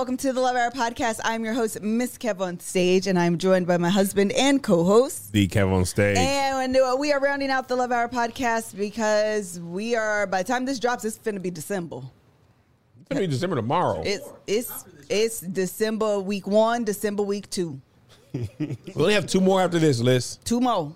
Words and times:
Welcome 0.00 0.16
to 0.16 0.32
the 0.32 0.40
Love 0.40 0.56
Hour 0.56 0.70
podcast. 0.70 1.20
I'm 1.24 1.44
your 1.44 1.52
host, 1.52 1.82
Miss 1.82 2.16
Kev 2.16 2.40
on 2.40 2.58
stage, 2.58 3.06
and 3.06 3.18
I'm 3.18 3.36
joined 3.36 3.66
by 3.66 3.76
my 3.76 3.90
husband 3.90 4.32
and 4.32 4.62
co-host. 4.62 5.30
The 5.30 5.46
Kev 5.46 5.70
on 5.70 5.84
stage. 5.84 6.16
And 6.16 6.74
uh, 6.74 6.96
we 6.98 7.12
are 7.12 7.20
rounding 7.20 7.50
out 7.50 7.68
the 7.68 7.76
Love 7.76 7.92
Hour 7.92 8.08
podcast 8.08 8.74
because 8.78 9.60
we 9.60 9.94
are. 9.94 10.26
By 10.26 10.42
the 10.42 10.48
time 10.50 10.64
this 10.64 10.78
drops, 10.78 11.04
it's 11.04 11.18
going 11.18 11.34
to 11.34 11.40
be 11.40 11.50
December. 11.50 11.96
it's 11.98 13.08
gonna 13.10 13.20
be 13.20 13.26
December 13.26 13.56
tomorrow. 13.56 14.00
It's 14.02 14.26
it's 14.46 14.86
it's 15.10 15.40
December 15.40 16.18
week 16.18 16.46
one, 16.46 16.84
December 16.84 17.22
week 17.22 17.50
two, 17.50 17.78
we 18.32 18.78
only 18.96 19.12
have 19.12 19.26
two 19.26 19.42
more 19.42 19.60
after 19.60 19.78
this, 19.78 20.00
Liz. 20.00 20.38
two 20.44 20.62
more. 20.62 20.94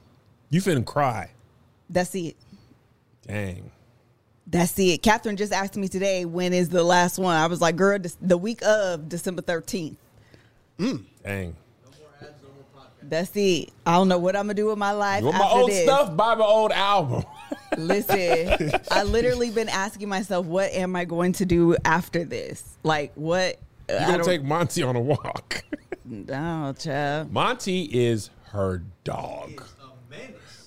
You 0.49 0.63
finna 0.63 0.83
cry. 0.83 1.31
That's 1.91 2.15
it. 2.15 2.37
Dang. 3.27 3.71
That's 4.47 4.79
it. 4.79 5.03
Catherine 5.03 5.37
just 5.37 5.53
asked 5.53 5.77
me 5.77 5.89
today 5.89 6.25
when 6.25 6.53
is 6.53 6.69
the 6.69 6.83
last 6.85 7.19
one. 7.19 7.35
I 7.37 7.47
was 7.47 7.61
like, 7.61 7.77
girl, 7.77 7.99
the 8.21 8.37
week 8.37 8.63
of 8.63 9.09
December 9.09 9.43
13th. 9.43 9.97
Dang. 11.25 11.57
That's 13.03 13.31
it. 13.37 13.71
I 13.87 13.93
don't 13.95 14.09
know 14.09 14.19
what 14.19 14.35
I'm 14.35 14.45
gonna 14.45 14.55
do 14.55 14.67
with 14.67 14.79
my 14.79 14.93
life 14.93 15.21
You 15.21 15.27
want 15.27 15.39
my 15.39 15.45
after 15.45 15.59
old 15.59 15.71
this. 15.71 15.83
stuff? 15.85 16.17
Buy 16.17 16.35
my 16.35 16.45
old 16.45 16.73
album. 16.73 17.25
Listen, 17.77 18.71
I 18.91 19.03
literally 19.03 19.51
been 19.51 19.69
asking 19.69 20.09
myself, 20.09 20.47
what 20.47 20.73
am 20.73 20.97
I 20.97 21.05
going 21.05 21.33
to 21.35 21.45
do 21.45 21.77
after 21.85 22.25
this? 22.25 22.79
Like, 22.83 23.13
what? 23.15 23.59
You're 23.89 23.99
gonna 24.01 24.17
don't- 24.19 24.27
take 24.27 24.43
Monty 24.43 24.83
on 24.83 24.97
a 24.97 25.01
walk. 25.01 25.63
No, 26.07 26.75
child. 26.79 27.33
Monty 27.33 27.85
is 27.85 28.29
her 28.51 28.83
dog. 29.05 29.65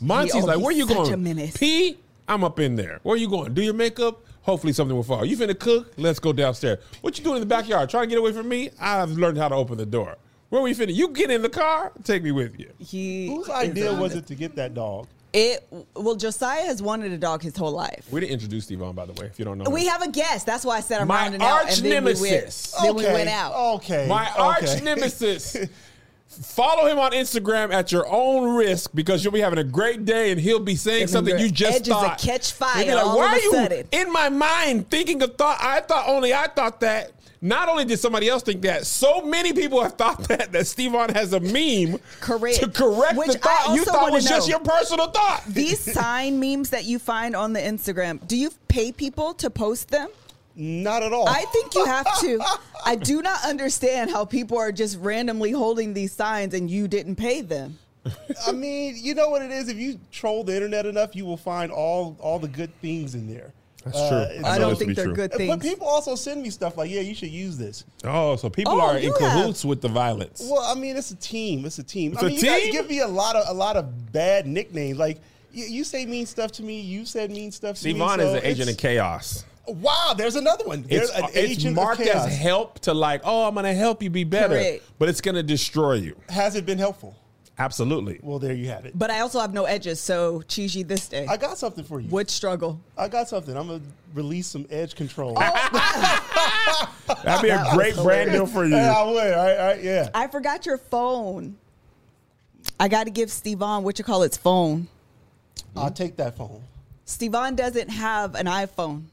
Monty's 0.01 0.33
He- 0.33 0.41
oh, 0.41 0.45
like, 0.45 0.59
where 0.59 0.71
he's 0.71 0.79
you 0.79 0.87
such 0.87 0.97
going? 0.97 1.13
a 1.13 1.17
menace. 1.17 1.55
P, 1.55 1.95
I'm 2.27 2.43
up 2.43 2.59
in 2.59 2.75
there. 2.75 2.99
Where 3.03 3.15
are 3.15 3.17
you 3.17 3.29
going? 3.29 3.53
Do 3.53 3.61
your 3.61 3.73
makeup? 3.73 4.23
Hopefully 4.41 4.73
something 4.73 4.95
will 4.95 5.03
fall. 5.03 5.25
You 5.25 5.37
finna 5.37 5.57
cook? 5.57 5.93
Let's 5.97 6.19
go 6.19 6.33
downstairs. 6.33 6.79
What 7.01 7.17
you 7.17 7.23
doing 7.23 7.37
in 7.37 7.41
the 7.41 7.45
backyard? 7.47 7.89
Trying 7.89 8.03
to 8.03 8.07
get 8.09 8.17
away 8.19 8.33
from 8.33 8.47
me? 8.47 8.69
I've 8.79 9.11
learned 9.11 9.37
how 9.37 9.49
to 9.49 9.55
open 9.55 9.77
the 9.77 9.85
door. 9.85 10.17
Where 10.49 10.61
are 10.61 10.63
we 10.63 10.73
finna? 10.73 10.93
You 10.93 11.09
get 11.09 11.29
in 11.31 11.41
the 11.41 11.49
car? 11.49 11.91
Take 12.03 12.23
me 12.23 12.31
with 12.31 12.59
you. 12.59 12.71
He 12.79 13.27
Whose 13.27 13.49
idea 13.49 13.93
was 13.93 14.13
it? 14.15 14.19
it 14.19 14.27
to 14.27 14.35
get 14.35 14.55
that 14.55 14.73
dog? 14.73 15.07
It 15.33 15.67
well, 15.93 16.15
Josiah 16.15 16.63
has 16.63 16.81
wanted 16.81 17.11
a 17.11 17.17
dog 17.17 17.43
his 17.43 17.55
whole 17.55 17.71
life. 17.73 18.07
We 18.09 18.21
didn't 18.21 18.31
introduce 18.33 18.65
Stevon, 18.67 18.95
by 18.95 19.05
the 19.05 19.13
way, 19.21 19.27
if 19.27 19.37
you 19.37 19.43
don't 19.43 19.57
know. 19.57 19.69
We 19.69 19.81
him. 19.85 19.91
have 19.91 20.01
a 20.01 20.09
guest. 20.09 20.45
That's 20.45 20.63
why 20.63 20.77
I 20.77 20.79
said 20.79 21.01
I'm 21.01 21.07
My 21.09 21.23
rounding 21.23 21.41
out. 21.41 21.63
arch 21.65 21.77
and 21.77 21.85
then 21.85 22.03
we 22.05 22.13
went- 22.13 22.21
nemesis. 22.21 22.73
Then 22.81 22.95
we 22.95 23.03
went 23.03 23.29
out. 23.29 23.53
Okay. 23.75 24.07
My 24.07 24.29
okay. 24.31 24.41
arch 24.41 24.81
nemesis. 24.81 25.57
Follow 26.29 26.85
him 26.87 26.99
on 26.99 27.13
Instagram 27.13 27.73
at 27.73 27.91
your 27.91 28.05
own 28.07 28.55
risk 28.55 28.91
because 28.93 29.23
you'll 29.23 29.33
be 29.33 29.39
having 29.39 29.59
a 29.59 29.63
great 29.63 30.05
day 30.05 30.31
and 30.31 30.39
he'll 30.39 30.59
be 30.59 30.75
saying 30.75 31.03
And 31.03 31.09
something 31.09 31.37
you 31.39 31.49
just 31.49 31.77
edges 31.77 31.87
thought. 31.93 32.19
catch 32.19 32.51
fire 32.51 32.85
like, 32.95 33.05
all 33.05 33.17
Why 33.17 33.25
of 33.25 33.31
a 33.31 33.35
are 33.35 33.39
you 33.41 33.51
sudden." 33.53 33.87
in 33.91 34.11
my 34.11 34.29
mind 34.29 34.89
thinking 34.89 35.21
a 35.23 35.27
thought? 35.27 35.57
I 35.61 35.81
thought 35.81 36.07
only 36.07 36.33
I 36.33 36.47
thought 36.47 36.79
that. 36.81 37.11
Not 37.39 37.69
only 37.69 37.85
did 37.85 37.99
somebody 37.99 38.27
else 38.29 38.41
think 38.41 38.63
that, 38.63 38.87
so 38.87 39.21
many 39.21 39.53
people 39.53 39.79
have 39.83 39.93
thought 39.93 40.23
that 40.27 40.51
that 40.51 40.63
Stevon 40.63 41.13
has 41.15 41.33
a 41.33 41.39
meme 41.39 41.99
Correct. 42.19 42.57
to 42.61 42.67
correct 42.67 43.15
Which 43.15 43.33
the 43.33 43.37
thought 43.37 43.75
you 43.75 43.85
thought 43.85 44.11
was 44.11 44.27
just 44.27 44.49
your 44.49 44.59
personal 44.59 45.11
thought. 45.11 45.43
These 45.47 45.79
sign 45.93 46.39
memes 46.39 46.71
that 46.71 46.85
you 46.85 46.97
find 46.97 47.35
on 47.35 47.53
the 47.53 47.59
Instagram, 47.59 48.25
do 48.27 48.35
you 48.35 48.49
pay 48.67 48.91
people 48.91 49.35
to 49.35 49.51
post 49.51 49.89
them? 49.89 50.09
Not 50.59 51.03
at 51.03 51.13
all. 51.13 51.27
I 51.29 51.45
think 51.53 51.75
you 51.75 51.85
have 51.85 52.19
to. 52.21 52.41
I 52.83 52.95
do 52.95 53.21
not 53.21 53.45
understand 53.45 54.09
how 54.09 54.25
people 54.25 54.57
are 54.57 54.71
just 54.71 54.97
randomly 54.99 55.51
holding 55.51 55.93
these 55.93 56.11
signs 56.11 56.53
and 56.55 56.69
you 56.69 56.87
didn't 56.87 57.15
pay 57.15 57.41
them. 57.41 57.77
I 58.47 58.51
mean, 58.53 58.95
you 58.97 59.13
know 59.13 59.29
what 59.29 59.41
it 59.43 59.51
is. 59.51 59.69
If 59.69 59.77
you 59.77 59.99
troll 60.11 60.43
the 60.43 60.55
internet 60.55 60.85
enough, 60.87 61.15
you 61.15 61.25
will 61.25 61.37
find 61.37 61.71
all 61.71 62.15
all 62.19 62.39
the 62.39 62.47
good 62.47 62.71
things 62.81 63.13
in 63.15 63.27
there. 63.27 63.51
That's 63.83 63.97
Uh, 63.97 64.09
true. 64.09 64.35
it's- 64.39 64.43
I, 64.45 64.57
know 64.57 64.69
don't 64.69 64.79
think 64.79 64.95
they're 64.95 65.05
true. 65.05 65.13
good 65.13 65.33
things. 65.33 65.49
But 65.49 65.61
people 65.61 65.87
also 65.87 66.15
send 66.15 66.41
me 66.41 66.49
stuff 66.49 66.75
like, 66.77 66.89
"Yeah, 66.89 67.01
you 67.01 67.13
should 67.13 67.29
use 67.29 67.57
this." 67.57 67.83
Oh, 68.03 68.35
so 68.37 68.49
people 68.49 68.73
Oh, 68.73 68.81
are 68.81 68.97
in 68.97 69.03
you 69.03 69.11
have- 69.11 69.19
cahoots 69.19 69.63
with 69.63 69.81
the 69.81 69.89
violence. 69.89 70.41
Well, 70.49 70.61
I 70.61 70.73
mean, 70.73 70.97
it's 70.97 71.11
a 71.11 71.15
team. 71.15 71.65
It's 71.65 71.77
a 71.79 71.83
team. 71.83 72.13
It's 72.13 72.23
I 72.23 72.25
a 72.25 72.29
mean, 72.29 72.37
you 72.39 72.41
guys 72.43 72.71
give 72.71 72.89
me 72.89 72.99
a 72.99 73.07
lot 73.07 73.35
of 73.35 73.47
a 73.47 73.53
lot 73.53 73.75
of 73.77 74.11
bad 74.11 74.47
nicknames. 74.47 74.97
Like 74.97 75.19
you, 75.53 75.65
you 75.65 75.83
say 75.83 76.05
mean 76.05 76.25
stuff 76.25 76.51
to 76.53 76.63
me. 76.63 76.79
You 76.81 77.05
said 77.05 77.29
mean 77.29 77.51
stuff 77.51 77.77
to 77.81 77.87
me. 77.87 77.93
Stevon 77.93 78.17
so 78.17 78.21
is 78.29 78.33
an 78.35 78.45
agent 78.45 78.69
of 78.71 78.77
chaos. 78.77 79.43
Wow, 79.67 80.13
there's 80.17 80.35
another 80.35 80.65
one. 80.65 80.83
There's 80.83 81.09
It's, 81.09 81.17
an 81.19 81.25
it's 81.25 81.37
agent 81.37 81.75
marked 81.75 82.01
of 82.01 82.07
as 82.07 82.35
help 82.37 82.79
to 82.81 82.93
like, 82.93 83.21
oh, 83.23 83.47
I'm 83.47 83.55
gonna 83.55 83.73
help 83.73 84.01
you 84.01 84.09
be 84.09 84.23
better, 84.23 84.55
Correct. 84.55 84.83
but 84.99 85.09
it's 85.09 85.21
gonna 85.21 85.43
destroy 85.43 85.93
you. 85.93 86.15
Has 86.29 86.55
it 86.55 86.65
been 86.65 86.77
helpful? 86.77 87.15
Absolutely. 87.59 88.19
Well, 88.21 88.37
there 88.37 88.53
you 88.53 88.69
have 88.69 88.85
it. 88.85 88.97
but 88.97 89.09
I 89.09 89.21
also 89.21 89.39
have 89.39 89.51
no 89.51 89.65
edges, 89.65 89.99
so 89.99 90.41
choose 90.43 90.75
you 90.75 90.83
this 90.83 91.07
day. 91.07 91.25
I 91.27 91.37
got 91.37 91.57
something 91.57 91.83
for 91.83 91.99
you. 91.99 92.07
Would 92.09 92.29
struggle. 92.29 92.79
I 92.97 93.07
got 93.07 93.27
something. 93.29 93.57
I'm 93.57 93.67
gonna 93.67 93.81
release 94.13 94.47
some 94.47 94.67
edge 94.69 94.95
control. 94.95 95.33
Oh, 95.37 96.93
That'd 97.23 97.41
be 97.41 97.49
a 97.49 97.65
great 97.73 97.95
brand 97.95 98.31
deal 98.31 98.45
for 98.45 98.63
you. 98.65 98.75
Yeah, 98.75 98.93
I 98.93 99.03
would. 99.03 99.33
All 99.33 99.43
right, 99.45 99.57
all 99.57 99.67
right, 99.67 99.83
yeah. 99.83 100.09
I 100.13 100.27
forgot 100.27 100.65
your 100.65 100.77
phone. 100.77 101.57
I 102.79 102.87
got 102.87 103.05
to 103.05 103.09
give 103.09 103.29
Stevon 103.29 103.81
what 103.83 103.97
you 103.97 104.05
call 104.05 104.23
its 104.23 104.37
phone. 104.37 104.87
I'll 105.75 105.89
take 105.91 106.17
that 106.17 106.37
phone. 106.37 106.61
Stevon 107.07 107.55
doesn't 107.55 107.89
have 107.89 108.35
an 108.35 108.45
iPhone. 108.45 109.03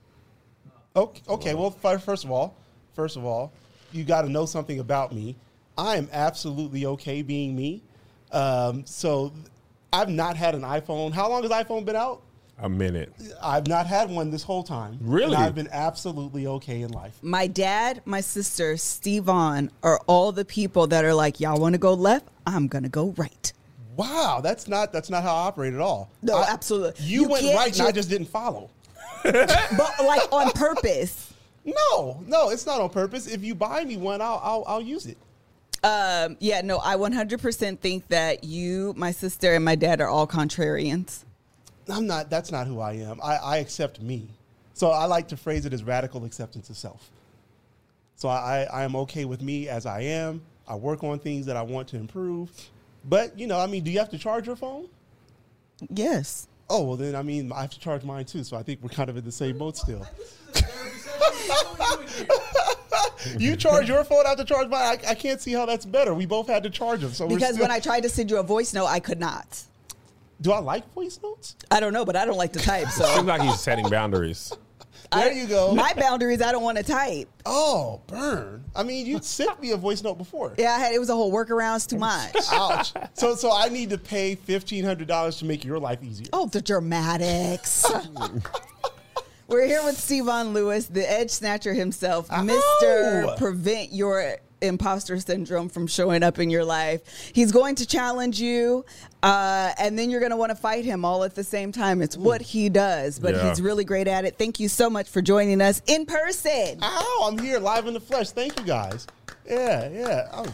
Okay. 0.97 1.23
Okay. 1.29 1.55
Well, 1.55 1.71
first 1.71 2.25
of 2.25 2.31
all, 2.31 2.55
first 2.95 3.17
of 3.17 3.25
all, 3.25 3.53
you 3.93 4.05
got 4.05 4.23
to 4.23 4.29
know 4.29 4.47
something 4.47 4.79
about 4.79 5.13
me. 5.13 5.35
I 5.77 5.97
am 5.97 6.09
absolutely 6.13 6.87
okay 6.87 7.21
being 7.23 7.57
me. 7.57 7.83
Um, 8.31 8.87
so, 8.87 9.33
I've 9.93 10.09
not 10.09 10.37
had 10.37 10.55
an 10.55 10.63
iPhone. 10.63 11.13
How 11.13 11.29
long 11.29 11.43
has 11.43 11.51
iPhone 11.51 11.85
been 11.85 11.97
out? 11.97 12.23
A 12.61 12.69
minute. 12.69 13.13
I've 13.43 13.67
not 13.67 13.87
had 13.89 14.09
one 14.09 14.31
this 14.31 14.45
whole 14.45 14.63
time. 14.63 14.99
Really? 15.01 15.35
And 15.35 15.43
I've 15.43 15.55
been 15.57 15.69
absolutely 15.73 16.47
okay 16.47 16.83
in 16.83 16.93
life. 16.93 17.19
My 17.23 17.49
dad, 17.49 18.01
my 18.05 18.21
sister, 18.21 18.75
Stevon 18.75 19.71
are 19.83 20.01
all 20.07 20.31
the 20.31 20.45
people 20.45 20.87
that 20.89 21.05
are 21.05 21.15
like, 21.15 21.41
y'all 21.41 21.61
want 21.61 21.73
to 21.75 21.79
go 21.81 21.95
left? 21.95 22.27
I'm 22.47 22.69
going 22.69 22.85
to 22.85 22.89
go 22.89 23.13
right. 23.17 23.53
Wow, 23.97 24.41
that's 24.43 24.67
not 24.69 24.93
that's 24.93 25.09
not 25.11 25.23
how 25.23 25.35
I 25.35 25.47
operate 25.47 25.75
at 25.75 25.81
all. 25.81 26.11
No, 26.23 26.37
I- 26.39 26.49
absolutely. 26.51 27.05
You, 27.05 27.23
You 27.23 27.29
went 27.29 27.45
right, 27.55 27.73
and 27.73 27.83
I 27.83 27.87
just- 27.87 27.95
just 27.95 28.09
didn't 28.11 28.29
follow. 28.29 28.71
But 29.77 30.05
like 30.05 30.33
on 30.33 30.53
purpose. 30.53 31.33
No, 31.65 32.23
no, 32.27 32.51
it's 32.51 32.67
not 32.67 32.81
on 32.81 32.91
purpose. 32.91 33.27
If 33.27 33.43
you 33.43 33.55
buy 33.55 33.85
me 33.85 33.97
one, 33.97 34.21
I'll 34.21 34.41
I'll, 34.43 34.65
I'll 34.67 34.83
use 34.83 35.07
it. 35.07 35.17
Um, 35.83 36.37
yeah, 36.41 36.63
no, 36.63 36.81
I 36.83 36.97
100% 36.97 37.79
think 37.79 38.09
that 38.09 38.43
you, 38.43 38.95
my 38.97 39.11
sister, 39.11 39.53
and 39.53 39.63
my 39.63 39.75
dad 39.75 40.01
are 40.01 40.09
all 40.09 40.27
contrarians. 40.27 41.25
I'm 41.91 42.07
not. 42.07 42.31
That's 42.31 42.51
not 42.51 42.67
who 42.67 42.81
I 42.81 42.95
am. 42.95 43.21
I, 43.23 43.37
I 43.37 43.57
accept 43.59 44.01
me. 44.01 44.29
So 44.73 44.91
I 44.91 45.05
like 45.05 45.29
to 45.29 45.37
phrase 45.37 45.67
it 45.67 45.73
as 45.73 45.85
radical 45.85 46.25
acceptance 46.25 46.71
of 46.71 46.77
self. 46.77 47.11
So 48.17 48.29
I, 48.29 48.67
I 48.73 48.85
am 48.85 48.97
okay 48.97 49.25
with 49.25 49.43
me 49.43 49.69
as 49.69 49.87
I 49.87 50.01
am. 50.01 50.41
I 50.67 50.77
work 50.77 51.05
on 51.05 51.19
things 51.19 51.47
that 51.47 51.57
I 51.57 51.63
want 51.63 51.89
to 51.89 51.97
improve. 51.97 52.51
But 53.05 53.39
you 53.39 53.47
know, 53.47 53.59
I 53.59 53.67
mean, 53.67 53.85
do 53.85 53.91
you 53.91 53.99
have 53.99 54.11
to 54.11 54.19
charge 54.19 54.47
your 54.47 54.57
phone? 54.57 54.89
Yes. 55.91 56.49
Oh 56.71 56.83
well, 56.85 56.97
then 56.97 57.15
I 57.15 57.23
mean, 57.23 57.53
I 57.53 57.63
have 57.63 57.71
to 57.71 57.81
charge 57.81 58.05
mine 58.05 58.25
too. 58.25 58.45
So 58.45 58.57
I 58.57 58.63
think 58.63 58.81
we're 58.83 58.89
kind 58.89 59.11
of 59.11 59.17
in 59.17 59.25
the 59.25 59.33
same 59.33 59.59
boat 59.59 59.77
still. 59.77 60.07
you 63.39 63.57
charge 63.57 63.89
your 63.89 64.05
phone, 64.05 64.27
I 64.27 64.31
have 64.31 64.39
to 64.39 64.45
charge 64.45 64.69
mine. 64.69 64.83
I, 64.83 64.99
I 65.11 65.15
can't 65.15 65.41
see 65.41 65.53
how 65.53 65.67
that's 65.67 65.87
better. 65.87 66.15
We 66.15 66.27
both 66.27 66.49
had 66.49 66.63
to 66.65 66.71
charge 66.71 67.01
them. 67.01 67.13
So 67.13 67.27
we're 67.27 67.37
Because 67.37 67.55
still- 67.55 67.65
when 67.65 67.71
I 67.71 67.81
tried 67.81 68.03
to 68.03 68.09
send 68.09 68.31
you 68.31 68.39
a 68.39 68.43
voice 68.43 68.75
note, 68.75 68.87
I 68.87 69.01
could 69.01 69.21
not. 69.21 69.63
do 70.41 70.53
I 70.53 70.59
like 70.59 70.91
voice 70.93 71.19
notes? 71.23 71.57
I 71.71 71.81
don't 71.81 71.93
know, 71.93 72.05
but 72.05 72.17
I 72.17 72.25
don't 72.25 72.37
like 72.37 72.53
to 72.55 72.59
type. 72.61 72.89
So 72.89 73.05
Seems 73.15 73.27
like 73.27 73.43
he's 73.43 73.61
setting 73.61 73.89
boundaries. 73.89 74.53
There 75.13 75.29
I- 75.31 75.33
you 75.33 75.47
go. 75.47 75.75
My 75.75 75.93
boundaries, 75.95 76.41
I 76.43 76.53
don't 76.53 76.63
want 76.63 76.79
to 76.79 76.85
type. 76.85 77.29
Oh, 77.47 78.01
burn! 78.07 78.65
I 78.75 78.83
mean, 78.83 79.07
you 79.07 79.21
sent 79.23 79.61
me 79.61 79.71
a 79.73 79.77
voice 79.77 80.03
note 80.03 80.17
before. 80.19 80.55
Yeah, 80.59 80.73
I 80.75 80.79
had 80.79 80.93
it 80.93 80.99
was 80.99 81.11
a 81.11 81.15
whole 81.15 81.33
workaround. 81.33 81.77
It's 81.77 81.87
too 81.87 81.99
much. 81.99 82.35
Ouch. 82.53 82.93
So, 83.15 83.35
so 83.35 83.53
I 83.53 83.69
need 83.69 83.91
to 83.91 83.99
pay 83.99 84.35
fifteen 84.35 84.85
hundred 84.85 85.09
dollars 85.09 85.37
to 85.39 85.45
make 85.45 85.65
your 85.65 85.79
life 85.79 86.03
easier. 86.03 86.27
Oh, 86.33 86.47
the 86.47 86.61
dramatics. 86.61 87.85
We're 89.47 89.67
here 89.67 89.85
with 89.85 89.97
Stevon 89.97 90.55
Lewis, 90.55 90.87
the 90.87 91.09
edge 91.09 91.31
snatcher 91.31 91.75
himself! 91.75 92.29
Mr. 92.29 93.37
Prevent 93.37 93.93
Your 93.93 94.39
Imposter 94.65 95.19
Syndrome 95.21 95.69
from 95.69 95.87
showing 95.87 96.23
up 96.23 96.39
in 96.39 96.51
your 96.51 96.65
life. 96.65 97.31
He's 97.33 97.53
going 97.53 97.75
to 97.77 97.87
challenge 97.87 98.41
you, 98.41 98.85
uh, 99.23 99.73
and 99.79 99.99
then 99.99 100.11
you're 100.11 100.21
going 100.21 100.31
to 100.31 100.37
want 100.37 100.51
to 100.51 100.57
fight 100.57 100.85
him 100.85 101.05
all 101.05 101.25
at 101.25 101.35
the 101.35 101.45
same 101.45 101.71
time. 101.73 102.03
It's 102.03 102.17
what 102.17 102.41
he 102.43 102.69
does, 102.69 103.19
but 103.19 103.35
Yeah. 103.35 103.49
he's 103.49 103.61
really 103.63 103.85
great 103.85 104.09
at 104.09 104.25
it. 104.25 104.37
Thank 104.39 104.59
you 104.61 104.69
so 104.69 104.89
much 104.91 105.09
for 105.09 105.23
joining 105.23 105.61
us 105.61 105.83
in 105.87 106.07
person. 106.07 106.79
Ow, 106.83 107.29
I'm 107.31 107.39
here 107.39 107.59
live 107.59 107.87
in 107.87 107.95
the 107.95 108.01
flesh. 108.01 108.31
Thank 108.31 108.59
you 108.59 108.67
guys. 108.67 109.07
Yeah, 109.49 109.89
yeah. 109.91 110.29
Oh, 110.33 110.47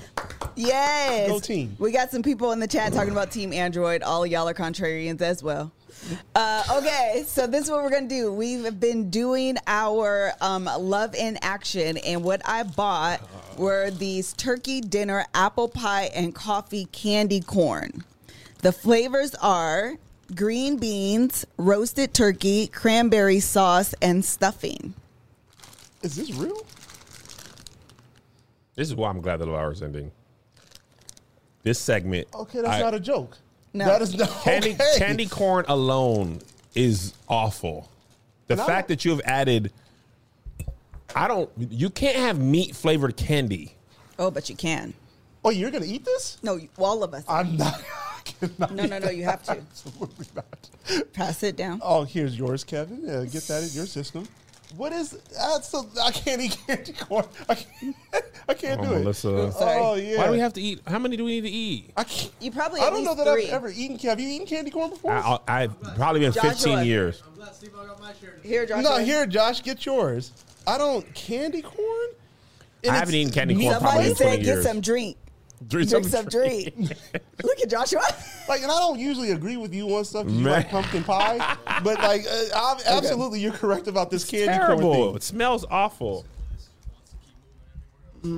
Yes. 0.57 1.29
Go 1.31 1.39
team. 1.39 1.77
We 1.79 1.93
got 1.93 2.11
some 2.11 2.23
people 2.23 2.53
in 2.53 2.59
the 2.59 2.67
chat 2.67 2.93
talking 2.93 3.13
about 3.13 3.31
Team 3.31 3.53
Android. 3.53 4.03
All 4.03 4.27
y'all 4.27 4.49
are 4.49 4.53
contrarians 4.55 5.23
as 5.23 5.43
well. 5.43 5.71
Uh, 6.35 6.63
okay, 6.79 7.25
so 7.27 7.47
this 7.47 7.65
is 7.65 7.71
what 7.71 7.83
we're 7.83 7.91
gonna 7.91 8.09
do. 8.09 8.33
We've 8.33 8.79
been 8.81 9.11
doing 9.11 9.59
our 9.67 10.33
um, 10.41 10.65
love 10.65 11.15
in 11.15 11.39
action, 11.43 11.99
and 11.99 12.25
what 12.25 12.43
I 12.45 12.63
bought 12.65 13.21
were 13.61 13.91
these 13.91 14.33
turkey 14.33 14.81
dinner 14.81 15.27
apple 15.35 15.69
pie 15.69 16.11
and 16.15 16.35
coffee 16.35 16.87
candy 16.93 17.41
corn. 17.43 18.03
The 18.63 18.73
flavors 18.73 19.35
are 19.37 19.97
green 20.35 20.79
beans, 20.79 21.45
roasted 21.59 22.15
turkey, 22.15 22.67
cranberry 22.69 23.39
sauce, 23.39 23.95
and 24.01 24.25
stuffing. 24.25 24.95
is 26.03 26.17
this 26.17 26.33
real? 26.33 26.65
This 28.77 28.89
is 28.89 28.95
why 28.95 29.11
I'm 29.11 29.21
glad 29.21 29.37
the 29.37 29.45
little 29.45 29.61
hour's 29.61 29.83
ending. 29.83 30.11
This 31.63 31.79
segment. 31.79 32.29
Okay, 32.35 32.63
that's 32.63 32.75
I- 32.77 32.81
not 32.81 32.95
a 32.95 33.01
joke. 33.01 33.37
No. 33.75 33.85
That 33.85 34.03
is 34.03 34.17
not 34.17 34.29
candy 34.43 34.73
okay. 34.73 34.95
candy 34.97 35.27
corn 35.27 35.65
alone 35.69 36.41
is 36.75 37.13
awful. 37.29 37.89
The 38.49 38.55
And 38.55 38.63
fact 38.63 38.89
that 38.89 39.05
you 39.05 39.13
have 39.13 39.21
added, 39.25 39.71
I 41.15 41.29
don't. 41.29 41.51
You 41.57 41.91
can't 41.91 42.17
have 42.17 42.39
meat 42.41 42.75
flavored 42.77 43.17
candy. 43.17 43.75
Oh, 44.19 44.31
but 44.31 44.49
you 44.49 44.57
can. 44.57 44.95
Oh, 45.45 45.51
you're 45.51 45.71
gonna 45.71 45.87
eat 45.87 46.05
this? 46.05 46.39
No, 46.43 46.57
you- 46.57 46.69
all 46.79 47.03
of 47.03 47.15
us. 47.15 47.25
I'm 47.29 47.57
not. 47.57 47.83
I 48.17 48.21
cannot 48.25 48.71
No, 48.73 48.85
no, 48.87 48.99
no, 48.99 49.11
you 49.11 49.25
have 49.25 49.43
to. 49.45 49.53
Absolutely 49.53 50.27
not. 50.35 51.13
Pass 51.13 51.43
it 51.43 51.57
down. 51.57 51.81
Oh, 51.83 52.05
here's 52.05 52.37
yours, 52.39 52.65
Kevin. 52.65 53.01
Yeah, 53.05 53.25
get 53.25 53.45
that 53.45 53.63
in 53.63 53.71
your 53.71 53.87
system. 53.87 54.29
What 54.77 54.93
is? 54.93 55.13
That's 55.37 55.69
so, 55.69 55.85
I 56.01 56.13
can't 56.13 56.41
eat 56.41 56.57
candy 56.67 56.93
corn. 56.93 57.25
I 57.49 57.55
can't. 57.57 57.97
I 58.49 58.55
can't 58.55 58.81
Oh, 58.81 58.85
do 58.85 58.91
Melissa. 58.91 59.29
Oh, 59.29 59.47
it. 59.47 59.53
Sorry. 59.53 59.79
Oh 59.81 59.95
yeah. 59.95 60.19
Why 60.19 60.27
do 60.27 60.33
we 60.33 60.39
have 60.39 60.53
to 60.53 60.61
eat? 60.61 60.81
How 60.87 60.99
many 60.99 61.17
do 61.17 61.25
we 61.25 61.33
need 61.41 61.49
to 61.49 61.51
eat? 61.51 61.91
I 61.97 62.05
can't. 62.05 62.33
You 62.41 62.53
probably 62.53 62.81
I 62.81 62.87
at 62.87 62.91
don't 62.91 63.03
know 63.05 63.13
least 63.13 63.25
that 63.25 63.33
three. 63.33 63.47
I've 63.49 63.53
ever 63.55 63.71
eaten. 63.71 63.99
Have 63.99 64.21
you 64.21 64.29
eaten 64.29 64.47
candy 64.47 64.71
corn 64.71 64.91
before? 64.91 65.11
I, 65.13 65.39
I, 65.49 65.63
I've 65.63 65.81
probably 65.97 66.21
been 66.21 66.33
Joshua. 66.33 66.51
15 66.51 66.85
years. 66.85 67.23
I'm 67.27 67.35
glad 67.35 67.55
Steve 67.55 67.73
got 67.73 67.99
my 68.01 68.13
share. 68.21 68.37
Here, 68.45 68.65
Joshua. 68.67 68.83
no, 68.99 68.99
here, 69.05 69.27
Josh, 69.27 69.63
get 69.63 69.85
yours. 69.87 70.33
I 70.71 70.79
don't 70.79 71.15
candy 71.15 71.63
corn. 71.63 72.09
And 72.85 72.93
I 72.93 72.99
haven't 72.99 73.15
eaten 73.15 73.33
candy 73.33 73.55
corn 73.55 73.79
probably 73.81 74.05
Somebody 74.05 74.09
in 74.11 74.15
20 74.17 74.31
said, 74.31 74.37
"Get 74.39 74.47
years. 74.47 74.65
some 74.65 74.81
drink." 74.81 75.17
Drink 75.69 75.91
Drink 75.91 76.05
some 76.07 76.23
some 76.23 76.25
drink. 76.31 76.75
Look 77.43 77.61
at 77.61 77.69
Joshua. 77.69 78.01
Like, 78.49 78.63
and 78.63 78.73
I 78.73 78.81
don't 78.81 78.99
usually 78.99 79.31
agree 79.31 79.57
with 79.57 79.73
you 79.73 79.87
on 79.95 80.05
stuff. 80.05 80.25
'cause 80.25 80.33
You 80.35 80.49
like 80.49 80.71
pumpkin 80.71 81.05
pie, 81.05 81.37
but 81.85 81.99
like, 82.01 82.25
uh, 82.27 82.57
I'm- 82.59 82.79
absolutely, 82.85 83.39
you're 83.39 83.53
correct 83.53 83.87
about 83.87 84.11
this 84.11 84.25
candy 84.25 84.47
corn 84.49 84.59
Terrible. 84.79 84.93
thing. 85.11 85.17
It 85.17 85.23
smells 85.23 85.65
awful. 85.71 86.25
I 88.25 88.29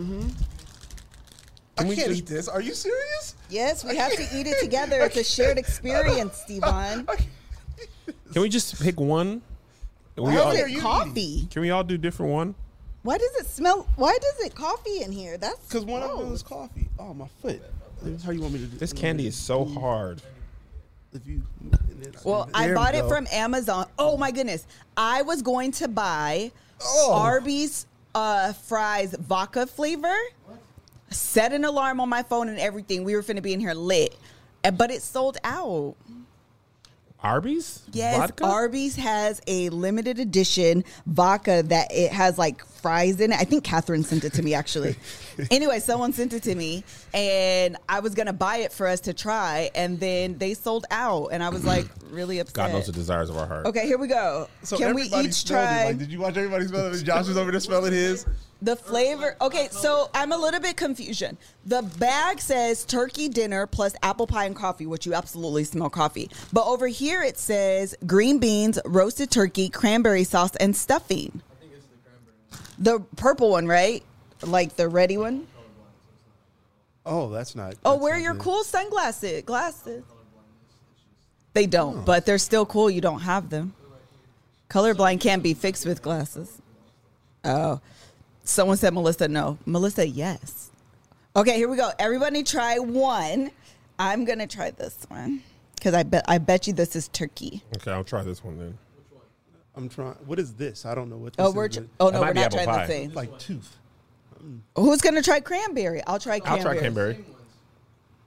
we 1.85 1.97
can't 1.97 2.09
just- 2.09 2.19
eat 2.19 2.27
this. 2.27 2.47
Are 2.49 2.61
you 2.61 2.75
serious? 2.75 3.37
yes, 3.49 3.85
we 3.85 3.97
have 3.97 4.13
to 4.13 4.23
eat 4.37 4.47
it 4.47 4.61
together. 4.61 5.01
It's 5.03 5.17
a 5.17 5.25
shared 5.25 5.57
experience, 5.59 6.43
Stevon. 6.47 7.07
Can 8.33 8.43
we 8.43 8.49
just 8.51 8.81
pick 8.83 9.01
one? 9.01 9.41
Can 10.17 10.25
we, 10.25 10.37
all, 10.37 10.49
many 10.49 10.63
are 10.63 10.67
it 10.69 10.73
you 10.73 10.81
coffee? 10.81 11.47
can 11.51 11.63
we 11.63 11.71
all 11.71 11.83
do 11.85 11.97
different 11.97 12.33
one? 12.33 12.55
Why 13.03 13.19
does 13.19 13.35
it 13.37 13.47
smell? 13.47 13.87
Why 13.97 14.17
does 14.21 14.47
it 14.47 14.55
coffee 14.55 15.03
in 15.03 15.11
here? 15.11 15.37
That's 15.39 15.67
Because 15.67 15.85
one 15.85 16.03
of 16.03 16.11
them 16.11 16.19
gross. 16.29 16.33
is 16.37 16.43
coffee. 16.43 16.89
Oh, 16.99 17.15
my 17.15 17.27
foot. 17.41 17.61
This 18.03 18.17
is 18.19 18.23
how 18.25 18.31
you 18.33 18.41
want 18.43 18.53
me 18.55 18.61
to 18.61 18.67
do 18.67 18.77
This 18.77 18.93
candy 18.93 19.27
is 19.27 19.37
so 19.37 19.65
hard. 19.65 20.21
If 21.13 21.27
you, 21.27 21.43
Well, 22.25 22.49
I 22.55 22.63
There 22.67 22.71
we 22.71 22.75
bought 22.77 22.95
it 22.95 23.07
from 23.07 23.27
Amazon. 23.33 23.87
Oh 23.99 24.17
my 24.17 24.31
goodness! 24.31 24.67
I 24.97 25.23
was 25.23 25.43
going 25.43 25.71
to 25.73 25.89
buy 25.89 26.51
Oh. 26.85 27.13
Arby's 27.15 27.87
uh, 28.15 28.53
fries 28.55 29.15
vodka 29.19 29.67
flavor. 29.67 30.15
Set 31.11 31.53
an 31.53 31.65
alarm 31.67 32.01
on 32.01 32.09
my 32.09 32.23
phone 32.23 32.49
and 32.49 32.59
everything. 32.59 33.05
We 33.05 33.15
were 33.15 33.23
finna 33.23 33.43
be 33.43 33.53
in 33.53 33.61
here 33.61 33.75
lit, 33.75 34.17
but 34.77 34.91
it 34.91 35.03
sold 35.03 35.37
out. 35.45 35.95
Arby's? 37.23 37.83
Yes, 37.93 38.17
Vodka? 38.17 38.45
Arby's 38.45 38.97
has 38.97 39.41
a 39.47 39.69
limited 39.71 40.19
edition 40.19 40.85
vodka 41.07 41.63
that 41.67 41.93
it 41.93 42.13
has 42.13 42.39
like 42.39 42.65
fries 42.83 43.21
in 43.21 43.33
it. 43.33 43.41
I 43.41 43.45
think 43.45 43.65
Catherine 43.65 44.03
sent 44.03 44.25
it 44.25 44.35
to 44.35 44.43
me 44.43 44.53
actually. 44.55 44.97
anyway, 45.51 45.79
someone 45.79 46.13
sent 46.13 46.33
it 46.33 46.43
to 46.43 46.55
me, 46.55 46.85
and 47.15 47.77
I 47.89 48.01
was 48.01 48.15
gonna 48.15 48.33
buy 48.33 48.59
it 48.59 48.73
for 48.73 48.87
us 48.87 49.01
to 49.03 49.15
try, 49.15 49.71
and 49.75 49.99
then 50.01 50.37
they 50.39 50.55
sold 50.55 50.85
out, 50.91 51.29
and 51.29 51.43
I 51.43 51.49
was 51.49 51.65
like 51.65 51.87
really 52.11 52.41
upset. 52.41 52.55
God 52.55 52.73
knows 52.73 52.87
the 52.87 52.93
desires 52.93 53.31
of 53.31 53.37
our 53.39 53.47
heart. 53.47 53.67
Okay, 53.67 53.87
here 53.87 53.99
we 53.99 54.09
go. 54.09 54.49
So 54.65 54.77
Can 54.77 54.95
we 54.95 55.05
each 55.05 55.11
smelled 55.13 55.27
it. 55.27 55.47
try 55.47 55.85
Like, 55.87 55.99
did 55.99 56.11
you 56.13 56.19
watch 56.21 56.37
everybody 56.37 56.67
smell 56.67 56.93
it? 56.93 57.03
Josh 57.03 57.29
was 57.29 57.37
over 57.39 57.51
there 57.51 57.61
smelling 57.61 57.93
his. 57.93 58.27
the 58.61 58.77
flavor? 58.77 59.37
Okay, 59.41 59.69
so 59.71 60.11
I'm 60.15 60.33
a 60.33 60.37
little 60.37 60.61
bit 60.61 60.77
confusion. 60.77 61.39
The 61.67 61.83
bag 61.83 62.41
says 62.41 62.85
turkey 62.85 63.29
dinner 63.29 63.67
plus 63.67 63.95
apple 64.03 64.27
pie 64.27 64.45
and 64.47 64.57
coffee, 64.57 64.87
which 64.87 65.07
you 65.07 65.15
absolutely 65.15 65.65
smell 65.65 65.89
coffee. 65.91 66.31
But 66.53 66.67
over 66.67 66.87
here 66.89 67.23
it 67.23 67.39
says 67.39 67.95
green 68.07 68.39
beans, 68.39 68.79
roasted 68.85 69.31
turkey, 69.31 69.69
cranberry 69.69 70.25
sauce, 70.25 70.55
and 70.57 70.77
stuffing. 70.77 71.41
The 72.83 72.99
purple 73.17 73.51
one, 73.51 73.67
right? 73.67 74.03
Like 74.43 74.75
the 74.75 74.89
ready 74.89 75.17
one. 75.17 75.47
Oh, 77.07 77.31
that's 77.31 77.55
not. 77.55 77.75
Oh, 77.85 77.93
that's 77.93 78.03
wear 78.03 78.15
not 78.15 78.23
your 78.23 78.33
good. 78.35 78.43
cool 78.43 78.65
sunglasses. 78.65 79.43
Glasses. 79.43 80.03
They 81.55 81.67
don't, 81.67 82.05
but 82.05 82.27
they're 82.27 82.39
still 82.39 82.67
cool. 82.67 82.91
You 82.91 83.01
don't 83.01 83.21
have 83.21 83.51
them. 83.51 83.75
Colorblind 84.69 85.21
can't 85.21 85.43
be 85.43 85.55
fixed 85.55 85.87
with 85.87 86.03
glasses. 86.03 86.61
Oh, 87.45 87.81
someone 88.43 88.77
said 88.79 88.95
Melissa 88.95 89.29
no. 89.29 89.59
Melissa 89.65 90.07
yes. 90.07 90.71
Okay, 91.37 91.57
here 91.57 91.69
we 91.69 91.77
go. 91.77 91.91
Everybody 91.99 92.43
try 92.43 92.79
one. 92.79 93.51
I'm 93.99 94.25
gonna 94.25 94.47
try 94.47 94.71
this 94.71 95.07
one 95.09 95.43
because 95.77 95.95
I 95.95 96.03
bet 96.03 96.25
I 96.27 96.39
bet 96.39 96.67
you 96.67 96.73
this 96.73 96.97
is 96.97 97.09
turkey. 97.09 97.63
Okay, 97.77 97.93
I'll 97.93 98.03
try 98.03 98.23
this 98.23 98.43
one 98.43 98.59
then. 98.59 98.79
I'm 99.75 99.89
trying. 99.89 100.15
What 100.27 100.39
is 100.39 100.55
this? 100.55 100.85
I 100.85 100.95
don't 100.95 101.09
know 101.09 101.17
what 101.17 101.35
oh, 101.39 101.45
this 101.45 101.53
Oh, 101.53 101.57
we're 101.57 101.69
but 101.69 101.75
tr- 101.75 101.81
oh 102.01 102.11
no, 102.11 102.21
we're 102.21 102.33
not 102.33 102.51
trying 102.53 102.67
pie. 102.67 102.87
the 102.87 102.93
same. 102.93 103.07
it's 103.07 103.17
like 103.17 103.39
tooth. 103.39 103.77
Mm. 104.43 104.61
Who's 104.77 105.01
gonna 105.01 105.23
try 105.23 105.41
cranberry? 105.41 106.03
I'll 106.07 106.19
try 106.19 106.35
I'll 106.35 106.41
cranberry. 106.41 106.63
try 106.63 106.79
cranberry. 106.79 107.25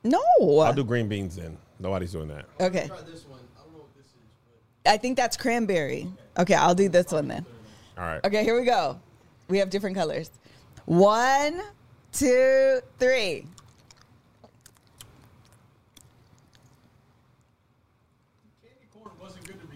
No. 0.03 0.23
I'll 0.59 0.73
do 0.73 0.83
green 0.83 1.07
beans 1.07 1.35
then. 1.35 1.57
Nobody's 1.79 2.11
doing 2.11 2.27
that. 2.29 2.45
okay. 2.59 2.87
Try 2.87 3.01
this 3.01 3.23
don't 3.23 3.73
know 3.73 3.79
what 3.79 3.95
this 3.95 4.05
is, 4.05 4.13
but 4.83 4.91
I 4.91 4.97
think 4.97 5.17
that's 5.17 5.35
cranberry. 5.37 6.07
Okay, 6.37 6.53
I'll 6.53 6.75
do 6.75 6.89
this 6.89 7.11
one 7.11 7.27
then. 7.27 7.45
All 7.97 8.03
right. 8.03 8.23
Okay, 8.23 8.43
here 8.43 8.59
we 8.59 8.65
go. 8.65 8.99
We 9.47 9.57
have 9.59 9.69
different 9.69 9.95
colors. 9.95 10.31
One, 10.85 11.61
two, 12.11 12.79
three. 12.99 13.45
candy 18.63 18.87
corn 18.93 19.11
wasn't 19.19 19.45
good 19.45 19.59
to 19.59 19.67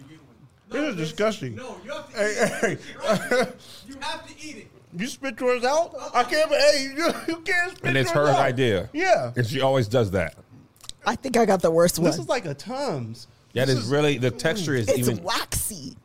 begin. 0.70 0.84
This 0.84 0.94
is 0.94 0.96
disgusting. 1.10 1.54
No, 1.56 1.76
you 1.84 1.90
have 1.92 2.10
to 2.12 2.16
Hey, 2.16 2.30
eat 2.30 2.38
it. 2.72 2.80
hey. 3.30 3.52
You 3.88 3.96
have 4.00 4.26
to 4.26 4.46
eat 4.46 4.56
it. 4.56 4.66
You 4.96 5.06
spit 5.06 5.38
yours 5.40 5.62
out? 5.64 5.94
I 6.14 6.24
can't. 6.24 6.50
Hey, 6.50 6.92
you, 6.96 7.06
you 7.28 7.36
can't 7.42 7.70
spit 7.76 7.84
And 7.84 7.96
it's 7.96 8.12
yours 8.12 8.28
her 8.28 8.34
out. 8.34 8.40
idea. 8.40 8.88
Yeah. 8.92 9.32
And 9.36 9.46
she 9.46 9.60
always 9.60 9.86
does 9.88 10.10
that. 10.12 10.34
I 11.06 11.14
think 11.16 11.36
I 11.36 11.46
got 11.46 11.62
the 11.62 11.70
worst 11.70 11.98
one. 11.98 12.06
This 12.10 12.18
is 12.18 12.28
like 12.28 12.44
a 12.44 12.54
Tums. 12.54 13.26
That 13.54 13.68
is, 13.68 13.78
is 13.78 13.88
really 13.88 14.18
the 14.18 14.30
texture 14.30 14.74
is 14.74 14.88
it's 14.88 14.98
even. 14.98 15.22
waxy. 15.22 15.96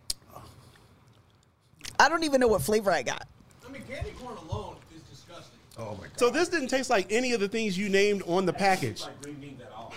I 2.00 2.10
don't 2.10 2.24
even 2.24 2.41
know 2.41 2.48
what 2.48 2.62
flavor 2.62 2.91
I 2.91 3.03
got. 3.03 3.27
I 3.67 3.72
mean, 3.72 3.81
candy 3.89 4.12
corn 4.19 4.36
alone 4.50 4.75
is 4.95 5.01
disgusting. 5.03 5.57
Oh 5.77 5.95
my 5.95 6.07
god. 6.07 6.12
So 6.17 6.29
this 6.29 6.50
didn't 6.50 6.67
taste 6.69 6.89
like 6.89 7.07
any 7.12 7.34
of 7.34 7.39
the 7.39 7.48
things 7.48 7.77
you 7.77 7.89
named 7.89 8.24
on 8.27 8.45
the 8.45 8.53
package. 8.53 9.03
green 9.22 9.36
beans 9.36 9.62
at 9.62 9.72
all. 9.72 9.93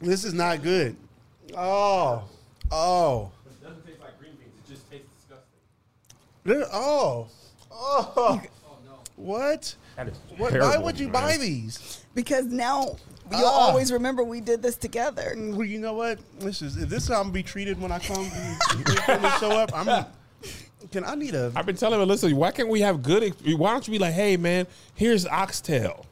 This 0.00 0.24
is 0.24 0.34
not 0.34 0.62
good. 0.62 0.96
Oh, 1.56 2.24
oh, 2.72 3.30
It 3.46 3.62
doesn't 3.62 3.86
taste 3.86 4.00
like 4.00 4.18
green 4.18 4.32
beans. 4.32 4.52
It 4.66 4.70
just 4.72 4.90
tastes 4.90 5.06
disgusting. 5.16 5.60
There- 6.08 6.33
oh, 6.46 7.28
oh. 7.72 8.40
What? 9.16 9.74
That 9.96 10.08
is 10.08 10.14
What? 10.36 10.52
Why 10.52 10.76
would 10.76 10.98
you 10.98 11.06
man. 11.08 11.12
buy 11.12 11.36
these? 11.36 12.04
Because 12.14 12.46
now 12.46 12.96
you'll 13.30 13.46
Ah. 13.46 13.68
always 13.68 13.92
remember 13.92 14.24
we 14.24 14.40
did 14.40 14.60
this 14.62 14.76
together. 14.76 15.34
Well, 15.36 15.64
you 15.64 15.78
know 15.78 15.94
what? 15.94 16.18
This 16.40 16.62
is 16.62 16.76
if 16.76 16.88
this 16.88 17.04
is 17.04 17.08
how 17.10 17.16
I'm 17.16 17.24
gonna 17.24 17.32
be 17.34 17.42
treated 17.44 17.80
when 17.80 17.92
I 17.92 17.98
come 18.00 18.24
when 18.28 19.24
I 19.24 19.38
show 19.38 19.50
up. 19.52 19.70
I'm. 19.74 20.06
Can 20.92 21.04
I 21.04 21.14
need 21.14 21.34
a? 21.34 21.50
I've 21.56 21.64
been 21.66 21.76
telling 21.76 21.98
her, 21.98 22.04
listen, 22.06 22.34
why 22.36 22.50
can't 22.50 22.68
we 22.68 22.80
have 22.80 23.02
good? 23.02 23.22
ex- 23.22 23.36
Why 23.56 23.72
don't 23.72 23.86
you 23.88 23.92
be 23.92 23.98
like, 23.98 24.12
hey 24.14 24.36
man, 24.36 24.66
here's 24.94 25.26
oxtail 25.26 26.04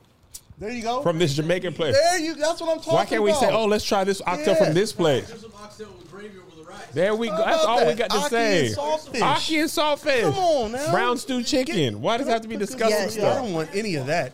There 0.59 0.71
you 0.71 0.83
go. 0.83 1.03
from 1.03 1.19
this 1.19 1.35
Jamaican 1.35 1.75
place. 1.75 1.95
there 1.95 2.19
you. 2.19 2.35
That's 2.35 2.61
what 2.61 2.71
I'm 2.71 2.77
talking 2.79 2.93
about. 2.93 2.95
Why 2.95 3.05
can't 3.05 3.23
we 3.23 3.33
say, 3.35 3.53
oh, 3.53 3.67
let's 3.67 3.85
try 3.85 4.03
this 4.05 4.23
oxtail 4.27 4.55
Yeah. 4.55 4.65
from 4.65 4.75
this 4.75 4.93
place? 4.93 5.29
There's 5.29 5.43
some 5.43 5.53
oxtail 5.63 5.89
with 5.99 6.11
gravy 6.11 6.39
over 6.39 6.57
the 6.57 6.62
There 6.93 7.15
we 7.15 7.29
go. 7.29 7.37
That's 7.37 7.63
about 7.65 7.79
all 7.81 7.87
we 7.87 7.95
got 7.95 8.11
to 8.11 8.17
Ackee 8.17 8.29
say. 8.31 8.67
and 8.69 8.77
saltfish. 8.77 9.21
Ackee 9.21 9.61
and 9.61 9.71
saltfish. 9.71 10.23
Come 10.23 10.35
on 10.35 10.73
now. 10.73 10.91
Brown 10.93 11.17
stew 11.19 11.43
chicken. 11.43 12.01
Why 12.01 12.17
does 12.19 12.29
it 12.29 12.31
have 12.31 12.43
to 12.43 12.49
be 12.49 12.57
disgusting 12.57 13.23
Yeah, 13.23 13.33
I 13.33 13.35
don't 13.37 13.53
want 13.53 13.71
any 13.75 13.95
of 13.97 14.07
that. 14.07 14.33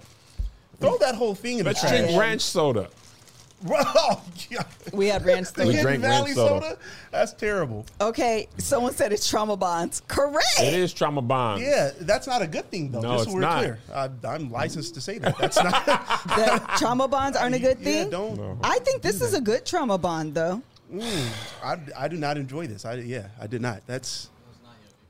Throw 0.80 0.96
that 0.98 1.14
whole 1.16 1.34
thing 1.34 1.58
in 1.58 1.66
Let's 1.66 1.82
the 1.82 1.88
drink 1.88 2.06
trash. 2.06 2.18
ranch 2.18 2.40
soda. 2.42 2.88
Oh, 3.68 4.22
God. 4.52 4.66
We 4.92 5.08
had 5.08 5.24
ranch 5.26 5.48
soda. 5.48 5.66
We 5.66 5.72
soda. 5.72 5.82
Drank 5.82 6.00
Valley 6.02 6.24
ranch 6.26 6.36
soda. 6.36 6.62
soda? 6.64 6.78
That's 7.10 7.32
terrible. 7.32 7.84
Okay, 8.00 8.46
someone 8.58 8.94
said 8.94 9.12
it's 9.12 9.28
trauma 9.28 9.56
bonds. 9.56 10.00
Correct. 10.06 10.60
It 10.60 10.74
is 10.74 10.92
trauma 10.92 11.22
bonds. 11.22 11.64
Yeah, 11.64 11.90
that's 12.02 12.28
not 12.28 12.40
a 12.40 12.46
good 12.46 12.70
thing 12.70 12.92
though. 12.92 13.00
No, 13.00 13.12
just 13.14 13.24
it's 13.24 13.30
so 13.32 13.34
we're 13.34 13.40
not. 13.40 13.58
clear. 13.58 13.78
I, 13.92 14.08
I'm 14.28 14.52
licensed 14.52 14.94
to 14.94 15.00
say 15.00 15.18
that. 15.18 15.36
That's 15.38 15.56
not. 15.56 15.84
That 16.36 16.76
trauma 16.78 17.08
bonds 17.08 17.36
aren't 17.36 17.56
a 17.56 17.58
good 17.58 17.78
Yeah, 17.80 17.84
thing. 18.02 18.10
don't. 18.10 18.36
No. 18.36 18.58
I 18.62 18.78
think 18.78 19.02
this 19.02 19.20
is 19.22 19.34
a 19.34 19.40
good 19.40 19.66
trauma 19.66 19.98
bond, 19.98 20.34
though. 20.34 20.62
Mm, 20.92 21.30
I, 21.62 22.04
I 22.04 22.08
do 22.08 22.16
not 22.16 22.38
enjoy 22.38 22.66
this. 22.66 22.84
I 22.84 22.94
yeah, 22.94 23.28
I 23.40 23.46
did 23.46 23.60
not. 23.60 23.82
That's 23.86 24.30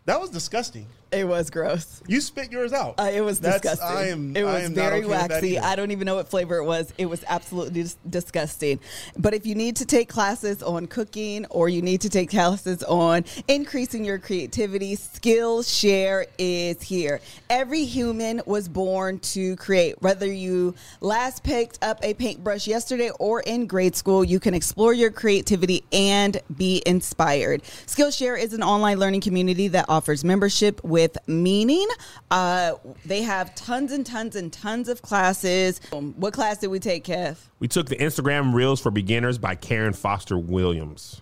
that 0.07 0.21
was 0.21 0.31
disgusting. 0.31 0.87
It 1.11 1.27
was 1.27 1.49
gross. 1.49 2.03
You 2.07 2.21
spit 2.21 2.53
yours 2.53 2.75
out. 2.75 2.97
Uh, 3.01 3.05
it 3.13 3.23
was 3.23 3.41
That's- 3.41 3.63
disgusting. 3.63 3.97
I 3.97 4.09
am. 4.09 4.37
it 4.37 4.45
was 4.45 4.65
am 4.65 4.75
very 4.75 4.99
okay 4.99 5.07
waxy. 5.09 5.59
I 5.59 5.75
don't 5.75 5.91
even 5.91 6.05
know 6.05 6.17
what 6.17 6.29
flavor 6.29 6.57
it 6.57 6.65
was. 6.65 6.93
It 6.99 7.07
was 7.07 7.25
absolutely 7.27 7.83
dis- 7.83 7.97
disgusting. 8.09 8.79
But 9.17 9.33
if 9.33 9.47
you 9.47 9.55
need 9.55 9.77
to 9.77 9.87
take 9.87 10.11
classes 10.11 10.63
on 10.63 10.87
cooking 10.87 11.47
or 11.47 11.71
you 11.71 11.81
need 11.81 12.03
to 12.03 12.11
take 12.11 12.29
classes 12.29 12.83
on 12.83 13.25
increasing 13.47 14.05
your 14.05 14.19
creativity, 14.19 14.97
Skillshare 14.97 16.27
is 16.37 16.83
here. 16.83 17.21
Every 17.49 17.85
human 17.85 18.43
was 18.45 18.69
born 18.69 19.19
to 19.21 19.57
create. 19.57 20.03
Whether 20.03 20.31
you 20.31 20.75
last 21.01 21.43
picked 21.43 21.79
up 21.83 22.01
a 22.03 22.13
paintbrush 22.15 22.67
yesterday 22.67 23.11
or 23.19 23.41
in 23.41 23.67
grade 23.67 23.97
school, 23.97 24.25
you 24.25 24.41
can 24.41 24.53
explore 24.53 24.93
your 24.93 25.11
creativity 25.11 25.85
and 25.91 26.39
be 26.55 26.83
inspired. 26.85 27.63
Skillshare 27.87 28.39
is 28.39 28.53
an 28.53 28.63
online 28.63 28.99
learning 28.99 29.23
community 29.23 29.69
that 29.69 29.87
offers 29.89 30.23
membership 30.23 30.85
with 30.85 30.98
meaning. 31.27 31.87
Uh, 32.31 32.73
they 33.07 33.23
have 33.23 33.55
tons 33.55 33.93
and 33.93 34.05
tons 34.05 34.37
and 34.37 34.53
tons 34.53 34.89
of 34.89 35.03
classes. 35.03 35.81
Um, 35.93 36.15
What 36.17 36.33
class 36.33 36.59
did 36.59 36.69
we 36.69 36.79
take, 36.81 37.05
Kev? 37.05 37.37
We 37.61 37.69
took 37.69 37.89
the 37.89 37.97
Instagram 37.97 38.53
Reels 38.55 38.81
for 38.81 38.91
Beginners 38.91 39.39
by 39.39 39.55
Karen 39.55 39.93
Foster 39.93 40.37
Williams. 40.39 41.21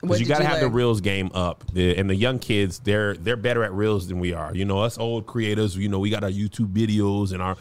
Because 0.00 0.20
you 0.20 0.26
got 0.26 0.38
to 0.38 0.44
have 0.44 0.60
the 0.60 0.68
reels 0.68 1.00
game 1.00 1.30
up, 1.32 1.64
The- 1.72 1.96
and 1.96 2.10
the 2.10 2.14
young 2.14 2.38
kids 2.38 2.78
they're 2.80 3.14
they're 3.14 3.36
better 3.36 3.64
at 3.64 3.72
reels 3.72 4.08
than 4.08 4.18
we 4.18 4.34
are. 4.34 4.54
You 4.54 4.66
know, 4.66 4.80
us 4.80 4.98
old 4.98 5.24
creators, 5.26 5.76
you 5.78 5.88
know, 5.88 5.98
we 5.98 6.10
got 6.10 6.22
our 6.22 6.30
YouTube 6.30 6.72
videos 6.74 7.32
and 7.32 7.40
our, 7.40 7.56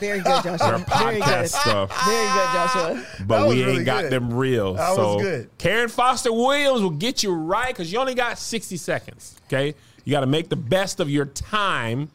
Very 0.00 0.18
good, 0.20 0.26
our 0.32 0.42
Joshua. 0.42 0.84
Very 0.98 1.20
podcast 1.20 1.40
good. 1.40 1.50
stuff, 1.50 2.04
Very 2.06 2.26
good, 2.26 2.52
Joshua. 2.52 3.06
but 3.26 3.38
That 3.40 3.46
was 3.46 3.54
we 3.54 3.60
ain't 3.62 3.70
really 3.70 3.84
got 3.84 4.02
good. 4.02 4.12
them 4.12 4.32
real. 4.32 4.74
That 4.74 4.88
was 4.90 4.96
so 4.96 5.18
good. 5.20 5.50
Karen 5.58 5.88
Foster 5.88 6.32
Williams 6.32 6.82
will 6.82 6.90
get 6.90 7.22
you 7.22 7.32
right 7.32 7.68
because 7.68 7.92
you 7.92 7.98
only 7.98 8.14
got 8.14 8.38
sixty 8.38 8.76
seconds. 8.76 9.36
Okay, 9.46 9.74
you 10.04 10.10
got 10.12 10.20
to 10.20 10.26
make 10.26 10.48
the 10.48 10.56
best 10.56 11.00
of 11.00 11.08
your 11.10 11.26
time 11.26 12.10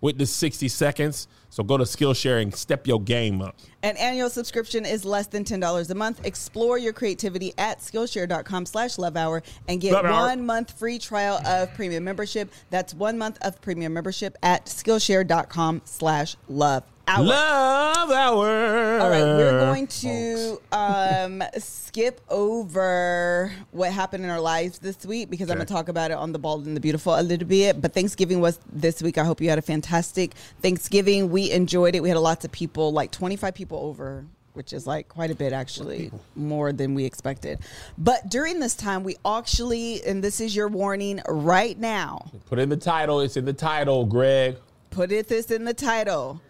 with 0.00 0.18
the 0.18 0.26
sixty 0.26 0.68
seconds. 0.68 1.28
So 1.52 1.64
go 1.64 1.76
to 1.76 1.82
Skillshare 1.82 2.40
and 2.40 2.54
step 2.54 2.86
your 2.86 3.00
game 3.00 3.42
up. 3.42 3.56
An 3.82 3.96
annual 3.96 4.30
subscription 4.30 4.86
is 4.86 5.04
less 5.04 5.26
than 5.26 5.42
$10 5.42 5.90
a 5.90 5.94
month. 5.96 6.24
Explore 6.24 6.78
your 6.78 6.92
creativity 6.92 7.52
at 7.58 7.80
Skillshare.com 7.80 8.66
slash 8.66 8.98
love 8.98 9.16
hour 9.16 9.42
and 9.66 9.80
get 9.80 9.92
Love 9.92 10.04
Hour. 10.04 10.26
one 10.28 10.46
month 10.46 10.78
free 10.78 10.96
trial 11.00 11.44
of 11.44 11.74
premium 11.74 12.04
membership. 12.04 12.52
That's 12.70 12.94
one 12.94 13.18
month 13.18 13.38
of 13.42 13.60
premium 13.60 13.92
membership 13.92 14.38
at 14.44 14.66
Skillshare.com 14.66 15.82
slash 15.86 16.36
love 16.48 16.84
hour. 17.10 17.24
Love 17.24 18.10
hour. 18.10 19.00
All 19.00 19.10
right, 19.10 19.22
we're 19.22 19.60
going 19.60 19.86
to 19.86 20.60
um, 20.72 21.42
skip 21.58 22.20
over 22.28 23.52
what 23.72 23.92
happened 23.92 24.24
in 24.24 24.30
our 24.30 24.40
lives 24.40 24.78
this 24.78 25.04
week 25.04 25.30
because 25.30 25.50
I'm 25.50 25.56
going 25.56 25.66
to 25.66 25.72
talk 25.72 25.88
about 25.88 26.10
it 26.10 26.14
on 26.14 26.32
the 26.32 26.38
Bald 26.38 26.66
and 26.66 26.76
the 26.76 26.80
Beautiful 26.80 27.14
a 27.18 27.22
little 27.22 27.48
bit. 27.48 27.80
But 27.80 27.92
Thanksgiving 27.94 28.40
was 28.40 28.58
this 28.72 29.02
week. 29.02 29.18
I 29.18 29.24
hope 29.24 29.40
you 29.40 29.48
had 29.48 29.58
a 29.58 29.62
fantastic 29.62 30.34
Thanksgiving. 30.62 31.30
We 31.30 31.50
enjoyed 31.50 31.94
it. 31.94 32.02
We 32.02 32.08
had 32.08 32.18
lots 32.18 32.44
of 32.44 32.52
people, 32.52 32.92
like 32.92 33.10
25 33.10 33.54
people 33.54 33.78
over. 33.78 34.26
Which 34.52 34.72
is 34.72 34.84
like 34.84 35.08
quite 35.08 35.30
a 35.30 35.34
bit, 35.36 35.52
actually, 35.52 36.10
more 36.34 36.72
than 36.72 36.94
we 36.94 37.04
expected. 37.04 37.60
But 37.96 38.28
during 38.28 38.58
this 38.58 38.74
time, 38.74 39.04
we 39.04 39.16
actually, 39.24 40.02
and 40.04 40.24
this 40.24 40.40
is 40.40 40.56
your 40.56 40.66
warning 40.66 41.20
right 41.28 41.78
now, 41.78 42.32
Put 42.46 42.58
in 42.58 42.68
the 42.68 42.76
title. 42.76 43.20
It's 43.20 43.36
in 43.36 43.44
the 43.44 43.52
title, 43.52 44.04
Greg. 44.06 44.56
put 44.90 45.12
it 45.12 45.28
this 45.28 45.52
in 45.52 45.64
the 45.64 45.72
title. 45.72 46.42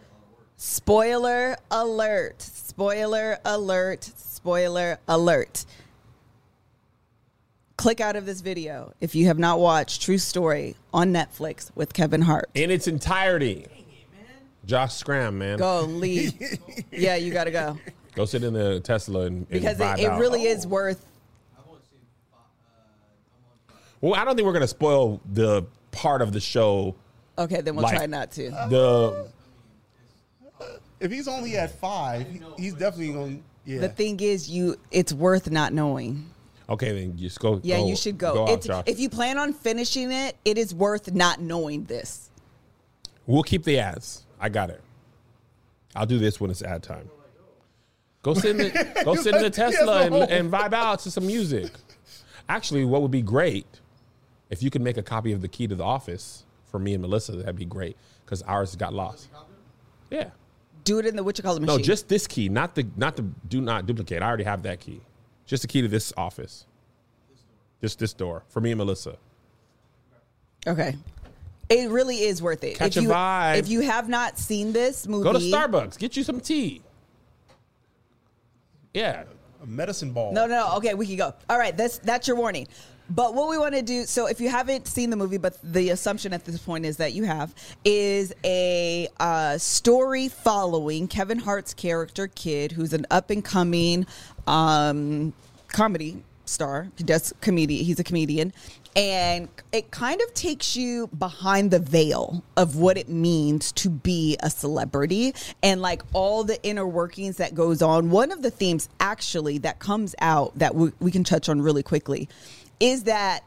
Spoiler 0.62 1.56
alert. 1.70 2.42
Spoiler 2.42 3.38
alert. 3.46 4.04
Spoiler 4.14 4.98
alert. 5.08 5.64
Click 7.78 7.98
out 7.98 8.14
of 8.14 8.26
this 8.26 8.42
video 8.42 8.92
if 9.00 9.14
you 9.14 9.24
have 9.24 9.38
not 9.38 9.58
watched 9.58 10.02
True 10.02 10.18
Story 10.18 10.76
on 10.92 11.14
Netflix 11.14 11.70
with 11.74 11.94
Kevin 11.94 12.20
Hart. 12.20 12.50
In 12.52 12.70
its 12.70 12.86
entirety. 12.86 13.68
Josh 14.66 14.96
Scram, 14.96 15.38
man. 15.38 15.56
Go, 15.56 15.86
Go 15.86 15.92
leave. 15.92 16.34
yeah, 16.92 17.16
you 17.16 17.32
got 17.32 17.44
to 17.44 17.52
go 17.52 17.78
Go 18.14 18.26
sit 18.26 18.44
in 18.44 18.52
the 18.52 18.80
Tesla 18.80 19.20
and, 19.22 19.36
and 19.38 19.48
because 19.48 19.78
vibe 19.78 19.94
it, 19.96 20.02
it 20.02 20.10
out. 20.10 20.20
really 20.20 20.42
is 20.42 20.66
worth. 20.66 21.02
Well, 24.02 24.14
I 24.14 24.26
don't 24.26 24.36
think 24.36 24.44
we're 24.44 24.52
gonna 24.52 24.68
spoil 24.68 25.22
the 25.32 25.62
part 25.90 26.20
of 26.20 26.34
the 26.34 26.40
show. 26.40 26.96
Okay, 27.38 27.62
then 27.62 27.76
we'll 27.76 27.84
Like- 27.84 27.96
try 27.96 28.04
not 28.04 28.30
to. 28.32 28.50
The 28.68 29.28
If 31.00 31.10
he's 31.10 31.26
only 31.26 31.56
at 31.56 31.70
five, 31.80 32.26
he's 32.58 32.74
definitely 32.74 33.12
going. 33.12 33.36
to 33.38 33.42
Yeah. 33.72 33.80
The 33.80 33.88
thing 33.88 34.20
is, 34.20 34.48
you 34.48 34.76
it's 34.90 35.12
worth 35.12 35.50
not 35.50 35.72
knowing. 35.72 36.30
okay, 36.68 36.92
then 36.92 37.16
just 37.16 37.40
go. 37.40 37.60
Yeah, 37.62 37.78
go- 37.78 37.88
you 37.88 37.96
should 37.96 38.18
go. 38.18 38.34
Go 38.34 38.42
out, 38.44 38.50
it's, 38.50 38.66
Josh. 38.66 38.84
if 38.86 39.00
you 39.00 39.08
plan 39.08 39.38
on 39.38 39.52
finishing 39.52 40.12
it, 40.12 40.36
it 40.44 40.58
is 40.58 40.74
worth 40.74 41.12
not 41.12 41.40
knowing 41.40 41.84
this. 41.84 42.30
We'll 43.26 43.42
keep 43.42 43.64
the 43.64 43.78
ads. 43.78 44.24
I 44.38 44.48
got 44.48 44.70
it. 44.70 44.82
I'll 45.96 46.06
do 46.06 46.18
this 46.18 46.40
when 46.40 46.50
it's 46.50 46.62
ad 46.62 46.82
time. 46.82 47.08
Go 48.22 48.34
sit 48.34 48.50
in 48.50 48.56
the 48.58 49.02
go 49.04 49.14
sit 49.14 49.34
in 49.34 49.42
the 49.42 49.50
Tesla 49.50 50.02
and, 50.02 50.14
and 50.14 50.52
vibe 50.52 50.72
out 50.74 51.00
to 51.00 51.10
some 51.10 51.26
music. 51.26 51.70
Actually, 52.48 52.84
what 52.84 53.02
would 53.02 53.10
be 53.10 53.22
great 53.22 53.66
if 54.50 54.62
you 54.62 54.70
could 54.70 54.82
make 54.82 54.96
a 54.96 55.02
copy 55.02 55.32
of 55.32 55.40
the 55.40 55.48
key 55.48 55.66
to 55.66 55.74
the 55.74 55.84
office 55.84 56.44
for 56.66 56.78
me 56.78 56.92
and 56.92 57.02
Melissa. 57.02 57.32
That'd 57.32 57.56
be 57.56 57.64
great 57.64 57.96
because 58.24 58.42
ours 58.42 58.76
got 58.76 58.92
lost. 58.92 59.28
Yeah. 60.10 60.30
Do 60.84 60.98
it 60.98 61.06
in 61.06 61.16
the 61.16 61.22
what 61.22 61.36
you 61.38 61.44
call 61.44 61.54
the 61.54 61.60
machine. 61.60 61.76
No, 61.76 61.82
just 61.82 62.08
this 62.08 62.26
key, 62.26 62.48
not 62.48 62.74
the 62.74 62.86
not 62.96 63.16
the 63.16 63.22
do 63.48 63.60
not 63.60 63.86
duplicate. 63.86 64.22
I 64.22 64.26
already 64.28 64.44
have 64.44 64.62
that 64.62 64.80
key. 64.80 65.00
Just 65.46 65.62
the 65.62 65.68
key 65.68 65.82
to 65.82 65.88
this 65.88 66.12
office. 66.16 66.66
Just 67.80 67.98
this 67.98 68.12
door 68.12 68.44
for 68.48 68.60
me 68.60 68.70
and 68.70 68.78
Melissa. 68.78 69.16
Okay. 70.66 70.96
It 71.68 71.88
really 71.88 72.16
is 72.16 72.42
worth 72.42 72.64
it. 72.64 72.76
Catch 72.76 72.96
if 72.96 73.02
a 73.02 73.06
you, 73.06 73.08
vibe. 73.10 73.58
If 73.58 73.68
you 73.68 73.80
have 73.80 74.08
not 74.08 74.38
seen 74.38 74.72
this 74.72 75.06
movie, 75.06 75.24
Go 75.24 75.32
to 75.32 75.38
Starbucks, 75.38 75.98
get 75.98 76.16
you 76.16 76.24
some 76.24 76.40
tea. 76.40 76.82
Yeah. 78.92 79.24
a 79.62 79.66
medicine 79.66 80.12
ball. 80.12 80.32
No, 80.32 80.46
no, 80.46 80.66
no. 80.66 80.76
Okay, 80.78 80.94
we 80.94 81.06
can 81.06 81.16
go. 81.16 81.34
All 81.48 81.58
right, 81.58 81.76
that's 81.76 81.98
that's 81.98 82.26
your 82.26 82.36
warning. 82.36 82.66
But 83.10 83.34
what 83.34 83.50
we 83.50 83.58
want 83.58 83.74
to 83.74 83.82
do, 83.82 84.04
so 84.04 84.26
if 84.26 84.40
you 84.40 84.48
haven't 84.48 84.86
seen 84.86 85.10
the 85.10 85.16
movie, 85.16 85.36
but 85.36 85.58
the 85.64 85.90
assumption 85.90 86.32
at 86.32 86.44
this 86.44 86.58
point 86.58 86.86
is 86.86 86.98
that 86.98 87.12
you 87.12 87.24
have, 87.24 87.52
is 87.84 88.32
a 88.44 89.08
uh, 89.18 89.58
story 89.58 90.28
following 90.28 91.08
Kevin 91.08 91.40
Hart's 91.40 91.74
character, 91.74 92.28
Kid, 92.28 92.72
who's 92.72 92.92
an 92.92 93.06
up 93.10 93.30
and 93.30 93.44
coming 93.44 94.06
um, 94.46 95.32
comedy 95.68 96.22
star. 96.44 96.88
He 96.96 97.02
does 97.02 97.32
comedy. 97.40 97.82
He's 97.82 97.98
a 97.98 98.04
comedian, 98.04 98.52
and 98.94 99.48
it 99.72 99.90
kind 99.90 100.20
of 100.20 100.32
takes 100.34 100.76
you 100.76 101.08
behind 101.08 101.70
the 101.70 101.78
veil 101.78 102.44
of 102.56 102.76
what 102.76 102.96
it 102.96 103.08
means 103.08 103.72
to 103.72 103.88
be 103.88 104.36
a 104.40 104.50
celebrity 104.50 105.34
and 105.62 105.80
like 105.80 106.02
all 106.12 106.44
the 106.44 106.62
inner 106.64 106.86
workings 106.86 107.36
that 107.36 107.54
goes 107.54 107.82
on. 107.82 108.10
One 108.10 108.32
of 108.32 108.42
the 108.42 108.50
themes 108.50 108.88
actually 108.98 109.58
that 109.58 109.78
comes 109.78 110.14
out 110.20 110.58
that 110.58 110.74
we, 110.74 110.92
we 110.98 111.10
can 111.10 111.24
touch 111.24 111.48
on 111.48 111.62
really 111.62 111.82
quickly 111.82 112.28
is 112.80 113.04
that 113.04 113.44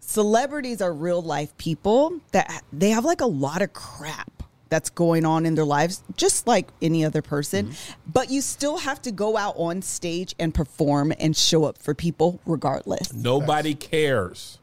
celebrities 0.00 0.82
are 0.82 0.92
real 0.92 1.22
life 1.22 1.56
people 1.56 2.20
that 2.32 2.62
they 2.72 2.90
have 2.90 3.04
like 3.04 3.20
a 3.20 3.26
lot 3.26 3.62
of 3.62 3.72
crap 3.72 4.30
that's 4.68 4.90
going 4.90 5.24
on 5.24 5.46
in 5.46 5.54
their 5.54 5.64
lives 5.64 6.02
just 6.16 6.46
like 6.46 6.68
any 6.82 7.04
other 7.04 7.22
person 7.22 7.66
mm-hmm. 7.66 8.10
but 8.12 8.30
you 8.30 8.40
still 8.40 8.78
have 8.78 9.00
to 9.00 9.10
go 9.12 9.36
out 9.36 9.54
on 9.56 9.80
stage 9.80 10.34
and 10.38 10.54
perform 10.54 11.12
and 11.18 11.36
show 11.36 11.64
up 11.64 11.78
for 11.78 11.94
people 11.94 12.40
regardless 12.46 13.12
Nobody 13.12 13.74
cares 13.74 14.58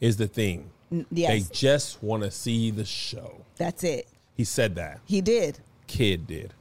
is 0.00 0.16
the 0.16 0.26
thing. 0.26 0.70
yes. 1.12 1.30
They 1.48 1.54
just 1.54 2.02
want 2.02 2.22
to 2.22 2.30
see 2.30 2.70
the 2.70 2.86
show. 2.86 3.44
that's 3.56 3.84
it 3.84 4.06
He 4.34 4.44
said 4.44 4.74
that. 4.76 5.00
he 5.04 5.20
did 5.20 5.58
Kid 5.86 6.26
did. 6.26 6.54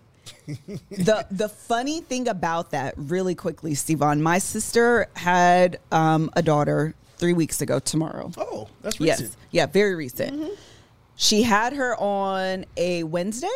The 0.90 1.26
the 1.32 1.50
funny 1.50 2.02
thing 2.02 2.28
about 2.28 2.72
that 2.72 2.94
really 2.98 3.36
quickly 3.36 3.74
Stevon 3.74 4.20
my 4.22 4.38
sister 4.40 5.08
had 5.16 5.80
um, 5.92 6.30
a 6.34 6.42
daughter 6.42 6.94
three 7.18 7.34
weeks 7.34 7.62
ago 7.62 7.80
tomorrow 7.80 8.32
Oh, 8.38 8.68
that's 8.82 9.00
recent. 9.00 9.30
Yes. 9.30 9.38
Yeah, 9.52 9.66
very 9.66 9.96
recent. 9.96 10.52
She 11.16 11.44
had 11.44 11.74
her 11.74 11.96
on 11.98 12.66
a 12.78 13.04
Wednesday, 13.04 13.48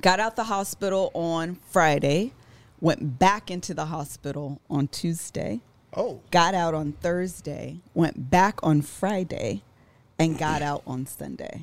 got 0.00 0.18
out 0.20 0.34
the 0.36 0.44
hospital 0.44 1.10
on 1.14 1.56
Friday, 1.70 2.32
went 2.80 3.18
back 3.18 3.50
into 3.50 3.74
the 3.74 3.86
hospital 3.86 4.60
on 4.70 4.88
Tuesday, 4.88 5.60
Oh, 5.94 6.20
got 6.30 6.54
out 6.54 6.72
on 6.72 6.92
Thursday, 6.92 7.80
went 7.92 8.30
back 8.30 8.60
on 8.62 8.80
Friday, 8.80 9.62
and 10.18 10.38
got 10.38 10.62
out 10.62 10.82
on 10.86 11.04
Sunday. 11.06 11.62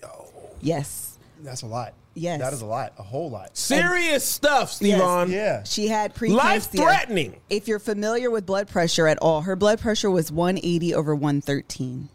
yo, 0.00 0.30
Yes. 0.60 1.18
that's 1.42 1.62
a 1.62 1.66
lot. 1.66 1.94
Yes. 2.14 2.40
that 2.40 2.52
is 2.52 2.62
a 2.62 2.66
lot, 2.66 2.92
a 2.98 3.02
whole 3.02 3.28
lot. 3.30 3.56
Serious 3.56 4.24
stuff, 4.24 4.76
Yes. 4.80 5.28
Yeah, 5.28 5.62
She 5.64 5.88
had 5.88 6.14
preeclampsia. 6.14 6.36
Life 6.36 6.70
threatening. 6.70 7.40
If 7.50 7.66
you're 7.66 7.78
familiar 7.80 8.30
with 8.30 8.46
blood 8.46 8.68
pressure 8.68 9.06
at 9.08 9.18
all, 9.18 9.40
her 9.42 9.56
blood 9.56 9.80
pressure 9.80 10.10
was 10.10 10.30
180 10.30 10.94
over 10.94 11.14
113. 11.14 12.08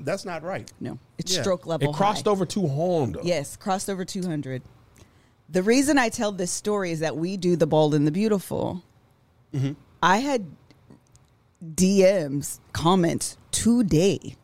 that's 0.00 0.24
not 0.26 0.42
right. 0.42 0.70
No, 0.80 0.98
it's 1.18 1.34
Yeah. 1.34 1.40
stroke 1.42 1.66
level. 1.66 1.90
It 1.90 1.94
crossed 1.96 2.24
high. 2.26 2.30
over 2.30 2.44
200. 2.46 3.24
Yes, 3.24 3.56
crossed 3.56 3.88
over 3.90 4.04
200. 4.04 4.62
The 5.48 5.62
reason 5.62 5.96
I 5.96 6.08
tell 6.10 6.32
this 6.32 6.50
story 6.50 6.90
is 6.90 7.00
that 7.00 7.16
we 7.16 7.36
do 7.36 7.56
the 7.56 7.66
bold 7.66 7.94
and 7.94 8.06
the 8.06 8.10
beautiful. 8.10 8.82
Mm-hmm. 9.54 9.72
I 10.02 10.18
had 10.18 10.46
DMs, 11.64 12.58
comments 12.72 13.36
today 13.50 14.36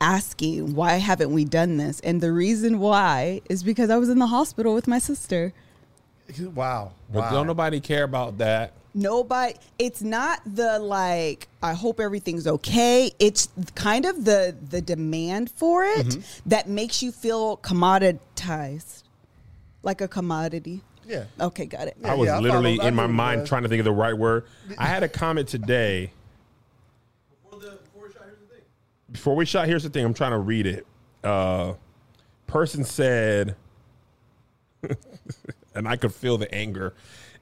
asking 0.00 0.74
why 0.74 0.94
haven't 0.96 1.32
we 1.32 1.44
done 1.44 1.76
this? 1.76 2.00
And 2.00 2.20
the 2.20 2.32
reason 2.32 2.78
why 2.78 3.40
is 3.48 3.62
because 3.62 3.90
I 3.90 3.96
was 3.96 4.08
in 4.08 4.18
the 4.18 4.26
hospital 4.26 4.74
with 4.74 4.86
my 4.88 4.98
sister. 4.98 5.52
Wow, 6.54 6.92
But 7.10 7.20
wow. 7.20 7.30
don't 7.30 7.46
nobody 7.46 7.80
care 7.80 8.04
about 8.04 8.38
that. 8.38 8.72
Nobody, 8.94 9.54
it's 9.78 10.02
not 10.02 10.40
the 10.44 10.78
like, 10.78 11.48
I 11.62 11.72
hope 11.72 12.00
everything's 12.00 12.46
okay. 12.46 13.12
It's 13.18 13.48
kind 13.74 14.04
of 14.04 14.24
the 14.24 14.54
the 14.70 14.80
demand 14.82 15.50
for 15.50 15.84
it 15.84 16.06
Mm-hmm. 16.06 16.48
that 16.50 16.68
makes 16.68 17.02
you 17.02 17.12
feel 17.12 17.56
commoditized, 17.58 19.04
like 19.82 20.00
a 20.00 20.08
commodity. 20.08 20.82
Yeah. 21.06 21.24
Okay, 21.40 21.64
got 21.64 21.88
it. 21.88 21.96
I 22.04 22.14
was 22.14 22.26
yeah, 22.26 22.38
literally 22.40 22.78
I 22.80 22.88
in 22.88 22.94
my 22.94 23.06
mind 23.06 23.46
trying 23.46 23.62
to 23.62 23.68
think 23.68 23.80
of 23.80 23.84
the 23.86 23.92
right 23.92 24.16
word. 24.16 24.44
I 24.76 24.86
had 24.86 25.02
a 25.02 25.08
comment 25.08 25.48
today. 25.48 26.12
Before 27.42 27.60
the 27.60 27.76
before 27.76 28.06
we 28.08 28.12
shot, 28.12 28.22
here's 28.26 28.38
the 28.38 28.54
thing. 28.54 28.62
Before 29.10 29.34
we 29.34 29.46
shot, 29.46 29.66
here's 29.66 29.82
the 29.82 29.90
thing. 29.90 30.04
I'm 30.04 30.14
trying 30.14 30.32
to 30.32 30.38
read 30.38 30.66
it. 30.66 30.86
Uh, 31.24 31.74
person 32.46 32.84
said, 32.84 33.56
and 35.74 35.88
I 35.88 35.96
could 35.96 36.14
feel 36.14 36.38
the 36.38 36.52
anger 36.54 36.94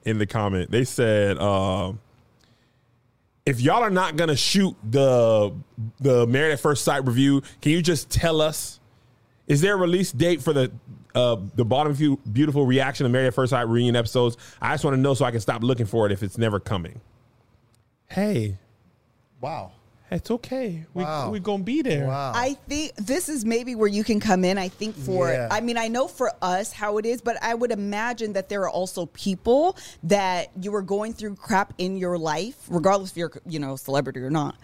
in 0.05 0.17
the 0.17 0.25
comment. 0.25 0.71
They 0.71 0.83
said, 0.85 1.37
uh, 1.37 1.93
if 3.45 3.61
y'all 3.61 3.83
are 3.83 3.89
not 3.89 4.15
gonna 4.17 4.35
shoot 4.35 4.75
the 4.83 5.53
the 5.99 6.27
Married 6.27 6.53
at 6.53 6.59
First 6.59 6.83
Sight 6.83 7.05
review, 7.05 7.41
can 7.61 7.71
you 7.71 7.81
just 7.81 8.09
tell 8.09 8.41
us? 8.41 8.79
Is 9.47 9.61
there 9.61 9.75
a 9.75 9.77
release 9.77 10.11
date 10.11 10.41
for 10.41 10.51
the 10.51 10.71
uh, 11.15 11.37
the 11.55 11.63
bottom 11.63 11.95
few 11.95 12.17
beautiful 12.31 12.65
reaction 12.65 13.05
of 13.05 13.11
Married 13.11 13.27
at 13.27 13.33
First 13.33 13.51
Sight 13.51 13.67
reunion 13.67 13.95
episodes? 13.95 14.35
I 14.61 14.73
just 14.73 14.83
want 14.83 14.95
to 14.95 15.01
know 15.01 15.13
so 15.13 15.23
I 15.23 15.31
can 15.31 15.39
stop 15.39 15.63
looking 15.63 15.85
for 15.85 16.05
it 16.05 16.11
if 16.11 16.23
it's 16.23 16.37
never 16.37 16.59
coming. 16.59 16.99
Hey, 18.09 18.57
Wow, 19.39 19.71
it's 20.09 20.31
okay. 20.31 20.85
We 20.93 21.03
Wow. 21.03 21.31
we 21.31 21.39
gonna 21.39 21.63
be 21.63 21.81
there. 21.81 22.07
wow. 22.07 22.31
I 22.33 22.53
think 22.67 22.95
this 22.95 23.29
is 23.29 23.43
maybe 23.45 23.75
where 23.75 23.87
you 23.87 24.03
can 24.03 24.19
come 24.19 24.45
in. 24.45 24.57
I 24.57 24.69
think 24.69 24.95
for, 24.95 25.29
Yeah. 25.31 25.47
I 25.51 25.59
mean, 25.61 25.77
I 25.77 25.87
know 25.87 26.07
for 26.07 26.31
us 26.41 26.71
how 26.71 26.97
it 26.97 27.05
is, 27.05 27.21
but 27.21 27.37
I 27.41 27.53
would 27.53 27.71
imagine 27.71 28.33
that 28.33 28.49
there 28.49 28.61
are 28.61 28.69
also 28.69 29.07
people 29.07 29.75
that 30.03 30.49
you 30.61 30.73
are 30.75 30.81
going 30.81 31.13
through 31.13 31.35
crap 31.35 31.73
in 31.77 31.97
your 31.97 32.17
life, 32.17 32.55
regardless 32.69 33.11
if 33.11 33.17
you're, 33.17 33.31
you 33.45 33.59
know, 33.59 33.75
celebrity 33.75 34.21
or 34.21 34.29
not, 34.29 34.55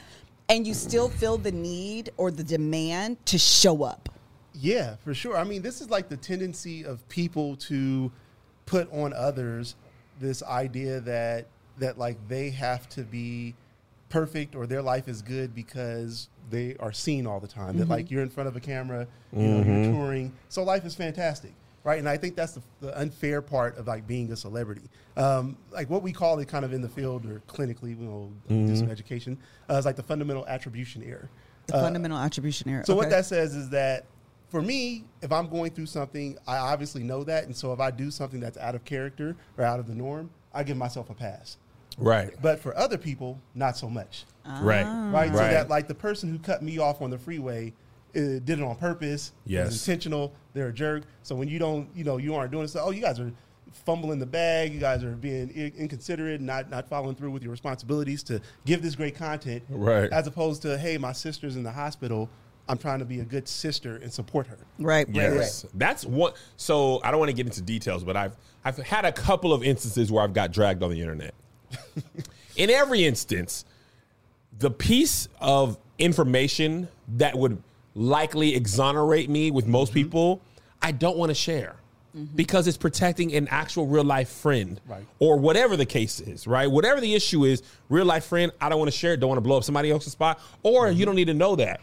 and 0.50 0.66
you 0.66 0.74
still 0.74 1.10
feel 1.10 1.38
the 1.38 1.52
need 1.52 2.12
or 2.18 2.32
the 2.32 2.44
demand 2.44 3.24
to 3.26 3.38
show 3.38 3.84
up. 3.84 4.10
Yeah, 4.54 4.96
for 5.04 5.14
sure. 5.14 5.36
I 5.36 5.44
mean, 5.44 5.62
this 5.62 5.82
is 5.82 5.90
like 5.90 6.10
the 6.10 6.18
tendency 6.18 6.86
of 6.86 7.08
people 7.10 7.56
to 7.58 8.12
put 8.66 8.92
on 8.94 9.12
others 9.14 9.76
this 10.20 10.44
idea 10.44 11.00
that 11.02 11.48
that 11.80 11.98
like 11.98 12.18
they 12.28 12.52
have 12.52 12.88
to 12.88 13.02
be 13.02 13.56
perfect 14.14 14.56
or 14.56 14.68
their 14.68 14.84
life 14.84 15.08
is 15.08 15.24
good 15.24 15.56
because 15.56 16.30
they 16.52 16.76
are 16.80 16.94
seen 16.94 17.26
all 17.26 17.40
the 17.40 17.48
time. 17.48 17.78
That 17.78 17.90
like 17.90 18.12
you're 18.12 18.22
in 18.22 18.30
front 18.30 18.48
of 18.48 18.56
a 18.56 18.60
camera, 18.60 19.08
you 19.36 19.48
know, 19.48 19.64
you're 19.64 19.92
touring, 19.92 20.32
so 20.50 20.62
life 20.62 20.86
is 20.86 20.94
fantastic, 20.94 21.52
right? 21.84 21.98
And 21.98 22.08
I 22.08 22.18
think 22.18 22.36
that's 22.36 22.52
the, 22.52 22.62
the 22.80 23.00
unfair 23.00 23.42
part 23.42 23.76
of 23.80 23.88
like 23.88 24.06
being 24.06 24.32
a 24.32 24.36
celebrity. 24.36 24.84
Um, 25.18 25.58
like 25.72 25.90
what 25.90 26.04
we 26.04 26.12
call 26.12 26.38
it, 26.38 26.48
kind 26.48 26.64
of 26.64 26.74
in 26.74 26.82
the 26.84 26.90
field 26.90 27.26
or 27.26 27.42
clinically, 27.48 28.00
you 28.00 28.06
know, 28.06 28.32
do 28.48 28.76
some 28.76 28.92
education, 28.92 29.36
uh, 29.68 29.78
is 29.78 29.86
like 29.86 29.96
the 29.96 30.04
fundamental 30.04 30.46
attribution 30.46 31.02
error. 31.02 31.28
The 31.66 31.74
fundamental 31.74 32.20
attribution 32.20 32.70
error. 32.70 32.84
So 32.86 32.96
what 32.96 33.10
that 33.10 33.26
says 33.26 33.56
is 33.56 33.70
that 33.70 34.06
for 34.50 34.62
me, 34.62 35.06
if 35.24 35.32
I'm 35.32 35.48
going 35.48 35.72
through 35.72 35.88
something, 35.88 36.38
I 36.46 36.58
obviously 36.58 37.02
know 37.02 37.24
that, 37.24 37.46
and 37.46 37.56
so 37.56 37.74
if 37.74 37.80
I 37.80 37.90
do 37.90 38.12
something 38.12 38.40
that's 38.40 38.60
out 38.60 38.76
of 38.76 38.86
character 38.86 39.36
or 39.58 39.64
out 39.64 39.80
of 39.80 39.88
the 39.88 39.96
norm, 39.96 40.30
I 40.54 40.62
give 40.62 40.78
myself 40.78 41.10
a 41.10 41.16
pass. 41.16 41.58
Right. 41.98 42.34
But 42.42 42.60
for 42.60 42.76
other 42.78 42.98
people, 42.98 43.40
not 43.56 43.78
so 43.78 43.90
much, 43.90 44.26
Right. 44.62 44.84
right? 45.12 45.30
So 45.32 45.38
that 45.38 45.70
like 45.70 45.88
the 45.88 45.96
person 45.96 46.30
who 46.30 46.40
cut 46.40 46.62
me 46.62 46.78
off 46.80 47.02
on 47.02 47.10
the 47.10 47.18
freeway 47.18 47.74
uh, 48.16 48.20
did 48.44 48.50
it 48.52 48.62
on 48.62 48.76
purpose. 48.76 49.32
it 49.46 49.52
Yes. 49.54 49.66
was 49.68 49.88
intentional. 49.88 50.34
They're 50.54 50.68
a 50.68 50.74
jerk. 50.74 51.04
So 51.24 51.36
when 51.36 51.48
you 51.48 51.58
don't, 51.60 51.88
you 51.96 52.04
know, 52.04 52.18
you 52.18 52.36
aren't 52.36 52.52
doing 52.52 52.66
it. 52.66 52.68
So 52.70 52.82
oh, 52.84 52.92
you 52.92 53.02
guys 53.02 53.20
are 53.20 53.32
fumbling 53.72 54.20
the 54.20 54.26
bag. 54.28 54.72
You 54.74 54.80
guys 54.80 55.04
are 55.04 55.16
being 55.16 55.50
i- 55.56 55.80
inconsiderate, 55.80 56.40
not 56.42 56.70
not 56.70 56.88
following 56.88 57.16
through 57.16 57.32
with 57.32 57.42
your 57.42 57.52
responsibilities 57.52 58.22
to 58.24 58.40
give 58.66 58.82
this 58.84 58.96
great 58.96 59.16
content. 59.16 59.64
Right. 59.70 60.12
As 60.12 60.28
opposed 60.28 60.62
to, 60.64 60.78
hey, 60.78 60.98
my 61.00 61.12
sister's 61.12 61.56
in 61.56 61.64
the 61.64 61.72
hospital. 61.72 62.30
I'm 62.70 62.78
trying 62.78 63.00
to 63.00 63.06
be 63.06 63.20
a 63.20 63.26
good 63.26 63.46
sister 63.48 63.98
and 63.98 64.14
support 64.14 64.48
her. 64.48 64.58
Right, 64.80 65.06
right, 65.08 65.16
right. 65.32 65.34
Yes, 65.36 65.66
that's 65.74 66.06
what. 66.06 66.38
So 66.56 67.02
I 67.04 67.12
don't 67.12 67.20
want 67.20 67.30
to 67.30 67.36
get 67.36 67.46
into 67.46 67.62
details, 67.62 68.04
but 68.04 68.16
I've 68.16 68.38
I've 68.64 68.78
had 68.78 69.04
a 69.06 69.12
couple 69.12 69.52
of 69.54 69.64
instances 69.64 70.12
where 70.12 70.24
I've 70.24 70.34
got 70.34 70.52
dragged 70.54 70.82
on 70.84 70.92
the 70.92 71.02
internet. 71.02 71.34
In 72.56 72.70
every 72.70 73.04
instance, 73.04 73.66
the 74.60 74.70
piece 74.72 75.28
of 75.40 75.78
information 75.98 76.88
that 77.18 77.36
would 77.38 77.62
likely 77.96 78.56
exonerate 78.56 79.30
me 79.30 79.52
with 79.52 79.66
most 79.68 79.90
Mm-hmm. 79.90 80.00
people, 80.04 80.42
I 80.82 80.92
don't 80.92 81.18
want 81.18 81.30
to 81.30 81.36
share. 81.36 81.76
Because 82.36 82.68
it's 82.68 82.78
protecting 82.78 83.34
an 83.34 83.48
actual 83.50 83.88
real 83.88 84.04
life 84.04 84.30
friend, 84.30 84.80
Right. 84.88 85.04
or 85.18 85.38
whatever 85.40 85.76
the 85.76 85.86
case 85.88 86.20
is, 86.20 86.46
right? 86.46 86.70
Whatever 86.70 87.02
the 87.02 87.16
issue 87.16 87.44
is, 87.44 87.64
real 87.90 88.06
life 88.06 88.26
friend, 88.26 88.52
I 88.62 88.70
don't 88.70 88.78
want 88.78 88.92
to 88.92 88.96
share 88.98 89.14
it, 89.14 89.20
don't 89.20 89.30
want 89.30 89.38
to 89.38 89.42
blow 89.42 89.58
up 89.58 89.64
somebody 89.64 89.90
else's 89.90 90.12
spot, 90.14 90.40
or 90.62 90.86
Mm-hmm. 90.88 91.00
you 91.00 91.06
don't 91.08 91.16
need 91.16 91.26
to 91.26 91.34
know 91.34 91.56
that. 91.56 91.82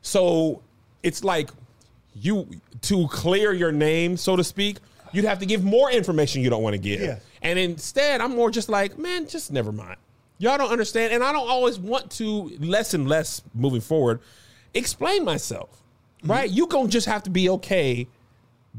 So 0.00 0.62
it's 1.02 1.24
like 1.24 1.50
you 2.14 2.48
to 2.82 3.06
clear 3.08 3.52
your 3.52 3.70
name, 3.70 4.16
so 4.16 4.34
to 4.34 4.42
speak, 4.44 4.78
you'd 5.12 5.26
have 5.26 5.38
to 5.40 5.46
give 5.46 5.62
more 5.62 5.90
information 5.90 6.40
you 6.42 6.48
don't 6.48 6.62
want 6.62 6.72
to 6.74 6.78
give. 6.80 7.00
Yeah. 7.02 7.18
And 7.42 7.58
instead, 7.58 8.20
I'm 8.20 8.34
more 8.36 8.50
just 8.50 8.68
like, 8.68 8.98
man, 8.98 9.26
just 9.26 9.50
never 9.52 9.72
mind. 9.72 9.96
Y'all 10.38 10.56
don't 10.58 10.70
understand, 10.70 11.12
and 11.12 11.22
I 11.22 11.32
don't 11.32 11.48
always 11.48 11.78
want 11.78 12.10
to 12.12 12.50
less 12.60 12.94
and 12.94 13.08
less 13.08 13.42
moving 13.54 13.80
forward. 13.80 14.20
Explain 14.74 15.24
myself, 15.24 15.68
Mm-hmm. 16.22 16.30
right? 16.30 16.50
You 16.50 16.66
gonna 16.66 16.88
just 16.88 17.06
have 17.06 17.22
to 17.24 17.30
be 17.30 17.48
okay 17.48 18.06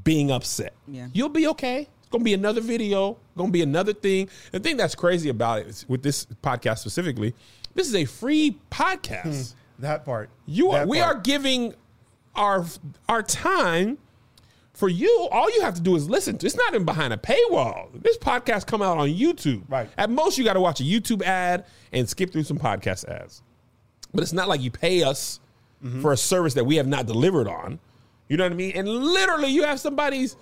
being 0.03 0.29
upset. 0.31 0.73
Yeah. 0.87 1.07
You'll 1.11 1.29
be 1.29 1.47
okay. 1.47 1.81
It's 1.99 2.09
gonna 2.11 2.23
be 2.23 2.33
another 2.35 2.61
video. 2.61 3.17
Gonna 3.35 3.51
be 3.51 3.63
another 3.63 3.93
thing. 3.93 4.29
The 4.51 4.59
thing 4.59 4.77
that's 4.77 4.93
crazy 4.95 5.29
about 5.29 5.59
it 5.61 5.67
is, 5.67 5.85
with 5.89 6.03
this 6.03 6.25
podcast 6.43 6.79
specifically, 6.79 7.33
this 7.73 7.87
is 7.87 7.95
a 7.95 8.05
free 8.05 8.57
podcast. 8.69 9.55
That 9.79 10.05
part. 10.05 10.29
You 10.45 10.69
are, 10.69 10.79
That 10.81 10.87
we 10.87 10.99
part. 10.99 11.15
are 11.15 11.19
giving 11.21 11.73
our 12.35 12.63
our 13.09 13.23
time 13.23 13.97
for 14.81 14.89
you. 14.89 15.27
All 15.31 15.47
you 15.53 15.61
have 15.61 15.75
to 15.75 15.81
do 15.81 15.95
is 15.95 16.09
listen. 16.09 16.37
to 16.39 16.45
It's 16.47 16.55
not 16.55 16.73
even 16.73 16.85
behind 16.85 17.13
a 17.13 17.17
paywall. 17.17 17.89
This 18.01 18.17
podcast 18.17 18.65
come 18.65 18.81
out 18.81 18.97
on 18.97 19.09
YouTube. 19.09 19.61
Right. 19.69 19.87
At 19.95 20.09
most, 20.09 20.37
you 20.39 20.43
got 20.43 20.53
to 20.53 20.59
watch 20.59 20.81
a 20.81 20.83
YouTube 20.83 21.21
ad 21.21 21.65
and 21.93 22.09
skip 22.09 22.31
through 22.31 22.43
some 22.43 22.57
podcast 22.57 23.07
ads. 23.07 23.43
But 24.13 24.23
it's 24.23 24.33
not 24.33 24.47
like 24.49 24.59
you 24.61 24.71
pay 24.71 25.03
us 25.03 25.39
Mm-hmm. 25.83 26.01
for 26.03 26.11
a 26.11 26.17
service 26.17 26.53
that 26.53 26.63
we 26.63 26.75
have 26.75 26.85
not 26.85 27.07
delivered 27.07 27.47
on. 27.47 27.79
You 28.29 28.37
know 28.37 28.43
what 28.43 28.51
I 28.51 28.55
mean? 28.55 28.73
And 28.75 28.87
literally, 28.87 29.49
you 29.49 29.63
have 29.63 29.79
somebody's. 29.79 30.35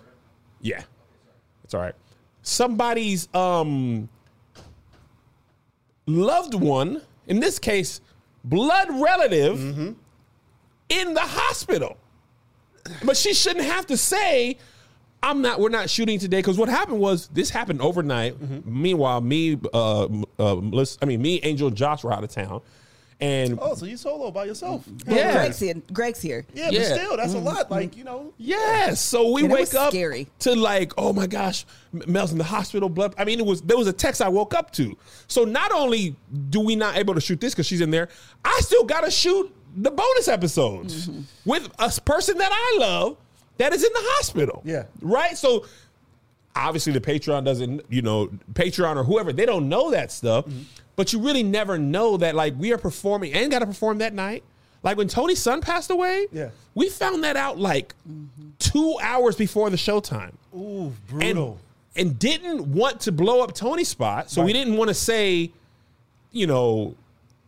Yeah, 0.59 0.81
it's 1.63 1.73
all 1.73 1.79
right. 1.79 1.95
Somebody's 2.41 3.33
um 3.33 4.09
loved 6.05 6.53
one, 6.53 7.01
in 7.27 7.39
this 7.39 7.57
case, 7.59 8.01
blood 8.43 8.89
relative, 8.91 9.57
Mm-hmm. 9.57 9.91
in 10.89 11.13
the 11.13 11.21
hospital. 11.21 11.97
But 13.03 13.17
she 13.17 13.33
shouldn't 13.33 13.65
have 13.65 13.85
to 13.87 13.97
say, 13.97 14.57
I'm 15.21 15.41
not, 15.41 15.59
we're 15.59 15.69
not 15.69 15.89
shooting 15.89 16.17
today. 16.19 16.39
Because 16.39 16.57
what 16.57 16.69
happened 16.69 16.99
was, 16.99 17.27
this 17.27 17.49
happened 17.49 17.81
overnight. 17.81 18.39
Mm-hmm. 18.39 18.81
Meanwhile, 18.81 19.21
me, 19.21 19.59
uh, 19.73 20.03
uh, 20.05 20.07
Melissa- 20.55 20.99
I 21.01 21.05
mean, 21.05 21.21
me, 21.21 21.39
Angel, 21.43 21.67
and 21.67 21.75
Josh 21.77 22.03
were 22.03 22.13
out 22.13 22.23
of 22.23 22.31
town. 22.31 22.61
And 23.21 23.59
Oh, 23.61 23.75
so 23.75 23.85
you 23.85 23.97
solo 23.97 24.31
by 24.31 24.45
yourself? 24.45 24.85
Well, 25.05 25.17
Yeah. 25.17 25.33
Greg's 25.33 25.59
here. 25.59 25.73
Greg's 25.91 26.21
here. 26.21 26.45
Yeah, 26.53 26.69
Yeah. 26.69 26.79
but 26.79 26.85
still, 26.99 27.17
that's 27.17 27.33
a 27.33 27.37
lot. 27.39 27.69
Like 27.69 27.97
you 27.97 28.05
know, 28.05 28.31
Yes. 28.37 29.01
So 29.01 29.31
we 29.33 29.43
And 29.43 29.51
wake 29.51 29.73
up 29.75 29.91
scary. 29.91 30.29
to 30.39 30.55
like, 30.55 30.93
oh 30.97 31.11
my 31.11 31.27
gosh, 31.27 31.65
Mel's 31.91 32.31
in 32.31 32.37
the 32.37 32.45
hospital. 32.45 32.87
Blood. 32.87 33.15
I 33.17 33.25
mean, 33.25 33.41
it 33.41 33.45
was 33.45 33.61
there 33.61 33.75
was 33.77 33.87
a 33.87 33.91
text 33.93 34.21
I 34.21 34.29
woke 34.29 34.53
up 34.53 34.71
to. 34.75 34.97
So 35.27 35.43
not 35.43 35.73
only 35.73 36.15
do 36.49 36.61
we 36.61 36.77
not 36.77 36.95
able 36.95 37.13
to 37.13 37.19
shoot 37.19 37.41
this 37.41 37.53
because 37.53 37.65
she's 37.65 37.81
in 37.81 37.91
there, 37.91 38.07
I 38.45 38.57
still 38.61 38.85
got 38.85 39.01
to 39.01 39.11
shoot 39.11 39.53
the 39.83 39.91
bonus 39.91 40.27
episodes 40.27 41.07
Mm-hmm. 41.07 41.21
with 41.45 41.69
a 41.79 41.89
person 42.01 42.37
that 42.37 42.49
I 42.51 42.77
love 42.79 43.17
that 43.57 43.73
is 43.73 43.83
in 43.83 43.91
the 43.93 44.01
hospital. 44.03 44.61
Yeah. 44.65 44.85
Right. 45.01 45.37
So 45.37 45.65
obviously 46.55 46.93
the 46.93 47.01
Patreon 47.01 47.45
doesn't, 47.45 47.81
you 47.89 48.01
know, 48.01 48.27
Patreon 48.53 48.95
or 48.97 49.03
whoever, 49.03 49.31
they 49.33 49.45
don't 49.45 49.69
know 49.69 49.91
that 49.91 50.11
stuff. 50.11 50.45
Mm-hmm. 50.45 50.61
But 50.95 51.13
you 51.13 51.19
really 51.19 51.43
never 51.43 51.77
know 51.77 52.17
that 52.17 52.35
like 52.35 52.53
we 52.57 52.73
are 52.73 52.77
performing 52.77 53.33
and 53.33 53.49
got 53.51 53.59
to 53.59 53.65
perform 53.65 53.99
that 53.99 54.13
night. 54.13 54.43
Like 54.83 54.97
when 54.97 55.07
Tony's 55.07 55.39
son 55.39 55.61
passed 55.61 55.91
away, 55.91 56.27
Yeah. 56.31 56.49
we 56.75 56.89
found 56.89 57.23
that 57.23 57.35
out 57.37 57.57
like 57.59 57.93
two 58.59 58.97
hours 59.01 59.35
before 59.35 59.69
the 59.69 59.77
showtime 59.77 60.31
Ooh, 60.55 60.87
and, 60.87 61.07
brutal. 61.07 61.59
and 61.95 62.17
didn't 62.19 62.65
want 62.73 63.01
to 63.01 63.11
blow 63.11 63.41
up 63.41 63.53
Tony's 63.53 63.87
spot. 63.89 64.29
So 64.29 64.41
we 64.43 64.51
didn't 64.53 64.75
want 64.77 64.87
to 64.89 64.93
say, 64.93 65.51
you 66.31 66.47
know, 66.47 66.95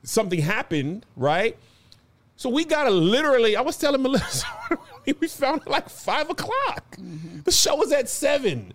something 0.04 0.40
happened, 0.42 1.06
right? 1.16 1.58
So 2.42 2.50
we 2.50 2.66
got 2.66 2.86
to 2.86 2.90
literally, 2.90 3.56
I 3.56 3.62
was 3.62 3.78
telling 3.78 4.02
Melissa, 4.02 4.48
we 5.20 5.28
found 5.28 5.62
it 5.62 5.68
like 5.68 5.88
five 5.88 6.28
o'clock. 6.28 6.98
Mm-hmm. 6.98 7.42
The 7.44 7.52
show 7.52 7.76
was 7.76 7.92
at 7.92 8.10
seven. 8.10 8.74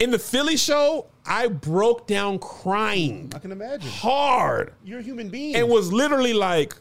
In 0.00 0.10
the 0.10 0.18
Philly 0.18 0.56
show, 0.56 1.06
I 1.24 1.46
broke 1.46 2.08
down 2.08 2.40
crying 2.40 3.30
I 3.36 3.38
can 3.38 3.52
imagine. 3.52 3.88
hard 3.88 4.72
You're 4.82 4.98
a 4.98 5.02
human 5.02 5.28
being. 5.28 5.54
and 5.54 5.68
was 5.68 5.92
literally 5.92 6.32
like, 6.32 6.74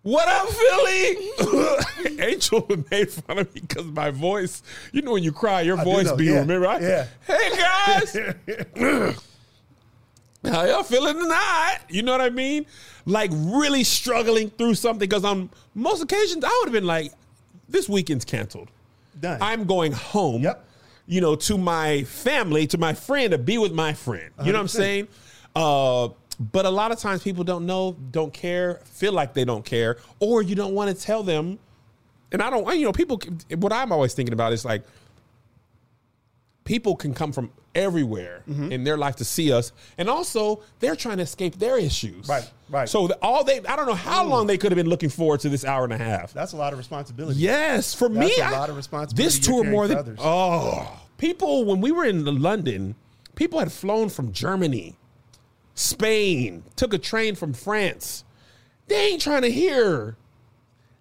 "What 0.00 0.26
up, 0.28 0.48
Philly?" 0.48 2.18
Angel 2.26 2.66
made 2.90 3.10
fun 3.10 3.38
of 3.38 3.54
me 3.54 3.60
because 3.60 3.84
my 3.84 4.10
voice. 4.10 4.62
You 4.92 5.02
know, 5.02 5.12
when 5.12 5.22
you 5.22 5.32
cry, 5.32 5.60
your 5.60 5.78
I 5.78 5.84
voice 5.84 6.10
be 6.12 6.24
yeah, 6.24 6.38
remember. 6.38 6.68
I, 6.68 6.78
yeah. 6.78 7.06
Hey 7.26 7.50
guys, 7.50 8.14
how 10.50 10.64
y'all 10.64 10.84
feeling 10.84 11.18
tonight? 11.18 11.80
You 11.90 12.02
know 12.02 12.12
what 12.12 12.22
I 12.22 12.30
mean? 12.30 12.64
Like 13.04 13.30
really 13.32 13.84
struggling 13.84 14.50
through 14.50 14.74
something 14.74 15.08
because 15.08 15.24
on 15.24 15.50
most 15.74 16.02
occasions 16.02 16.44
I 16.44 16.48
would 16.60 16.68
have 16.68 16.72
been 16.72 16.86
like, 16.86 17.12
"This 17.68 17.88
weekend's 17.88 18.24
canceled. 18.24 18.68
Done. 19.20 19.38
I'm 19.40 19.64
going 19.64 19.92
home." 19.92 20.42
Yep. 20.42 20.64
You 21.06 21.20
know, 21.20 21.34
to 21.34 21.58
my 21.58 22.04
family, 22.04 22.66
to 22.68 22.78
my 22.78 22.94
friend, 22.94 23.32
to 23.32 23.38
be 23.38 23.58
with 23.58 23.72
my 23.72 23.92
friend. 23.92 24.30
You 24.44 24.52
know 24.52 24.58
what 24.58 24.62
I'm 24.62 24.68
saying? 24.68 25.08
Uh, 25.54 26.08
but 26.38 26.64
a 26.64 26.70
lot 26.70 26.92
of 26.92 26.98
times 26.98 27.22
people 27.22 27.44
don't 27.44 27.66
know, 27.66 27.96
don't 28.10 28.32
care, 28.32 28.80
feel 28.84 29.12
like 29.12 29.34
they 29.34 29.44
don't 29.44 29.64
care, 29.64 29.98
or 30.20 30.42
you 30.42 30.54
don't 30.54 30.74
want 30.74 30.96
to 30.96 31.00
tell 31.00 31.22
them. 31.22 31.58
And 32.30 32.40
I 32.40 32.50
don't, 32.50 32.66
you 32.76 32.84
know, 32.84 32.92
people. 32.92 33.20
What 33.56 33.72
I'm 33.72 33.92
always 33.92 34.14
thinking 34.14 34.32
about 34.32 34.52
is 34.52 34.64
like, 34.64 34.82
people 36.64 36.96
can 36.96 37.14
come 37.14 37.32
from 37.32 37.50
everywhere 37.74 38.42
Mm-hmm. 38.48 38.70
in 38.72 38.84
their 38.84 38.96
life 38.98 39.16
to 39.16 39.24
see 39.24 39.52
us, 39.52 39.72
and 39.96 40.08
also 40.10 40.62
they're 40.80 40.96
trying 40.96 41.16
to 41.18 41.22
escape 41.22 41.58
their 41.58 41.78
issues. 41.78 42.28
Right, 42.28 42.50
right. 42.68 42.88
So 42.88 43.06
the, 43.06 43.14
all 43.22 43.44
they, 43.44 43.60
I 43.60 43.76
don't 43.76 43.86
know 43.86 43.94
how 43.94 44.24
long 44.24 44.46
they 44.46 44.58
could 44.58 44.72
have 44.72 44.76
been 44.76 44.88
looking 44.88 45.08
forward 45.08 45.40
to 45.40 45.48
this 45.48 45.64
hour 45.64 45.84
and 45.84 45.92
a 45.92 45.96
half. 45.98 46.32
That's 46.34 46.52
a 46.52 46.56
lot 46.56 46.72
of 46.72 46.78
responsibility. 46.78 47.38
Yes, 47.40 47.94
for 47.94 48.08
That's 48.08 48.26
me, 48.36 48.42
a 48.42 48.46
I- 48.46 48.50
lot 48.50 48.68
of 48.68 48.76
responsibility 48.76 49.22
This 49.24 49.38
tour 49.38 49.64
more 49.64 49.86
than 49.88 49.96
others. 49.98 50.18
oh, 50.20 51.00
people 51.18 51.64
when 51.64 51.80
we 51.80 51.92
were 51.92 52.04
in 52.04 52.42
London, 52.42 52.94
people 53.36 53.58
had 53.60 53.70
flown 53.72 54.08
from 54.10 54.32
Germany, 54.32 54.96
Spain, 55.74 56.64
took 56.76 56.92
a 56.92 56.98
train 56.98 57.34
from 57.34 57.52
France. 57.52 58.24
They 58.88 59.12
ain't 59.12 59.22
trying 59.22 59.42
to 59.42 59.50
hear, 59.50 60.16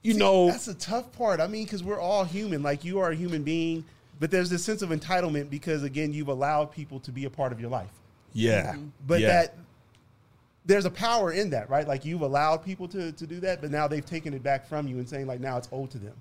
you 0.04 0.13
know. 0.13 0.47
That's 0.47 0.67
a 0.67 0.74
tough 0.76 1.12
part. 1.13 1.39
I 1.41 1.47
mean, 1.47 1.65
because 1.65 1.84
we're 1.84 2.00
all 2.00 2.24
human. 2.24 2.63
Like 2.63 2.86
you 2.86 3.00
are 3.00 3.12
a 3.12 3.15
human 3.15 3.43
being, 3.43 3.84
but 4.22 4.30
there's 4.30 4.52
this 4.52 4.64
sense 4.64 4.84
of 4.84 4.92
entitlement 4.92 5.50
because 5.50 5.82
again, 5.82 6.14
you've 6.14 6.28
allowed 6.28 6.72
people 6.72 7.00
to 7.02 7.12
be 7.12 7.26
a 7.26 7.30
part 7.30 7.52
of 7.52 7.60
your 7.60 7.72
life. 7.72 7.90
Yeah, 8.34 8.74
mm-hmm. 8.74 8.90
But 9.06 9.20
yeah. 9.20 9.28
that 9.28 9.58
there's 10.64 10.86
a 10.86 10.92
power 10.92 11.32
in 11.32 11.50
that, 11.50 11.72
right? 11.72 11.88
Like 11.88 12.06
you've 12.06 12.22
allowed 12.22 12.64
people 12.64 12.88
to, 12.90 13.12
to 13.12 13.28
do 13.28 13.40
that, 13.40 13.62
but 13.62 13.72
now 13.72 13.88
they've 13.88 14.06
taken 14.06 14.36
it 14.36 14.44
back 14.44 14.68
from 14.68 14.88
you 14.88 15.00
and 15.00 15.10
saying 15.10 15.26
like 15.26 15.40
now 15.40 15.58
it's 15.58 15.68
owed 15.72 15.90
to 15.92 15.98
them. 15.98 16.14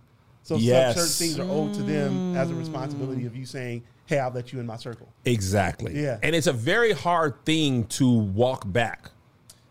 So 0.43 0.57
Yes. 0.57 0.97
certain 0.97 1.11
things 1.11 1.39
are 1.39 1.53
owed 1.53 1.75
to 1.75 1.83
them 1.83 2.35
as 2.35 2.51
a 2.51 2.55
mm. 2.55 2.59
responsibility 2.59 3.27
of 3.27 3.37
you 3.37 3.45
saying, 3.45 3.85
"Hey, 4.07 4.19
I'll 4.19 4.33
let 4.33 4.51
you 4.51 4.61
in 4.61 4.67
my 4.67 4.77
circle." 4.79 5.07
Exactly. 5.27 6.03
Yeah. 6.03 6.19
And 6.23 6.35
it's 6.35 6.47
a 6.47 6.55
very 6.55 6.93
hard 6.93 7.45
thing 7.45 7.85
to 7.89 8.11
walk 8.11 8.65
back. 8.67 9.11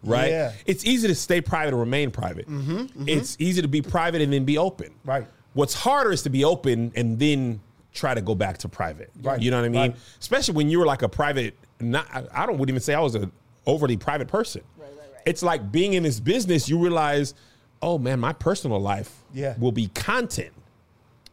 Right? 0.03 0.29
Yeah. 0.29 0.53
It's 0.67 0.85
easy 0.85 1.07
to 1.07 1.15
stay 1.15 1.41
private 1.41 1.73
or 1.73 1.77
remain 1.77 2.11
private. 2.11 2.47
Mm-hmm, 2.47 2.77
mm-hmm. 2.77 3.09
It's 3.09 3.35
easy 3.39 3.63
to 3.63 3.67
be 3.67 3.81
private 3.81 4.21
and 4.21 4.31
then 4.31 4.45
be 4.45 4.57
open. 4.59 4.93
Right. 5.03 5.27
What's 5.53 5.73
harder 5.73 6.11
is 6.11 6.21
to 6.21 6.29
be 6.29 6.45
open 6.45 6.93
and 6.95 7.17
then 7.17 7.59
try 7.93 8.13
to 8.13 8.21
go 8.21 8.35
back 8.35 8.57
to 8.59 8.69
private. 8.69 9.09
Right. 9.21 9.41
You 9.41 9.51
know 9.51 9.57
what 9.59 9.65
I 9.65 9.69
mean? 9.69 9.81
Right. 9.91 9.95
Especially 10.19 10.53
when 10.55 10.69
you 10.69 10.79
were 10.79 10.85
like 10.85 11.01
a 11.01 11.09
private 11.09 11.55
not 11.79 12.07
I- 12.33 12.45
don't 12.45 12.57
would 12.57 12.69
even 12.69 12.81
say 12.81 12.93
I 12.93 12.99
was 12.99 13.15
an 13.15 13.31
overly 13.65 13.97
private 13.97 14.27
person. 14.27 14.61
Right, 14.77 14.89
right, 14.89 14.97
right. 15.13 15.21
It's 15.25 15.41
like 15.43 15.71
being 15.71 15.93
in 15.93 16.03
this 16.03 16.19
business, 16.19 16.67
you 16.69 16.77
realize, 16.77 17.33
oh 17.81 17.97
man, 17.97 18.19
my 18.19 18.33
personal 18.33 18.79
life 18.79 19.11
Yeah. 19.33 19.55
will 19.57 19.71
be 19.71 19.87
content 19.87 20.51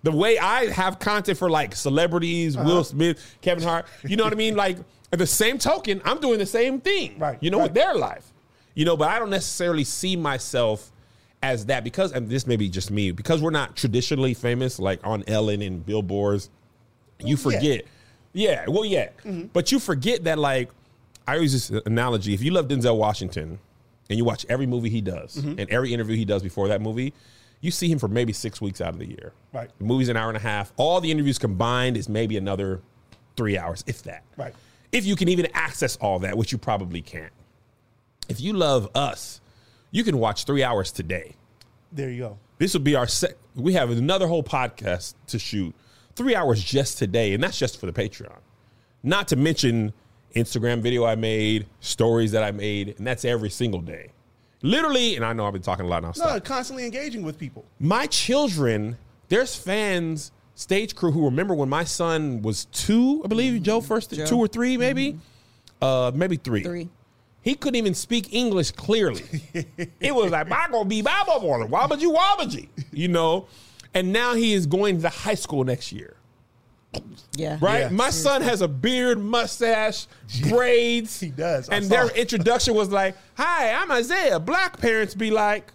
the 0.02 0.12
way 0.12 0.38
I 0.38 0.66
have 0.70 1.00
content 1.00 1.36
for 1.36 1.50
like 1.50 1.74
celebrities, 1.74 2.56
Uh-huh. 2.56 2.64
Will 2.66 2.84
Smith, 2.84 3.36
Kevin 3.40 3.64
Hart, 3.64 3.86
you 4.06 4.16
know 4.16 4.22
what 4.24 4.32
I 4.32 4.36
mean? 4.36 4.54
Like 4.64 4.78
at 5.12 5.18
the 5.18 5.26
same 5.26 5.58
token, 5.58 6.00
I'm 6.04 6.20
doing 6.20 6.38
the 6.38 6.46
same 6.46 6.80
thing, 6.80 7.18
Right, 7.18 7.38
You 7.40 7.50
know, 7.50 7.58
right. 7.58 7.64
with 7.64 7.74
their 7.74 7.94
life, 7.94 8.32
you 8.74 8.84
know. 8.84 8.96
But 8.96 9.08
I 9.08 9.18
don't 9.18 9.30
necessarily 9.30 9.82
see 9.84 10.14
myself 10.16 10.92
as 11.46 11.66
that 11.66 11.84
because, 11.84 12.12
and 12.12 12.28
this 12.28 12.46
may 12.46 12.56
be 12.56 12.68
just 12.68 12.90
me, 12.90 13.12
because 13.12 13.40
we're 13.40 13.50
not 13.50 13.76
traditionally 13.76 14.34
famous 14.34 14.78
like 14.78 15.00
on 15.04 15.24
Ellen 15.26 15.62
and 15.62 15.84
billboards. 15.84 16.50
You 17.20 17.36
forget, 17.36 17.86
yeah. 18.32 18.64
Well, 18.68 18.84
yeah, 18.84 19.10
mm-hmm. 19.24 19.46
but 19.52 19.72
you 19.72 19.78
forget 19.78 20.24
that 20.24 20.38
like 20.38 20.70
I 21.26 21.36
use 21.36 21.52
this 21.52 21.82
analogy: 21.86 22.34
if 22.34 22.42
you 22.42 22.50
love 22.50 22.68
Denzel 22.68 22.96
Washington 22.96 23.58
and 24.10 24.18
you 24.18 24.24
watch 24.24 24.44
every 24.48 24.66
movie 24.66 24.90
he 24.90 25.00
does 25.00 25.36
mm-hmm. 25.36 25.58
and 25.58 25.70
every 25.70 25.92
interview 25.92 26.16
he 26.16 26.24
does 26.24 26.42
before 26.42 26.68
that 26.68 26.80
movie. 26.80 27.12
You 27.62 27.70
see 27.70 27.88
him 27.88 27.98
for 27.98 28.06
maybe 28.06 28.34
six 28.34 28.60
weeks 28.60 28.82
out 28.82 28.90
of 28.90 28.98
the 28.98 29.06
year. 29.06 29.32
Right. 29.52 29.70
The 29.78 29.84
movie's 29.84 30.10
an 30.10 30.16
hour 30.16 30.28
and 30.28 30.36
a 30.36 30.40
half. 30.40 30.72
All 30.76 31.00
the 31.00 31.10
interviews 31.10 31.38
combined 31.38 31.96
is 31.96 32.06
maybe 32.08 32.36
another 32.36 32.82
three 33.34 33.56
hours, 33.56 33.82
if 33.86 34.02
that. 34.02 34.22
Right. 34.36 34.54
If 34.92 35.06
you 35.06 35.16
can 35.16 35.28
even 35.28 35.48
access 35.54 35.96
all 35.96 36.18
that, 36.20 36.36
which 36.36 36.52
you 36.52 36.58
probably 36.58 37.00
can't. 37.00 37.32
If 38.28 38.40
you 38.40 38.52
love 38.52 38.90
us, 38.94 39.40
you 39.90 40.04
can 40.04 40.18
watch 40.18 40.44
three 40.44 40.62
hours 40.62 40.90
today. 40.92 41.34
There 41.92 42.10
you 42.10 42.18
go. 42.20 42.38
This 42.58 42.72
will 42.74 42.80
be 42.80 42.94
our 42.96 43.06
sec. 43.06 43.36
We 43.54 43.74
have 43.74 43.90
another 43.90 44.26
whole 44.26 44.42
podcast 44.42 45.14
to 45.28 45.38
shoot, 45.38 45.74
three 46.14 46.34
hours 46.34 46.62
just 46.62 46.98
today, 46.98 47.32
and 47.34 47.42
that's 47.42 47.58
just 47.58 47.78
for 47.80 47.86
the 47.86 47.92
Patreon. 47.92 48.38
Not 49.02 49.28
to 49.28 49.36
mention 49.36 49.92
Instagram 50.34 50.80
video 50.82 51.04
I 51.04 51.14
made, 51.14 51.66
stories 51.80 52.32
that 52.32 52.42
I 52.42 52.50
made, 52.50 52.94
and 52.98 53.06
that's 53.06 53.24
every 53.24 53.50
single 53.50 53.80
day. 53.80 54.10
Literally, 54.62 55.16
and 55.16 55.24
I 55.24 55.32
know 55.32 55.46
I've 55.46 55.52
been 55.52 55.62
talking 55.62 55.84
a 55.86 55.88
lot 55.88 56.02
now. 56.02 56.08
No, 56.08 56.12
Stop 56.12 56.44
constantly 56.44 56.84
engaging 56.84 57.22
with 57.22 57.38
people. 57.38 57.64
my 57.78 58.06
children, 58.06 58.96
there's 59.28 59.54
fans, 59.54 60.32
stage 60.54 60.94
crew 60.96 61.12
who 61.12 61.24
remember 61.26 61.54
when 61.54 61.68
my 61.68 61.84
son 61.84 62.42
was 62.42 62.64
two, 62.66 63.22
I 63.24 63.28
believe 63.28 63.62
Joe 63.62 63.80
first 63.80 64.12
Joe. 64.12 64.26
two 64.26 64.38
or 64.38 64.48
three, 64.48 64.76
maybe, 64.76 65.18
uh, 65.80 66.10
maybe 66.14 66.36
three. 66.36 66.62
Three. 66.64 66.88
He 67.46 67.54
couldn't 67.54 67.76
even 67.76 67.94
speak 67.94 68.34
English 68.34 68.72
clearly. 68.72 69.22
it 70.00 70.12
was 70.12 70.32
like, 70.32 70.50
"I 70.50 70.68
gonna 70.68 70.84
be 70.84 71.00
Bible 71.00 71.38
boy, 71.38 71.58
wabbaji 71.68 72.12
wabbaji," 72.12 72.66
you 72.92 73.06
know. 73.06 73.46
And 73.94 74.12
now 74.12 74.34
he 74.34 74.52
is 74.52 74.66
going 74.66 75.00
to 75.02 75.08
high 75.08 75.36
school 75.36 75.62
next 75.62 75.92
year, 75.92 76.16
Yeah. 77.36 77.56
right? 77.60 77.82
Yeah. 77.82 77.88
My 77.90 78.10
son 78.10 78.42
has 78.42 78.62
a 78.62 78.68
beard, 78.68 79.22
mustache, 79.22 80.08
braids. 80.48 81.20
He 81.26 81.28
does. 81.28 81.68
I 81.68 81.76
And 81.76 81.84
saw 81.84 81.90
their 81.94 82.06
it. 82.06 82.16
introduction 82.16 82.74
was 82.74 82.90
like, 82.90 83.16
"Hi, 83.36 83.70
I'm 83.70 83.92
Isaiah." 83.92 84.40
Black 84.40 84.80
parents 84.80 85.14
be 85.14 85.30
like, 85.30 85.72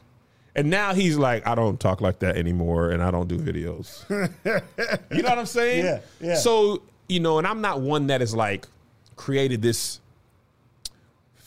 and 0.58 0.70
now 0.70 0.94
he's 0.94 1.18
like, 1.18 1.48
"I 1.48 1.56
don't 1.56 1.80
talk 1.80 2.02
like 2.02 2.20
that 2.20 2.36
anymore, 2.36 2.90
and 2.92 3.02
I 3.02 3.12
don't 3.12 3.30
do 3.30 3.38
videos." 3.38 4.04
you 5.10 5.22
know 5.24 5.30
what 5.30 5.40
I'm 5.40 5.46
saying? 5.46 5.86
Yeah, 5.86 6.00
yeah. 6.20 6.36
So 6.36 6.82
you 7.08 7.22
know, 7.22 7.38
and 7.38 7.48
I'm 7.48 7.62
not 7.62 7.80
one 7.80 8.08
that 8.08 8.22
is 8.22 8.36
like 8.36 8.68
created 9.16 9.62
this 9.62 10.01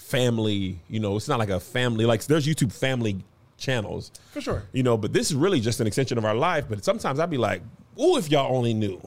family. 0.04 0.78
You 0.88 1.00
know, 1.00 1.16
it's 1.16 1.28
not 1.28 1.38
like 1.38 1.50
a 1.50 1.60
family. 1.60 2.04
Like 2.04 2.24
there's 2.24 2.46
YouTube 2.46 2.72
family 2.72 3.24
channels 3.56 4.10
For 4.32 4.40
sure. 4.40 4.62
you 4.72 4.82
know, 4.82 4.96
but 4.96 5.12
this 5.12 5.30
is 5.30 5.36
really 5.36 5.60
just 5.60 5.80
an 5.80 5.86
extension 5.86 6.18
of 6.18 6.24
our 6.24 6.34
life. 6.34 6.66
But 6.68 6.84
sometimes 6.84 7.18
I'd 7.20 7.30
be 7.30 7.38
like, 7.38 7.62
"Oh, 7.96 8.16
if 8.16 8.30
y'all 8.30 8.54
only 8.56 8.74
knew 8.74 9.00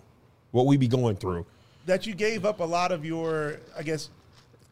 what 0.52 0.66
we 0.66 0.78
be 0.78 0.88
going 0.88 1.16
through." 1.16 1.46
that 1.86 2.06
you 2.06 2.14
gave 2.14 2.44
up 2.46 2.60
a 2.60 2.64
lot 2.66 2.92
of 2.92 3.06
your, 3.06 3.62
I 3.78 3.82
guess, 3.82 4.10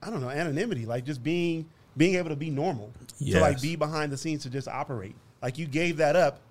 I 0.04 0.10
don't 0.10 0.20
know, 0.20 0.30
anonymity, 0.30 0.86
like 0.86 1.06
just 1.06 1.24
being 1.24 1.66
being 1.96 2.16
able 2.16 2.28
to 2.30 2.36
be 2.36 2.50
normal, 2.50 2.92
to 3.20 3.40
like 3.40 3.62
be 3.62 3.78
behind 3.78 4.12
the 4.12 4.18
scenes 4.18 4.44
to 4.44 4.50
just 4.50 4.68
operate. 4.68 5.16
Like 5.42 5.58
you 5.58 5.66
gave 5.66 5.96
that 5.98 6.18
up. 6.18 6.42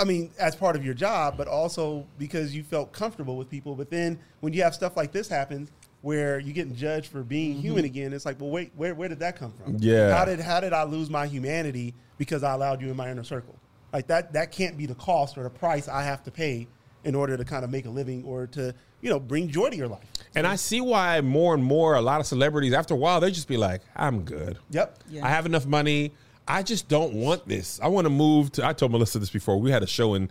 I 0.00 0.04
mean, 0.04 0.30
as 0.38 0.56
part 0.56 0.76
of 0.76 0.84
your 0.84 0.94
job, 0.94 1.36
but 1.36 1.46
also 1.46 2.06
because 2.18 2.54
you 2.54 2.62
felt 2.62 2.90
comfortable 2.92 3.36
with 3.36 3.50
people. 3.50 3.74
But 3.74 3.90
then 3.90 4.18
when 4.40 4.54
you 4.54 4.62
have 4.62 4.74
stuff 4.74 4.96
like 4.96 5.12
this 5.12 5.28
happen, 5.28 5.68
where 6.02 6.40
you're 6.40 6.52
getting 6.52 6.74
judged 6.74 7.06
for 7.06 7.22
being 7.22 7.54
human 7.54 7.84
again, 7.84 8.12
it's 8.12 8.26
like, 8.26 8.40
well, 8.40 8.50
wait, 8.50 8.72
where 8.76 8.94
where 8.94 9.08
did 9.08 9.20
that 9.20 9.36
come 9.36 9.52
from? 9.52 9.76
Yeah. 9.78 10.16
How 10.16 10.24
did 10.24 10.40
how 10.40 10.60
did 10.60 10.72
I 10.72 10.82
lose 10.82 11.08
my 11.08 11.26
humanity 11.26 11.94
because 12.18 12.42
I 12.42 12.52
allowed 12.52 12.82
you 12.82 12.90
in 12.90 12.96
my 12.96 13.10
inner 13.10 13.24
circle? 13.24 13.58
Like 13.92 14.08
that 14.08 14.32
that 14.34 14.52
can't 14.52 14.76
be 14.76 14.86
the 14.86 14.96
cost 14.96 15.38
or 15.38 15.44
the 15.44 15.50
price 15.50 15.88
I 15.88 16.02
have 16.02 16.22
to 16.24 16.30
pay 16.30 16.66
in 17.04 17.14
order 17.14 17.36
to 17.36 17.44
kind 17.44 17.64
of 17.64 17.70
make 17.70 17.86
a 17.86 17.90
living 17.90 18.24
or 18.24 18.46
to 18.48 18.74
you 19.00 19.10
know 19.10 19.20
bring 19.20 19.48
joy 19.48 19.70
to 19.70 19.76
your 19.76 19.88
life. 19.88 20.04
And 20.34 20.46
I 20.46 20.56
see 20.56 20.80
why 20.80 21.20
more 21.20 21.54
and 21.54 21.62
more 21.62 21.94
a 21.94 22.00
lot 22.00 22.20
of 22.20 22.26
celebrities 22.26 22.72
after 22.72 22.94
a 22.94 22.96
while 22.96 23.20
they 23.20 23.30
just 23.30 23.48
be 23.48 23.56
like, 23.56 23.82
"I'm 23.94 24.22
good. 24.22 24.58
Yep. 24.70 24.98
Yeah. 25.08 25.24
I 25.24 25.28
have 25.28 25.46
enough 25.46 25.66
money. 25.66 26.12
I 26.48 26.64
just 26.64 26.88
don't 26.88 27.14
want 27.14 27.46
this. 27.46 27.78
I 27.80 27.88
want 27.88 28.06
to 28.06 28.10
move 28.10 28.50
to." 28.52 28.66
I 28.66 28.72
told 28.72 28.90
Melissa 28.90 29.20
this 29.20 29.30
before. 29.30 29.60
We 29.60 29.70
had 29.70 29.84
a 29.84 29.86
show 29.86 30.14
in 30.14 30.30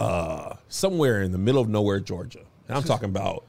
uh, 0.00 0.54
somewhere 0.68 1.22
in 1.22 1.32
the 1.32 1.38
middle 1.38 1.60
of 1.60 1.68
nowhere, 1.68 2.00
Georgia. 2.00 2.40
And 2.68 2.76
I'm 2.76 2.82
talking 2.84 3.10
about 3.10 3.44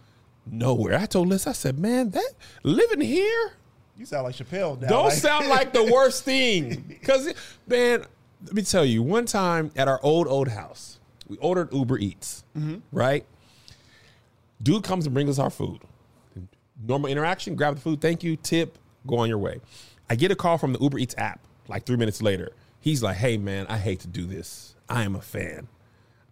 nowhere. 0.50 0.98
I 0.98 1.06
told 1.06 1.28
Liz, 1.30 1.48
I 1.48 1.52
said, 1.54 1.80
man, 1.80 2.10
that 2.12 2.32
living 2.64 3.02
here 3.02 3.52
You 3.98 4.06
sound 4.06 4.24
like 4.26 4.36
Chappelle 4.36 4.80
now. 4.82 4.88
don't 4.88 5.06
like- 5.06 5.14
sound 5.14 5.48
like 5.48 5.74
the 5.74 5.84
worst 5.92 6.24
thing. 6.24 6.84
Because, 6.88 7.34
man, 7.68 8.06
let 8.46 8.54
me 8.54 8.62
tell 8.62 8.86
you, 8.86 9.02
one 9.04 9.26
time 9.26 9.72
at 9.76 9.88
our 9.88 10.00
old, 10.04 10.28
old 10.28 10.48
house, 10.50 11.00
we 11.28 11.38
ordered 11.38 11.74
Uber 11.74 11.98
Eats, 11.98 12.44
mm-hmm. 12.58 12.78
right? 12.92 13.26
Dude 14.62 14.84
comes 14.84 15.06
and 15.06 15.14
brings 15.14 15.30
us 15.30 15.40
our 15.40 15.50
food. 15.50 15.82
Normal 16.88 17.10
interaction, 17.10 17.56
grab 17.56 17.76
the 17.76 17.82
food, 17.82 18.02
thank 18.02 18.24
you, 18.24 18.36
tip, 18.36 18.78
go 19.08 19.18
on 19.18 19.30
your 19.30 19.38
way. 19.38 19.60
I 20.10 20.16
get 20.16 20.30
a 20.32 20.36
call 20.36 20.58
from 20.58 20.74
the 20.74 20.80
Uber 20.80 21.00
Eats 21.00 21.16
app 21.18 21.40
like 21.68 21.86
three 21.86 21.98
minutes 21.98 22.22
later. 22.22 22.52
He's 22.80 23.02
like, 23.02 23.18
hey, 23.18 23.38
man, 23.38 23.66
I 23.68 23.78
hate 23.78 24.02
to 24.02 24.08
do 24.08 24.26
this. 24.26 24.76
I 24.88 25.04
am 25.04 25.16
a 25.16 25.22
fan. 25.22 25.68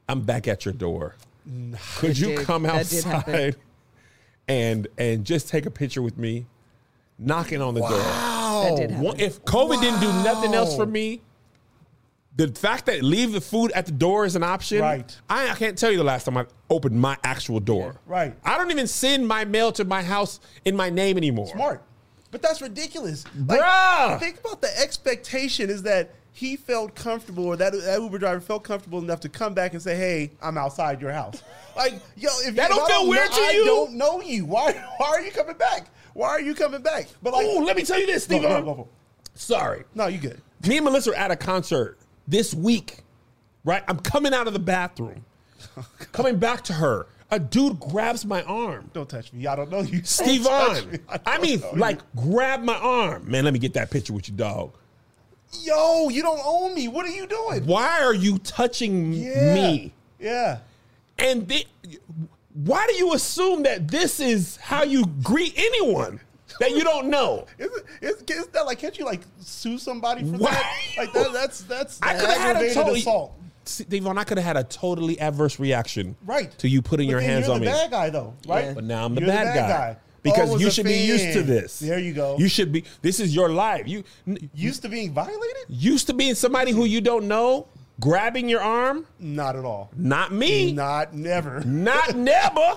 I'm 0.07 0.21
back 0.21 0.47
at 0.47 0.65
your 0.65 0.73
door. 0.73 1.15
Could 1.95 2.17
you 2.19 2.27
did. 2.37 2.45
come 2.45 2.63
That 2.63 2.87
did 2.87 3.03
happen. 3.03 3.33
outside 3.33 3.55
and 4.47 4.87
and 4.97 5.25
just 5.25 5.49
take 5.49 5.65
a 5.65 5.71
picture 5.71 6.01
with 6.01 6.17
me? 6.17 6.45
Knocking 7.19 7.61
on 7.61 7.73
the 7.73 7.81
door. 7.81 7.89
That 7.91 8.73
did 8.77 8.91
happen. 8.91 9.05
One- 9.05 9.19
if 9.19 9.43
COVID 9.45 9.79
didn't 9.81 9.99
do 9.99 10.07
nothing 10.23 10.53
else 10.53 10.75
for 10.75 10.85
me, 10.85 11.21
the 12.35 12.47
fact 12.47 12.87
that 12.87 13.03
leave 13.03 13.31
the 13.31 13.41
food 13.41 13.71
at 13.73 13.85
the 13.85 13.91
door 13.91 14.25
is 14.25 14.35
an 14.35 14.43
option. 14.43 14.81
Right. 14.81 15.15
I, 15.29 15.49
I 15.51 15.55
can't 15.55 15.77
tell 15.77 15.91
you 15.91 15.97
the 15.97 16.03
last 16.03 16.25
time 16.25 16.37
I 16.37 16.45
opened 16.69 16.99
my 16.99 17.17
actual 17.23 17.59
door. 17.59 17.99
Right. 18.07 18.35
I 18.43 18.57
don't 18.57 18.71
even 18.71 18.87
send 18.87 19.27
my 19.27 19.45
mail 19.45 19.71
to 19.73 19.85
my 19.85 20.01
house 20.01 20.39
in 20.65 20.75
my 20.75 20.89
name 20.89 21.17
anymore. 21.17 21.47
Smart. 21.47 21.83
But 22.31 22.41
that's 22.41 22.61
ridiculous. 22.61 23.25
Like, 23.45 23.59
Bruh. 23.59 24.19
think 24.19 24.39
about 24.39 24.61
the 24.61 24.79
expectation 24.79 25.69
is 25.69 25.83
that 25.83 26.09
he 26.35 26.55
felt 26.55 26.95
comfortable 26.95 27.45
or 27.45 27.55
that, 27.57 27.73
that 27.73 28.01
Uber 28.01 28.17
driver 28.17 28.39
felt 28.41 28.63
comfortable 28.63 28.99
enough 28.99 29.19
to 29.21 29.29
come 29.29 29.53
back 29.53 29.73
and 29.73 29.81
say, 29.81 29.95
hey, 29.95 30.31
I'm 30.41 30.57
outside 30.57 31.01
your 31.01 31.11
house. 31.11 31.41
Like, 31.75 31.93
yo, 32.15 32.29
if 32.45 32.53
That 32.55 32.69
if 32.69 32.75
don't 32.77 32.85
I 32.85 32.87
feel 32.93 33.09
weird 33.09 33.31
know, 33.31 33.35
to 33.35 33.41
I 33.41 33.51
you? 33.51 33.65
don't 33.65 33.93
know 33.93 34.21
you. 34.21 34.45
Why, 34.45 34.73
why 34.97 35.07
are 35.07 35.21
you 35.21 35.31
coming 35.31 35.55
back? 35.57 35.87
Why 36.13 36.27
are 36.29 36.39
you 36.39 36.53
coming 36.53 36.83
back? 36.83 37.07
But 37.23 37.33
like, 37.33 37.47
Ooh, 37.47 37.63
let 37.65 37.75
me 37.75 37.81
tell 37.83 37.99
you 37.99 38.05
this, 38.05 38.25
Steve. 38.25 38.43
go, 38.43 38.61
go, 38.61 38.75
go. 38.75 38.87
Sorry. 39.33 39.83
no, 39.95 40.05
you 40.05 40.19
good. 40.19 40.39
Me 40.67 40.77
and 40.77 40.85
Melissa 40.85 41.09
are 41.11 41.15
at 41.15 41.31
a 41.31 41.35
concert 41.35 41.97
this 42.27 42.53
week, 42.53 42.97
right? 43.63 43.83
I'm 43.87 43.97
coming 43.97 44.35
out 44.35 44.45
of 44.45 44.53
the 44.53 44.59
bathroom, 44.59 45.25
coming 46.11 46.37
back 46.37 46.63
to 46.65 46.73
her. 46.73 47.07
A 47.31 47.39
dude 47.39 47.79
grabs 47.79 48.23
my 48.23 48.43
arm. 48.43 48.91
Don't 48.93 49.09
touch 49.09 49.33
me. 49.33 49.47
I 49.47 49.55
don't 49.55 49.71
know 49.71 49.81
you. 49.81 49.91
Don't 49.93 50.05
Steve 50.07 50.43
touch 50.43 50.85
me. 50.85 50.99
on. 51.09 51.17
don't 51.17 51.21
I 51.25 51.39
mean, 51.39 51.59
know 51.61 51.71
like, 51.75 51.97
grab 52.15 52.61
my 52.61 52.75
arm. 52.77 53.29
Man, 53.31 53.43
let 53.45 53.53
me 53.53 53.59
get 53.59 53.73
that 53.73 53.89
picture 53.89 54.13
with 54.13 54.29
you, 54.29 54.35
dog. 54.35 54.73
Yo, 55.61 56.09
you 56.09 56.21
don't 56.21 56.41
own 56.43 56.73
me. 56.73 56.87
What 56.87 57.05
are 57.05 57.11
you 57.11 57.27
doing? 57.27 57.65
Why 57.65 58.01
are 58.01 58.13
you 58.13 58.37
touching 58.39 59.13
Yeah. 59.13 59.53
me? 59.53 59.93
Yeah. 60.19 60.59
And 61.17 61.51
why 62.53 62.85
do 62.87 62.93
you 62.93 63.13
assume 63.13 63.63
that 63.63 63.87
this 63.87 64.19
is 64.19 64.57
how 64.57 64.83
you 64.83 65.05
greet 65.21 65.53
anyone 65.57 66.19
that 66.59 66.71
you 66.71 66.83
don't 66.83 67.07
know? 67.07 67.45
Isn't, 67.57 67.83
isn't, 68.01 68.29
isn't 68.29 68.53
that 68.53 68.65
like, 68.65 68.79
can't 68.79 68.97
you 68.97 69.05
like 69.05 69.21
sue 69.39 69.77
somebody 69.77 70.23
for 70.23 70.37
Why? 70.37 70.51
that? 70.51 70.79
Like 70.97 71.13
that, 71.13 71.33
that's, 71.33 71.61
that's 71.61 71.99
I 72.01 72.13
could 72.15 72.29
have 72.29 72.55
had 72.55 72.63
a 72.63 72.73
totally 72.73 72.99
assault. 73.01 73.33
See, 73.65 73.85
Devon, 73.85 74.17
I 74.17 74.23
could 74.25 74.37
have 74.37 74.45
had 74.45 74.57
a 74.57 74.63
totally 74.65 75.19
adverse 75.19 75.57
reaction, 75.59 76.15
Right. 76.25 76.51
to 76.59 76.67
you 76.67 76.81
putting 76.81 77.07
But 77.07 77.11
your 77.11 77.21
hands 77.21 77.45
you're 77.45 77.55
on 77.55 77.61
the 77.61 77.65
me. 77.67 77.71
bad 77.71 77.91
guy 77.91 78.09
though, 78.09 78.33
right? 78.47 78.65
Yeah. 78.65 78.73
But 78.73 78.83
now 78.83 79.05
I'm 79.05 79.15
the 79.15 79.21
You're 79.21 79.29
bad, 79.29 79.55
guy. 79.55 79.97
Because 80.23 80.51
Oh, 80.51 80.57
you 80.57 80.71
should 80.71 80.85
be 80.85 80.93
used 80.95 81.33
to 81.33 81.43
this. 81.43 81.79
There 81.79 81.99
you 81.99 82.13
go. 82.13 82.37
You 82.37 82.47
should 82.47 82.71
be. 82.71 82.85
This 83.01 83.19
is 83.19 83.35
your 83.35 83.49
life. 83.49 83.87
You 83.87 84.03
used 84.53 84.81
to 84.83 84.89
being 84.89 85.11
violated? 85.13 85.65
used 85.69 86.07
to 86.07 86.13
being 86.13 86.33
somebody 86.35 86.71
who 86.71 86.85
you 86.85 87.01
don't 87.01 87.27
know, 87.27 87.67
grabbing 87.99 88.47
your 88.49 88.61
arm. 88.61 89.05
Not 89.19 89.55
at 89.57 89.65
all. 89.65 89.91
Not 89.95 90.31
me. 90.31 90.71
Not 90.71 91.13
never. 91.13 91.59
Not 91.61 92.15
never. 92.15 92.75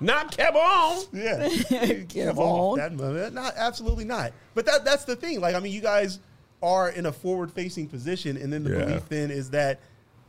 not 0.00 0.36
Kevon. 0.36 1.08
Yeah. 1.12 1.92
Give 2.06 2.38
off 2.38 2.72
on. 2.72 2.78
that 2.78 2.92
moment. 2.92 3.34
Not 3.34 3.54
absolutely 3.56 4.04
not. 4.04 4.32
But 4.54 4.66
that 4.66 4.84
that's 4.84 5.04
the 5.04 5.16
thing. 5.16 5.40
Like 5.40 5.54
I 5.54 5.60
mean, 5.60 5.72
you 5.72 5.80
guys 5.80 6.20
are 6.62 6.90
in 6.90 7.06
a 7.06 7.12
forward 7.12 7.50
facing 7.52 7.88
position, 7.88 8.36
and 8.36 8.52
then 8.52 8.64
the 8.64 8.70
Yeah. 8.70 8.84
belief 8.84 9.08
then 9.08 9.30
is 9.30 9.50
that 9.50 9.80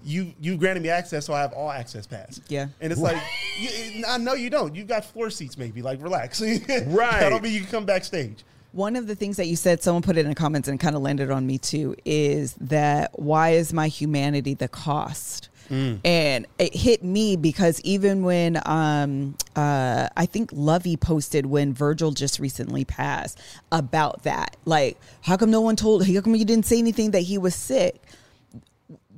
you 0.03 0.33
you 0.39 0.57
granted 0.57 0.83
me 0.83 0.89
access, 0.89 1.25
so 1.25 1.33
I 1.33 1.41
have 1.41 1.53
all 1.53 1.71
access 1.71 2.07
pass. 2.07 2.39
Yeah. 2.47 2.67
And 2.81 2.91
it's 2.91 3.01
like, 3.01 3.17
you, 3.59 4.03
I 4.07 4.17
know 4.17 4.33
you 4.33 4.49
don't. 4.49 4.75
You 4.75 4.83
got 4.83 5.05
floor 5.05 5.29
seats, 5.29 5.57
maybe. 5.57 5.81
Like 5.81 6.01
relax. 6.01 6.41
Right. 6.89 7.19
that 7.19 7.29
don't 7.29 7.43
mean 7.43 7.53
you 7.53 7.61
can 7.61 7.69
come 7.69 7.85
backstage. 7.85 8.43
One 8.71 8.95
of 8.95 9.07
the 9.07 9.15
things 9.15 9.37
that 9.37 9.47
you 9.47 9.55
said, 9.55 9.81
someone 9.81 10.03
put 10.03 10.17
it 10.17 10.21
in 10.21 10.29
the 10.29 10.35
comments 10.35 10.67
and 10.67 10.79
kind 10.79 10.95
of 10.95 11.01
landed 11.01 11.31
on 11.31 11.45
me 11.47 11.57
too, 11.57 11.95
is 12.05 12.53
that 12.61 13.17
why 13.19 13.51
is 13.51 13.73
my 13.73 13.87
humanity 13.87 14.53
the 14.53 14.67
cost? 14.67 15.49
And 15.71 16.47
it 16.57 16.75
hit 16.75 17.03
me 17.03 17.35
because 17.35 17.79
even 17.81 18.23
when 18.23 18.59
um, 18.65 19.35
uh, 19.55 20.07
I 20.17 20.25
think 20.25 20.49
Lovey 20.51 20.97
posted 20.97 21.45
when 21.45 21.73
Virgil 21.73 22.11
just 22.11 22.39
recently 22.39 22.85
passed 22.85 23.39
about 23.71 24.23
that, 24.23 24.57
like, 24.65 24.97
how 25.21 25.37
come 25.37 25.51
no 25.51 25.61
one 25.61 25.75
told? 25.75 26.07
How 26.07 26.21
come 26.21 26.35
you 26.35 26.45
didn't 26.45 26.65
say 26.65 26.79
anything 26.79 27.11
that 27.11 27.21
he 27.21 27.37
was 27.37 27.53
sick? 27.53 28.01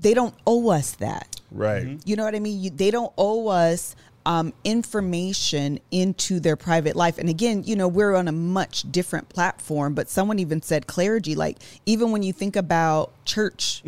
They 0.01 0.13
don't 0.13 0.35
owe 0.45 0.69
us 0.69 0.91
that. 0.95 1.39
Right. 1.51 1.99
You 2.05 2.15
know 2.15 2.23
what 2.23 2.35
I 2.35 2.39
mean? 2.39 2.61
You, 2.61 2.69
they 2.69 2.91
don't 2.91 3.13
owe 3.17 3.47
us 3.47 3.95
um, 4.25 4.53
information 4.63 5.79
into 5.89 6.39
their 6.39 6.55
private 6.55 6.95
life. 6.95 7.17
And 7.17 7.29
again, 7.29 7.63
you 7.65 7.75
know, 7.75 7.87
we're 7.87 8.15
on 8.15 8.27
a 8.27 8.31
much 8.31 8.91
different 8.91 9.29
platform, 9.29 9.93
but 9.93 10.09
someone 10.09 10.39
even 10.39 10.61
said 10.61 10.87
clergy, 10.87 11.35
like, 11.35 11.57
even 11.85 12.11
when 12.11 12.23
you 12.23 12.31
think 12.33 12.55
about 12.55 13.13
church, 13.25 13.83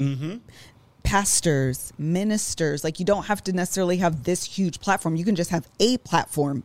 pastors, 1.04 1.94
ministers, 1.98 2.84
like, 2.84 3.00
you 3.00 3.06
don't 3.06 3.26
have 3.26 3.44
to 3.44 3.54
necessarily 3.54 3.98
have 3.98 4.24
this 4.24 4.44
huge 4.44 4.80
platform. 4.80 5.16
You 5.16 5.26
can 5.26 5.36
just 5.36 5.52
have 5.52 5.68
a 5.80 5.98
platform 6.00 6.64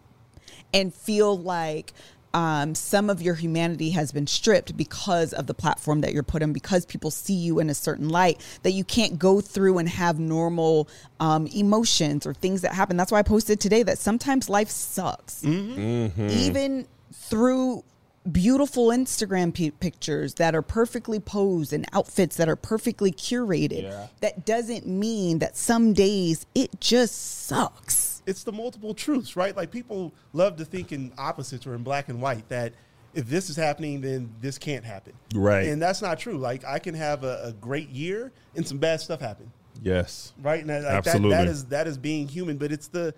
and 0.73 0.95
feel 0.95 1.37
like 1.39 1.93
um, 2.35 2.75
some 2.75 3.09
of 3.11 3.23
your 3.23 3.35
humanity 3.35 3.91
has 3.91 4.13
been 4.13 4.27
stripped 4.27 4.77
because 4.77 5.33
of 5.33 5.47
the 5.47 5.55
platform 5.55 6.03
that 6.03 6.13
you're 6.13 6.23
put 6.23 6.43
in, 6.43 6.53
because 6.53 6.85
people 6.87 7.11
see 7.11 7.35
you 7.35 7.59
in 7.59 7.71
a 7.71 7.75
certain 7.75 8.09
light, 8.09 8.41
that 8.63 8.73
you 8.73 8.85
can't 8.85 9.19
go 9.19 9.41
through 9.41 9.79
and 9.79 9.89
have 9.89 10.19
normal 10.19 10.89
um, 11.21 11.47
emotions 11.49 12.27
or 12.27 12.35
things 12.35 12.61
that 12.63 12.73
happen. 12.73 12.97
That's 12.97 13.11
why 13.11 13.19
I 13.19 13.23
posted 13.23 13.61
today 13.61 13.83
that 13.85 13.99
sometimes 13.99 14.49
life 14.49 14.69
sucks. 14.71 15.45
Even 15.45 16.87
through 17.13 17.85
beautiful 18.31 18.89
Instagram 18.89 19.57
pi 19.57 19.71
pictures 19.81 20.35
that 20.35 20.55
are 20.55 20.61
perfectly 20.61 21.19
posed 21.19 21.73
and 21.73 21.87
outfits 21.95 22.37
that 22.37 22.49
are 22.49 22.57
perfectly 22.57 23.11
curated, 23.11 23.85
Yeah. 23.85 24.07
that 24.21 24.45
doesn't 24.45 24.87
mean 24.87 25.39
that 25.39 25.57
some 25.57 25.95
days 25.95 26.45
it 26.55 26.79
just 26.81 27.47
sucks. 27.47 28.08
It's 28.29 28.45
the 28.45 28.53
multiple 28.53 28.93
truths, 28.93 29.37
right? 29.37 29.57
Like 29.57 29.71
people 29.71 30.13
love 30.35 30.57
to 30.57 30.65
think 30.65 30.93
in 30.93 31.13
opposites 31.17 31.67
or 31.67 31.75
in 31.75 31.83
black 31.83 32.11
and 32.11 32.21
white 32.21 32.47
that 32.51 32.75
if 33.15 33.27
this 33.27 33.49
is 33.49 33.57
happening, 33.57 34.03
then 34.03 34.31
this 34.43 34.59
can't 34.59 34.85
happen. 34.85 35.15
Right. 35.35 35.67
And 35.67 35.81
that's 35.81 36.03
not 36.03 36.19
true. 36.19 36.37
Like 36.37 36.63
I 36.65 36.79
can 36.79 36.95
have 36.95 37.25
a, 37.25 37.41
a 37.45 37.53
great 37.53 37.89
year 37.89 38.31
and 38.55 38.69
some 38.69 38.77
bad 38.77 39.01
stuff 39.01 39.21
happen. 39.21 39.51
Yes. 39.83 40.35
Right. 40.43 40.61
And 40.61 40.69
that, 40.69 40.83
like, 40.83 40.93
Absolutely. 40.93 41.31
That, 41.31 41.45
that 41.47 41.51
is 41.51 41.65
that 41.67 41.87
is 41.87 41.97
being 41.97 42.29
human, 42.29 42.59
but 42.59 42.71
it's 42.71 42.89
the 42.89 43.15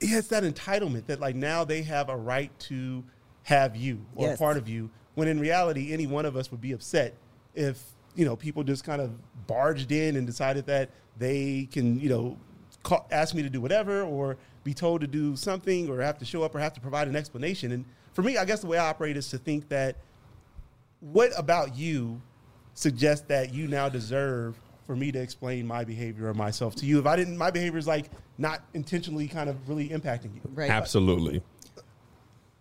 yeah, 0.00 0.18
it's 0.18 0.28
that 0.28 0.42
entitlement 0.42 1.06
that 1.06 1.20
like 1.20 1.36
now 1.36 1.62
they 1.62 1.82
have 1.82 2.08
a 2.08 2.16
right 2.16 2.50
to 2.60 3.04
have 3.44 3.76
you 3.76 4.04
or 4.16 4.28
Yes. 4.28 4.38
part 4.38 4.56
of 4.56 4.68
you 4.68 4.90
when 5.14 5.28
in 5.28 5.38
reality 5.38 5.92
any 5.92 6.06
one 6.06 6.26
of 6.26 6.36
us 6.36 6.50
would 6.50 6.60
be 6.60 6.72
upset 6.72 7.14
if 7.54 7.82
you 8.14 8.24
know 8.24 8.36
people 8.36 8.62
just 8.64 8.84
kind 8.84 9.00
of 9.00 9.12
barged 9.46 9.92
in 9.92 10.16
and 10.16 10.26
decided 10.26 10.66
that 10.66 10.90
they 11.18 11.68
can 11.70 12.00
you 12.00 12.08
know 12.08 12.36
call, 12.82 13.06
ask 13.10 13.34
me 13.34 13.42
to 13.42 13.50
do 13.50 13.60
whatever 13.60 14.02
or 14.02 14.36
be 14.64 14.74
told 14.74 15.00
to 15.00 15.06
do 15.06 15.36
something 15.36 15.88
or 15.88 16.00
have 16.00 16.18
to 16.18 16.24
show 16.24 16.42
up 16.42 16.54
or 16.54 16.58
have 16.58 16.72
to 16.74 16.80
provide 16.80 17.08
an 17.08 17.16
explanation 17.16 17.72
and 17.72 17.84
for 18.12 18.22
me 18.22 18.36
i 18.36 18.44
guess 18.44 18.60
the 18.60 18.66
way 18.66 18.78
i 18.78 18.88
operate 18.88 19.16
is 19.16 19.28
to 19.28 19.38
think 19.38 19.68
that 19.68 19.96
what 21.00 21.30
about 21.38 21.76
you 21.76 22.20
suggests 22.74 23.26
that 23.28 23.52
you 23.54 23.66
now 23.68 23.88
deserve 23.88 24.56
for 24.86 24.96
me 24.96 25.10
to 25.12 25.18
explain 25.20 25.66
my 25.66 25.84
behavior 25.84 26.28
or 26.28 26.34
myself 26.34 26.74
to 26.74 26.86
you 26.86 26.98
if 26.98 27.06
i 27.06 27.16
didn't 27.16 27.36
my 27.38 27.50
behavior 27.50 27.78
is 27.78 27.86
like 27.86 28.10
not 28.38 28.62
intentionally 28.74 29.28
kind 29.28 29.48
of 29.48 29.68
really 29.68 29.88
impacting 29.88 30.34
you 30.34 30.40
Right. 30.52 30.70
Absolutely. 30.70 31.42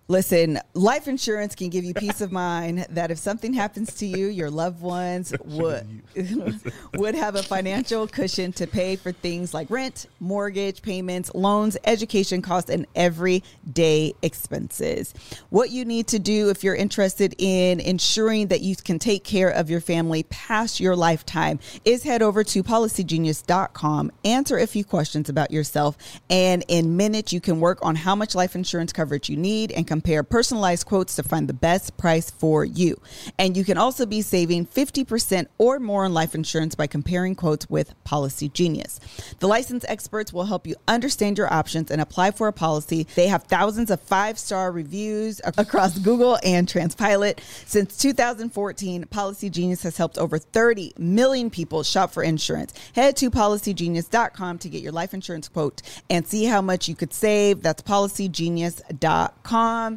Listen, 0.10 0.60
life 0.74 1.08
insurance 1.08 1.54
can 1.54 1.70
give 1.70 1.84
you 1.84 1.94
peace 1.94 2.20
of 2.20 2.32
mind 2.32 2.88
that 2.90 3.12
if 3.12 3.20
something 3.20 3.54
happens 3.54 3.94
to 3.94 4.08
you, 4.08 4.26
your 4.26 4.50
loved 4.50 4.82
ones 4.82 5.32
would 5.46 6.02
would 6.96 7.14
have 7.14 7.36
a 7.36 7.44
financial 7.44 8.08
cushion 8.08 8.52
to 8.54 8.66
pay 8.66 8.96
for 8.96 9.12
things 9.12 9.54
like 9.54 9.70
rent, 9.70 10.08
mortgage 10.20 10.82
payments, 10.82 11.30
loans, 11.36 11.78
education 11.84 12.42
costs, 12.42 12.72
and 12.72 12.88
everyday 12.96 14.16
expenses. 14.24 15.14
What 15.52 15.70
you 15.70 15.86
need 15.86 16.08
to 16.08 16.18
do 16.18 16.50
if 16.50 16.64
you're 16.64 16.74
interested 16.74 17.36
in 17.38 17.80
ensuring 17.80 18.48
that 18.48 18.62
you 18.62 18.76
can 18.78 18.98
take 18.98 19.24
care 19.24 19.52
of 19.52 19.70
your 19.70 19.80
family 19.80 20.24
past 20.24 20.80
your 20.80 20.96
lifetime 20.96 21.60
is 21.86 22.02
head 22.02 22.24
over 22.24 22.44
to 22.46 22.64
policygenius.com, 22.64 24.12
answer 24.26 24.58
a 24.58 24.66
few 24.66 24.84
questions 24.84 25.30
about 25.30 25.52
yourself, 25.52 26.00
and 26.32 26.66
in 26.68 26.98
minutes 26.98 27.32
you 27.32 27.40
can 27.40 27.60
work 27.60 27.78
on 27.84 27.96
how 27.96 28.16
much 28.16 28.34
life 28.34 28.56
insurance 28.56 28.92
coverage 28.92 29.30
you 29.30 29.38
need 29.38 29.72
and 29.72 29.86
compare 29.86 29.99
compare 30.00 30.24
personalized 30.24 30.86
quotes 30.86 31.18
to 31.18 31.24
find 31.24 31.50
the 31.50 31.54
best 31.54 31.98
price 31.98 32.30
for 32.30 32.64
you. 32.64 33.02
And 33.38 33.58
you 33.58 33.66
can 33.66 33.78
also 33.78 34.06
be 34.06 34.22
saving 34.22 34.66
50% 34.66 35.48
or 35.58 35.78
more 35.78 36.06
on 36.06 36.14
life 36.14 36.34
insurance 36.34 36.74
by 36.74 36.88
comparing 36.88 37.36
quotes 37.36 37.70
with 37.70 37.94
Policygenius. 38.06 39.00
The 39.40 39.50
licensed 39.50 39.86
experts 39.90 40.32
will 40.32 40.46
help 40.46 40.66
you 40.66 40.78
understand 40.88 41.38
your 41.38 41.52
options 41.52 41.92
and 41.92 42.00
apply 42.00 42.32
for 42.32 42.48
a 42.48 42.54
policy. 42.54 43.08
They 43.16 43.28
have 43.28 43.44
thousands 43.44 43.92
of 43.92 44.00
five 44.00 44.40
star 44.40 44.72
reviews 44.72 45.42
across 45.44 46.00
Google 46.00 46.40
and 46.46 46.66
Trustpilot. 46.66 47.42
Since 47.66 47.98
2014, 47.98 49.04
Policygenius 49.04 49.84
has 49.84 49.98
helped 49.98 50.18
over 50.18 50.38
30 50.38 50.94
million 50.98 51.50
people 51.50 51.84
shop 51.84 52.14
for 52.14 52.24
insurance. 52.24 52.74
Head 52.96 53.18
to 53.18 53.30
policygenius.com 53.30 54.60
to 54.60 54.70
get 54.70 54.82
your 54.82 54.94
life 54.94 55.14
insurance 55.14 55.50
quote 55.50 55.82
and 56.10 56.26
see 56.26 56.46
how 56.46 56.62
much 56.62 56.88
you 56.88 56.96
could 56.96 57.14
save. 57.14 57.62
That's 57.62 57.82
policygenius.com. 57.82 59.89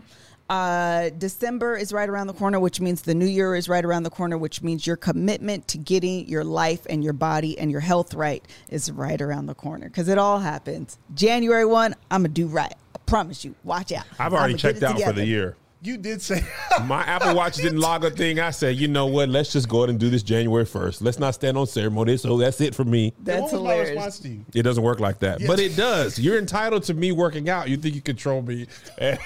Uh, 0.52 1.08
December 1.16 1.76
is 1.76 1.94
right 1.94 2.08
around 2.08 2.26
the 2.26 2.34
corner, 2.34 2.60
which 2.60 2.78
means 2.78 3.00
the 3.00 3.14
new 3.14 3.26
year 3.26 3.54
is 3.54 3.70
right 3.70 3.84
around 3.84 4.02
the 4.02 4.10
corner, 4.10 4.36
which 4.36 4.60
means 4.62 4.86
your 4.86 4.96
commitment 4.96 5.66
to 5.68 5.78
getting 5.78 6.28
your 6.28 6.44
life 6.44 6.86
and 6.90 7.02
your 7.02 7.14
body 7.14 7.58
and 7.58 7.70
your 7.70 7.80
health 7.80 8.12
right 8.12 8.44
is 8.68 8.92
right 8.92 9.22
around 9.22 9.46
the 9.46 9.54
corner 9.54 9.88
because 9.88 10.08
it 10.08 10.18
all 10.18 10.38
happens. 10.38 10.98
January 11.14 11.64
1, 11.64 11.94
I'm 12.10 12.22
going 12.22 12.34
to 12.34 12.34
do 12.34 12.46
right. 12.48 12.74
I 12.94 12.98
promise 13.06 13.46
you. 13.46 13.54
Watch 13.64 13.92
out. 13.92 14.04
I've 14.18 14.34
already 14.34 14.52
I'ma 14.52 14.58
checked 14.58 14.78
it 14.78 14.84
out 14.84 15.00
for 15.00 15.12
the 15.12 15.24
year. 15.24 15.56
You 15.84 15.96
did 15.96 16.22
say 16.22 16.44
My 16.84 17.02
Apple 17.02 17.34
Watch 17.34 17.56
didn't 17.56 17.80
log 17.80 18.04
a 18.04 18.10
thing. 18.10 18.38
I 18.38 18.50
said, 18.50 18.76
you 18.76 18.86
know 18.86 19.06
what? 19.06 19.28
Let's 19.28 19.52
just 19.52 19.68
go 19.68 19.78
ahead 19.78 19.90
and 19.90 19.98
do 19.98 20.10
this 20.10 20.22
January 20.22 20.64
1st. 20.64 21.02
Let's 21.02 21.18
not 21.18 21.34
stand 21.34 21.56
on 21.56 21.66
ceremony. 21.66 22.18
So 22.18 22.36
that's 22.36 22.60
it 22.60 22.74
for 22.74 22.84
me. 22.84 23.14
That's 23.20 23.40
what 23.40 23.50
hilarious. 23.52 23.88
my 23.88 23.94
response 23.94 24.18
to 24.20 24.28
you? 24.28 24.44
It 24.54 24.62
doesn't 24.62 24.82
work 24.82 25.00
like 25.00 25.18
that. 25.20 25.40
But 25.44 25.58
it 25.58 25.76
does. 25.76 26.18
You're 26.18 26.38
entitled 26.38 26.84
to 26.84 26.94
me 26.94 27.10
working 27.10 27.48
out. 27.48 27.68
You 27.68 27.78
think 27.78 27.94
you 27.94 28.02
control 28.02 28.42
me. 28.42 28.66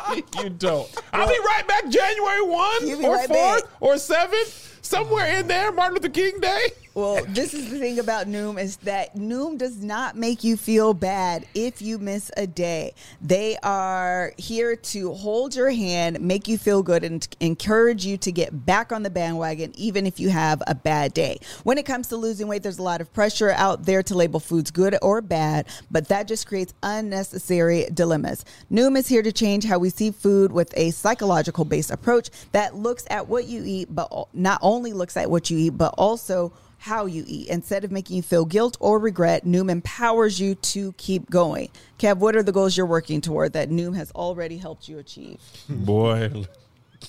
you 0.42 0.50
don't. 0.50 0.88
I'll 1.12 1.28
be 1.28 1.38
right 1.46 1.66
back 1.66 1.88
January 1.88 2.42
1 2.42 3.04
or 3.04 3.14
right 3.14 3.28
4th 3.28 3.32
back. 3.32 3.62
or 3.80 3.94
7th. 3.94 4.68
Somewhere 4.84 5.26
in 5.38 5.46
there, 5.46 5.70
Martin 5.72 5.94
Luther 5.94 6.08
King 6.08 6.40
Day. 6.40 6.66
Well, 6.94 7.24
this 7.24 7.54
is 7.54 7.70
the 7.70 7.78
thing 7.78 7.98
about 7.98 8.26
Noom 8.26 8.60
is 8.60 8.76
that 8.78 9.16
Noom 9.16 9.56
does 9.56 9.82
not 9.82 10.14
make 10.14 10.44
you 10.44 10.58
feel 10.58 10.92
bad 10.92 11.46
if 11.54 11.80
you 11.80 11.98
miss 11.98 12.30
a 12.36 12.46
day. 12.46 12.92
They 13.22 13.56
are 13.62 14.34
here 14.36 14.76
to 14.76 15.14
hold 15.14 15.56
your 15.56 15.70
hand, 15.70 16.20
make 16.20 16.48
you 16.48 16.58
feel 16.58 16.82
good, 16.82 17.02
and 17.02 17.26
encourage 17.40 18.04
you 18.04 18.18
to 18.18 18.30
get 18.30 18.66
back 18.66 18.92
on 18.92 19.04
the 19.04 19.08
bandwagon, 19.08 19.72
even 19.74 20.06
if 20.06 20.20
you 20.20 20.28
have 20.28 20.62
a 20.66 20.74
bad 20.74 21.14
day. 21.14 21.38
When 21.64 21.78
it 21.78 21.86
comes 21.86 22.08
to 22.08 22.16
losing 22.18 22.46
weight, 22.46 22.62
there's 22.62 22.78
a 22.78 22.82
lot 22.82 23.00
of 23.00 23.10
pressure 23.14 23.52
out 23.52 23.86
there 23.86 24.02
to 24.02 24.14
label 24.14 24.38
foods 24.38 24.70
good 24.70 24.94
or 25.00 25.22
bad, 25.22 25.68
but 25.90 26.08
that 26.08 26.28
just 26.28 26.46
creates 26.46 26.74
unnecessary 26.82 27.86
dilemmas. 27.94 28.44
Noom 28.70 28.98
is 28.98 29.08
here 29.08 29.22
to 29.22 29.32
change 29.32 29.64
how 29.64 29.78
we 29.78 29.88
see 29.88 30.10
food 30.10 30.52
with 30.52 30.76
a 30.76 30.90
psychological 30.90 31.64
based 31.64 31.90
approach 31.90 32.28
that 32.52 32.76
looks 32.76 33.06
at 33.08 33.28
what 33.28 33.46
you 33.46 33.62
eat, 33.64 33.88
but 33.94 34.28
not 34.34 34.58
only 34.60 34.92
looks 34.92 35.16
at 35.16 35.30
what 35.30 35.48
you 35.48 35.56
eat, 35.56 35.70
but 35.70 35.94
also 35.96 36.52
how 36.82 37.06
you 37.06 37.24
eat. 37.28 37.48
Instead 37.48 37.84
of 37.84 37.92
making 37.92 38.16
you 38.16 38.22
feel 38.22 38.44
guilt 38.44 38.76
or 38.80 38.98
regret, 38.98 39.44
Noom 39.44 39.70
empowers 39.70 40.40
you 40.40 40.56
to 40.56 40.92
keep 40.94 41.30
going. 41.30 41.68
Kev, 41.98 42.18
what 42.18 42.34
are 42.34 42.42
the 42.42 42.50
goals 42.50 42.76
you're 42.76 42.86
working 42.86 43.20
toward 43.20 43.52
that 43.52 43.70
Noom 43.70 43.94
has 43.94 44.10
already 44.12 44.58
helped 44.58 44.88
you 44.88 44.98
achieve? 44.98 45.38
Boy. 45.68 46.44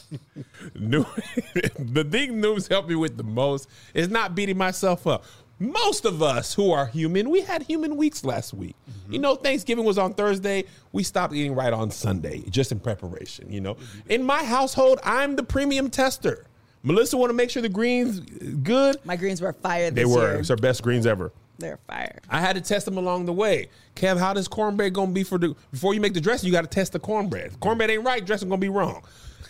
New, 0.76 1.06
the 1.80 2.04
thing 2.04 2.42
Noom's 2.42 2.68
helped 2.68 2.88
me 2.88 2.96
with 2.96 3.18
the 3.18 3.24
most 3.24 3.68
is 3.96 4.10
not 4.10 4.36
beating 4.36 4.58
myself 4.58 5.08
up. 5.08 5.26
Most 5.58 6.06
of 6.06 6.22
us 6.22 6.54
who 6.54 6.72
are 6.72 6.86
human, 6.88 7.30
we 7.30 7.42
had 7.42 7.64
human 7.64 7.96
weeks 7.96 8.24
last 8.24 8.54
week. 8.54 8.76
Mm-hmm. 8.90 9.14
You 9.14 9.20
know, 9.20 9.36
Thanksgiving 9.36 9.86
was 9.86 9.98
on 9.98 10.14
Thursday. 10.14 10.66
We 10.92 11.04
stopped 11.04 11.34
eating 11.34 11.56
right 11.56 11.74
on 11.74 11.90
Sunday, 11.90 12.44
just 12.50 12.72
in 12.72 12.80
preparation. 12.80 13.52
You 13.52 13.62
know, 13.62 13.76
mm-hmm. 13.76 14.12
in 14.12 14.24
my 14.24 14.44
household, 14.44 15.00
I'm 15.04 15.36
the 15.36 15.44
premium 15.44 15.90
tester. 15.90 16.46
Melissa 16.84 17.18
want 17.18 17.30
to 17.30 17.34
make 17.34 17.50
sure 17.50 17.62
the 17.62 17.70
greens 17.70 18.20
good. 18.20 18.98
My 19.06 19.16
greens 19.16 19.42
were 19.42 19.54
fire 19.54 19.90
They 19.90 20.06
were. 20.06 20.32
year. 20.32 20.40
It's 20.40 20.50
our 20.50 20.58
best 20.58 20.84
greens 20.84 21.06
ever. 21.06 21.32
They're 21.58 21.78
fire. 21.88 22.20
I 22.30 22.42
had 22.42 22.56
to 22.56 22.62
test 22.62 22.86
them 22.86 22.98
along 22.98 23.26
the 23.26 23.34
way. 23.34 23.70
Kev, 23.96 24.18
how 24.20 24.34
does 24.34 24.48
cornbread 24.48 24.94
gonna 24.94 25.12
be 25.12 25.24
for 25.24 25.38
the 25.38 25.56
before 25.72 25.94
you 25.94 26.02
make 26.02 26.14
the 26.14 26.20
dressing? 26.22 26.48
You 26.48 26.52
got 26.52 26.62
to 26.62 26.68
test 26.68 26.92
the 26.94 27.00
cornbread. 27.00 27.48
If 27.48 27.60
cornbread 27.60 27.90
ain't 27.90 28.04
right, 28.04 28.26
dressing 28.26 28.50
gonna 28.50 28.60
be 28.60 28.70
wrong. 28.70 29.04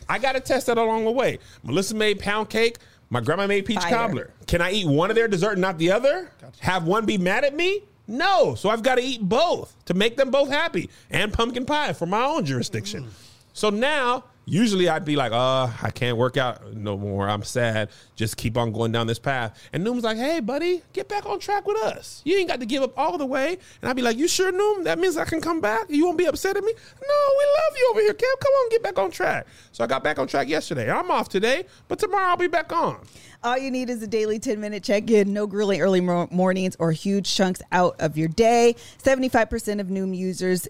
I 0.08 0.20
got 0.20 0.34
to 0.34 0.40
test 0.42 0.68
that 0.68 0.78
along 0.78 1.06
the 1.06 1.12
way. 1.12 1.40
Melissa 1.64 1.96
made 1.96 2.20
pound 2.20 2.50
cake. 2.50 2.78
My 3.10 3.22
grandma 3.22 3.48
made 3.48 3.66
peach 3.66 3.80
Fire. 3.80 3.90
cobbler. 3.90 4.30
Can 4.48 4.62
I 4.62 4.72
eat 4.72 4.86
one 4.88 5.10
of 5.10 5.16
their 5.16 5.28
dessert 5.28 5.54
and 5.54 5.62
not 5.62 5.78
the 5.78 5.92
other? 5.92 6.30
Have 6.60 6.86
one 6.86 7.06
be 7.06 7.18
mad 7.18 7.44
at 7.46 7.56
me? 7.56 7.84
No. 8.08 8.54
So 8.56 8.70
I've 8.70 8.84
got 8.84 8.96
to 8.96 9.02
eat 9.02 9.22
both 9.22 9.74
to 9.86 9.94
make 9.94 10.18
them 10.18 10.30
both 10.30 10.50
happy. 10.50 10.90
And 11.10 11.32
pumpkin 11.32 11.66
pie 11.66 11.94
for 11.94 12.06
my 12.06 12.24
own 12.24 12.44
jurisdiction. 12.46 13.06
Mm. 13.06 13.10
So 13.54 13.70
now, 13.70 14.26
usually 14.46 14.90
I'd 14.90 15.06
be 15.06 15.16
like, 15.16 15.32
uh, 15.32 15.70
I 15.82 15.92
can't 15.92 16.18
work 16.18 16.38
out 16.38 16.74
no 16.74 16.98
more. 16.98 17.30
I'm 17.30 17.44
sad. 17.44 17.90
Just 18.16 18.38
keep 18.38 18.58
on 18.58 18.72
going 18.72 18.92
down 18.92 19.08
this 19.08 19.20
path. 19.20 19.60
And 19.72 19.86
Noom's 19.86 20.04
like, 20.04 20.18
hey, 20.18 20.40
buddy, 20.40 20.82
get 20.94 21.08
back 21.08 21.26
on 21.26 21.40
track 21.40 21.68
with 21.68 21.82
us. 21.84 22.22
You 22.26 22.38
ain't 22.38 22.50
got 22.50 22.60
to 22.60 22.66
give 22.66 22.84
up 22.84 22.98
all 22.98 23.18
the 23.18 23.26
way. 23.26 23.58
And 23.82 23.90
I'd 23.90 23.96
be 23.96 24.02
like, 24.02 24.18
you 24.18 24.28
sure, 24.28 24.52
Noom? 24.52 24.84
That 24.84 25.00
means 25.00 25.18
I 25.18 25.26
can 25.26 25.42
come 25.42 25.62
back? 25.62 25.86
You 25.90 26.06
won't 26.06 26.18
be 26.18 26.26
upset 26.26 26.58
at 26.58 26.64
me? 26.64 26.74
No, 26.74 27.34
we 27.38 27.46
love 27.46 27.78
you 27.78 27.90
over 27.92 28.00
here, 28.02 28.14
Kev. 28.14 28.40
Come 28.40 28.54
on, 28.54 28.70
get 28.70 28.84
back 28.84 29.00
on 29.00 29.12
track. 29.12 29.48
So 29.72 29.84
I 29.84 29.88
got 29.88 30.04
back 30.04 30.20
on 30.20 30.28
track 30.28 30.48
yesterday. 30.48 30.92
I'm 30.92 31.10
off 31.12 31.30
today, 31.30 31.66
but 31.88 32.00
tomorrow 32.00 32.30
I'll 32.30 32.38
be 32.38 32.48
back 32.48 32.72
on. 32.72 33.00
All 33.44 33.58
you 33.58 33.72
need 33.72 33.90
is 33.90 34.02
a 34.02 34.08
daily 34.08 34.40
10 34.40 34.62
minute 34.62 34.84
check 34.84 35.10
in, 35.12 35.34
no 35.34 35.48
grueling 35.48 35.82
early 35.82 36.00
mornings 36.00 36.78
or 36.80 36.94
huge 36.94 37.34
chunks 37.34 37.62
out 37.74 37.96
of 38.00 38.18
your 38.18 38.30
day. 38.30 38.76
75% 39.04 39.82
of 39.82 39.88
Noom 39.88 40.16
users 40.16 40.68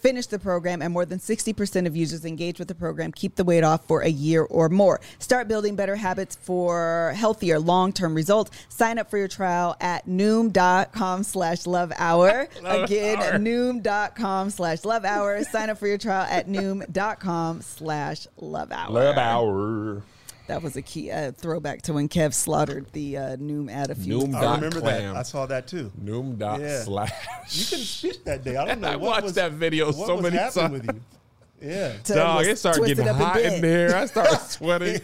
finish 0.00 0.26
the 0.26 0.38
program, 0.38 0.82
and 0.82 0.92
more 0.92 1.04
than 1.04 1.18
60% 1.18 1.86
of 1.86 1.96
users 1.96 2.24
engaged 2.24 2.58
with 2.58 2.68
the 2.68 2.74
program 2.74 3.12
keep 3.12 3.36
the 3.36 3.44
weight 3.44 3.64
off 3.64 3.86
for 3.86 4.02
a 4.02 4.08
year 4.08 4.42
or 4.42 4.68
more. 4.68 5.00
Start 5.18 5.48
building 5.48 5.76
better 5.76 5.96
habits 5.96 6.36
for 6.36 7.12
healthier 7.16 7.58
long 7.58 7.92
term 7.92 8.14
results. 8.14 8.50
Sign 8.68 8.98
up 8.98 9.10
for 9.10 9.18
your 9.18 9.28
trial 9.28 9.76
at 9.80 10.06
noom.com 10.06 11.22
slash 11.22 11.66
love 11.66 11.92
hour. 11.96 12.48
Again, 12.64 13.18
hour. 13.18 13.32
noom.com 13.38 14.50
slash 14.50 14.84
love 14.84 15.04
hour. 15.04 15.42
Sign 15.44 15.70
up 15.70 15.78
for 15.78 15.86
your 15.86 15.98
trial 15.98 16.26
at 16.28 16.48
noom.com 16.48 17.62
slash 17.62 18.26
love 18.36 18.72
hour. 18.72 18.90
Love 18.90 19.16
hour. 19.16 20.02
That 20.48 20.62
was 20.62 20.76
a 20.76 20.82
key 20.82 21.10
uh, 21.10 21.32
throwback 21.32 21.82
to 21.82 21.92
when 21.92 22.08
Kev 22.08 22.34
slaughtered 22.34 22.86
the 22.92 23.16
uh, 23.18 23.22
Noom 23.36 23.70
ad 23.70 23.90
a 23.90 23.94
few. 23.94 24.18
Noom 24.18 24.34
I 24.34 24.40
dot 24.40 24.54
remember 24.56 24.80
clam. 24.80 25.12
that. 25.14 25.16
I 25.20 25.22
saw 25.22 25.46
that 25.46 25.66
too. 25.68 25.92
Noom 26.02 26.38
dot 26.38 26.60
Yeah. 26.60 26.82
slash. 26.82 27.12
You 27.50 27.64
couldn't 27.66 27.84
speak 27.84 28.24
that 28.24 28.42
day. 28.44 28.56
I 28.56 28.64
don't 28.64 28.80
know. 28.82 28.88
I 28.88 28.96
what 28.96 29.10
watched 29.10 29.22
was- 29.24 29.34
that 29.34 29.52
video 29.52 29.86
what 29.92 30.06
so 30.06 30.14
was 30.16 30.22
many 30.22 30.36
times. 30.38 30.72
with 30.72 30.84
you. 30.86 31.00
Yeah. 31.60 31.94
Dog, 32.04 32.46
it 32.46 32.56
started 32.56 32.86
getting 32.86 33.08
up 33.08 33.16
in 33.16 33.22
hot 33.22 33.40
in 33.40 33.60
bed. 33.60 33.62
there. 33.62 33.96
I 33.96 34.06
started 34.06 34.38
sweating. 34.48 35.00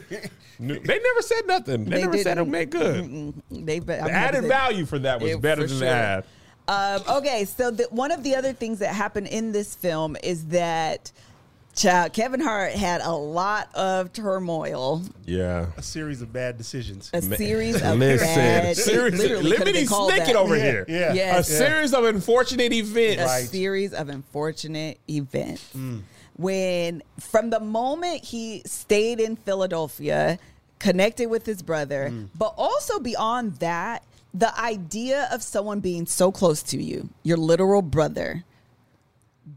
They 0.60 0.78
never 1.00 1.20
said 1.22 1.46
nothing. 1.48 1.84
They, 1.84 1.90
They 1.96 2.00
never 2.02 2.16
said 2.18 2.38
it 2.38 2.42
didn't. 2.42 2.50
made 2.52 2.70
good. 2.70 3.04
Mm-mm. 3.04 3.34
They, 3.66 3.80
but 3.80 3.98
I'm 4.00 4.06
The 4.06 4.12
added 4.12 4.44
they- 4.44 4.48
value 4.48 4.86
for 4.86 5.00
that 5.00 5.20
was 5.20 5.32
It- 5.32 5.40
better 5.40 5.62
than 5.66 5.70
sure. 5.70 5.80
the 5.80 5.88
ad. 5.88 6.24
Um, 6.68 7.02
okay, 7.18 7.44
so 7.44 7.72
the, 7.72 7.88
one 7.90 8.12
of 8.12 8.22
the 8.22 8.36
other 8.36 8.52
things 8.52 8.78
that 8.78 8.94
happened 8.94 9.26
in 9.26 9.50
this 9.50 9.74
film 9.74 10.16
is 10.22 10.46
that 10.46 11.10
child, 11.74 12.06
uh, 12.06 12.08
Kevin 12.12 12.40
Hart 12.40 12.72
had 12.72 13.00
a 13.00 13.12
lot 13.12 13.68
of 13.74 14.12
turmoil, 14.12 15.02
Yeah. 15.26 15.66
A 15.76 15.82
series 15.82 16.22
of 16.22 16.32
bad 16.32 16.56
decisions. 16.58 17.10
a 17.12 17.20
series 17.22 17.76
of 17.82 17.98
Listen, 17.98 18.26
bad, 18.28 18.76
series, 18.76 19.18
literally 19.18 19.52
could've 19.56 19.72
been 19.74 19.84
Lemony 19.84 19.88
called 19.88 20.12
Snicket 20.12 20.34
over 20.34 20.56
Yeah, 20.56 20.62
here. 20.64 20.84
yeah. 20.88 21.12
Yes. 21.12 21.48
A 21.48 21.52
series 21.56 21.94
of 21.94 22.04
unfortunate 22.04 22.72
events. 22.72 23.22
a 23.22 23.26
Right. 23.26 23.48
series 23.48 23.92
of 23.92 24.08
unfortunate 24.08 24.98
events. 25.08 25.64
Mm. 25.76 26.02
When 26.36 27.02
from 27.20 27.50
the 27.50 27.60
moment 27.60 28.24
he 28.24 28.62
stayed 28.66 29.20
in 29.20 29.36
Philadelphia, 29.36 30.38
connected 30.80 31.28
with 31.30 31.46
his 31.46 31.62
brother, 31.62 32.10
mm. 32.12 32.28
but 32.34 32.54
also 32.58 32.98
beyond 32.98 33.56
that, 33.56 34.02
the 34.32 34.58
idea 34.60 35.28
of 35.32 35.42
someone 35.42 35.78
being 35.80 36.06
so 36.06 36.32
close 36.32 36.62
to 36.64 36.82
you, 36.82 37.08
your 37.22 37.36
literal 37.36 37.82
brother, 37.82 38.44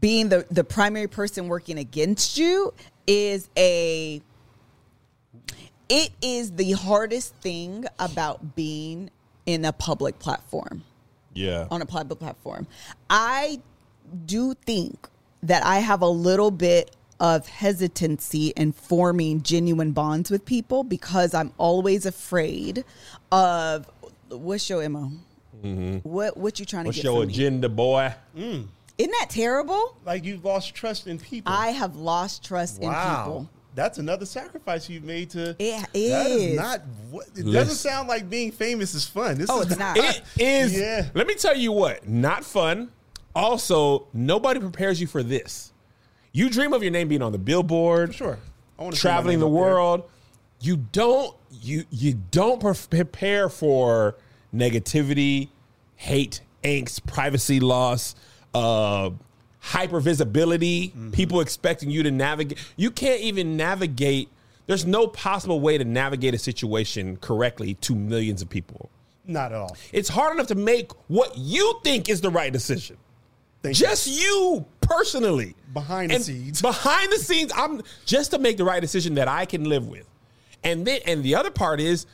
being 0.00 0.28
the, 0.28 0.46
the 0.50 0.64
primary 0.64 1.06
person 1.08 1.48
working 1.48 1.78
against 1.78 2.36
you 2.38 2.72
is 3.06 3.48
a 3.56 4.20
it 5.88 6.10
is 6.20 6.52
the 6.52 6.72
hardest 6.72 7.34
thing 7.36 7.86
about 7.98 8.54
being 8.54 9.10
in 9.46 9.64
a 9.64 9.72
public 9.72 10.18
platform 10.18 10.84
Yeah. 11.32 11.66
on 11.70 11.80
a 11.80 11.86
public 11.86 12.18
platform. 12.18 12.66
I 13.08 13.60
do 14.26 14.52
think 14.54 15.08
that 15.42 15.64
I 15.64 15.78
have 15.78 16.02
a 16.02 16.08
little 16.08 16.50
bit 16.50 16.94
of 17.20 17.48
hesitancy 17.48 18.48
in 18.56 18.72
forming 18.72 19.42
genuine 19.42 19.92
bonds 19.92 20.30
with 20.30 20.44
people 20.44 20.84
because 20.84 21.32
I'm 21.32 21.52
always 21.56 22.04
afraid 22.04 22.84
of 23.32 23.88
what's 24.28 24.68
your 24.68 24.86
mo. 24.90 25.10
Mm-hmm. 25.64 26.08
What 26.08 26.36
what 26.36 26.60
you 26.60 26.66
trying 26.66 26.84
to 26.84 26.90
get? 26.90 26.90
What's 26.90 26.96
get 26.98 27.04
your 27.04 27.20
from 27.22 27.28
me? 27.28 27.34
agenda, 27.34 27.68
boy? 27.68 28.14
Mm. 28.36 28.66
Isn't 28.98 29.12
that 29.20 29.30
terrible? 29.30 29.96
Like 30.04 30.24
you've 30.24 30.44
lost 30.44 30.74
trust 30.74 31.06
in 31.06 31.18
people. 31.18 31.52
I 31.52 31.68
have 31.68 31.96
lost 31.96 32.44
trust 32.44 32.80
in 32.82 32.88
wow. 32.88 33.24
people. 33.24 33.50
That's 33.74 33.98
another 33.98 34.26
sacrifice 34.26 34.88
you've 34.88 35.04
made 35.04 35.30
to. 35.30 35.50
It 35.50 35.80
That 35.80 35.90
is 35.94 36.42
is. 36.42 36.56
not. 36.56 36.82
What, 37.10 37.26
it 37.28 37.36
Listen. 37.36 37.52
doesn't 37.52 37.74
sound 37.76 38.08
like 38.08 38.28
being 38.28 38.50
famous 38.50 38.92
is 38.94 39.04
fun. 39.06 39.38
This 39.38 39.48
Oh, 39.48 39.60
is 39.60 39.68
it's 39.70 39.78
not. 39.78 39.96
It 39.96 40.22
is. 40.36 40.76
Yeah. 40.76 41.06
Let 41.14 41.28
me 41.28 41.34
tell 41.36 41.56
you 41.56 41.70
what. 41.70 42.08
Not 42.08 42.44
fun. 42.44 42.90
Also, 43.36 44.08
nobody 44.12 44.58
prepares 44.58 45.00
you 45.00 45.06
for 45.06 45.22
this. 45.22 45.72
You 46.32 46.50
dream 46.50 46.72
of 46.72 46.82
your 46.82 46.90
name 46.90 47.06
being 47.06 47.22
on 47.22 47.30
the 47.30 47.38
billboard, 47.38 48.14
Sure. 48.14 48.38
I 48.78 48.82
wanna 48.82 48.96
traveling 48.96 49.38
the 49.38 49.46
up 49.46 49.52
there. 49.52 49.60
world. 49.62 50.02
You 50.60 50.76
don't 50.76 51.36
you 51.62 51.84
you 51.90 52.14
don't 52.32 52.60
prepare 52.60 53.48
for 53.48 54.16
negativity, 54.52 55.48
hate, 55.96 56.40
angst, 56.64 57.06
privacy 57.06 57.60
loss, 57.60 58.16
uh, 58.54 59.10
hyper 59.60 60.00
visibility. 60.00 60.88
Mm-hmm. 60.88 61.10
People 61.10 61.40
expecting 61.40 61.90
you 61.90 62.02
to 62.02 62.10
navigate. 62.10 62.58
You 62.76 62.90
can't 62.90 63.20
even 63.20 63.56
navigate. 63.56 64.28
There's 64.66 64.86
no 64.86 65.06
possible 65.06 65.60
way 65.60 65.78
to 65.78 65.84
navigate 65.84 66.34
a 66.34 66.38
situation 66.38 67.16
correctly 67.16 67.74
to 67.74 67.94
millions 67.94 68.42
of 68.42 68.48
people. 68.48 68.90
Not 69.26 69.52
at 69.52 69.58
all. 69.58 69.76
It's 69.92 70.08
hard 70.08 70.34
enough 70.34 70.46
to 70.48 70.54
make 70.54 70.90
what 71.08 71.36
you 71.36 71.80
think 71.84 72.08
is 72.08 72.20
the 72.20 72.30
right 72.30 72.52
decision. 72.52 72.96
Thank 73.62 73.78
you. 73.78 73.86
Just 73.86 74.06
you 74.06 74.64
personally. 74.80 75.54
Behind 75.74 76.10
the 76.10 76.14
And 76.14 76.24
scenes. 76.24 76.62
Behind 76.62 77.12
the 77.12 77.18
scenes, 77.18 77.52
I'm 77.54 77.82
just 78.06 78.30
to 78.30 78.38
make 78.38 78.56
the 78.56 78.64
right 78.64 78.80
decision 78.80 79.14
that 79.14 79.28
I 79.28 79.44
can 79.44 79.64
live 79.64 79.86
with. 79.86 80.08
And 80.64 80.86
then 80.86 81.00
and 81.06 81.22
the 81.22 81.34
other 81.34 81.50
part 81.50 81.80
is 81.80 82.06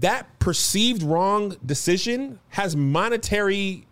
that 0.00 0.38
perceived 0.38 1.02
wrong 1.02 1.56
decision 1.64 2.38
has 2.50 2.76
monetary 2.76 3.87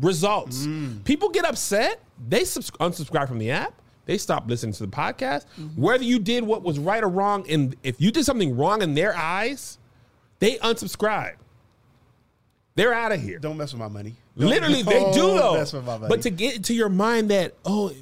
results. 0.00 0.66
Mm. 0.66 1.04
People 1.04 1.28
get 1.30 1.44
upset, 1.44 2.00
they 2.28 2.44
subs- 2.44 2.70
unsubscribe 2.72 3.28
from 3.28 3.38
the 3.38 3.50
app, 3.50 3.74
they 4.06 4.18
stop 4.18 4.48
listening 4.48 4.72
to 4.74 4.86
the 4.86 4.90
podcast. 4.90 5.44
Mm-hmm. 5.60 5.80
Whether 5.80 6.04
you 6.04 6.18
did 6.18 6.44
what 6.44 6.62
was 6.62 6.78
right 6.78 7.02
or 7.02 7.08
wrong, 7.08 7.44
and 7.50 7.76
if 7.82 8.00
you 8.00 8.10
did 8.10 8.24
something 8.24 8.56
wrong 8.56 8.82
in 8.82 8.94
their 8.94 9.14
eyes, 9.16 9.78
they 10.38 10.56
unsubscribe. 10.56 11.34
They're 12.74 12.94
out 12.94 13.12
of 13.12 13.20
here. 13.20 13.38
Don't 13.38 13.56
mess 13.56 13.72
with 13.72 13.80
my 13.80 13.88
money. 13.88 14.14
Don't- 14.38 14.48
Literally, 14.48 14.82
they 14.84 15.12
do 15.12 15.34
though. 15.34 15.54
Mess 15.54 15.72
with 15.72 15.84
my 15.84 15.98
money. 15.98 16.08
But 16.08 16.22
to 16.22 16.30
get 16.30 16.56
into 16.56 16.74
your 16.74 16.88
mind 16.88 17.30
that, 17.30 17.54
oh, 17.64 17.92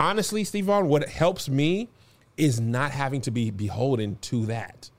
honestly, 0.00 0.44
Stevon, 0.44 0.86
what 0.86 1.08
helps 1.08 1.48
me 1.48 1.88
is 2.36 2.60
not 2.60 2.90
having 2.90 3.20
to 3.22 3.30
be 3.30 3.50
beholden 3.50 4.16
to 4.22 4.46
that. 4.46 4.90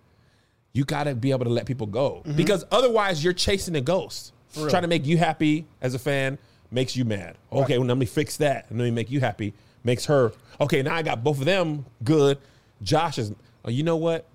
You 0.74 0.86
got 0.86 1.06
to 1.06 1.16
be 1.16 1.32
able 1.32 1.46
to 1.46 1.52
let 1.52 1.66
people 1.66 1.88
go 1.88 2.24
because 2.36 2.64
otherwise 2.72 3.24
you're 3.24 3.34
chasing 3.34 3.76
a 3.76 3.82
ghost. 3.82 4.32
Trying 4.54 4.82
to 4.84 4.88
make 4.88 5.06
you 5.06 5.18
happy 5.18 5.66
as 5.82 5.94
a 5.94 6.00
fan 6.00 6.38
makes 6.72 6.96
you 6.96 7.06
mad. 7.06 7.38
Okay, 7.52 7.78
well, 7.78 7.88
let 7.88 7.98
me 7.98 8.06
fix 8.06 8.38
that. 8.38 8.66
And 8.70 8.80
let 8.80 8.86
me 8.86 8.92
make 8.92 9.10
you 9.12 9.20
happy. 9.20 9.54
Makes 9.84 10.06
her, 10.06 10.34
okay, 10.60 10.82
now 10.82 10.96
I 10.96 11.02
got 11.02 11.24
both 11.24 11.40
of 11.40 11.46
them 11.46 11.86
good. 12.04 12.38
Josh 12.82 13.18
is, 13.18 13.34
oh, 13.66 13.70
you 13.70 13.84
know 13.84 13.96
what? 13.98 14.26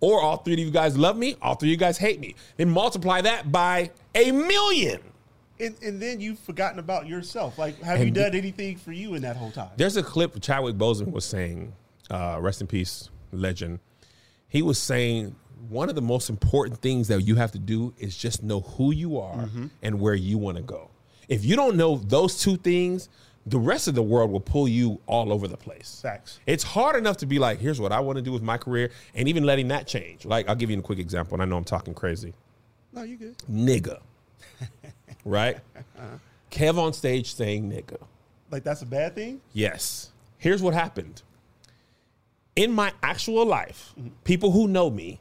Or 0.00 0.20
all 0.20 0.38
three 0.38 0.54
of 0.54 0.58
you 0.58 0.70
guys 0.70 0.96
love 0.96 1.16
me, 1.16 1.36
all 1.40 1.54
three 1.54 1.68
of 1.68 1.72
you 1.72 1.76
guys 1.76 1.98
hate 1.98 2.20
me. 2.20 2.34
Then 2.56 2.70
multiply 2.70 3.20
that 3.22 3.50
by 3.50 3.90
a 4.14 4.30
million. 4.30 5.00
and, 5.58 5.74
and 5.82 6.00
then 6.02 6.20
you've 6.20 6.38
forgotten 6.38 6.78
about 6.78 7.06
yourself. 7.06 7.58
Like, 7.58 7.80
have 7.82 8.04
you 8.04 8.10
done 8.10 8.34
anything 8.34 8.76
for 8.76 8.92
you 8.92 9.14
in 9.14 9.22
that 9.22 9.36
whole 9.36 9.50
time? 9.50 9.70
There's 9.76 9.96
a 9.96 10.02
clip 10.02 10.40
Chadwick 10.40 10.76
Boseman 10.76 11.12
was 11.12 11.24
saying, 11.24 11.72
uh, 12.10 12.38
rest 12.40 12.60
in 12.60 12.66
peace, 12.66 13.10
legend. 13.32 13.78
He 14.48 14.62
was 14.62 14.78
saying 14.78 15.34
one 15.68 15.88
of 15.88 15.94
the 15.94 16.02
most 16.02 16.28
important 16.30 16.80
things 16.80 17.08
that 17.08 17.22
you 17.22 17.34
have 17.36 17.52
to 17.52 17.58
do 17.58 17.94
is 17.98 18.16
just 18.16 18.42
know 18.42 18.60
who 18.60 18.92
you 18.92 19.18
are 19.18 19.34
Mm-hmm. 19.36 19.66
and 19.82 20.00
where 20.00 20.14
you 20.14 20.38
want 20.38 20.56
to 20.56 20.62
go. 20.62 20.90
If 21.28 21.44
you 21.44 21.56
don't 21.56 21.76
know 21.76 21.96
those 21.96 22.40
two 22.40 22.56
things, 22.56 23.08
the 23.46 23.58
rest 23.58 23.88
of 23.88 23.94
the 23.94 24.02
world 24.02 24.30
will 24.30 24.40
pull 24.40 24.66
you 24.68 25.00
all 25.06 25.32
over 25.32 25.46
the 25.48 25.56
place. 25.56 26.00
Facts. 26.02 26.40
It's 26.46 26.62
hard 26.64 26.96
enough 26.96 27.16
to 27.18 27.26
be 27.26 27.38
like, 27.38 27.58
here's 27.58 27.80
what 27.80 27.92
I 27.92 28.00
want 28.00 28.16
to 28.16 28.22
do 28.22 28.32
with 28.32 28.42
my 28.42 28.58
career, 28.58 28.90
and 29.14 29.28
even 29.28 29.44
letting 29.44 29.68
that 29.68 29.86
change. 29.86 30.24
Like, 30.24 30.48
I'll 30.48 30.54
give 30.56 30.70
you 30.70 30.78
a 30.78 30.82
quick 30.82 30.98
example, 30.98 31.34
and 31.34 31.42
I 31.42 31.46
know 31.46 31.56
I'm 31.56 31.64
talking 31.64 31.94
crazy 31.94 32.34
No, 32.92 33.02
you 33.02 33.16
good. 33.16 33.36
nigga. 33.50 34.00
right? 35.24 35.58
Kev 36.50 36.78
on 36.78 36.92
stage 36.92 37.34
saying 37.34 37.70
nigga. 37.70 37.98
Like, 38.50 38.62
that's 38.64 38.82
a 38.82 38.86
bad 38.86 39.14
thing? 39.14 39.40
Yes. 39.52 40.10
Here's 40.38 40.62
what 40.62 40.74
happened. 40.74 41.22
In 42.54 42.72
my 42.72 42.92
actual 43.02 43.44
life, 43.44 43.94
people 44.24 44.50
who 44.52 44.66
know 44.68 44.88
me 44.90 45.20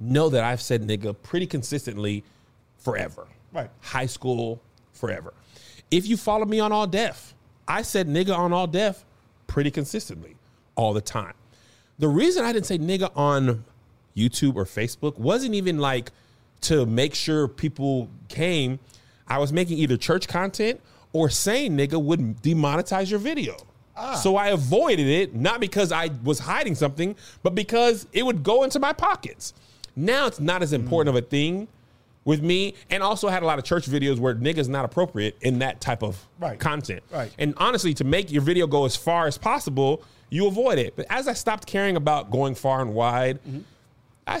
know 0.00 0.28
that 0.30 0.42
I've 0.42 0.60
said 0.60 0.82
nigga 0.82 1.14
pretty 1.22 1.46
consistently 1.46 2.24
forever. 2.78 3.26
Right. 3.52 3.70
High 3.80 4.06
school, 4.06 4.60
forever. 4.92 5.34
If 5.90 6.06
you 6.06 6.16
follow 6.16 6.46
me 6.46 6.60
on 6.60 6.72
All 6.72 6.86
Def, 6.86 7.34
I 7.68 7.82
said 7.82 8.08
nigga 8.08 8.36
on 8.36 8.52
All 8.52 8.66
Def 8.66 9.04
pretty 9.46 9.70
consistently 9.70 10.36
all 10.76 10.92
the 10.92 11.00
time. 11.00 11.34
The 11.98 12.08
reason 12.08 12.44
I 12.44 12.52
didn't 12.52 12.66
say 12.66 12.78
nigga 12.78 13.10
on 13.14 13.64
YouTube 14.16 14.56
or 14.56 14.64
Facebook 14.64 15.18
wasn't 15.18 15.54
even 15.54 15.78
like 15.78 16.12
to 16.62 16.86
make 16.86 17.14
sure 17.14 17.48
people 17.48 18.08
came. 18.28 18.78
I 19.26 19.38
was 19.38 19.52
making 19.52 19.78
either 19.78 19.96
church 19.96 20.28
content 20.28 20.80
or 21.12 21.28
saying 21.28 21.76
nigga 21.76 22.02
would 22.02 22.42
demonetize 22.42 23.10
your 23.10 23.18
video. 23.18 23.56
Ah. 23.96 24.14
So 24.14 24.36
I 24.36 24.48
avoided 24.48 25.06
it, 25.06 25.34
not 25.34 25.60
because 25.60 25.92
I 25.92 26.10
was 26.22 26.38
hiding 26.38 26.74
something, 26.74 27.16
but 27.42 27.54
because 27.54 28.06
it 28.12 28.24
would 28.24 28.42
go 28.42 28.62
into 28.62 28.78
my 28.78 28.92
pockets. 28.92 29.52
Now 29.96 30.26
it's 30.26 30.40
not 30.40 30.62
as 30.62 30.72
important 30.72 31.16
of 31.16 31.22
a 31.22 31.26
thing 31.26 31.68
with 32.24 32.42
me, 32.42 32.74
and 32.90 33.02
also 33.02 33.28
had 33.28 33.42
a 33.42 33.46
lot 33.46 33.58
of 33.58 33.64
church 33.64 33.86
videos 33.88 34.18
where 34.18 34.34
nigga's 34.34 34.68
not 34.68 34.84
appropriate 34.84 35.36
in 35.40 35.58
that 35.60 35.80
type 35.80 36.02
of 36.02 36.26
Right. 36.38 36.58
content. 36.60 37.02
Right. 37.10 37.32
And 37.38 37.54
honestly, 37.56 37.94
to 37.94 38.04
make 38.04 38.30
your 38.30 38.42
video 38.42 38.66
go 38.66 38.84
as 38.84 38.94
far 38.94 39.26
as 39.26 39.38
possible, 39.38 40.02
you 40.28 40.46
avoid 40.46 40.78
it. 40.78 40.94
But 40.96 41.06
as 41.08 41.26
I 41.26 41.32
stopped 41.32 41.66
caring 41.66 41.96
about 41.96 42.30
going 42.30 42.54
far 42.54 42.82
and 42.82 42.92
wide, 42.94 43.38
I 44.26 44.38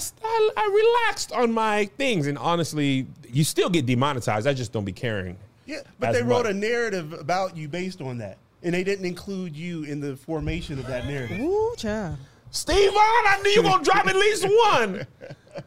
relaxed 1.06 1.32
on 1.32 1.52
my 1.52 1.86
things. 1.96 2.26
And 2.26 2.36
honestly, 2.38 3.06
you 3.32 3.44
still 3.44 3.70
get 3.70 3.86
demonetized. 3.86 4.46
I 4.46 4.52
just 4.54 4.72
don't 4.72 4.84
be 4.84 4.92
caring. 4.92 5.36
Yeah, 5.66 5.78
but 5.98 6.10
as 6.10 6.16
they 6.16 6.22
wrote 6.22 6.44
much. 6.44 6.52
a 6.54 6.54
narrative 6.54 7.12
about 7.12 7.56
you 7.56 7.66
based 7.68 8.00
on 8.00 8.18
that. 8.18 8.36
And 8.62 8.74
they 8.74 8.84
didn't 8.84 9.06
include 9.06 9.56
you 9.56 9.84
in 9.84 10.00
the 10.00 10.16
formation 10.16 10.78
of 10.78 10.86
that 10.86 11.06
narrative. 11.06 11.40
Ooh, 11.40 11.74
child. 11.78 12.18
Steve 12.50 12.90
on, 12.90 12.96
I 12.96 13.40
knew 13.42 13.50
you 13.50 13.62
were 13.62 13.68
gonna 13.68 13.84
drop 13.84 14.06
at 14.06 14.16
least 14.16 14.46
one. 14.48 15.06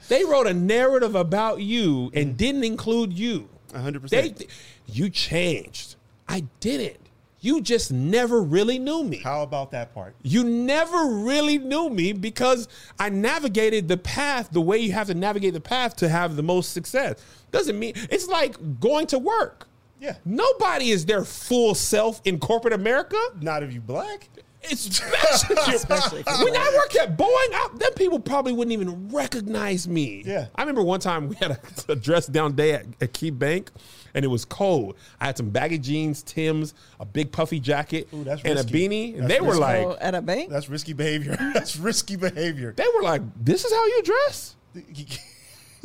They 0.08 0.24
wrote 0.24 0.48
a 0.48 0.54
narrative 0.54 1.14
about 1.14 1.62
you 1.62 2.10
and 2.14 2.34
mm. 2.34 2.38
didn't 2.38 2.64
include 2.64 3.14
you. 3.14 3.50
100%. 3.74 4.10
They, 4.10 4.48
you 4.88 5.10
changed. 5.10 5.96
I 6.28 6.46
didn't. 6.60 6.98
You 7.42 7.60
just 7.60 7.92
never 7.92 8.42
really 8.42 8.80
knew 8.80 9.04
me. 9.04 9.18
How 9.18 9.44
about 9.44 9.72
that 9.72 9.94
part? 9.94 10.16
You 10.24 10.46
never 10.46 11.08
really 11.08 11.58
knew 11.58 11.90
me 11.90 12.14
because 12.14 12.70
I 12.98 13.10
navigated 13.10 13.90
the 13.90 13.98
path 13.98 14.50
the 14.52 14.62
way 14.62 14.78
you 14.78 14.94
have 14.94 15.08
to 15.08 15.14
navigate 15.14 15.54
the 15.54 15.60
path 15.60 15.98
to 15.98 16.08
have 16.08 16.38
the 16.38 16.44
most 16.44 16.72
success. 16.72 17.16
Doesn't 17.52 17.78
mean 17.78 17.96
it's 18.10 18.28
like 18.28 18.80
going 18.80 19.08
to 19.08 19.20
work. 19.20 19.68
Yeah. 20.00 20.16
Nobody 20.24 20.92
is 20.92 21.06
their 21.06 21.26
full 21.26 21.76
self 21.76 22.22
in 22.24 22.40
corporate 22.40 22.74
America. 22.74 23.20
Not 23.42 23.62
if 23.62 23.74
you 23.74 23.82
black. 23.82 24.30
Especially 24.72 26.20
if 26.22 26.26
you're 26.28 26.44
when 26.46 26.56
I 26.56 26.72
worked 26.76 26.96
at 26.96 27.18
Boeing, 27.18 27.28
I, 27.28 27.68
them 27.78 27.92
people 27.96 28.20
probably 28.20 28.54
wouldn't 28.54 28.72
even 28.74 29.10
recognize 29.10 29.88
me. 29.88 30.24
Yeah. 30.26 30.48
I 30.56 30.62
remember 30.62 30.82
one 30.84 31.00
time 31.00 31.28
we 31.30 31.36
had 31.36 31.52
a, 31.52 31.60
a 31.92 31.96
dress 31.96 32.28
down 32.28 32.54
day 32.56 32.74
at, 32.74 32.86
at 33.02 33.14
KeyBank, 33.14 33.68
and 34.14 34.24
it 34.24 34.28
was 34.28 34.46
cold. 34.46 34.96
I 35.20 35.26
had 35.26 35.38
some 35.38 35.50
baggy 35.50 35.78
jeans, 35.80 36.24
Tim's, 36.24 36.74
a 37.00 37.06
big 37.06 37.32
puffy 37.32 37.60
jacket, 37.60 38.08
Ooh, 38.14 38.24
that's 38.24 38.42
and 38.44 38.54
a 38.60 38.64
risky. 38.64 38.88
beanie. 38.90 39.14
And 39.14 39.24
That's 39.24 39.34
they 39.34 39.42
were 39.42 39.56
like, 39.56 39.86
Oh, 39.86 39.98
at 40.00 40.16
a 40.16 40.22
bank? 40.22 40.50
That's 40.50 40.70
risky 40.70 40.94
behavior. 40.94 41.36
That's 41.54 41.76
risky 41.78 42.16
behavior. 42.16 42.74
they 42.76 42.86
were 42.96 43.02
like, 43.04 43.22
"This 43.44 43.66
is 43.66 43.72
how 43.74 43.86
you 43.86 44.02
dress." 44.04 44.56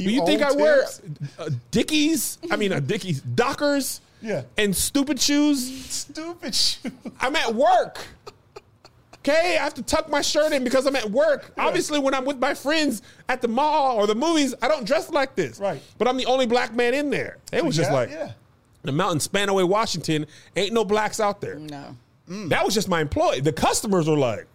You, 0.01 0.11
Do 0.11 0.15
you 0.15 0.27
think 0.27 0.43
I 0.43 0.51
own 0.51 0.59
wear 0.61 0.85
uh, 1.41 1.51
Dickies? 1.73 2.39
I 2.53 2.55
mean, 2.57 2.73
uh, 2.73 2.79
Dickies, 2.79 3.21
Dockers, 3.21 4.01
Yeah. 4.23 4.43
and 4.57 4.75
stupid 4.77 5.19
shoes? 5.21 5.87
stupid 5.91 6.55
shoe? 6.55 6.93
I'm 7.21 7.35
at 7.35 7.53
work. 7.53 7.99
Okay, 9.29 9.59
I 9.59 9.65
have 9.65 9.75
to 9.75 9.83
tuck 9.83 10.09
my 10.09 10.23
shirt 10.23 10.53
in 10.53 10.65
because 10.65 10.87
I'm 10.87 10.97
at 10.97 11.11
work. 11.11 11.53
Obviously, 11.59 11.99
when 11.99 12.15
I'm 12.15 12.25
with 12.25 12.39
my 12.39 12.55
friends 12.55 13.03
at 13.29 13.43
the 13.43 13.49
mall 13.49 13.97
or 13.97 14.07
the 14.07 14.15
movies, 14.15 14.55
I 14.63 14.69
don't 14.69 14.87
dress 14.87 15.11
like 15.11 15.35
this. 15.35 15.59
Right. 15.59 15.83
But 15.99 16.09
I'm 16.09 16.17
the 16.17 16.27
only 16.27 16.47
black 16.47 16.75
man 16.75 16.95
in 16.95 17.11
there. 17.11 17.39
It 17.53 17.65
was 17.65 17.77
just 17.77 17.91
Yeah, 17.91 17.97
like 17.97 18.11
yeah. 18.11 18.33
the 18.83 18.93
mountain 18.93 19.19
Spanaway, 19.19 19.69
Washington, 19.69 20.27
ain't 20.57 20.73
no 20.73 20.85
blacks 20.85 21.21
out 21.21 21.41
there. 21.41 21.57
No. 21.57 21.97
Mm. 22.29 22.49
That 22.49 22.65
was 22.65 22.75
just 22.75 22.89
my 22.89 23.01
employee. 23.01 23.41
The 23.41 23.53
customers 23.53 24.09
were 24.09 24.17
like, 24.17 24.47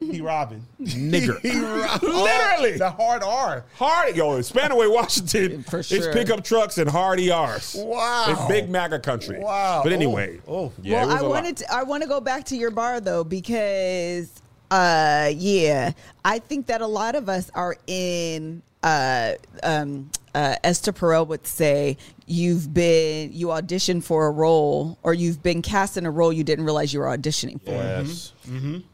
He 0.00 0.22
robbing. 0.22 0.64
nigger. 0.80 1.38
He 1.42 1.60
robbing. 1.60 2.08
Literally. 2.14 2.78
The 2.78 2.90
hard 2.90 3.22
R. 3.22 3.64
Hard, 3.76 4.16
yo, 4.16 4.38
Spanaway, 4.40 4.90
Washington. 4.92 5.62
For 5.68 5.80
It's 5.80 6.06
pickup 6.08 6.42
trucks 6.42 6.78
and 6.78 6.88
hard 6.88 7.20
ERs. 7.20 7.76
Wow. 7.78 8.26
It's 8.28 8.44
big 8.46 8.70
MAGA 8.70 9.00
country. 9.00 9.38
Wow. 9.40 9.82
But 9.84 9.92
Oh. 9.92 9.94
anyway. 9.94 10.40
Oh. 10.48 10.72
Yeah, 10.82 11.02
it 11.02 11.06
well, 11.06 11.06
was 11.06 11.14
I 11.16 11.18
a 11.18 11.22
lot. 11.22 11.30
wanted 11.30 11.56
to, 11.58 11.72
I 11.74 11.82
want 11.82 12.02
to 12.02 12.08
go 12.08 12.20
back 12.20 12.44
to 12.46 12.56
your 12.56 12.70
bar 12.70 13.00
though 13.00 13.24
because 13.24 14.30
uh 14.70 15.30
yeah, 15.36 15.92
I 16.24 16.38
think 16.38 16.66
that 16.68 16.80
a 16.80 16.86
lot 16.86 17.14
of 17.14 17.28
us 17.28 17.50
are 17.54 17.76
in 17.86 18.62
uh 18.82 19.32
um 19.62 20.10
uh 20.34 20.56
Esther 20.64 20.92
Perel 20.92 21.26
would 21.26 21.46
say 21.46 21.96
you've 22.30 22.72
been 22.72 23.32
you 23.32 23.48
auditioned 23.48 24.04
for 24.04 24.28
a 24.28 24.30
role 24.30 24.96
or 25.02 25.12
you've 25.12 25.42
been 25.42 25.60
cast 25.62 25.96
in 25.96 26.06
a 26.06 26.10
role 26.10 26.32
you 26.32 26.44
didn't 26.44 26.64
realize 26.64 26.94
you 26.94 27.00
were 27.00 27.06
auditioning 27.06 27.60
for. 27.64 27.72
Yes. 27.72 28.32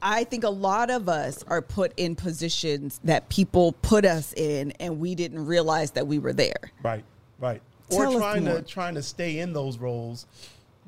I 0.01 0.25
think 0.25 0.43
a 0.45 0.51
lot 0.51 0.91
of 0.91 1.09
us 1.09 1.45
are 1.45 1.61
put 1.61 1.93
in 1.99 2.17
positions 2.17 2.99
that 3.05 3.29
people 3.29 3.73
put 3.83 4.07
us 4.07 4.33
in 4.33 4.73
and 4.81 4.99
we 4.99 5.15
didn't 5.15 5.45
realize 5.45 5.91
that 5.93 6.07
we 6.07 6.19
were 6.19 6.33
there. 6.33 6.73
Right. 6.83 7.05
Right. 7.39 7.61
Tell 7.91 8.15
or 8.15 8.19
trying 8.19 8.47
to 8.47 8.63
trying 8.63 8.95
to 8.95 9.03
stay 9.03 9.39
in 9.39 9.53
those 9.53 9.77
roles 9.77 10.27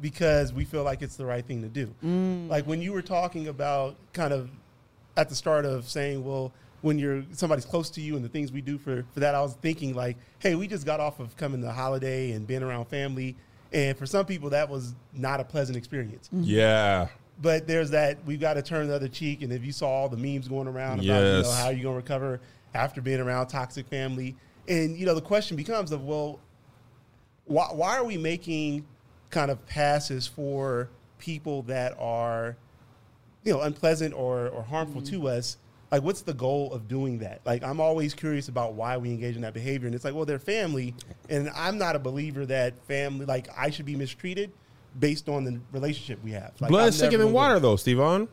because 0.00 0.52
we 0.54 0.64
feel 0.64 0.84
like 0.84 1.02
it's 1.02 1.16
the 1.16 1.26
right 1.26 1.44
thing 1.44 1.60
to 1.60 1.68
do. 1.68 1.94
Mm. 2.02 2.48
Like 2.48 2.66
when 2.66 2.80
you 2.80 2.94
were 2.94 3.02
talking 3.02 3.48
about 3.48 3.96
kind 4.14 4.32
of 4.32 4.48
at 5.18 5.28
the 5.28 5.34
start 5.34 5.66
of 5.66 5.86
saying, 5.86 6.24
well, 6.24 6.52
when 6.80 6.98
you're 6.98 7.24
somebody's 7.32 7.64
close 7.64 7.90
to 7.90 8.00
you 8.00 8.16
and 8.16 8.24
the 8.24 8.28
things 8.28 8.52
we 8.52 8.60
do 8.60 8.78
for, 8.78 9.04
for 9.12 9.20
that, 9.20 9.34
I 9.34 9.40
was 9.40 9.54
thinking 9.54 9.94
like, 9.94 10.16
hey, 10.38 10.54
we 10.54 10.66
just 10.66 10.86
got 10.86 11.00
off 11.00 11.20
of 11.20 11.36
coming 11.36 11.60
to 11.62 11.72
holiday 11.72 12.32
and 12.32 12.46
being 12.46 12.62
around 12.62 12.86
family. 12.86 13.36
And 13.72 13.98
for 13.98 14.06
some 14.06 14.24
people, 14.26 14.50
that 14.50 14.68
was 14.68 14.94
not 15.12 15.40
a 15.40 15.44
pleasant 15.44 15.76
experience. 15.76 16.28
Mm-hmm. 16.28 16.44
Yeah. 16.44 17.08
But 17.40 17.66
there's 17.66 17.90
that 17.90 18.18
we've 18.24 18.40
got 18.40 18.54
to 18.54 18.62
turn 18.62 18.88
the 18.88 18.94
other 18.94 19.08
cheek. 19.08 19.42
And 19.42 19.52
if 19.52 19.64
you 19.64 19.72
saw 19.72 19.88
all 19.88 20.08
the 20.08 20.16
memes 20.16 20.48
going 20.48 20.68
around 20.68 21.00
about 21.00 21.04
you 21.04 21.12
know, 21.12 21.38
Yes. 21.38 21.60
how 21.60 21.68
you're 21.70 21.82
going 21.82 21.94
to 21.94 22.02
recover 22.02 22.40
after 22.74 23.00
being 23.00 23.20
around 23.20 23.48
toxic 23.48 23.86
family, 23.88 24.36
and 24.68 24.96
you 24.96 25.06
know 25.06 25.14
the 25.14 25.20
question 25.20 25.56
becomes 25.56 25.92
of 25.92 26.04
well, 26.04 26.40
why, 27.46 27.66
why 27.72 27.96
are 27.96 28.04
we 28.04 28.16
making 28.16 28.86
kind 29.30 29.50
of 29.50 29.64
passes 29.66 30.26
for 30.26 30.90
people 31.18 31.62
that 31.62 31.96
are 31.98 32.56
you 33.44 33.52
know 33.52 33.60
unpleasant 33.62 34.14
or, 34.14 34.48
or 34.48 34.62
harmful 34.62 35.00
mm-hmm. 35.00 35.22
to 35.22 35.28
us 35.28 35.56
like 35.90 36.02
what's 36.02 36.22
the 36.22 36.34
goal 36.34 36.72
of 36.72 36.86
doing 36.88 37.18
that 37.18 37.40
like 37.46 37.62
i'm 37.62 37.80
always 37.80 38.14
curious 38.14 38.48
about 38.48 38.74
why 38.74 38.96
we 38.96 39.10
engage 39.10 39.36
in 39.36 39.42
that 39.42 39.54
behavior 39.54 39.86
and 39.86 39.94
it's 39.94 40.04
like 40.04 40.14
well 40.14 40.24
they're 40.24 40.38
family 40.38 40.94
and 41.30 41.50
i'm 41.54 41.78
not 41.78 41.96
a 41.96 41.98
believer 41.98 42.44
that 42.46 42.78
family 42.86 43.24
like 43.26 43.48
i 43.56 43.70
should 43.70 43.86
be 43.86 43.96
mistreated 43.96 44.50
based 44.98 45.28
on 45.28 45.44
the 45.44 45.58
relationship 45.72 46.18
we 46.24 46.32
have 46.32 46.52
like, 46.60 46.70
Blood 46.70 46.82
I'm 46.82 46.88
is 46.88 47.00
thicker 47.00 47.18
than 47.18 47.32
water, 47.32 47.58
though, 47.60 47.76
Stevon. 47.76 48.28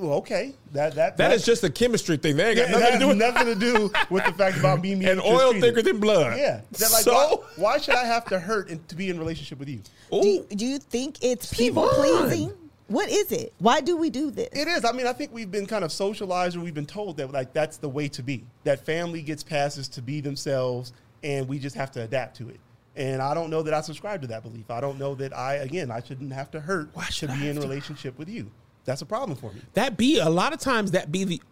well 0.00 0.14
okay 0.14 0.54
that 0.72 0.94
that 0.94 1.16
That 1.16 1.32
is 1.32 1.44
just 1.44 1.62
a 1.62 1.70
chemistry 1.70 2.16
thing. 2.16 2.36
They 2.36 2.50
ain't 2.50 2.56
got 2.58 2.70
yeah, 2.70 2.78
nothing 2.78 2.90
that 2.90 2.92
to 2.92 2.98
do 2.98 3.08
with 3.08 3.16
nothing 3.18 3.46
to 3.46 3.54
do 3.54 3.92
with 4.14 4.24
the 4.24 4.32
fact 4.32 4.58
about 4.58 4.80
me 4.80 4.94
being 4.94 5.06
And 5.06 5.20
oil 5.20 5.52
thicker 5.60 5.82
than 5.82 6.00
blood. 6.00 6.36
yeah 6.38 6.62
that, 6.72 6.90
like, 6.92 7.02
so, 7.02 7.12
why, 7.12 7.36
why 7.56 7.78
should 7.78 7.94
i 7.96 8.04
have 8.04 8.24
to 8.26 8.38
hurt 8.38 8.70
and 8.70 8.86
to 8.88 8.94
be 8.96 9.10
in 9.10 9.18
relationship 9.18 9.58
with 9.58 9.68
you 9.68 9.80
Do 10.10 10.26
you, 10.26 10.46
do 10.50 10.64
you 10.66 10.78
think 10.78 11.18
it's 11.22 11.52
people 11.52 11.86
pleasing? 11.88 12.52
What 12.88 13.08
is 13.08 13.32
it? 13.32 13.52
Why 13.58 13.80
do 13.80 13.96
we 13.96 14.10
do 14.10 14.30
this? 14.30 14.48
It 14.52 14.68
is. 14.68 14.84
I 14.84 14.92
mean, 14.92 15.06
I 15.06 15.12
think 15.12 15.32
we've 15.32 15.50
been 15.50 15.66
kind 15.66 15.84
of 15.84 15.92
socialized, 15.92 16.56
or 16.56 16.60
we've 16.60 16.74
been 16.74 16.84
told 16.86 17.16
that 17.16 17.32
like 17.32 17.52
that's 17.52 17.78
the 17.78 17.88
way 17.88 18.08
to 18.08 18.22
be. 18.22 18.44
That 18.64 18.84
family 18.84 19.22
gets 19.22 19.42
passes 19.42 19.88
to 19.88 20.02
be 20.02 20.20
themselves, 20.20 20.92
and 21.22 21.48
we 21.48 21.58
just 21.58 21.76
have 21.76 21.90
to 21.92 22.02
adapt 22.02 22.36
to 22.36 22.50
it. 22.50 22.60
And 22.96 23.20
I 23.22 23.34
don't 23.34 23.50
know 23.50 23.62
that 23.62 23.74
I 23.74 23.80
subscribe 23.80 24.20
to 24.22 24.28
that 24.28 24.42
belief. 24.42 24.70
I 24.70 24.80
don't 24.80 24.98
know 24.98 25.14
that 25.16 25.36
I, 25.36 25.54
again, 25.54 25.90
I 25.90 26.00
shouldn't 26.00 26.32
have 26.32 26.50
to 26.52 26.60
hurt 26.60 26.90
Why 26.92 27.06
to 27.06 27.12
should 27.12 27.30
I 27.30 27.36
be 27.38 27.48
in 27.48 27.54
have 27.54 27.56
a 27.56 27.60
to 27.60 27.68
relationship 27.68 28.18
with 28.18 28.28
you. 28.28 28.50
That's 28.84 29.02
a 29.02 29.06
problem 29.06 29.36
for 29.36 29.50
me. 29.52 29.62
that 29.72 29.96
be 29.96 30.18
a 30.18 30.28
lot 30.28 30.52
of 30.52 30.60
times 30.60 30.90
that 30.92 31.10
be 31.10 31.24
the 31.24 31.42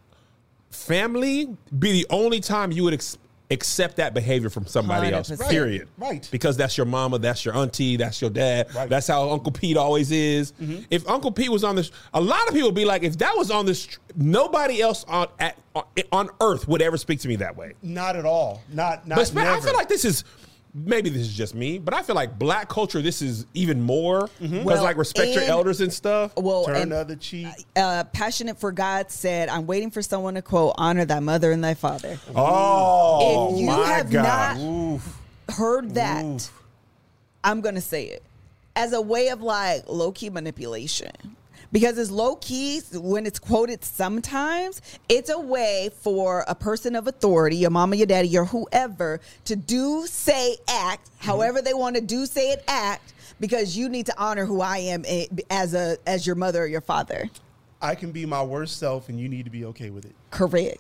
family 0.70 1.56
be 1.78 1.92
the 1.92 2.06
only 2.10 2.40
time 2.40 2.72
you 2.72 2.84
would 2.84 2.94
ex- 2.94 3.18
accept 3.52 3.96
that 3.96 4.14
behavior 4.14 4.50
from 4.50 4.66
somebody 4.66 5.12
else. 5.12 5.30
100%. 5.30 5.50
Period. 5.50 5.88
Right. 5.98 6.26
Because 6.30 6.56
that's 6.56 6.76
your 6.76 6.86
mama, 6.86 7.18
that's 7.18 7.44
your 7.44 7.56
auntie, 7.56 7.96
that's 7.96 8.20
your 8.20 8.30
dad. 8.30 8.74
Right. 8.74 8.88
That's 8.88 9.06
how 9.06 9.30
Uncle 9.30 9.52
Pete 9.52 9.76
always 9.76 10.10
is. 10.10 10.52
Mm-hmm. 10.52 10.84
If 10.90 11.08
Uncle 11.08 11.32
Pete 11.32 11.50
was 11.50 11.64
on 11.64 11.76
this, 11.76 11.90
a 12.14 12.20
lot 12.20 12.48
of 12.48 12.54
people 12.54 12.72
be 12.72 12.84
like, 12.84 13.02
if 13.02 13.18
that 13.18 13.36
was 13.36 13.50
on 13.50 13.66
this, 13.66 13.98
nobody 14.16 14.80
else 14.80 15.04
on 15.04 15.28
at 15.38 15.58
on, 15.74 15.84
on 16.10 16.28
earth 16.40 16.68
would 16.68 16.82
ever 16.82 16.96
speak 16.96 17.20
to 17.20 17.28
me 17.28 17.36
that 17.36 17.56
way. 17.56 17.74
Not 17.82 18.16
at 18.16 18.24
all. 18.24 18.62
Not 18.72 19.06
not. 19.06 19.16
But 19.16 19.26
spe- 19.26 19.38
I 19.38 19.60
feel 19.60 19.74
like 19.74 19.88
this 19.88 20.04
is 20.04 20.24
maybe 20.74 21.10
this 21.10 21.22
is 21.22 21.32
just 21.34 21.54
me, 21.54 21.78
but 21.78 21.92
I 21.94 22.02
feel 22.02 22.16
like 22.16 22.38
black 22.38 22.68
culture 22.68 23.02
this 23.02 23.20
is 23.22 23.46
even 23.54 23.82
more 23.82 24.28
because 24.40 24.64
Well, 24.64 24.82
like 24.82 24.96
respect 24.96 25.32
your 25.34 25.44
elders 25.44 25.80
and 25.80 25.92
stuff. 25.92 26.32
Well, 26.36 26.64
turn 26.64 26.76
and 26.76 26.92
the 26.92 26.96
other 26.98 27.16
cheek. 27.16 27.46
uh, 27.76 28.04
passionate 28.12 28.58
for 28.58 28.72
God 28.72 29.10
said, 29.10 29.48
"I'm 29.48 29.66
waiting 29.66 29.90
for 29.90 30.02
someone 30.02 30.34
to 30.34 30.42
quote, 30.42 30.74
honor 30.78 31.04
thy 31.04 31.20
mother 31.20 31.52
and 31.52 31.62
thy 31.62 31.74
father." 31.74 32.18
Oh 32.34 33.52
If 33.54 33.60
you 33.60 33.66
my 33.66 33.86
have 33.86 34.10
god! 34.10 34.58
not- 34.58 35.00
Heard 35.56 35.94
that? 35.94 36.50
I'm 37.44 37.60
gonna 37.60 37.80
say 37.80 38.04
it 38.06 38.22
as 38.74 38.92
a 38.94 39.00
way 39.00 39.28
of 39.28 39.42
like 39.42 39.84
low 39.88 40.12
key 40.12 40.30
manipulation. 40.30 41.10
Because 41.72 41.96
it's 41.96 42.10
low 42.10 42.36
key 42.36 42.80
when 42.92 43.24
it's 43.26 43.38
quoted 43.38 43.82
sometimes, 43.82 44.82
it's 45.08 45.30
a 45.30 45.38
way 45.38 45.90
for 46.00 46.44
a 46.46 46.54
person 46.54 46.94
of 46.94 47.06
authority, 47.06 47.56
your 47.56 47.70
mama, 47.70 47.96
your 47.96 48.06
daddy, 48.06 48.28
your 48.28 48.44
whoever, 48.44 49.20
to 49.46 49.56
do, 49.56 50.06
say, 50.06 50.56
act, 50.68 51.08
however 51.18 51.62
they 51.62 51.74
want 51.74 51.96
to 51.96 52.02
do, 52.02 52.26
say 52.26 52.50
it, 52.50 52.62
act, 52.68 53.14
because 53.40 53.76
you 53.76 53.88
need 53.88 54.06
to 54.06 54.14
honor 54.18 54.44
who 54.44 54.60
I 54.60 54.78
am 54.78 55.04
eh, 55.06 55.26
as 55.50 55.74
a 55.74 55.96
as 56.06 56.26
your 56.26 56.36
mother 56.36 56.62
or 56.62 56.66
your 56.66 56.80
father. 56.82 57.30
I 57.80 57.96
can 57.96 58.12
be 58.12 58.24
my 58.26 58.42
worst 58.42 58.78
self, 58.78 59.08
and 59.08 59.18
you 59.18 59.28
need 59.28 59.44
to 59.44 59.50
be 59.50 59.64
okay 59.64 59.90
with 59.90 60.04
it. 60.04 60.14
Correct. 60.30 60.78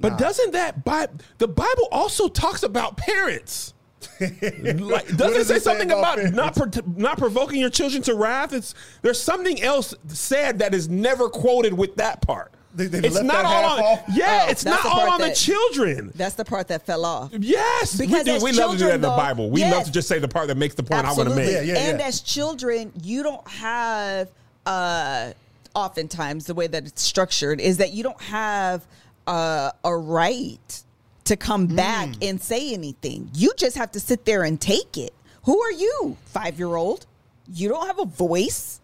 But 0.00 0.18
doesn't 0.18 0.50
that 0.52 0.84
Bi- 0.84 1.06
the 1.38 1.46
Bible 1.46 1.88
also 1.92 2.28
talks 2.28 2.64
about 2.64 2.96
parents? 2.96 3.72
like, 4.20 5.16
doesn't 5.16 5.40
it 5.40 5.46
say 5.46 5.58
something 5.58 5.90
about 5.90 6.18
about, 6.18 6.34
not 6.34 6.56
pro- 6.56 6.92
not 6.96 7.18
provoking 7.18 7.60
your 7.60 7.70
children 7.70 8.02
to 8.02 8.14
wrath? 8.14 8.52
It's 8.52 8.74
there's 9.02 9.20
something 9.20 9.62
else 9.62 9.94
said 10.08 10.58
that 10.60 10.74
is 10.74 10.88
never 10.88 11.28
quoted 11.28 11.72
with 11.74 11.96
that 11.96 12.20
part. 12.22 12.52
They- 12.74 12.86
they 12.86 13.06
it's 13.06 13.20
not 13.22 13.44
all 13.44 13.64
on. 13.78 13.82
off? 13.84 14.02
Yeah, 14.12 14.44
Oh, 14.46 14.50
it's 14.50 14.64
not 14.64 14.82
the 14.82 14.88
all 14.88 14.94
part 14.96 15.10
on 15.10 15.20
the 15.28 15.34
children. 15.34 16.10
That's 16.14 16.34
the 16.34 16.44
part 16.44 16.68
that 16.68 16.84
fell 16.84 17.04
off. 17.04 17.30
Yes, 17.38 17.96
Because 17.96 18.24
we 18.24 18.30
do. 18.32 18.36
as 18.36 18.42
We 18.42 18.52
love 18.52 18.72
to 18.72 18.78
do 18.78 18.86
that 18.86 18.96
in 18.96 19.00
the 19.00 19.08
Bible. 19.08 19.48
We 19.50 19.62
love 19.70 19.84
to 19.84 19.92
just 19.92 20.08
say 20.08 20.18
the 20.18 20.26
part 20.28 20.48
that 20.48 20.56
makes 20.56 20.74
the 20.74 20.82
point 20.82 21.06
I 21.06 21.12
want 21.12 21.28
to 21.28 21.34
make. 21.36 21.50
Yeah, 21.52 21.60
yeah, 21.60 21.76
and 21.78 22.00
yeah. 22.00 22.06
as 22.06 22.20
children, 22.20 22.92
you 23.02 23.22
don't 23.22 23.46
have 23.48 24.28
uh 24.66 25.32
oftentimes 25.74 26.46
the 26.46 26.54
way 26.54 26.66
that 26.66 26.86
it's 26.86 27.02
structured 27.02 27.60
is 27.60 27.76
that 27.78 27.92
you 27.92 28.02
don't 28.02 28.20
have 28.22 28.84
uh, 29.26 29.70
a 29.84 29.96
right 29.96 30.82
to 31.24 31.36
come 31.36 31.66
Hmm. 31.68 31.76
back 31.76 32.08
and 32.22 32.40
say 32.40 32.72
anything. 32.74 33.30
You 33.34 33.52
just 33.56 33.76
have 33.76 33.90
to 33.92 34.00
sit 34.00 34.24
there 34.24 34.42
and 34.44 34.60
take 34.60 34.96
it. 34.98 35.12
Who 35.44 35.60
are 35.60 35.72
you, 35.72 36.16
five 36.26 36.58
year 36.58 36.74
old? 36.76 37.06
You 37.52 37.68
don't 37.68 37.86
have 37.86 37.98
a 37.98 38.04
voice. 38.06 38.80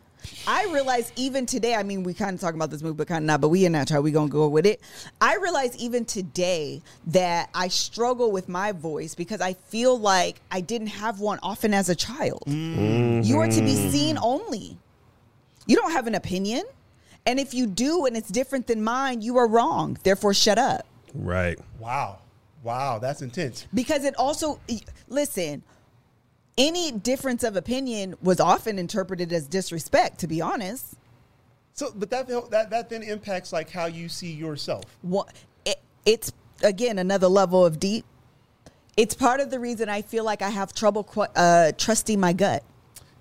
I 0.47 0.67
realize 0.71 1.13
even 1.17 1.47
today, 1.47 1.75
I 1.75 1.83
mean, 1.83 2.03
we 2.03 2.13
kind 2.13 2.35
of 2.35 2.41
talk 2.41 2.55
about 2.55 2.71
this 2.71 2.83
movie, 2.83 2.95
but 2.97 3.09
kind 3.09 3.25
of 3.25 3.27
not, 3.27 3.41
but 3.41 3.49
we 3.49 3.65
in 3.65 3.73
that 3.73 3.89
try, 3.89 3.99
we 4.01 4.11
gonna 4.11 4.29
go 4.29 4.49
with 4.49 4.67
it. 4.67 4.81
I 5.19 5.37
realize 5.37 5.75
even 5.79 6.05
today 6.05 6.83
that 7.07 7.49
I 7.55 7.69
struggle 7.69 8.31
with 8.31 8.47
my 8.47 8.73
voice 8.73 9.15
because 9.15 9.41
I 9.41 9.55
feel 9.55 9.99
like 9.99 10.41
I 10.51 10.61
didn't 10.61 10.89
have 10.89 11.21
one 11.21 11.39
often 11.43 11.73
as 11.73 11.89
a 11.89 11.95
child. 11.95 12.43
You 12.47 13.39
are 13.39 13.49
to 13.49 13.61
be 13.63 13.75
seen 13.91 14.19
only. 14.21 14.77
You 15.67 15.77
don't 15.77 15.93
have 15.93 16.07
an 16.07 16.15
opinion. 16.15 16.65
And 17.27 17.39
if 17.41 17.55
you 17.55 17.67
do 17.67 18.05
and 18.07 18.15
it's 18.17 18.29
different 18.29 18.67
than 18.67 18.83
mine, 18.83 19.23
you 19.23 19.37
are 19.39 19.47
wrong. 19.47 19.97
Therefore, 20.03 20.35
shut 20.35 20.59
up. 20.59 20.87
Right. 21.15 21.59
Wow, 21.79 22.19
wow, 22.63 22.99
that's 22.99 23.23
intense. 23.23 23.67
Because 23.73 24.05
it 24.05 24.15
also, 24.17 24.61
listen, 25.09 25.63
any 26.59 26.93
difference 26.93 27.43
of 27.45 27.57
opinion 27.57 28.15
was 28.23 28.41
often 28.41 28.79
interpreted 28.79 29.33
as 29.33 29.47
disrespect, 29.47 30.19
to 30.21 30.27
be 30.27 30.41
honest. 30.41 30.97
So, 31.75 31.93
but 31.95 32.11
that 32.11 32.29
that 32.51 32.71
that 32.71 32.91
then 32.91 33.03
impacts 33.03 33.53
like 33.53 33.71
how 33.71 33.87
you 33.87 34.09
see 34.09 34.33
yourself. 34.33 34.85
What, 35.03 35.33
it, 35.65 35.81
it's, 36.05 36.33
again, 36.63 36.99
another 36.99 37.29
level 37.29 37.65
of 37.65 37.81
deep. 37.81 38.05
It's 38.97 39.15
part 39.15 39.41
of 39.41 39.51
the 39.51 39.59
reason 39.59 39.89
I 39.89 40.03
feel 40.03 40.25
like 40.25 40.43
I 40.43 40.51
have 40.51 40.75
trouble 40.75 41.09
uh, 41.35 41.73
trusting 41.79 42.21
my 42.21 42.35
gut 42.35 42.63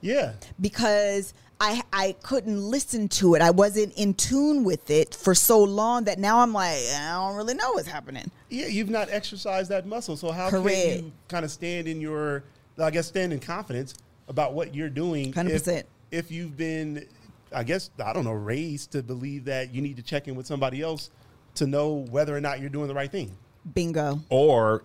Yeah, 0.01 0.33
because 0.59 1.33
I 1.59 1.81
I 1.91 2.15
couldn't 2.23 2.61
listen 2.61 3.09
to 3.09 3.35
it. 3.35 3.41
I 3.41 3.51
wasn't 3.51 3.93
in 3.97 4.13
tune 4.13 4.63
with 4.63 4.89
it 4.89 5.13
for 5.13 5.35
so 5.35 5.61
long 5.61 6.05
that 6.05 6.17
now 6.17 6.39
I'm 6.39 6.53
like 6.53 6.79
I 6.95 7.11
don't 7.13 7.35
really 7.35 7.53
know 7.53 7.73
what's 7.73 7.87
happening. 7.87 8.31
Yeah, 8.49 8.67
you've 8.67 8.89
not 8.89 9.09
exercised 9.11 9.69
that 9.69 9.85
muscle. 9.85 10.15
So 10.15 10.31
how 10.31 10.49
can 10.49 10.63
you 10.63 11.11
kind 11.27 11.43
of 11.45 11.51
stand 11.51 11.87
in 11.87 12.01
your, 12.01 12.43
I 12.77 12.89
guess, 12.89 13.07
stand 13.07 13.33
in 13.33 13.39
confidence 13.39 13.95
about 14.27 14.53
what 14.53 14.73
you're 14.73 14.89
doing? 14.89 15.33
100%. 15.33 15.67
If, 15.67 15.85
if 16.11 16.31
you've 16.31 16.57
been, 16.57 17.05
I 17.53 17.63
guess, 17.63 17.91
I 18.03 18.13
don't 18.13 18.23
know, 18.23 18.31
raised 18.31 18.91
to 18.93 19.03
believe 19.03 19.45
that 19.45 19.73
you 19.73 19.81
need 19.81 19.97
to 19.97 20.03
check 20.03 20.27
in 20.27 20.35
with 20.35 20.47
somebody 20.47 20.81
else 20.81 21.11
to 21.55 21.67
know 21.67 22.05
whether 22.09 22.35
or 22.35 22.41
not 22.41 22.59
you're 22.59 22.69
doing 22.69 22.87
the 22.87 22.93
right 22.95 23.11
thing. 23.11 23.37
Bingo. 23.75 24.19
Or 24.29 24.83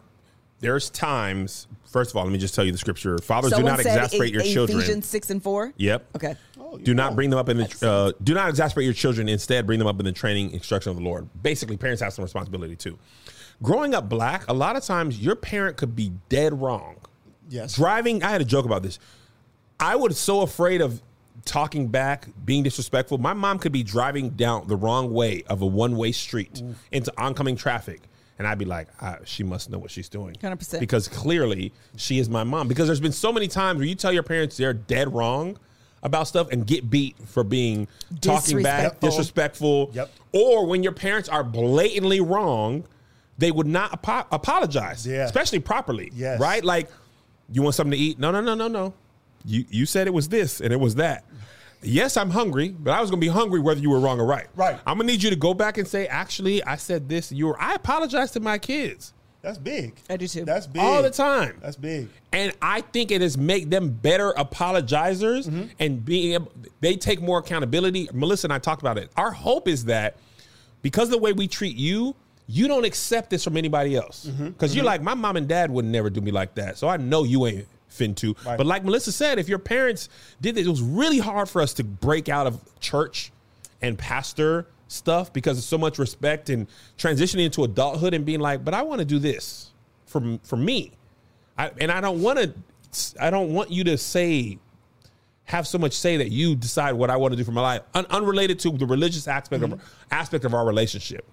there's 0.61 0.91
times. 0.91 1.67
First 1.87 2.11
of 2.11 2.17
all, 2.17 2.25
let 2.25 2.33
me 2.33 2.39
just 2.39 2.55
tell 2.55 2.65
you 2.65 2.73
the 2.73 2.79
scripture: 2.79 3.19
Fathers, 3.19 3.53
do 3.53 3.63
not 3.63 3.81
said 3.81 3.97
exasperate 3.97 4.33
your 4.33 4.43
children. 4.43 4.79
Ephesians 4.79 5.07
six 5.07 5.31
and 5.31 5.43
four. 5.43 5.73
Yep. 5.77 6.07
Okay. 6.17 6.37
Oh, 6.75 6.79
do 6.79 6.95
not 6.95 7.11
know. 7.13 7.17
bring 7.17 7.31
them 7.31 7.39
up 7.39 7.49
in 7.49 7.59
the 7.59 7.79
uh, 7.89 8.13
do 8.23 8.35
not 8.35 8.49
exasperate 8.49 8.85
your 8.85 8.95
children 8.95 9.29
instead 9.29 9.67
bring 9.67 9.79
them 9.79 9.89
up 9.89 9.99
in 9.99 10.05
the 10.05 10.13
training 10.13 10.51
instruction 10.53 10.91
of 10.91 10.97
the 10.97 11.03
lord 11.03 11.29
basically 11.43 11.77
parents 11.77 12.03
have 12.03 12.13
some 12.13 12.23
responsibility 12.25 12.77
too 12.77 12.99
growing 13.63 13.95
up 13.95 14.09
black 14.09 14.47
a 14.49 14.53
lot 14.53 14.77
of 14.77 14.83
times 14.85 15.19
your 15.21 15.37
parent 15.37 15.77
could 15.77 15.95
be 15.97 16.13
dead 16.29 16.61
wrong 16.61 16.97
Yes. 17.49 17.75
driving 17.77 18.23
i 18.23 18.31
had 18.31 18.41
a 18.41 18.45
joke 18.45 18.65
about 18.65 18.83
this 18.83 18.99
i 19.79 19.97
was 19.97 20.19
so 20.19 20.41
afraid 20.43 20.81
of 20.81 21.03
talking 21.45 21.89
back 21.89 22.29
being 22.45 22.63
disrespectful 22.63 23.19
my 23.19 23.33
mom 23.35 23.59
could 23.59 23.73
be 23.73 23.83
driving 23.83 24.31
down 24.31 24.67
the 24.67 24.77
wrong 24.77 25.13
way 25.13 25.43
of 25.49 25.61
a 25.63 25.67
one-way 25.67 26.11
street 26.13 26.63
into 26.91 27.13
oncoming 27.19 27.57
traffic 27.57 28.01
and 28.37 28.49
I'd 28.49 28.59
be 28.59 28.65
like, 28.65 28.89
ah, 29.01 29.19
she 29.25 29.45
must 29.45 29.71
know 29.71 29.79
what 29.79 29.93
she's 29.93 30.09
doing. 30.09 30.35
100%. 30.43 30.81
Because 30.81 31.07
clearly 31.07 31.73
she 31.95 32.19
is 32.19 32.29
my 32.29 32.43
mom. 32.43 32.67
Because 32.67 32.89
there's 32.89 32.99
been 32.99 33.13
so 33.13 33.33
many 33.33 33.47
times 33.47 33.79
where 33.79 33.87
you 33.87 33.95
tell 33.95 34.13
your 34.13 34.25
parents 34.25 34.57
they're 34.57 34.73
dead 34.75 35.15
wrong 35.15 35.57
about 36.05 36.29
stuff 36.29 36.49
and 36.53 36.67
get 36.67 36.89
beat 36.91 37.17
for 37.27 37.43
being 37.43 37.89
talking 38.21 38.63
back, 38.63 39.01
Disrespectful. 39.01 39.91
Yep. 39.95 40.11
Or 40.33 40.67
when 40.67 40.83
your 40.83 40.93
parents 40.93 41.29
are 41.29 41.43
blatantly 41.43 42.21
wrong, 42.21 42.85
they 43.39 43.51
would 43.51 43.67
not 43.67 43.93
apo- 43.95 44.27
apologize, 44.31 45.07
Yeah. 45.07 45.25
especially 45.25 45.59
properly. 45.61 46.13
Yes. 46.15 46.39
Right? 46.39 46.63
Like, 46.63 46.89
you 47.51 47.63
want 47.63 47.75
something 47.75 47.93
to 47.93 47.97
eat? 47.99 48.19
No, 48.19 48.31
no, 48.31 48.41
no, 48.41 48.55
no, 48.55 48.69
no. 48.69 48.95
you 49.47 49.65
you 49.69 49.85
said 49.87 50.07
it 50.07 50.15
was 50.15 50.29
this 50.29 50.61
and 50.61 50.73
it 50.73 50.81
was 50.81 50.95
that. 50.95 51.25
Yes, 51.83 52.17
I'm 52.17 52.31
hungry, 52.31 52.69
but 52.69 52.93
I 52.93 53.01
was 53.03 53.11
gonna 53.11 53.21
be 53.21 53.29
hungry 53.29 53.61
whether 53.61 53.81
you 53.81 53.91
were 53.91 54.01
wrong 54.01 54.19
or 54.19 54.25
right. 54.25 54.47
Right. 54.57 54.79
I'm 54.87 54.97
gonna 54.97 55.07
need 55.11 55.23
you 55.23 55.29
to 55.31 55.37
go 55.37 55.53
back 55.53 55.77
and 55.77 55.87
say, 55.87 56.07
actually, 56.07 56.65
I 56.65 56.77
said 56.77 57.09
this. 57.11 57.31
You 57.33 57.49
were. 57.49 57.61
I 57.61 57.75
apologize 57.75 58.31
to 58.33 58.41
my 58.41 58.57
kids 58.59 59.13
That's 59.45 59.59
big. 59.59 59.95
I 60.09 60.17
do 60.17 60.27
too. 60.27 60.45
That's 60.47 60.67
big. 60.67 60.83
all 60.83 61.03
the 61.03 61.11
time. 61.11 61.59
That's 61.61 61.77
big. 61.77 62.09
And 62.33 62.53
I 62.63 62.81
think 62.81 63.11
it 63.11 63.21
has 63.21 63.37
make 63.39 63.69
them 63.71 63.91
better 63.91 64.33
apologizers 64.33 65.47
Mm-hmm. 65.47 65.65
and 65.79 66.05
being 66.05 66.33
able, 66.33 66.51
they 66.81 66.97
take 66.97 67.21
more 67.21 67.39
accountability. 67.39 68.09
Melissa 68.13 68.47
and 68.47 68.53
I 68.53 68.59
talked 68.59 68.81
about 68.83 68.97
it. 68.99 69.11
Our 69.17 69.31
hope 69.31 69.69
is 69.69 69.85
that 69.85 70.17
because 70.83 71.09
of 71.09 71.13
the 71.13 71.19
way 71.19 71.33
we 71.33 71.47
treat 71.47 71.77
you, 71.77 72.15
you 72.47 72.69
don't 72.69 72.85
accept 72.85 73.31
this 73.31 73.45
from 73.45 73.57
anybody 73.57 73.97
else. 73.97 74.27
Mm-hmm. 74.27 74.49
Because 74.49 74.75
you're 74.75 74.85
like, 74.85 75.03
my 75.03 75.15
mom 75.15 75.37
and 75.37 75.47
dad 75.49 75.71
would 75.71 75.85
never 75.85 76.11
do 76.11 76.21
me 76.21 76.31
like 76.31 76.55
that. 76.57 76.77
So 76.79 76.89
I 76.89 76.97
know 76.97 77.25
you 77.25 77.47
ain't 77.47 77.67
fin 77.89 78.15
to. 78.17 78.35
Right. 78.45 78.57
But 78.57 78.67
like 78.67 78.83
Melissa 78.85 79.13
said, 79.13 79.39
if 79.39 79.49
your 79.49 79.59
parents 79.59 80.09
did 80.41 80.55
this, 80.55 80.67
it 80.67 80.71
was 80.71 80.83
really 80.83 81.19
hard 81.19 81.49
for 81.49 81.61
us 81.63 81.73
to 81.75 81.85
break 81.85 82.29
out 82.29 82.47
of 82.47 82.61
church 82.81 83.31
and 83.83 83.99
pastor 83.99 84.67
stuff 84.95 85.33
because 85.33 85.59
of 85.59 85.65
so 85.65 85.77
much 85.77 85.99
respect 85.99 86.49
and 86.49 86.67
transitioning 86.97 87.45
into 87.45 87.65
adulthood 87.65 88.15
and 88.15 88.25
being 88.25 88.41
like, 88.41 88.65
but 88.65 88.75
I 88.75 88.83
want 88.83 89.01
to 89.01 89.05
do 89.05 89.19
this 89.19 89.73
for 90.07 90.39
for 90.43 90.57
me. 90.57 90.93
I, 91.59 91.71
and 91.81 91.91
I 91.91 92.01
don't 92.01 92.23
want 92.23 92.39
to. 92.39 92.55
I 93.21 93.31
don't 93.31 93.53
want 93.53 93.71
you 93.71 93.85
to 93.85 93.99
say 93.99 94.59
have 95.45 95.67
so 95.67 95.79
much 95.79 95.93
say 95.93 96.17
that 96.17 96.31
you 96.31 96.57
decide 96.57 96.93
what 96.93 97.11
I 97.11 97.17
want 97.17 97.33
to 97.33 97.37
do 97.37 97.45
for 97.45 97.53
my 97.53 97.61
life, 97.61 97.83
un- 97.95 98.07
unrelated 98.09 98.59
to 98.61 98.71
the 98.71 98.87
religious 98.87 99.29
aspect 99.29 99.63
of 99.63 99.71
mm-hmm. 99.71 99.87
aspect 100.11 100.45
of 100.45 100.55
our 100.55 100.67
relationship. 100.67 101.27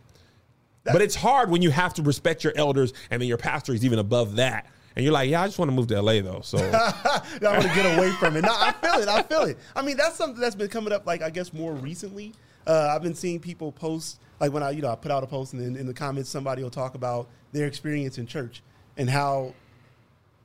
but 0.84 1.02
it's 1.02 1.16
hard 1.16 1.50
when 1.50 1.62
you 1.62 1.70
have 1.70 1.94
to 1.94 2.02
respect 2.02 2.44
your 2.44 2.54
elders, 2.56 2.94
and 3.10 3.22
then 3.22 3.30
your 3.30 3.38
pastor 3.38 3.74
is 3.74 3.86
even 3.86 4.00
above 4.00 4.36
that, 4.36 4.68
and 4.96 5.06
you're 5.06 5.14
like, 5.14 5.30
yeah, 5.30 5.42
I 5.42 5.46
just 5.46 5.60
want 5.60 5.70
to 5.70 5.76
move 5.76 5.88
to 5.88 6.02
LA 6.02 6.22
though. 6.22 6.42
So 6.42 6.58
I 6.74 7.22
want 7.42 7.64
to 7.64 7.70
get 7.70 7.98
away 7.98 8.12
from 8.14 8.36
it. 8.36 8.42
No, 8.42 8.52
I 8.52 8.74
feel 8.74 8.96
it. 8.96 9.08
I 9.08 9.22
feel 9.22 9.44
it. 9.44 9.58
I 9.76 9.82
mean, 9.82 9.96
that's 9.96 10.16
something 10.16 10.42
that's 10.42 10.56
been 10.56 10.70
coming 10.70 10.92
up, 10.92 11.06
like 11.06 11.22
I 11.22 11.30
guess 11.30 11.54
more 11.54 11.74
recently. 11.74 12.34
Uh, 12.66 12.94
I've 12.94 13.02
been 13.02 13.16
seeing 13.16 13.40
people 13.40 13.72
post, 13.72 14.20
like 14.40 14.52
when 14.52 14.64
I, 14.64 14.72
you 14.72 14.82
know, 14.82 14.92
I 14.92 14.96
put 14.96 15.12
out 15.12 15.24
a 15.24 15.28
post, 15.28 15.54
and 15.54 15.62
then 15.62 15.76
in 15.76 15.88
the 15.88 15.94
comments, 15.94 16.30
somebody 16.30 16.64
will 16.64 16.70
talk 16.70 16.96
about 16.96 17.28
their 17.52 17.68
experience 17.68 18.18
in 18.18 18.28
church 18.28 18.62
and 18.98 19.10
how, 19.10 19.54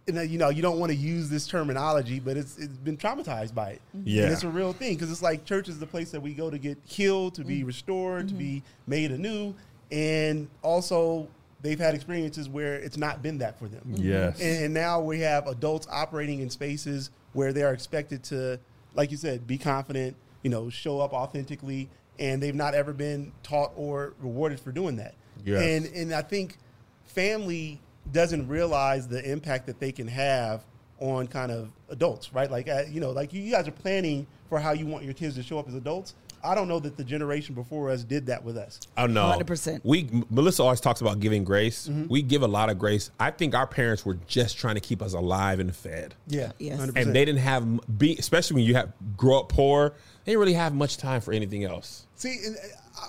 and 0.09 0.31
you 0.31 0.39
know, 0.39 0.49
you 0.49 0.63
don't 0.63 0.79
want 0.79 0.91
to 0.93 0.97
use 0.97 1.29
this 1.29 1.47
terminology, 1.47 2.21
but 2.21 2.37
it's 2.37 2.59
it's 2.59 2.77
been 2.79 2.97
traumatized 2.97 3.55
by 3.55 3.71
it. 3.71 3.83
Yeah. 4.05 4.25
and 4.25 4.33
it's 4.33 4.45
a 4.45 4.49
real 4.49 4.73
thing 4.73 4.95
because 4.95 5.11
it's 5.11 5.23
like 5.23 5.45
church 5.45 5.69
is 5.69 5.79
the 5.79 5.87
place 5.87 6.11
that 6.13 6.21
we 6.21 6.33
go 6.33 6.51
to 6.51 6.59
get 6.59 6.79
healed, 6.85 7.35
to 7.35 7.45
be 7.45 7.65
restored, 7.65 8.29
to 8.29 8.35
be 8.35 8.63
made 8.87 9.11
anew, 9.11 9.55
and 9.91 10.49
also 10.63 11.29
they've 11.63 11.79
had 11.79 11.95
experiences 11.95 12.49
where 12.49 12.75
it's 12.75 12.97
not 12.97 13.23
been 13.23 13.39
that 13.39 13.59
for 13.59 13.69
them. 13.69 13.95
Yes. 13.97 14.41
And, 14.41 14.67
and 14.67 14.75
now 14.75 15.01
we 15.01 15.21
have 15.21 15.47
adults 15.49 15.87
operating 15.91 16.41
in 16.41 16.51
spaces 16.51 17.11
where 17.33 17.53
they 17.53 17.63
are 17.63 17.73
expected 17.73 18.23
to, 18.25 18.61
like 18.95 19.11
you 19.11 19.17
said, 19.17 19.47
be 19.47 19.59
confident, 19.59 20.17
you 20.43 20.51
know, 20.51 20.71
show 20.71 21.01
up 21.01 21.13
authentically, 21.13 21.89
and 22.19 22.43
they've 22.43 22.55
not 22.55 22.75
ever 22.75 22.93
been 22.93 23.33
taught 23.43 23.73
or 23.77 24.15
rewarded 24.21 24.61
for 24.61 24.73
doing 24.73 24.97
that. 24.97 25.15
Yes. 25.45 25.63
And 25.63 25.87
and 25.95 26.15
I 26.15 26.23
think 26.23 26.57
family 27.05 27.81
doesn't 28.13 28.49
realize 28.49 29.09
the 29.09 29.29
impact 29.31 29.67
that 29.67 29.81
they 29.81 29.93
can 29.93 30.09
have 30.09 30.65
on 30.99 31.27
kind 31.27 31.53
of 31.53 31.71
adults, 31.89 32.33
right? 32.33 32.51
Like 32.51 32.69
uh, 32.69 32.83
you 32.89 33.01
know, 33.01 33.11
like 33.11 33.33
you, 33.33 33.43
you 33.43 33.51
guys 33.53 33.69
are 33.69 33.73
planning 33.73 34.27
for 34.49 34.59
how 34.59 34.73
you 34.73 34.87
want 34.87 35.05
your 35.05 35.15
kids 35.15 35.35
to 35.37 35.43
show 35.43 35.59
up 35.59 35.69
as 35.69 35.75
adults. 35.75 36.15
I 36.45 36.55
don't 36.55 36.69
know 36.69 36.79
that 36.81 36.97
the 36.97 37.03
generation 37.03 37.57
before 37.57 37.91
us 37.91 38.05
did 38.05 38.27
that 38.27 38.45
with 38.45 38.57
us. 38.57 38.79
I 38.97 39.09
know. 39.09 39.37
100%. 39.37 39.81
We 39.83 40.09
Melissa 40.31 40.63
always 40.63 40.81
talks 40.81 41.01
about 41.01 41.19
giving 41.19 41.43
grace. 41.43 41.89
Mm-hmm. 41.89 42.07
We 42.09 42.23
give 42.23 42.43
a 42.43 42.47
lot 42.47 42.71
of 42.71 42.79
grace. 42.79 43.11
I 43.19 43.33
think 43.33 43.55
our 43.55 43.67
parents 43.67 44.07
were 44.07 44.19
just 44.29 44.57
trying 44.57 44.77
to 44.77 44.81
keep 44.81 45.03
us 45.03 45.13
alive 45.15 45.59
and 45.59 45.75
fed. 45.75 46.15
Yeah, 46.29 46.53
Yes. 46.59 46.79
100%. 46.79 46.93
and 47.03 47.15
they 47.17 47.25
didn't 47.25 47.41
have 47.41 47.99
be 47.99 48.17
especially 48.17 48.57
when 48.57 48.65
you 48.65 48.75
have 48.75 48.93
grow 49.17 49.41
up 49.41 49.49
poor 49.49 49.95
they 50.27 50.33
didn't 50.33 50.41
really 50.41 50.53
have 50.53 50.75
much 50.75 50.99
time 50.99 51.23
for 51.23 51.33
anything 51.33 51.65
else 51.65 52.07
See, 52.17 52.39
uh, 52.49 52.53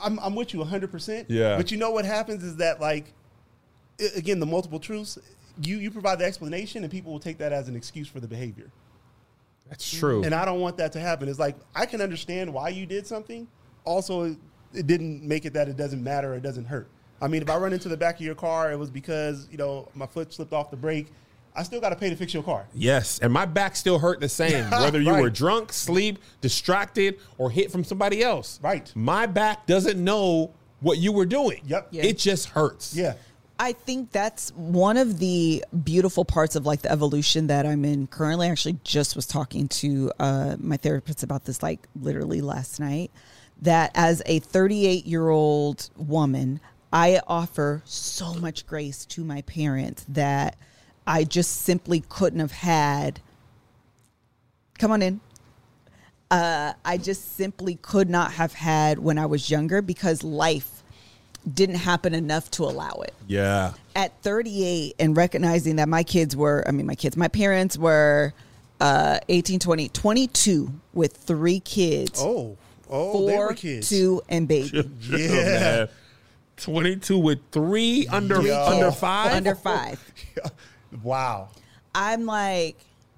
I'm, 0.03 0.19
I'm 0.19 0.35
with 0.35 0.53
you 0.53 0.59
100%. 0.59 1.25
Yeah. 1.29 1.57
But 1.57 1.71
you 1.71 1.77
know 1.77 1.91
what 1.91 2.05
happens 2.05 2.43
is 2.43 2.57
that, 2.57 2.79
like, 2.79 3.13
again, 4.15 4.39
the 4.39 4.45
multiple 4.45 4.79
truths, 4.79 5.17
you, 5.61 5.77
you 5.77 5.89
provide 5.89 6.19
the 6.19 6.25
explanation 6.25 6.83
and 6.83 6.91
people 6.91 7.11
will 7.11 7.19
take 7.19 7.37
that 7.37 7.53
as 7.53 7.69
an 7.69 7.75
excuse 7.75 8.07
for 8.07 8.19
the 8.19 8.27
behavior. 8.27 8.69
that's 9.69 9.89
true 9.89 10.23
And 10.23 10.35
I 10.35 10.45
don't 10.45 10.59
want 10.59 10.77
that 10.77 10.91
to 10.91 10.99
happen. 10.99 11.29
It's 11.29 11.39
like, 11.39 11.55
I 11.73 11.85
can 11.85 12.01
understand 12.01 12.53
why 12.53 12.69
you 12.69 12.85
did 12.85 13.07
something. 13.07 13.47
Also, 13.85 14.23
it, 14.23 14.37
it 14.73 14.87
didn't 14.87 15.23
make 15.23 15.45
it 15.45 15.53
that 15.53 15.69
it 15.69 15.77
doesn't 15.77 16.03
matter 16.03 16.33
or 16.33 16.35
it 16.35 16.43
doesn't 16.43 16.65
hurt. 16.65 16.89
I 17.21 17.27
mean, 17.29 17.41
if 17.41 17.49
I 17.49 17.57
run 17.57 17.73
into 17.73 17.87
the 17.87 17.97
back 17.97 18.15
of 18.15 18.21
your 18.21 18.35
car, 18.35 18.71
it 18.71 18.77
was 18.77 18.91
because, 18.91 19.47
you 19.49 19.57
know, 19.57 19.87
my 19.95 20.05
foot 20.05 20.33
slipped 20.33 20.53
off 20.53 20.69
the 20.69 20.77
brake. 20.77 21.07
I 21.57 21.63
still 21.63 21.81
got 21.81 21.89
to 21.89 21.95
pay 21.95 22.09
to 22.09 22.15
fix 22.15 22.33
your 22.33 22.43
car. 22.43 22.67
yes 22.73 23.19
and 23.19 23.33
my 23.33 23.45
back 23.45 23.75
still 23.75 23.99
hurt 23.99 24.19
the 24.21 24.29
same 24.29 24.65
whether 24.71 25.01
you 25.01 25.11
Right. 25.11 25.21
were 25.21 25.29
drunk 25.29 25.73
sleep 25.73 26.19
distracted 26.39 27.19
or 27.37 27.49
hit 27.49 27.71
from 27.71 27.83
somebody 27.83 28.21
else 28.23 28.59
Right. 28.61 28.91
my 28.95 29.25
back 29.25 29.65
doesn't 29.65 30.01
know 30.01 30.51
what 30.79 30.97
you 30.99 31.11
were 31.11 31.25
doing 31.25 31.61
Yep. 31.65 31.87
Yeah. 31.91 32.03
it 32.05 32.17
just 32.17 32.49
hurts 32.49 32.95
Yeah. 32.95 33.15
I 33.59 33.71
think 33.73 34.11
that's 34.11 34.51
one 34.51 34.97
of 34.97 35.17
the 35.17 35.65
beautiful 35.83 36.23
parts 36.25 36.55
of 36.55 36.67
like 36.67 36.83
the 36.83 36.91
evolution 36.91 37.47
that 37.47 37.65
I'm 37.65 37.85
in 37.85 38.05
currently. 38.05 38.45
I 38.47 38.51
actually 38.51 38.77
just 38.83 39.15
was 39.15 39.25
talking 39.25 39.67
to 39.69 40.11
uh, 40.19 40.57
my 40.59 40.77
therapist 40.77 41.23
about 41.23 41.45
this 41.45 41.63
like 41.63 41.87
literally 41.99 42.39
last 42.41 42.79
night. 42.79 43.09
That 43.63 43.89
as 43.95 44.21
a 44.27 44.37
38 44.37 45.07
year 45.07 45.29
old 45.29 45.89
woman, 45.97 46.59
I 46.93 47.19
offer 47.25 47.81
so 47.85 48.35
much 48.35 48.67
grace 48.67 49.07
to 49.07 49.23
my 49.23 49.41
parents 49.41 50.05
that 50.09 50.55
I 51.07 51.23
just 51.23 51.61
simply 51.63 52.03
couldn't 52.09 52.39
have 52.41 52.51
had. 52.51 53.21
Come 54.77 54.91
on 54.91 55.01
in. 55.01 55.21
Uh, 56.29 56.73
I 56.83 56.97
just 56.97 57.35
simply 57.37 57.75
could 57.81 58.09
not 58.09 58.33
have 58.33 58.53
had 58.53 58.99
when 58.99 59.17
I 59.17 59.25
was 59.25 59.49
younger 59.49 59.81
because 59.81 60.23
life 60.23 60.83
didn't 61.51 61.75
happen 61.75 62.13
enough 62.13 62.51
to 62.51 62.63
allow 62.63 62.91
it 63.05 63.13
yeah 63.25 63.71
at 63.95 64.11
38 64.21 64.95
and 64.99 65.15
recognizing 65.15 65.77
that 65.77 65.87
my 65.87 66.03
kids 66.03 66.35
were 66.35 66.61
i 66.67 66.71
mean 66.71 66.85
my 66.85 66.95
kids 66.95 67.15
my 67.15 67.29
parents 67.29 67.77
were 67.77 68.33
uh 68.81 69.17
18 69.29 69.57
20 69.59 69.87
22 69.87 70.69
with 70.93 71.15
three 71.15 71.61
kids 71.61 72.19
Oh. 72.21 72.57
Oh, 72.89 73.27
they 73.27 73.37
were 73.37 73.53
kids. 73.53 73.87
two 73.87 74.21
and 74.27 74.45
baby 74.45 74.89
Yeah. 75.03 75.27
man. 75.29 75.89
22 76.57 77.17
with 77.17 77.39
three 77.53 78.07
under 78.11 78.41
Yo. 78.41 78.65
under 78.65 78.91
five 78.91 79.31
under 79.31 79.55
five 79.55 80.03
wow. 81.03 81.49
i'm 81.95 82.25
like 82.25 82.77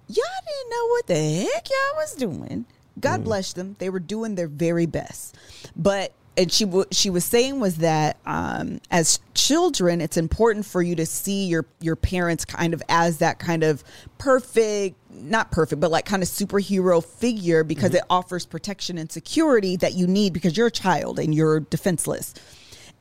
y'all 0.10 0.26
didn't 0.48 0.70
know 0.72 0.88
what 0.88 1.08
the 1.08 1.50
heck 1.54 1.70
y'all 1.70 1.96
was 1.98 2.16
doing. 2.16 2.66
God 3.00 3.24
bless 3.24 3.54
them. 3.54 3.76
They 3.80 3.90
were 3.90 4.00
doing 4.00 4.36
their 4.36 4.48
very 4.48 4.86
best. 4.86 5.38
But 5.76 6.12
and 6.36 6.52
she 6.52 6.66
w- 6.66 6.86
she 6.92 7.10
was 7.10 7.24
saying 7.26 7.60
was 7.60 7.78
that 7.78 8.18
um, 8.26 8.82
as 8.92 9.20
children, 9.34 10.02
it's 10.02 10.18
important 10.18 10.66
for 10.66 10.82
you 10.82 10.96
to 10.96 11.06
see 11.06 11.46
your 11.46 11.66
your 11.80 11.96
parents 11.96 12.44
kind 12.44 12.74
of 12.74 12.82
as 12.90 13.20
that 13.20 13.40
kind 13.40 13.64
of 13.64 13.84
perfect, 14.18 14.96
not 15.12 15.52
perfect, 15.52 15.80
but 15.80 15.92
like 15.92 16.06
kind 16.06 16.24
of 16.24 16.30
superhero 16.30 17.04
figure 17.04 17.64
because 17.64 17.94
it 17.94 18.04
offers 18.10 18.46
protection 18.46 18.98
and 18.98 19.12
security 19.12 19.76
that 19.78 19.94
you 19.94 20.08
need 20.08 20.34
because 20.34 20.58
you're 20.58 20.68
a 20.68 20.72
child 20.72 21.20
and 21.20 21.34
you're 21.34 21.62
defenseless. 21.62 22.34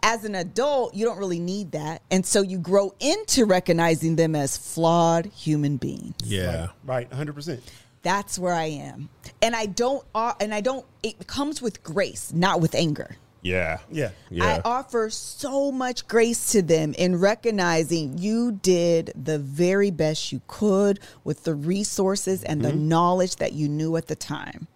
As 0.03 0.25
an 0.25 0.35
adult, 0.35 0.95
you 0.95 1.05
don't 1.05 1.19
really 1.19 1.41
need 1.41 1.73
that, 1.73 2.03
and 2.11 2.25
so 2.25 2.41
you 2.41 2.59
grow 2.59 2.95
into 3.01 3.45
recognizing 3.45 4.17
them 4.17 4.35
as 4.35 4.57
flawed 4.57 5.27
human 5.27 5.77
beings 5.77 6.15
yeah 6.25 6.69
Right. 6.85 7.11
100%. 7.11 7.61
that's 8.03 8.39
where 8.39 8.55
I 8.55 8.67
am. 8.67 9.09
And 9.43 9.55
I 9.57 9.67
don't 9.67 10.05
uh, 10.15 10.35
and 10.41 10.55
I 10.55 10.61
don't 10.61 10.87
it 11.03 11.27
comes 11.27 11.61
with 11.61 11.83
grace, 11.83 12.33
not 12.33 12.61
with 12.61 12.75
anger. 12.75 13.17
yeah 13.43 13.79
Yeah. 13.91 14.11
yeah 14.31 14.61
I 14.65 14.69
offer 14.69 15.11
so 15.11 15.71
much 15.73 16.07
grace 16.09 16.53
to 16.53 16.63
them 16.63 16.95
in 16.95 17.19
recognizing 17.21 18.19
you 18.19 18.53
did 18.53 19.13
the 19.15 19.39
very 19.39 19.91
best 19.91 20.33
you 20.33 20.41
could 20.47 21.01
with 21.25 21.45
the 21.45 21.55
resources 21.55 22.43
and 22.45 22.63
the 22.63 22.73
knowledge 22.73 23.37
that 23.37 23.53
you 23.53 23.69
knew 23.69 23.97
at 23.97 24.07
the 24.07 24.17
time. 24.17 24.67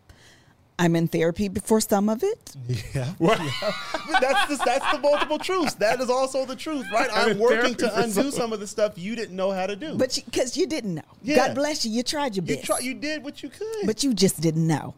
I'm 0.82 0.96
in 0.96 1.06
therapy 1.06 1.48
for 1.48 1.80
some 1.80 2.08
of 2.08 2.24
it. 2.24 2.56
Yeah. 2.92 3.12
But 3.20 3.38
that's 4.20 4.48
the, 4.48 4.60
that's 4.64 4.90
the 4.92 4.98
multiple 4.98 5.38
truths. 5.38 5.74
That 5.74 6.00
is 6.00 6.10
also 6.10 6.44
the 6.44 6.56
truth, 6.56 6.86
right? 6.92 7.08
I'm 7.14 7.30
I'm 7.32 7.38
working 7.38 7.76
to 7.76 8.00
undo 8.00 8.10
some- 8.12 8.30
some 8.32 8.52
of 8.52 8.58
the 8.58 8.66
stuff 8.66 8.98
you 8.98 9.14
didn't 9.14 9.36
know 9.36 9.52
how 9.52 9.66
to 9.66 9.76
do. 9.76 9.96
But 9.96 10.18
because 10.24 10.56
you, 10.56 10.66
didn't 10.66 10.94
know. 10.96 11.02
Yeah. 11.22 11.36
God 11.36 11.54
bless 11.54 11.86
you. 11.86 11.92
You 11.92 12.02
tried 12.02 12.34
your 12.34 12.44
you 12.44 12.56
best. 12.56 12.66
try, 12.66 12.80
you 12.80 12.94
did 12.94 13.22
what 13.22 13.42
you 13.44 13.48
could. 13.48 13.86
but 13.86 14.02
you 14.02 14.12
just 14.12 14.40
didn't 14.40 14.66
know. 14.66 14.94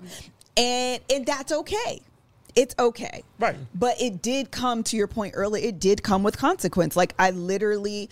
And 0.56 1.02
and 1.12 1.26
that's 1.26 1.52
okay. 1.52 2.00
It's 2.54 2.74
okay. 2.78 3.22
Right. 3.38 3.56
But 3.74 4.00
it 4.00 4.22
did 4.22 4.50
come 4.50 4.82
to 4.84 4.96
your 4.96 5.08
point 5.08 5.34
earlier, 5.36 5.68
it 5.68 5.80
did 5.80 6.02
come 6.02 6.22
with 6.22 6.38
consequence. 6.38 6.96
Like 6.96 7.14
I 7.18 7.30
literally 7.32 8.08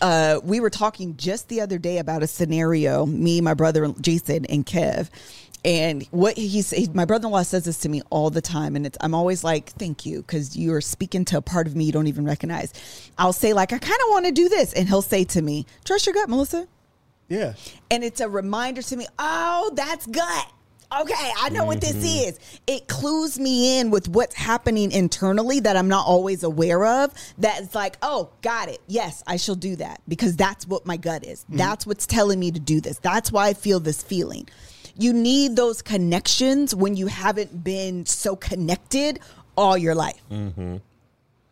uh 0.00 0.40
we 0.42 0.60
were 0.60 0.70
talking 0.70 1.16
just 1.18 1.48
the 1.48 1.60
other 1.60 1.76
day 1.76 1.98
about 1.98 2.22
a 2.22 2.26
scenario, 2.26 3.04
me, 3.04 3.40
my 3.42 3.52
brother 3.54 3.92
Jason 4.00 4.46
and 4.46 4.64
Kev. 4.64 5.10
And 5.64 6.06
what 6.10 6.38
he 6.38 6.62
said, 6.62 6.94
my 6.94 7.04
brother-in-law 7.04 7.42
says 7.42 7.64
this 7.64 7.78
to 7.80 7.88
me 7.88 8.00
all 8.08 8.30
the 8.30 8.40
time, 8.40 8.76
and 8.76 8.86
it's 8.86 8.96
I'm 9.00 9.14
always 9.14 9.44
like, 9.44 9.70
"Thank 9.72 10.06
you," 10.06 10.22
because 10.22 10.56
you 10.56 10.72
are 10.72 10.80
speaking 10.80 11.24
to 11.26 11.36
a 11.36 11.42
part 11.42 11.66
of 11.66 11.76
me 11.76 11.84
you 11.84 11.92
don't 11.92 12.06
even 12.06 12.24
recognize. 12.24 12.72
I'll 13.18 13.34
say 13.34 13.52
like, 13.52 13.72
"I 13.72 13.78
kind 13.78 14.00
of 14.00 14.10
want 14.10 14.24
to 14.26 14.32
do 14.32 14.48
this," 14.48 14.72
and 14.72 14.88
he'll 14.88 15.02
say 15.02 15.24
to 15.24 15.42
me, 15.42 15.66
"Trust 15.84 16.06
your 16.06 16.14
gut, 16.14 16.28
Melissa." 16.28 16.66
Yeah. 17.30 17.54
and 17.92 18.02
it's 18.02 18.20
a 18.20 18.28
reminder 18.28 18.82
to 18.82 18.96
me 18.96 19.06
oh 19.20 19.70
that's 19.76 20.04
gut. 20.04 20.52
Okay 21.00 21.30
i 21.38 21.48
know 21.50 21.64
what 21.64 21.80
this 21.80 21.92
mm-hmm. 21.92 22.28
is. 22.28 22.38
It 22.66 22.88
clues 22.88 23.38
me 23.38 23.78
in 23.78 23.92
with 23.92 24.08
what's 24.08 24.34
happening 24.34 24.90
internally 24.90 25.60
that 25.60 25.76
i'm 25.76 25.86
not 25.86 26.04
always 26.06 26.42
aware 26.42 26.84
of 26.84 27.14
that's 27.38 27.72
like 27.72 27.98
oh 28.02 28.30
got 28.42 28.68
it. 28.68 28.80
Yes 28.88 29.22
i 29.28 29.36
shall 29.36 29.54
do 29.54 29.76
that 29.76 30.00
because 30.08 30.34
that's 30.34 30.66
what 30.66 30.86
my 30.86 30.96
gut 30.96 31.24
is. 31.24 31.44
Mm-hmm. 31.44 31.58
That's 31.58 31.86
what's 31.86 32.04
telling 32.04 32.40
me 32.40 32.50
to 32.50 32.58
do 32.58 32.80
this. 32.80 32.98
That's 32.98 33.30
why 33.30 33.46
i 33.46 33.54
feel 33.54 33.78
this 33.78 34.02
feeling 34.02 34.48
you 35.00 35.12
need 35.12 35.56
those 35.56 35.82
connections 35.82 36.74
when 36.74 36.96
you 36.96 37.06
haven't 37.06 37.64
been 37.64 38.04
so 38.06 38.36
connected 38.36 39.18
all 39.56 39.76
your 39.76 39.94
life 39.94 40.22
mm-hmm. 40.30 40.76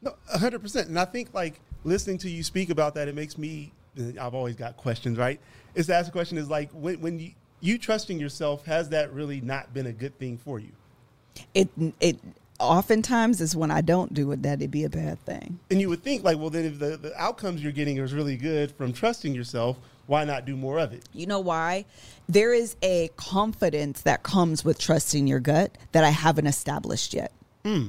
No, 0.00 0.14
hundred 0.28 0.62
percent. 0.62 0.88
And 0.88 0.98
I 0.98 1.04
think 1.04 1.34
like 1.34 1.60
listening 1.82 2.18
to 2.18 2.30
you 2.30 2.44
speak 2.44 2.70
about 2.70 2.94
that, 2.94 3.08
it 3.08 3.16
makes 3.16 3.36
me. 3.36 3.72
I've 4.20 4.32
always 4.34 4.54
got 4.54 4.76
questions, 4.76 5.18
right? 5.18 5.40
Is 5.74 5.86
to 5.86 5.94
ask 5.94 6.06
the 6.06 6.12
question 6.12 6.38
is 6.38 6.48
like 6.48 6.70
when 6.70 7.00
when 7.00 7.18
you 7.18 7.32
you 7.60 7.78
trusting 7.78 8.20
yourself 8.20 8.64
has 8.66 8.90
that 8.90 9.12
really 9.12 9.40
not 9.40 9.74
been 9.74 9.86
a 9.86 9.92
good 9.92 10.16
thing 10.18 10.38
for 10.38 10.60
you? 10.60 10.70
it 11.54 11.68
it 12.00 12.18
oftentimes 12.60 13.40
is 13.40 13.54
when 13.54 13.70
i 13.70 13.80
don't 13.80 14.12
do 14.12 14.32
it 14.32 14.42
that 14.42 14.54
it'd 14.54 14.70
be 14.70 14.82
a 14.84 14.88
bad 14.90 15.18
thing 15.24 15.58
And 15.70 15.80
you 15.80 15.88
would 15.88 16.02
think 16.02 16.24
like, 16.24 16.36
well, 16.38 16.50
then 16.50 16.64
if 16.64 16.78
the, 16.80 16.96
the 16.96 17.12
outcomes 17.20 17.62
you're 17.62 17.70
getting 17.72 17.98
is 17.98 18.12
really 18.12 18.36
good 18.36 18.72
from 18.72 18.92
trusting 18.92 19.34
yourself, 19.34 19.78
why 20.08 20.24
not 20.24 20.46
do 20.46 20.56
more 20.56 20.78
of 20.78 20.94
it? 20.94 21.04
You 21.12 21.26
know 21.26 21.38
why? 21.38 21.84
There 22.28 22.54
is 22.54 22.76
a 22.82 23.10
confidence 23.16 24.00
that 24.02 24.22
comes 24.22 24.64
with 24.64 24.78
trusting 24.78 25.26
your 25.26 25.38
gut 25.38 25.76
that 25.92 26.02
I 26.02 26.08
haven't 26.08 26.46
established 26.46 27.12
yet. 27.12 27.30
Hmm. 27.62 27.88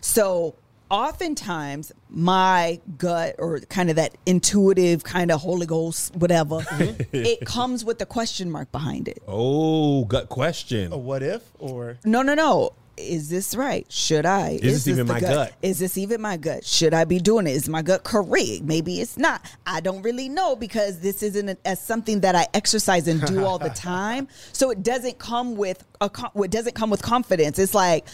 So, 0.00 0.56
oftentimes, 0.90 1.92
my 2.08 2.80
gut 2.98 3.36
or 3.38 3.60
kind 3.60 3.88
of 3.88 3.96
that 3.96 4.16
intuitive 4.26 5.04
kind 5.04 5.30
of 5.30 5.40
Holy 5.40 5.64
Ghost, 5.64 6.14
whatever, 6.16 6.58
mm-hmm. 6.58 7.02
it 7.12 7.46
comes 7.46 7.84
with 7.84 8.02
a 8.02 8.06
question 8.06 8.50
mark 8.50 8.72
behind 8.72 9.06
it. 9.06 9.22
Oh, 9.28 10.04
gut 10.06 10.28
question. 10.28 10.92
A 10.92 10.98
what 10.98 11.22
if 11.22 11.52
or 11.60 11.98
No, 12.04 12.22
no, 12.22 12.34
no. 12.34 12.72
Is 13.00 13.28
this 13.28 13.54
right? 13.54 13.90
Should 13.90 14.26
I? 14.26 14.58
Is 14.62 14.84
this 14.84 14.88
even 14.88 15.06
my 15.06 15.20
gut? 15.20 15.52
Is 15.62 15.78
this 15.78 15.98
even 15.98 16.20
my 16.20 16.36
gut? 16.36 16.64
Should 16.64 16.94
I 16.94 17.04
be 17.04 17.18
doing 17.18 17.46
it? 17.46 17.52
Is 17.52 17.68
my 17.68 17.82
gut 17.82 18.04
correct? 18.04 18.62
Maybe 18.62 19.00
it's 19.00 19.16
not. 19.16 19.44
I 19.66 19.80
don't 19.80 20.02
really 20.02 20.28
know 20.28 20.56
because 20.56 21.00
this 21.00 21.22
isn't 21.22 21.58
as 21.64 21.80
something 21.80 22.20
that 22.20 22.34
I 22.34 22.46
exercise 22.54 23.08
and 23.08 23.20
do 23.26 23.44
all 23.44 23.58
the 23.58 23.68
time. 23.74 24.28
So 24.52 24.70
it 24.70 24.82
doesn't 24.82 25.18
come 25.18 25.56
with 25.56 25.84
a. 26.00 26.10
It 26.36 26.50
doesn't 26.50 26.74
come 26.74 26.90
with 26.90 27.02
confidence. 27.02 27.58
It's 27.58 27.74
like 27.74 28.06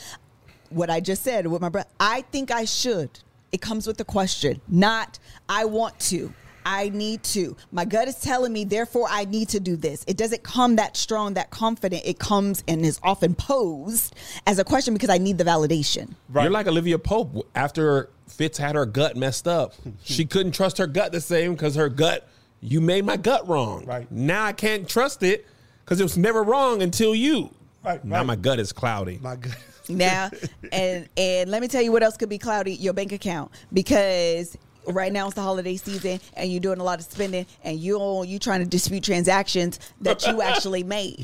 what 0.71 0.91
I 0.91 1.01
just 1.01 1.23
said 1.23 1.47
with 1.47 1.61
my 1.61 1.69
brother. 1.69 1.89
I 2.01 2.23
think 2.23 2.51
I 2.51 2.65
should. 2.65 3.11
It 3.53 3.61
comes 3.61 3.87
with 3.87 3.97
the 3.97 4.05
question, 4.05 4.61
not 4.69 5.19
I 5.49 5.65
want 5.65 5.99
to. 6.01 6.33
I 6.67 6.89
need 6.89 7.23
to. 7.23 7.57
My 7.71 7.85
gut 7.85 8.09
is 8.09 8.17
telling 8.17 8.53
me, 8.53 8.65
therefore, 8.65 9.07
I 9.09 9.25
need 9.25 9.49
to 9.51 9.61
do 9.61 9.77
this. 9.77 10.05
It 10.09 10.17
doesn't 10.17 10.43
come 10.43 10.75
that 10.77 10.97
strong, 10.97 11.35
that 11.35 11.51
confident. 11.51 12.03
It 12.05 12.19
comes 12.19 12.65
and 12.67 12.85
is 12.85 12.99
often 13.05 13.37
posed 13.37 14.17
as 14.49 14.59
a 14.59 14.65
question 14.65 14.93
because 14.93 15.09
I 15.09 15.19
need 15.19 15.39
the 15.39 15.45
validation. 15.45 16.15
You're 16.35 16.51
like 16.51 16.67
Olivia 16.67 16.99
Pope 16.99 17.47
after 17.55 18.11
Fitz 18.27 18.59
had 18.59 18.75
her 18.75 18.85
gut 18.85 19.17
messed 19.17 19.47
up. 19.47 19.75
she 20.03 20.25
couldn't 20.25 20.53
trust 20.53 20.79
her 20.79 20.89
gut 20.89 21.13
the 21.13 21.21
same 21.21 21.53
because 21.53 21.77
her 21.77 21.89
gut, 21.89 22.29
you 22.61 22.81
made 22.81 23.05
my 23.05 23.17
gut 23.17 23.47
wrong. 23.47 23.85
Right. 23.87 24.11
Now 24.11 24.45
I 24.45 24.53
can't 24.53 24.89
trust 24.89 25.23
it 25.23 25.47
because 25.85 26.01
it 26.01 26.03
was 26.03 26.19
never 26.19 26.43
wrong 26.43 26.83
until 26.83 27.15
you. 27.15 27.55
Right, 27.85 28.05
Now 28.05 28.17
right. 28.17 28.27
my 28.27 28.35
gut 28.37 28.59
is 28.59 28.73
cloudy. 28.73 29.21
my 29.23 29.37
gut. 29.37 29.57
now 29.89 30.31
and 30.73 31.09
and 31.17 31.49
let 31.49 31.63
me 31.63 31.69
tell 31.69 31.81
you 31.81 31.93
what 31.93 32.03
else 32.03 32.17
could 32.17 32.29
be 32.29 32.39
cloudy 32.39 32.75
your 32.75 32.93
bank 32.93 33.13
account 33.13 33.53
because 33.73 34.59
right 34.87 35.13
now 35.13 35.27
it's 35.27 35.35
the 35.35 35.43
holiday 35.43 35.77
season 35.77 36.21
and 36.35 36.51
you're 36.51 36.61
doing 36.61 36.81
a 36.81 36.85
lot 36.85 36.99
of 36.99 37.05
spending 37.05 37.47
and 37.65 37.79
you 37.79 38.23
you 38.25 38.39
trying 38.39 38.61
to 38.61 38.67
dispute 38.67 39.03
transactions 39.03 39.79
that 40.01 40.27
you 40.27 40.43
actually 40.43 40.83
made. 40.97 41.21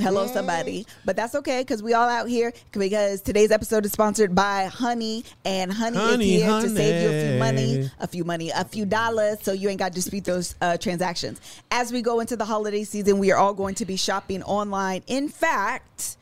Hello 0.00 0.26
somebody. 0.26 0.86
But 1.04 1.16
that's 1.16 1.34
okay 1.36 1.60
because 1.60 1.82
we 1.82 1.94
all 1.94 2.08
out 2.08 2.28
here 2.28 2.52
because 2.72 3.20
today's 3.20 3.50
episode 3.50 3.84
is 3.84 3.92
sponsored 3.92 4.34
by 4.34 4.66
honey 4.66 5.24
and 5.44 5.72
honey, 5.72 5.96
Honey, 5.96 6.34
is 6.36 6.42
here 6.42 6.60
to 6.60 6.68
save 6.68 7.02
you 7.02 7.08
a 7.08 7.30
few 7.30 7.38
money 7.38 7.90
a 8.00 8.06
few 8.06 8.24
money 8.24 8.50
a 8.50 8.64
few 8.64 8.84
dollars 8.84 9.38
so 9.42 9.52
you 9.52 9.68
ain't 9.68 9.78
got 9.78 9.88
to 9.88 9.94
dispute 9.94 10.24
those 10.24 10.54
uh, 10.60 10.76
transactions. 10.76 11.40
As 11.70 11.92
we 11.92 12.02
go 12.02 12.20
into 12.20 12.36
the 12.36 12.44
holiday 12.44 12.84
season 12.84 13.18
we 13.18 13.30
are 13.32 13.38
all 13.38 13.54
going 13.54 13.74
to 13.76 13.84
be 13.86 13.96
shopping 13.96 14.42
online. 14.42 15.02
In 15.06 15.28
fact 15.28 16.16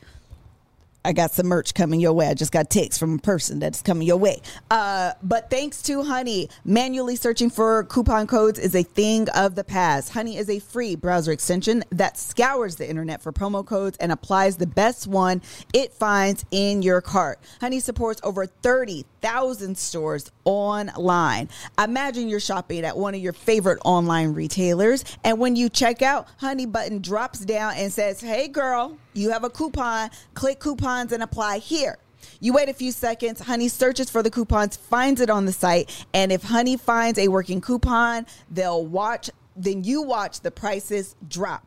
I 1.05 1.13
got 1.13 1.31
some 1.31 1.47
merch 1.47 1.73
coming 1.73 1.99
your 1.99 2.13
way. 2.13 2.27
I 2.27 2.33
just 2.33 2.51
got 2.51 2.69
text 2.69 2.99
from 2.99 3.15
a 3.15 3.17
person 3.19 3.59
that's 3.59 3.81
coming 3.81 4.05
your 4.05 4.17
way. 4.17 4.41
Uh, 4.69 5.13
but 5.23 5.49
thanks 5.49 5.81
to 5.83 6.03
Honey, 6.03 6.49
manually 6.65 7.15
searching 7.15 7.49
for 7.49 7.85
coupon 7.85 8.27
codes 8.27 8.59
is 8.59 8.75
a 8.75 8.83
thing 8.83 9.29
of 9.29 9.55
the 9.55 9.63
past. 9.63 10.11
Honey 10.11 10.35
is 10.37 10.49
a 10.49 10.59
free 10.59 10.95
browser 10.95 11.31
extension 11.31 11.83
that 11.91 12.17
scours 12.17 12.75
the 12.75 12.89
internet 12.89 13.21
for 13.21 13.31
promo 13.31 13.65
codes 13.65 13.97
and 13.99 14.11
applies 14.11 14.57
the 14.57 14.67
best 14.67 15.07
one 15.07 15.41
it 15.73 15.93
finds 15.93 16.45
in 16.51 16.81
your 16.81 16.99
cart. 16.99 17.39
Honey 17.61 17.79
supports 17.79 18.19
over 18.23 18.45
30,000 19.21 19.77
stores 19.77 20.31
online. 20.45 21.49
Imagine 21.81 22.29
you're 22.29 22.39
shopping 22.39 22.85
at 22.85 22.97
one 22.97 23.15
of 23.15 23.21
your 23.21 23.33
favorite 23.33 23.79
online 23.85 24.33
retailers, 24.33 25.03
and 25.23 25.39
when 25.39 25.55
you 25.55 25.69
check 25.69 26.01
out, 26.01 26.27
Honey 26.37 26.65
button 26.65 27.01
drops 27.01 27.39
down 27.39 27.73
and 27.75 27.91
says, 27.91 28.21
Hey 28.21 28.47
girl, 28.47 28.97
you 29.13 29.31
have 29.31 29.43
a 29.43 29.49
coupon. 29.49 30.09
Click 30.33 30.59
coupons 30.59 31.11
and 31.11 31.23
apply 31.23 31.59
here. 31.59 31.97
You 32.41 32.53
wait 32.53 32.69
a 32.69 32.73
few 32.73 32.91
seconds. 32.91 33.41
Honey 33.41 33.67
searches 33.67 34.09
for 34.09 34.23
the 34.23 34.29
coupons, 34.29 34.75
finds 34.75 35.21
it 35.21 35.29
on 35.29 35.45
the 35.45 35.53
site, 35.53 36.05
and 36.13 36.31
if 36.31 36.43
Honey 36.43 36.77
finds 36.77 37.19
a 37.19 37.27
working 37.27 37.61
coupon, 37.61 38.25
they'll 38.49 38.85
watch. 38.85 39.29
Then 39.55 39.83
you 39.83 40.01
watch 40.01 40.39
the 40.39 40.51
prices 40.51 41.15
drop. 41.27 41.65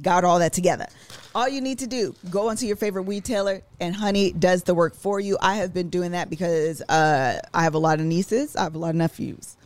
Got 0.00 0.24
all 0.24 0.38
that 0.38 0.52
together. 0.52 0.86
All 1.34 1.48
you 1.48 1.60
need 1.60 1.78
to 1.80 1.86
do, 1.86 2.14
go 2.30 2.48
onto 2.48 2.66
your 2.66 2.76
favorite 2.76 3.02
retailer, 3.02 3.62
and 3.80 3.94
Honey 3.94 4.32
does 4.32 4.62
the 4.62 4.74
work 4.74 4.94
for 4.94 5.20
you. 5.20 5.36
I 5.40 5.56
have 5.56 5.74
been 5.74 5.90
doing 5.90 6.12
that 6.12 6.30
because 6.30 6.80
uh, 6.82 7.40
I 7.52 7.62
have 7.62 7.74
a 7.74 7.78
lot 7.78 8.00
of 8.00 8.06
nieces, 8.06 8.56
I 8.56 8.62
have 8.64 8.74
a 8.74 8.78
lot 8.78 8.90
of 8.90 8.96
nephews 8.96 9.56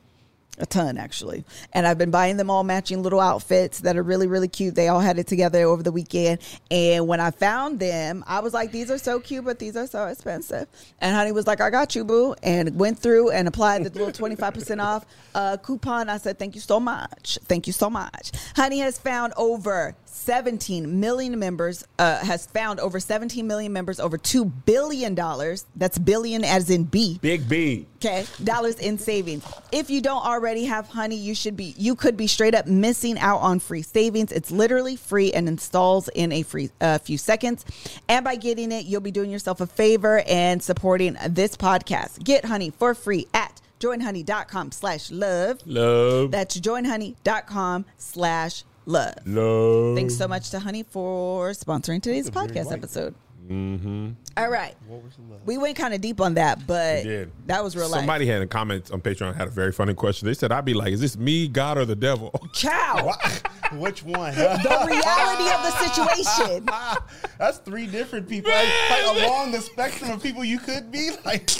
a 0.58 0.66
ton 0.66 0.98
actually. 0.98 1.44
And 1.72 1.86
i've 1.86 1.98
been 1.98 2.10
buying 2.10 2.36
them 2.36 2.50
all 2.50 2.64
matching 2.64 3.02
little 3.02 3.20
outfits 3.20 3.80
that 3.80 3.96
are 3.96 4.02
really 4.02 4.26
really 4.26 4.48
cute. 4.48 4.74
They 4.74 4.88
all 4.88 5.00
had 5.00 5.18
it 5.18 5.26
together 5.26 5.62
over 5.64 5.82
the 5.82 5.92
weekend. 5.92 6.40
And 6.70 7.06
when 7.06 7.20
i 7.20 7.30
found 7.30 7.80
them 7.80 8.24
i 8.26 8.40
was 8.40 8.54
like 8.54 8.72
these 8.72 8.90
are 8.90 8.98
so 8.98 9.20
cute 9.20 9.44
but 9.44 9.58
these 9.58 9.76
are 9.76 9.86
so 9.86 10.06
expensive. 10.06 10.68
And 11.00 11.14
honey 11.14 11.32
was 11.32 11.46
like 11.46 11.60
i 11.60 11.70
got 11.70 11.94
you 11.94 12.04
boo 12.04 12.34
and 12.42 12.78
went 12.78 12.98
through 12.98 13.30
and 13.30 13.48
applied 13.48 13.84
the 13.84 13.90
little 13.90 14.12
25% 14.12 14.82
off 14.82 15.06
uh, 15.34 15.56
coupon. 15.58 16.08
I 16.08 16.18
said 16.18 16.38
thank 16.38 16.54
you 16.54 16.60
so 16.60 16.80
much. 16.80 17.38
Thank 17.44 17.66
you 17.66 17.72
so 17.72 17.90
much. 17.90 18.32
Honey 18.54 18.78
has 18.78 18.98
found 18.98 19.32
over 19.36 19.94
17 20.04 20.98
million 20.98 21.38
members 21.38 21.86
uh, 21.98 22.24
has 22.24 22.46
found 22.46 22.80
over 22.80 22.98
17 22.98 23.46
million 23.46 23.72
members 23.72 24.00
over 24.00 24.18
2 24.18 24.44
billion 24.44 25.14
dollars. 25.14 25.66
That's 25.76 25.98
billion 25.98 26.42
as 26.44 26.70
in 26.70 26.84
b. 26.84 27.18
Big 27.20 27.48
B. 27.48 27.86
Okay, 28.06 28.24
dollars 28.44 28.76
in 28.76 28.98
savings. 28.98 29.44
If 29.72 29.90
you 29.90 30.00
don't 30.00 30.24
already 30.24 30.64
have 30.66 30.88
honey, 30.88 31.16
you 31.16 31.34
should 31.34 31.56
be 31.56 31.74
you 31.76 31.96
could 31.96 32.16
be 32.16 32.26
straight 32.26 32.54
up 32.54 32.66
missing 32.66 33.18
out 33.18 33.38
on 33.38 33.58
free 33.58 33.82
savings. 33.82 34.30
It's 34.32 34.50
literally 34.50 34.96
free 34.96 35.32
and 35.32 35.48
installs 35.48 36.08
in 36.08 36.30
a 36.32 36.42
free 36.42 36.70
a 36.80 36.98
few 36.98 37.18
seconds. 37.18 37.64
And 38.08 38.24
by 38.24 38.36
getting 38.36 38.70
it, 38.70 38.86
you'll 38.86 39.00
be 39.00 39.10
doing 39.10 39.30
yourself 39.30 39.60
a 39.60 39.66
favor 39.66 40.22
and 40.26 40.62
supporting 40.62 41.16
this 41.28 41.56
podcast. 41.56 42.22
Get 42.22 42.44
honey 42.44 42.70
for 42.70 42.94
free 42.94 43.26
at 43.34 43.60
joinhoney.com 43.80 44.72
slash 44.72 45.10
love. 45.10 45.60
Love. 45.66 46.30
That's 46.30 46.58
joinhoney.com 46.58 47.86
slash 47.98 48.64
love. 48.86 49.14
Love. 49.26 49.96
Thanks 49.96 50.16
so 50.16 50.28
much 50.28 50.50
to 50.50 50.60
Honey 50.60 50.84
for 50.84 51.50
sponsoring 51.50 52.02
today's 52.02 52.30
podcast 52.30 52.72
episode. 52.72 53.14
Mm-hmm. 53.48 54.10
All 54.36 54.50
right. 54.50 54.74
We 55.44 55.56
went 55.56 55.76
kind 55.76 55.94
of 55.94 56.00
deep 56.00 56.20
on 56.20 56.34
that, 56.34 56.66
but 56.66 57.04
did. 57.04 57.30
that 57.46 57.62
was 57.62 57.76
real 57.76 57.88
life. 57.88 58.00
Somebody 58.00 58.26
had 58.26 58.42
a 58.42 58.46
comment 58.46 58.90
on 58.90 59.00
Patreon 59.00 59.34
had 59.34 59.48
a 59.48 59.50
very 59.50 59.72
funny 59.72 59.94
question. 59.94 60.26
They 60.26 60.34
said, 60.34 60.52
I'd 60.52 60.64
be 60.64 60.74
like, 60.74 60.92
is 60.92 61.00
this 61.00 61.16
me, 61.16 61.48
God, 61.48 61.78
or 61.78 61.84
the 61.84 61.96
devil? 61.96 62.32
Ciao. 62.52 63.12
Which 63.72 64.02
one? 64.02 64.34
the 64.34 64.86
reality 64.86 65.50
of 65.50 65.62
the 65.62 65.70
situation. 65.86 66.66
That's 67.38 67.58
three 67.58 67.86
different 67.86 68.28
people 68.28 68.52
like, 68.52 68.68
like 68.90 69.24
along 69.24 69.52
the 69.52 69.60
spectrum 69.60 70.10
of 70.10 70.22
people 70.22 70.44
you 70.44 70.58
could 70.58 70.90
be. 70.90 71.10
Like, 71.24 71.50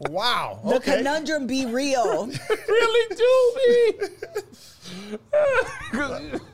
wow. 0.00 0.60
The 0.64 0.76
okay. 0.76 0.96
conundrum 0.98 1.46
be 1.46 1.66
real. 1.66 2.26
really 2.68 3.16
do 3.16 3.56
me. 3.66 4.08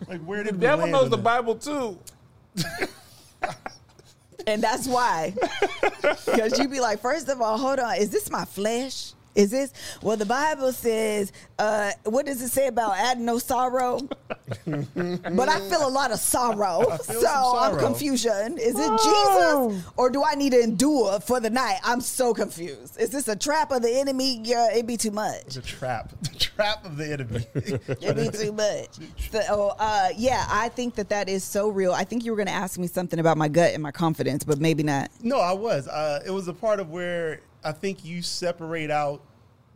Like, 0.09 0.23
where 0.25 0.43
did 0.43 0.55
the 0.55 0.59
we 0.59 0.63
devil 0.63 0.87
knows 0.87 1.11
the 1.11 1.17
that? 1.17 1.23
Bible 1.23 1.55
too. 1.57 1.99
And 4.51 4.63
that's 4.63 4.87
why. 4.89 5.35
Because 6.27 6.59
you'd 6.59 6.71
be 6.71 6.81
like, 6.81 7.01
first 7.01 7.29
of 7.29 7.41
all, 7.41 7.59
hold 7.59 7.79
on, 7.79 7.97
is 7.97 8.11
this 8.11 8.31
my 8.31 8.45
flesh? 8.45 9.13
Is 9.35 9.51
this 9.51 9.73
well? 10.03 10.17
The 10.17 10.27
Bible 10.27 10.73
says, 10.73 11.33
uh, 11.59 11.93
what 12.05 12.27
does 12.27 12.43
it 12.43 12.49
say 12.49 12.67
about 12.67 12.97
adding 12.97 13.25
no 13.25 13.39
sorrow? 13.39 14.01
but 14.67 15.49
I 15.49 15.61
feel 15.71 15.87
a 15.87 15.89
lot 15.89 16.11
of 16.11 16.19
sorrow, 16.19 16.97
so 17.03 17.21
some 17.21 17.57
I'm 17.75 17.79
confusion. 17.79 18.59
Is 18.59 18.75
it 18.79 18.91
Oh. 18.93 19.71
Jesus, 19.71 19.85
or 19.97 20.11
do 20.11 20.25
I 20.25 20.35
need 20.35 20.51
to 20.53 20.61
endure 20.61 21.21
for 21.21 21.39
the 21.41 21.51
night? 21.51 21.79
I'm 21.85 22.01
so 22.01 22.35
confused. 22.35 22.99
Is 23.01 23.11
this 23.11 23.29
a 23.29 23.37
trap 23.37 23.71
of 23.71 23.83
the 23.83 23.91
enemy? 24.01 24.41
Yeah, 24.43 24.73
it'd 24.73 24.87
be 24.87 24.97
too 24.97 25.11
much. 25.13 25.43
It's 25.47 25.57
a 25.57 25.63
trap. 25.63 26.13
The 26.31 26.39
trap 26.39 26.85
of 26.85 26.97
the 26.97 27.13
enemy. 27.13 27.47
It'd 27.55 28.17
be 28.17 28.29
too 28.37 28.53
much. 28.53 28.89
So, 29.31 29.75
uh, 29.79 30.09
yeah, 30.17 30.47
I 30.51 30.69
think 30.71 30.95
that 30.97 31.09
that 31.11 31.29
is 31.29 31.43
so 31.45 31.69
real. 31.69 31.93
I 31.93 32.05
think 32.05 32.25
you 32.25 32.33
were 32.33 32.37
going 32.37 32.49
to 32.49 32.53
ask 32.53 32.79
me 32.79 32.87
something 32.87 33.19
about 33.19 33.37
my 33.39 33.49
gut 33.49 33.73
and 33.75 33.83
my 33.83 33.91
confidence, 33.93 34.43
but 34.45 34.59
maybe 34.59 34.83
not. 34.83 35.11
No, 35.23 35.39
I 35.39 35.53
was. 35.53 35.87
Uh, 35.89 36.21
it 36.27 36.31
was 36.31 36.49
a 36.49 36.53
part 36.55 36.81
of 36.81 36.91
where 36.91 37.41
I 37.63 37.73
think 37.73 38.05
you 38.05 38.23
separate 38.23 38.91
out 38.91 39.23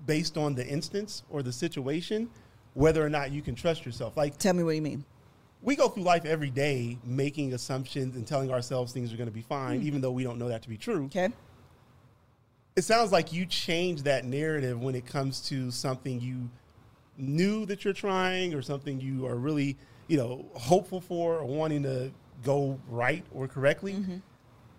based 0.06 0.36
on 0.36 0.54
the 0.54 0.66
instance 0.66 1.22
or 1.30 1.42
the 1.42 1.52
situation 1.52 2.30
whether 2.74 3.04
or 3.04 3.08
not 3.08 3.30
you 3.30 3.40
can 3.40 3.54
trust 3.54 3.86
yourself. 3.86 4.16
Like 4.16 4.36
Tell 4.36 4.54
me 4.54 4.62
what 4.62 4.74
you 4.74 4.82
mean. 4.82 5.04
we 5.62 5.76
go 5.76 5.88
through 5.88 6.02
life 6.02 6.24
every 6.24 6.50
day 6.50 6.98
making 7.04 7.54
assumptions 7.54 8.16
and 8.16 8.26
telling 8.26 8.50
ourselves 8.50 8.92
things 8.92 9.12
are 9.12 9.16
going 9.16 9.28
to 9.28 9.34
be 9.34 9.42
fine, 9.42 9.80
hmm. 9.80 9.86
even 9.86 10.00
though 10.00 10.10
we 10.10 10.24
don't 10.24 10.38
know 10.38 10.48
that 10.48 10.62
to 10.62 10.68
be 10.68 10.76
true. 10.76 11.06
Okay. 11.06 11.30
It 12.76 12.82
sounds 12.82 13.12
like 13.12 13.32
you 13.32 13.46
change 13.46 14.02
that 14.02 14.24
narrative 14.24 14.80
when 14.80 14.96
it 14.96 15.06
comes 15.06 15.40
to 15.48 15.70
something 15.70 16.20
you 16.20 16.50
knew 17.16 17.64
that 17.66 17.84
you're 17.84 17.94
trying 17.94 18.52
or 18.52 18.62
something 18.62 19.00
you 19.00 19.26
are 19.26 19.36
really, 19.36 19.76
you 20.08 20.16
know, 20.16 20.44
hopeful 20.54 21.00
for 21.00 21.38
or 21.38 21.44
wanting 21.44 21.84
to 21.84 22.10
go 22.42 22.78
right 22.88 23.24
or 23.32 23.46
correctly. 23.46 23.92
Mm-hmm. 23.92 24.16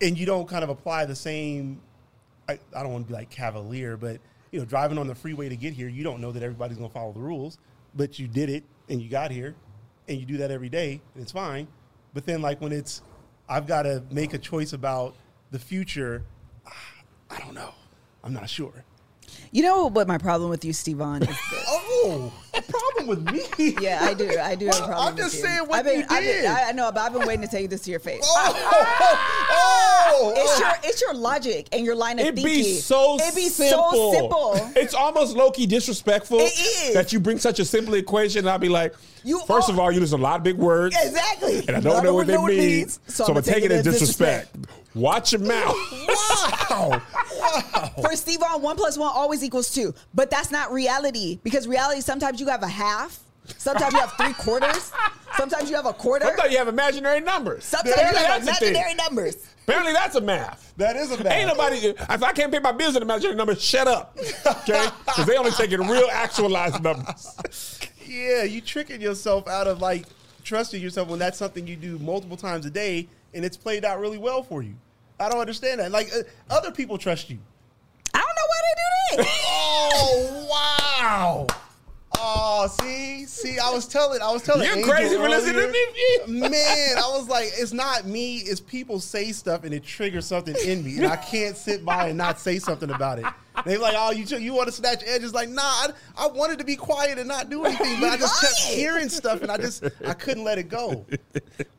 And 0.01 0.17
you 0.17 0.25
don't 0.25 0.47
kind 0.47 0.63
of 0.63 0.69
apply 0.69 1.05
the 1.05 1.15
same 1.15 1.79
I, 2.47 2.59
I 2.75 2.83
don't 2.83 2.91
want 2.91 3.05
to 3.05 3.07
be 3.07 3.13
like 3.13 3.29
cavalier, 3.29 3.97
but 3.97 4.19
you 4.51 4.59
know, 4.59 4.65
driving 4.65 4.97
on 4.97 5.07
the 5.07 5.15
freeway 5.15 5.49
to 5.49 5.55
get 5.55 5.73
here, 5.73 5.87
you 5.89 6.03
don't 6.03 6.21
know 6.21 6.31
that 6.31 6.43
everybody's 6.43 6.77
going 6.77 6.89
to 6.89 6.93
follow 6.93 7.11
the 7.11 7.19
rules, 7.19 7.57
but 7.95 8.19
you 8.19 8.27
did 8.27 8.49
it 8.49 8.63
and 8.89 9.01
you 9.01 9.09
got 9.09 9.31
here, 9.31 9.55
and 10.07 10.19
you 10.19 10.25
do 10.25 10.37
that 10.37 10.51
every 10.51 10.69
day, 10.69 11.01
and 11.13 11.23
it's 11.23 11.31
fine. 11.31 11.67
But 12.13 12.25
then, 12.25 12.41
like 12.41 12.61
when 12.61 12.71
it's, 12.71 13.01
I've 13.49 13.65
got 13.67 13.83
to 13.83 14.03
make 14.11 14.33
a 14.33 14.37
choice 14.37 14.73
about 14.73 15.15
the 15.51 15.59
future. 15.59 16.23
I 17.29 17.39
don't 17.39 17.55
know. 17.55 17.73
I'm 18.23 18.31
not 18.33 18.49
sure. 18.49 18.83
You 19.51 19.63
know 19.63 19.87
what 19.87 20.07
my 20.07 20.19
problem 20.19 20.49
with 20.51 20.63
you, 20.63 20.71
Stevon, 20.71 21.27
is. 21.27 21.35
Oh, 22.07 22.31
a 22.53 22.61
problem 22.61 23.07
with 23.07 23.31
me? 23.31 23.41
Yeah, 23.81 23.99
I 24.03 24.13
do. 24.13 24.29
I 24.39 24.53
do 24.53 24.67
have 24.67 24.75
a 24.75 24.79
problem. 24.85 25.07
I'm 25.07 25.17
just 25.17 25.41
saying 25.41 25.61
what 25.67 25.79
I've 25.79 25.85
been, 25.85 25.99
you 26.01 26.05
I've 26.07 26.21
been- 26.23 26.41
did. 26.43 26.45
I 26.45 26.71
know, 26.71 26.91
but 26.91 27.01
I've 27.01 27.13
been 27.13 27.27
waiting 27.27 27.41
to 27.41 27.47
tell 27.47 27.59
you 27.61 27.67
this 27.67 27.81
to 27.81 27.91
your 27.91 27.99
face. 27.99 28.23
Oh, 28.23 28.53
oh, 29.51 29.94
It's 29.94 29.94
your 31.01 31.05
your 31.13 31.13
logic 31.21 31.67
and 31.71 31.85
your 31.85 31.95
line 31.95 32.17
of 32.17 32.25
It'd 32.25 32.35
thinking. 32.35 32.63
be 32.63 32.73
so 32.79 33.19
It'd 33.19 33.35
be 33.35 33.47
simple. 33.49 33.91
so 33.91 34.11
simple. 34.13 34.71
It's 34.75 34.95
almost 34.95 35.35
low 35.35 35.51
key 35.51 35.67
disrespectful 35.67 36.39
It 36.39 36.51
is. 36.57 36.93
that 36.95 37.13
you 37.13 37.19
bring 37.19 37.37
such 37.37 37.59
a 37.59 37.65
simple 37.65 37.93
equation. 37.93 38.39
And 38.39 38.49
I'll 38.49 38.57
be 38.57 38.69
like, 38.69 38.95
You 39.23 39.39
first 39.45 39.69
all- 39.69 39.75
of 39.75 39.79
all, 39.79 39.91
you 39.91 39.99
use 39.99 40.13
a 40.13 40.17
lot 40.17 40.37
of 40.37 40.43
big 40.43 40.57
words. 40.57 40.95
Exactly. 40.99 41.59
And 41.67 41.77
I 41.77 41.79
don't 41.79 42.03
know 42.03 42.15
what 42.15 42.25
they 42.25 42.33
it 42.33 42.41
mean. 42.41 42.57
means, 42.57 42.99
so, 43.07 43.25
I'm 43.25 43.33
going 43.33 43.43
to 43.43 43.51
take 43.51 43.63
it 43.63 43.71
as 43.71 43.83
disrespect. 43.83 44.55
Watch 44.95 45.33
your 45.33 45.41
mouth. 45.41 45.75
wow. 46.69 47.01
For 48.01 48.09
Stevon, 48.11 48.61
one 48.61 48.75
plus 48.77 48.97
one 48.97 49.11
always 49.13 49.43
equals 49.43 49.69
two. 49.73 49.93
But 50.13 50.29
that's 50.31 50.49
not 50.51 50.71
reality 50.71 51.39
because 51.43 51.67
reality 51.67 52.01
sometimes 52.01 52.39
you 52.39 52.47
have 52.47 52.63
a 52.63 52.67
half, 52.67 53.19
sometimes 53.57 53.93
you 53.93 53.99
have 53.99 54.13
three 54.13 54.33
quarters, 54.33 54.91
sometimes 55.37 55.69
you 55.69 55.75
have 55.75 55.85
a 55.85 55.93
quarter, 55.93 56.25
Sometimes 56.25 56.51
you 56.51 56.57
have 56.57 56.67
imaginary 56.67 57.19
numbers. 57.19 57.63
sometimes 57.65 57.95
you 57.95 58.03
have 58.17 58.45
that's 58.45 58.57
a 58.57 58.59
thing. 58.65 58.69
imaginary 58.75 58.95
numbers. 58.95 59.35
Apparently 59.67 59.93
that's 59.93 60.15
a 60.15 60.21
math. 60.21 60.73
That 60.77 60.95
is 60.95 61.11
a 61.11 61.23
math. 61.23 61.33
Ain't 61.33 61.47
nobody. 61.47 61.77
If 61.77 62.23
I 62.23 62.31
can't 62.33 62.51
pay 62.51 62.59
my 62.59 62.71
bills 62.71 62.95
in 62.95 63.01
imaginary 63.01 63.35
numbers, 63.35 63.61
shut 63.63 63.87
up. 63.87 64.15
Okay? 64.45 64.87
Because 65.05 65.25
they 65.25 65.37
only 65.37 65.51
taking 65.51 65.79
real 65.87 66.07
actualized 66.11 66.83
numbers. 66.83 67.79
Yeah, 68.05 68.43
you 68.43 68.61
tricking 68.61 69.01
yourself 69.01 69.47
out 69.47 69.65
of 69.65 69.81
like 69.81 70.05
trusting 70.43 70.81
yourself 70.81 71.09
when 71.09 71.17
that's 71.19 71.37
something 71.37 71.65
you 71.65 71.75
do 71.75 71.97
multiple 71.97 72.37
times 72.37 72.65
a 72.65 72.69
day 72.69 73.07
and 73.33 73.43
it's 73.43 73.57
played 73.57 73.83
out 73.83 73.99
really 73.99 74.19
well 74.19 74.43
for 74.43 74.61
you. 74.61 74.75
I 75.19 75.29
don't 75.29 75.39
understand 75.39 75.79
that. 75.79 75.91
Like 75.91 76.11
uh, 76.13 76.19
other 76.49 76.71
people 76.71 76.97
trust 76.97 77.29
you. 77.29 77.39
I 78.13 78.19
don't 78.19 78.27
know 78.27 78.47
why 78.47 78.61
they 78.61 79.23
do 79.23 79.23
that. 79.23 79.31
Oh 79.97 80.47
wow. 80.51 81.47
Oh, 82.17 82.67
see, 82.81 83.25
see, 83.25 83.59
I 83.59 83.69
was 83.71 83.87
telling, 83.87 84.21
I 84.21 84.31
was 84.31 84.41
telling. 84.41 84.65
You're 84.65 84.77
Angel 84.77 84.91
crazy 84.91 85.15
for 85.15 85.29
listening 85.29 85.71
to 85.71 86.31
me. 86.31 86.49
Man, 86.49 86.97
I 86.97 87.09
was 87.09 87.27
like, 87.27 87.49
it's 87.57 87.73
not 87.73 88.05
me. 88.05 88.37
It's 88.37 88.59
people 88.59 88.99
say 88.99 89.31
stuff 89.31 89.63
and 89.63 89.73
it 89.73 89.83
triggers 89.83 90.25
something 90.25 90.55
in 90.65 90.83
me, 90.83 90.97
and 90.97 91.07
I 91.07 91.17
can't 91.17 91.55
sit 91.55 91.85
by 91.85 92.07
and 92.07 92.17
not 92.17 92.39
say 92.39 92.59
something 92.59 92.89
about 92.89 93.19
it. 93.19 93.25
They're 93.65 93.79
like, 93.79 93.95
oh, 93.97 94.11
you 94.11 94.25
you 94.37 94.53
want 94.53 94.67
to 94.67 94.71
snatch 94.71 95.03
edges? 95.05 95.33
Like, 95.33 95.49
nah, 95.49 95.61
I, 95.61 95.89
I 96.17 96.27
wanted 96.27 96.59
to 96.59 96.65
be 96.65 96.75
quiet 96.75 97.17
and 97.17 97.27
not 97.27 97.49
do 97.49 97.63
anything, 97.65 97.99
but 97.99 98.09
I 98.11 98.17
just 98.17 98.41
kept 98.41 98.57
hearing 98.57 99.09
stuff, 99.09 99.41
and 99.41 99.51
I 99.51 99.57
just 99.57 99.83
I 100.05 100.13
couldn't 100.13 100.43
let 100.43 100.57
it 100.57 100.69
go. 100.69 101.05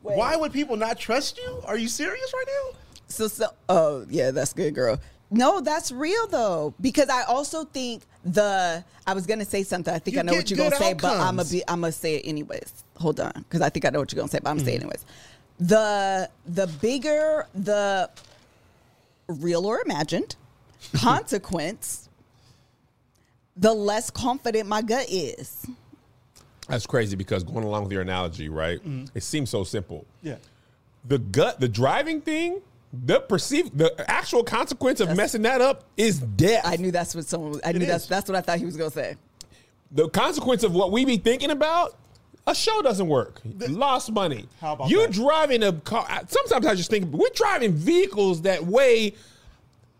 Why 0.01 0.35
would 0.35 0.53
people 0.53 0.77
not 0.77 0.97
trust 0.97 1.37
you? 1.37 1.61
Are 1.65 1.77
you 1.77 1.87
serious 1.87 2.33
right 2.33 2.45
now? 2.47 2.77
So, 3.09 3.27
so, 3.27 3.47
oh 3.69 4.05
yeah, 4.09 4.31
that's 4.31 4.53
good, 4.53 4.75
girl. 4.75 4.99
No, 5.29 5.59
that's 5.59 5.91
real 5.91 6.27
though, 6.27 6.73
because 6.79 7.09
I 7.09 7.23
also 7.23 7.65
think 7.65 8.03
the. 8.23 8.83
I 9.05 9.13
was 9.13 9.25
gonna 9.25 9.45
say 9.45 9.63
something. 9.63 9.93
I 9.93 9.99
think 9.99 10.15
You 10.15 10.19
I 10.21 10.23
know 10.23 10.33
what 10.33 10.49
you're 10.49 10.57
gonna 10.57 10.69
good 10.71 10.77
say, 10.79 10.93
but 10.93 11.17
I'm 11.19 11.35
gonna 11.37 11.49
be. 11.49 11.63
I'm 11.67 11.81
gonna 11.81 11.91
say 11.91 12.15
it 12.15 12.27
anyways. 12.27 12.83
Hold 12.97 13.19
on, 13.19 13.31
because 13.33 13.61
I 13.61 13.69
think 13.69 13.85
I 13.85 13.89
know 13.89 13.99
what 13.99 14.11
you're 14.11 14.17
gonna 14.17 14.29
say, 14.29 14.39
but 14.41 14.49
I'm 14.49 14.57
gonna 14.57 14.65
say 14.65 14.75
it 14.75 14.81
Mm-hmm. 14.81 14.89
anyways. 14.89 15.05
The 15.59 16.29
the 16.45 16.67
bigger 16.81 17.45
the 17.53 18.09
real 19.27 19.65
or 19.65 19.81
imagined 19.83 20.35
consequence, 20.95 22.07
the 23.55 23.73
less 23.73 24.09
confident 24.09 24.67
my 24.69 24.81
gut 24.81 25.07
is. 25.09 25.65
That's 26.67 26.85
crazy 26.85 27.15
because 27.15 27.43
going 27.43 27.63
along 27.65 27.83
with 27.83 27.91
your 27.93 28.01
analogy, 28.01 28.49
right? 28.49 28.79
It 29.13 29.23
seems 29.23 29.49
so 29.49 29.63
simple. 29.63 30.05
Yeah. 30.21 30.35
The 31.05 31.17
gut, 31.19 31.59
the 31.61 31.69
driving 31.69 32.19
thing, 32.21 32.61
the 32.93 33.19
perceived, 33.19 33.77
the 33.77 33.93
actual 34.09 34.43
consequence 34.43 34.99
of 34.99 35.15
messing 35.15 35.41
that 35.43 35.61
up 35.61 35.83
is 35.97 36.19
death. 36.19 36.63
I 36.65 36.77
knew 36.77 36.91
that's 36.91 37.13
what 37.15 37.25
someone. 37.25 37.59
I 37.65 37.71
knew 37.73 37.81
is. 37.81 37.87
that's 37.87 38.07
that's 38.07 38.29
what 38.29 38.35
I 38.37 38.41
thought 38.41 38.59
he 38.59 38.65
was 38.65 38.77
gonna 38.77 38.91
say. 38.91 39.15
the 39.91 40.09
consequence 40.09 40.63
of 40.63 40.73
what 40.73 40.91
we 40.91 41.03
be 41.05 41.17
thinking 41.17 41.51
about, 41.51 41.95
a 42.47 42.55
show 42.55 42.81
doesn't 42.81 43.07
work. 43.07 43.41
Lost 43.67 44.11
money. 44.11 44.47
How 44.61 44.73
about 44.73 44.89
you 44.89 45.01
that? 45.01 45.11
driving 45.11 45.63
a 45.63 45.73
car? 45.73 46.07
Sometimes 46.27 46.65
I 46.65 46.75
just 46.75 46.89
think 46.89 47.11
we're 47.13 47.27
driving 47.35 47.73
vehicles 47.73 48.41
that 48.43 48.65
weigh 48.65 49.15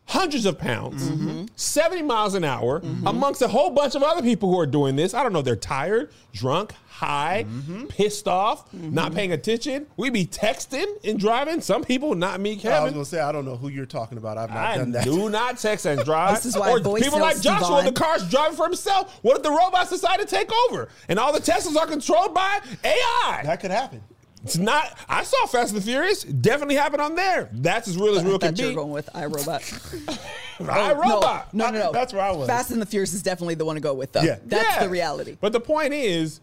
hundreds 0.06 0.46
of 0.46 0.58
pounds, 0.58 1.10
Mm-hmm. 1.10 1.46
70 1.58 2.04
miles 2.04 2.34
an 2.36 2.46
hour, 2.46 2.82
amongst 3.06 3.42
a 3.42 3.48
whole 3.50 3.70
bunch 3.72 3.94
of 3.96 4.04
other 4.04 4.22
people 4.22 4.50
who 4.50 4.58
are 4.58 4.66
doing 4.66 4.96
this. 4.96 5.14
I 5.14 5.22
don't 5.24 5.34
know. 5.34 5.42
They're 5.42 5.58
tired, 5.58 6.12
drunk, 6.32 6.74
high, 6.98 7.46
Mm-hmm. 7.48 7.86
pissed 7.86 8.28
off, 8.28 8.74
not 8.74 9.14
paying 9.14 9.32
attention. 9.32 9.86
We 9.98 10.10
be 10.10 10.26
texting 10.26 10.86
and 11.04 11.20
driving. 11.20 11.62
Some 11.62 11.84
people, 11.84 12.16
not 12.16 12.40
me, 12.40 12.56
Kevin. 12.56 12.80
I 12.80 12.84
was 12.84 12.94
gonna 12.94 13.06
say 13.06 13.20
I 13.20 13.32
don't 13.32 13.46
know 13.46 13.56
who 13.56 13.68
you're 13.70 13.86
talking 13.86 14.18
about. 14.18 14.38
I've 14.38 14.50
not 14.50 14.58
I 14.58 14.78
done 14.78 14.92
that. 14.94 15.04
do 15.04 15.30
not 15.30 15.58
text 15.60 15.86
and 15.86 16.04
drive. 16.06 16.36
This 16.36 16.46
is 16.48 16.58
why 16.58 16.72
or 16.72 16.80
people 16.80 17.20
like 17.20 17.40
Joshua, 17.40 17.78
Devon. 17.82 17.86
the 17.86 18.00
car's 18.00 18.28
driving 18.30 18.58
for 18.58 18.66
himself. 18.66 19.20
What 19.22 19.38
if 19.38 19.44
the 19.44 19.52
robots 19.52 19.92
decide 19.92 20.20
to 20.20 20.26
take 20.26 20.52
over 20.70 20.90
and 21.08 21.20
all 21.20 21.32
the 21.32 21.40
Teslas 21.40 21.76
are 21.78 21.86
controlled 21.88 22.34
by 22.34 22.60
AI? 22.84 23.42
That 23.44 23.60
could 23.60 23.72
happen. 23.72 24.02
It's 24.44 24.58
not. 24.58 24.98
I 25.10 25.24
saw 25.24 25.46
Fast 25.48 25.74
and 25.74 25.82
the 25.82 25.86
Furious. 25.86 26.24
Definitely 26.24 26.76
happened 26.76 27.02
on 27.02 27.16
there. 27.16 27.50
That's 27.52 27.88
as 27.88 27.98
real 27.98 28.18
as 28.18 28.24
real 28.24 28.40
can 28.40 28.54
be. 28.54 28.64
You're 28.64 28.76
going 28.76 28.92
with 28.92 29.08
iRobot. 29.14 30.20
I 30.70 30.94
robot. 30.94 31.54
No, 31.54 31.70
no, 31.70 31.80
no. 31.80 31.92
That's 31.92 32.14
where 32.14 32.24
I 32.24 32.32
was. 32.32 32.48
Fast 32.48 32.72
and 32.72 32.82
the 32.82 32.86
Furious 32.86 33.14
is 33.14 33.22
definitely 33.24 33.56
the 33.56 33.66
one 33.66 33.76
to 33.76 33.82
go 33.82 33.94
with, 33.94 34.14
though. 34.14 34.22
Yeah. 34.22 34.38
That's 34.46 34.64
Yeah. 34.78 34.84
the 34.84 34.90
reality. 34.90 35.38
But 35.42 35.54
the 35.54 35.60
point 35.60 35.94
is, 35.94 36.40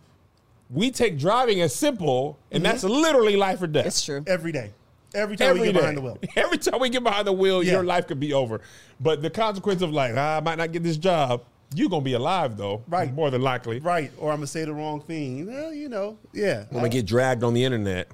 we 0.71 0.91
take 0.91 1.19
driving 1.19 1.61
as 1.61 1.75
simple, 1.75 2.39
and 2.51 2.65
that's 2.65 2.85
literally 2.85 3.37
life 3.37 3.61
or 3.62 3.67
death. 3.67 3.83
Mm-hmm. 3.83 3.89
It's 3.89 4.05
true. 4.05 4.25
Every 4.27 4.53
day. 4.53 4.71
Every 5.15 5.37
time 5.37 5.49
Every 5.51 5.61
we 5.61 5.67
get 5.69 5.73
day. 5.75 5.79
behind 5.81 5.97
the 5.97 6.01
wheel. 6.01 6.19
Every 6.37 6.59
time 6.59 6.81
we 6.81 6.89
get 6.89 7.05
behind 7.05 7.27
the 7.27 7.33
wheel, 7.33 7.62
Yeah. 7.62 7.73
your 7.75 7.85
life 7.85 8.09
could 8.09 8.19
be 8.19 8.33
over. 8.33 8.61
But 8.99 9.23
the 9.23 9.31
consequence 9.31 9.81
of 9.83 9.93
like, 9.93 10.15
ah, 10.17 10.39
I 10.39 10.41
might 10.41 10.59
not 10.59 10.73
get 10.73 10.83
this 10.83 10.97
job, 10.97 11.45
you're 11.75 11.89
gonna 11.89 12.03
be 12.03 12.15
alive 12.15 12.57
though. 12.57 12.83
Right. 12.89 13.12
More 13.12 13.31
than 13.31 13.41
likely. 13.43 13.79
Right. 13.79 14.11
Or 14.19 14.33
I'm 14.33 14.39
gonna 14.39 14.47
say 14.49 14.65
the 14.65 14.73
wrong 14.75 15.01
thing. 15.01 15.47
Well, 15.47 15.73
you 15.73 15.89
know, 15.89 16.19
yeah. 16.33 16.65
I'm 16.71 16.77
gonna 16.79 16.89
get 16.89 17.07
dragged 17.07 17.45
on 17.45 17.55
the 17.55 17.65
internet. 17.65 18.09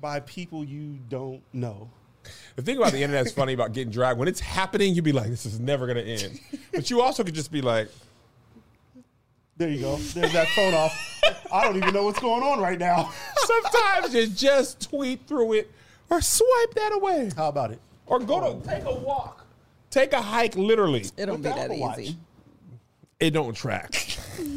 by 0.00 0.18
people 0.20 0.64
you 0.64 0.98
don't 1.08 1.42
know. 1.52 1.88
The 2.56 2.62
thing 2.62 2.76
about 2.76 2.90
the 2.92 3.02
internet 3.02 3.26
is 3.26 3.32
funny 3.32 3.52
about 3.52 3.72
getting 3.72 3.92
dragged. 3.92 4.18
When 4.18 4.26
it's 4.28 4.40
happening, 4.40 4.94
you'd 4.94 5.04
be 5.04 5.12
like, 5.12 5.28
this 5.28 5.46
is 5.46 5.60
never 5.60 5.86
gonna 5.86 6.00
end. 6.00 6.40
But 6.72 6.90
you 6.90 7.00
also 7.02 7.22
could 7.22 7.34
just 7.34 7.52
be 7.52 7.60
like, 7.60 7.88
There 9.62 9.70
you 9.70 9.78
go. 9.80 9.94
There's 9.96 10.32
that 10.32 10.48
phone 10.48 10.74
off. 10.74 11.20
I 11.52 11.62
don't 11.62 11.76
even 11.76 11.94
know 11.94 12.02
what's 12.02 12.18
going 12.18 12.42
on 12.42 12.58
right 12.58 12.80
now. 12.80 13.12
sometimes 13.36 14.12
you 14.12 14.26
just 14.26 14.90
tweet 14.90 15.24
through 15.28 15.52
it 15.52 15.70
or 16.10 16.20
swipe 16.20 16.74
that 16.74 16.90
away. 16.92 17.30
How 17.36 17.46
about 17.48 17.70
it? 17.70 17.78
Or 18.06 18.18
go 18.18 18.60
to 18.60 18.68
take 18.68 18.82
a 18.84 18.92
walk. 18.92 19.46
Take 19.88 20.14
a 20.14 20.20
hike 20.20 20.56
literally. 20.56 21.04
It 21.16 21.26
don't 21.26 21.34
With 21.34 21.42
be 21.44 21.48
that 21.50 21.58
Apple 21.58 21.78
Watch. 21.78 21.98
easy. 22.00 22.16
It 23.20 23.30
don't 23.30 23.54
track. 23.54 23.94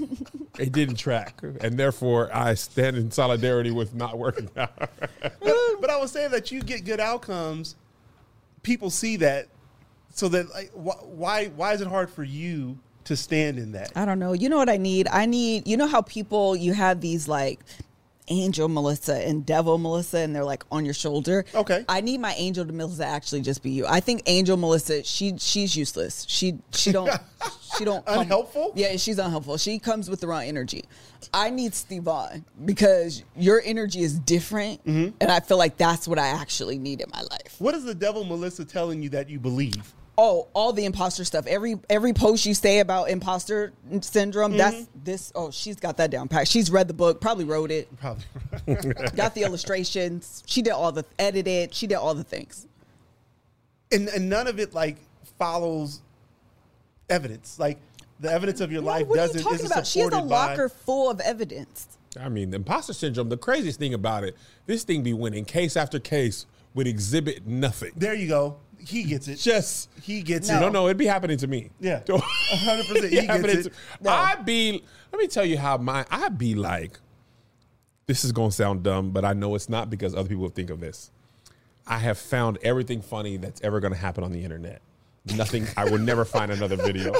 it 0.57 0.71
didn't 0.71 0.95
track. 0.95 1.39
And 1.61 1.77
therefore 1.77 2.35
I 2.35 2.55
stand 2.55 2.97
in 2.97 3.11
solidarity 3.11 3.69
with 3.69 3.93
not 3.93 4.17
working 4.17 4.49
out. 4.57 4.75
But, 5.21 5.55
but 5.81 5.91
I 5.91 5.97
was 5.97 6.11
saying 6.11 6.31
that 6.31 6.51
you 6.51 6.63
get 6.63 6.83
good 6.83 6.99
outcomes. 6.99 7.75
People 8.63 8.89
see 8.89 9.17
that, 9.17 9.49
so 10.15 10.29
that 10.29 10.49
like, 10.49 10.71
wh- 10.71 11.07
why 11.07 11.45
why 11.49 11.73
is 11.73 11.81
it 11.81 11.87
hard 11.87 12.09
for 12.09 12.23
you 12.23 12.79
to 13.05 13.15
stand 13.15 13.57
in 13.57 13.71
that? 13.73 13.91
I 13.95 14.05
don't 14.05 14.19
know. 14.19 14.33
You 14.33 14.49
know 14.49 14.57
what 14.57 14.69
I 14.69 14.77
need? 14.77 15.07
I 15.07 15.25
need, 15.25 15.67
you 15.67 15.77
know 15.77 15.87
how 15.87 16.01
people, 16.01 16.55
you 16.55 16.73
have 16.73 17.01
these 17.01 17.27
like 17.27 17.59
angel 18.27 18.67
Melissa 18.67 19.15
and 19.27 19.45
devil 19.45 19.77
Melissa 19.77 20.17
and 20.17 20.35
they're 20.35 20.43
like 20.43 20.63
on 20.71 20.83
your 20.83 20.95
shoulder. 20.95 21.45
Okay. 21.53 21.85
I 21.87 22.01
need 22.01 22.19
my 22.19 22.33
angel 22.33 22.65
to 22.65 22.73
Melissa 22.73 23.05
actually 23.05 23.41
just 23.41 23.61
be 23.61 23.69
you. 23.69 23.85
I 23.87 23.99
think 23.99 24.23
angel 24.25 24.57
Melissa, 24.57 25.03
she 25.03 25.35
she's 25.37 25.75
useless. 25.75 26.25
She 26.27 26.57
she 26.73 26.91
don't 26.91 27.11
she 27.77 27.85
don't 27.85 28.03
come- 28.03 28.21
Unhelpful? 28.21 28.71
Yeah, 28.75 28.95
she's 28.97 29.19
unhelpful. 29.19 29.57
She 29.57 29.77
comes 29.77 30.09
with 30.09 30.21
the 30.21 30.27
wrong 30.27 30.43
energy. 30.43 30.85
I 31.35 31.51
need 31.51 31.73
Stevon 31.73 32.43
because 32.65 33.23
your 33.35 33.61
energy 33.63 34.01
is 34.01 34.17
different 34.17 34.83
Mm-hmm. 34.85 35.15
and 35.21 35.31
I 35.31 35.39
feel 35.39 35.57
like 35.59 35.77
that's 35.77 36.07
what 36.07 36.17
I 36.17 36.29
actually 36.29 36.79
need 36.79 37.01
in 37.01 37.09
my 37.11 37.21
life. 37.21 37.55
What 37.59 37.75
is 37.75 37.83
the 37.83 37.93
devil 37.95 38.23
Melissa 38.23 38.65
telling 38.65 39.03
you 39.03 39.09
that 39.09 39.29
you 39.29 39.39
believe? 39.39 39.93
Oh, 40.17 40.47
all 40.53 40.71
the 40.71 40.85
imposter 40.85 41.25
stuff. 41.25 41.45
Every 41.45 41.77
every 41.89 42.13
post 42.13 42.45
you 42.45 42.53
say 42.53 42.79
about 42.79 43.09
imposter 43.09 43.73
syndrome, 44.01 44.51
Mm-hmm. 44.51 44.57
that's 44.57 44.87
this. 45.03 45.31
Oh, 45.35 45.51
she's 45.51 45.75
got 45.75 45.97
that 45.97 46.09
down 46.11 46.27
pat. 46.29 46.47
She's 46.47 46.71
read 46.71 46.87
the 46.87 46.93
book, 46.93 47.19
probably 47.19 47.43
wrote 47.43 47.69
it, 47.71 47.89
Probably. 47.99 48.23
got 49.15 49.35
the 49.35 49.43
illustrations. 49.43 50.41
She 50.45 50.61
did 50.61 50.71
all 50.71 50.91
the 50.93 51.03
edited. 51.19 51.73
She 51.73 51.85
did 51.87 51.95
all 51.95 52.13
the 52.15 52.23
things. 52.23 52.65
and 53.91 54.07
and 54.07 54.29
none 54.29 54.47
of 54.47 54.59
it 54.59 54.73
like 54.73 54.97
follows 55.37 56.01
evidence. 57.09 57.59
Like 57.59 57.77
the 58.19 58.31
evidence 58.31 58.61
of 58.61 58.71
your 58.71 58.81
life 58.81 59.07
what 59.07 59.19
are 59.19 59.23
you 59.23 59.27
doesn't 59.27 59.43
talking 59.43 59.55
isn't 59.55 59.67
about? 59.71 59.85
She 59.87 59.99
has 59.99 60.07
a 60.07 60.11
supported 60.11 60.29
by- 60.29 60.47
locker 60.47 60.69
full 60.69 61.09
of 61.09 61.19
evidence. 61.19 61.87
I 62.17 62.29
mean, 62.29 62.49
the 62.51 62.55
imposter 62.55 62.93
syndrome, 62.93 63.27
the 63.27 63.35
craziest 63.35 63.77
thing 63.77 63.93
about 63.93 64.23
it, 64.23 64.37
this 64.65 64.85
thing 64.85 65.03
be 65.03 65.11
winning 65.11 65.43
case 65.43 65.75
after 65.75 65.99
case 65.99 66.45
with 66.73 66.87
exhibit 66.87 67.45
nothing. 67.45 67.91
There 67.97 68.13
you 68.13 68.29
go. 68.29 68.55
He 68.85 69.03
gets 69.03 69.27
it. 69.27 69.37
Just 69.37 69.89
he 70.01 70.21
gets 70.21 70.47
No. 70.49 70.57
it. 70.57 70.59
no, 70.61 70.69
no, 70.69 70.85
it'd 70.85 70.97
be 70.97 71.05
happening 71.07 71.37
to 71.37 71.47
me. 71.47 71.69
Yeah. 71.79 72.01
100%. 72.07 72.95
It'd 72.95 73.11
He 73.11 73.25
gets 73.25 73.41
to- 73.43 73.59
it. 73.69 73.73
No. 74.01 74.11
I'd 74.11 74.45
be. 74.45 74.83
Let 75.11 75.19
me 75.19 75.27
tell 75.27 75.45
you 75.45 75.57
how 75.57 75.77
my. 75.77 76.05
I'd 76.11 76.37
be 76.37 76.55
like. 76.55 76.99
This 78.07 78.23
is 78.23 78.31
gonna 78.31 78.51
sound 78.51 78.83
dumb, 78.83 79.09
but 79.11 79.25
I 79.25 79.33
know 79.33 79.55
it's 79.55 79.67
not 79.69 79.89
because 79.89 80.13
other 80.13 80.29
people 80.29 80.47
think 80.49 80.69
of 80.69 80.79
this. 80.79 81.09
I 81.87 81.97
have 81.97 82.17
found 82.19 82.59
everything 82.63 83.01
funny 83.01 83.37
that's 83.37 83.59
ever 83.61 83.79
gonna 83.79 83.95
happen 83.95 84.23
on 84.23 84.31
the 84.31 84.43
internet. 84.43 84.81
Nothing. 85.35 85.65
I 85.75 85.85
will 85.85 85.97
never 85.97 86.23
find 86.23 86.51
another 86.51 86.75
video. 86.75 87.13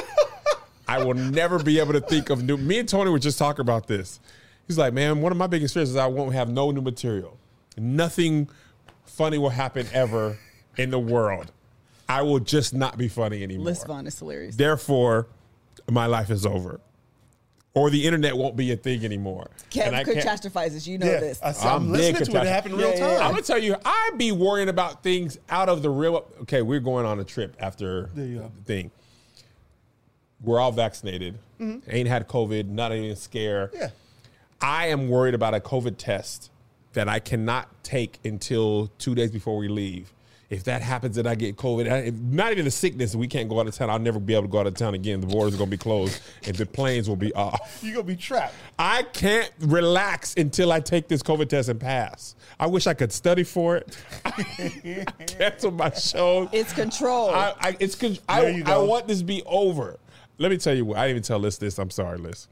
I 0.87 1.03
will 1.03 1.15
never 1.15 1.57
be 1.57 1.79
able 1.79 1.93
to 1.93 2.01
think 2.01 2.29
of 2.29 2.43
new. 2.43 2.57
Me 2.57 2.77
and 2.77 2.87
Tony 2.87 3.09
were 3.09 3.17
just 3.17 3.39
talking 3.39 3.61
about 3.61 3.87
this. 3.87 4.19
He's 4.67 4.77
like, 4.77 4.93
man, 4.93 5.21
one 5.21 5.31
of 5.31 5.37
my 5.39 5.47
biggest 5.47 5.73
fears 5.73 5.89
is 5.89 5.95
I 5.95 6.05
won't 6.05 6.33
have 6.33 6.49
no 6.49 6.69
new 6.69 6.81
material. 6.81 7.35
Nothing 7.77 8.47
funny 9.05 9.39
will 9.39 9.49
happen 9.49 9.87
ever 9.91 10.37
in 10.77 10.89
the 10.89 10.99
world. 10.99 11.51
I 12.07 12.21
will 12.21 12.39
just 12.39 12.73
not 12.73 12.97
be 12.97 13.07
funny 13.07 13.41
anymore. 13.43 13.65
Liz 13.65 13.83
Vaughn 13.83 14.05
is 14.07 14.17
hilarious. 14.19 14.55
Therefore, 14.55 15.27
my 15.89 16.05
life 16.05 16.29
is 16.29 16.45
over. 16.45 16.79
Or 17.73 17.89
the 17.89 18.05
internet 18.05 18.37
won't 18.37 18.55
be 18.55 18.71
a 18.71 18.77
thing 18.77 19.03
anymore. 19.03 19.49
Kev 19.69 19.87
And 19.87 19.95
I 19.97 20.03
can't- 20.05 20.17
catastrophizes. 20.19 20.87
You 20.87 20.97
know 20.97 21.07
Yeah, 21.07 21.19
this. 21.19 21.41
I, 21.43 21.49
I'm 21.67 21.87
am 21.87 21.91
big 21.91 21.91
listening 21.91 22.13
to 22.13 22.21
it 22.21 22.25
catastrophe. 22.25 22.47
happen 22.47 22.75
real 22.75 22.87
Yeah, 22.89 22.93
yeah, 22.93 22.99
time. 22.99 23.09
yeah. 23.11 23.25
I'm 23.25 23.31
gonna 23.31 23.41
tell 23.41 23.57
you, 23.57 23.75
I'd 23.83 24.11
be 24.17 24.31
worrying 24.31 24.69
about 24.69 25.03
things 25.03 25.37
out 25.49 25.67
of 25.67 25.81
the 25.81 25.89
real. 25.89 26.25
Okay, 26.43 26.61
we're 26.61 26.79
going 26.79 27.05
on 27.05 27.19
a 27.19 27.23
trip 27.25 27.55
after 27.59 28.09
There 28.13 28.25
you 28.25 28.37
go. 28.39 28.51
the 28.55 28.63
thing. 28.63 28.91
We're 30.41 30.59
all 30.59 30.71
vaccinated. 30.71 31.37
Mm-hmm. 31.59 31.89
Ain't 31.89 32.07
had 32.07 32.27
COVID. 32.27 32.67
Not 32.67 32.93
even 32.93 33.09
a 33.11 33.15
scare. 33.15 33.71
Yeah. 33.73 33.89
I 34.61 34.87
am 34.87 35.09
worried 35.09 35.33
about 35.33 35.53
a 35.53 35.59
COVID 35.59 35.95
test 35.97 36.51
that 36.93 37.09
I 37.09 37.19
cannot 37.19 37.67
take 37.83 38.19
until 38.23 38.89
two 38.99 39.15
days 39.15 39.31
before 39.31 39.57
we 39.57 39.67
leave. 39.67 40.13
If 40.55 40.63
that 40.63 40.81
happens 40.81 41.17
and 41.17 41.27
I 41.27 41.35
get 41.35 41.57
COVID, 41.57 41.91
I- 41.91 42.11
not 42.31 42.51
even 42.53 42.63
the 42.63 42.71
sickness, 42.71 43.13
we 43.13 43.27
can't 43.27 43.49
go 43.49 43.59
out 43.59 43.67
of 43.67 43.75
town. 43.75 43.89
I'll 43.89 43.99
never 43.99 44.19
be 44.21 44.33
able 44.33 44.43
to 44.43 44.47
go 44.47 44.59
out 44.59 44.67
of 44.67 44.73
town 44.75 44.93
again. 44.93 45.19
The 45.19 45.27
borders 45.27 45.53
are 45.53 45.57
going 45.57 45.69
to 45.69 45.77
be 45.77 45.77
closed 45.77 46.21
and 46.45 46.55
the 46.55 46.65
planes 46.65 47.09
will 47.09 47.17
be 47.17 47.33
off. 47.33 47.79
You're 47.83 47.95
gonna 47.95 48.05
be 48.07 48.15
trapped. 48.15 48.53
I 48.79 49.03
can't 49.03 49.51
relax 49.59 50.33
until 50.37 50.71
I 50.71 50.79
take 50.79 51.07
this 51.09 51.21
COVID 51.21 51.49
test 51.49 51.67
and 51.69 51.79
pass. 51.79 52.35
I 52.59 52.67
wish 52.67 52.87
I 52.87 52.93
could 52.93 53.11
study 53.11 53.43
for 53.43 53.75
it. 53.75 53.97
Cancel 55.27 55.71
my 55.71 55.91
show. 55.91 56.49
it's 56.51 56.71
control. 56.73 57.29
I, 57.31 57.53
I, 57.59 57.77
it's 57.79 57.95
'cause 57.95 58.19
There 58.27 58.63
I, 58.65 58.73
I 58.73 58.77
want 58.77 59.07
this 59.07 59.19
to 59.19 59.25
be 59.25 59.43
over. 59.45 59.97
Let 60.37 60.51
me 60.51 60.57
tell 60.57 60.73
you 60.73 60.85
what. 60.85 60.97
I 60.97 61.01
didn't 61.07 61.11
even 61.17 61.23
tell 61.23 61.39
Liz 61.39 61.57
this. 61.57 61.77
I'm 61.79 61.89
sorry, 61.89 62.17
Liz. 62.17 62.47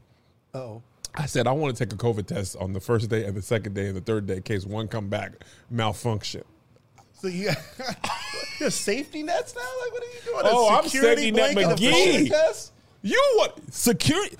Oh. 0.52 0.82
I 1.14 1.26
said 1.26 1.46
I 1.46 1.52
want 1.52 1.76
to 1.76 1.84
take 1.84 1.92
a 1.92 1.96
COVID 1.96 2.26
test 2.26 2.56
on 2.56 2.72
the 2.72 2.80
first 2.80 3.08
day 3.08 3.24
and 3.24 3.36
the 3.36 3.42
second 3.42 3.74
day 3.74 3.86
and 3.86 3.96
the 3.96 4.00
third 4.00 4.26
day 4.26 4.36
in 4.36 4.42
case 4.42 4.66
one 4.66 4.88
come 4.88 5.08
back 5.08 5.32
malfunction. 5.70 6.42
So 7.24 7.28
you 7.30 7.48
your 8.60 8.68
safety 8.70 9.22
nets 9.22 9.54
now? 9.54 9.62
Like 9.82 9.92
what 9.94 10.02
are 10.02 10.06
you 10.06 10.20
doing? 10.26 10.40
Oh, 10.44 10.68
A 10.68 10.78
I'm 10.78 10.84
security 10.84 11.22
safety 11.22 11.30
net 11.30 11.54
blanket 11.54 11.78
McGee. 11.82 12.70
You 13.00 13.32
what 13.36 13.58
security? 13.72 14.36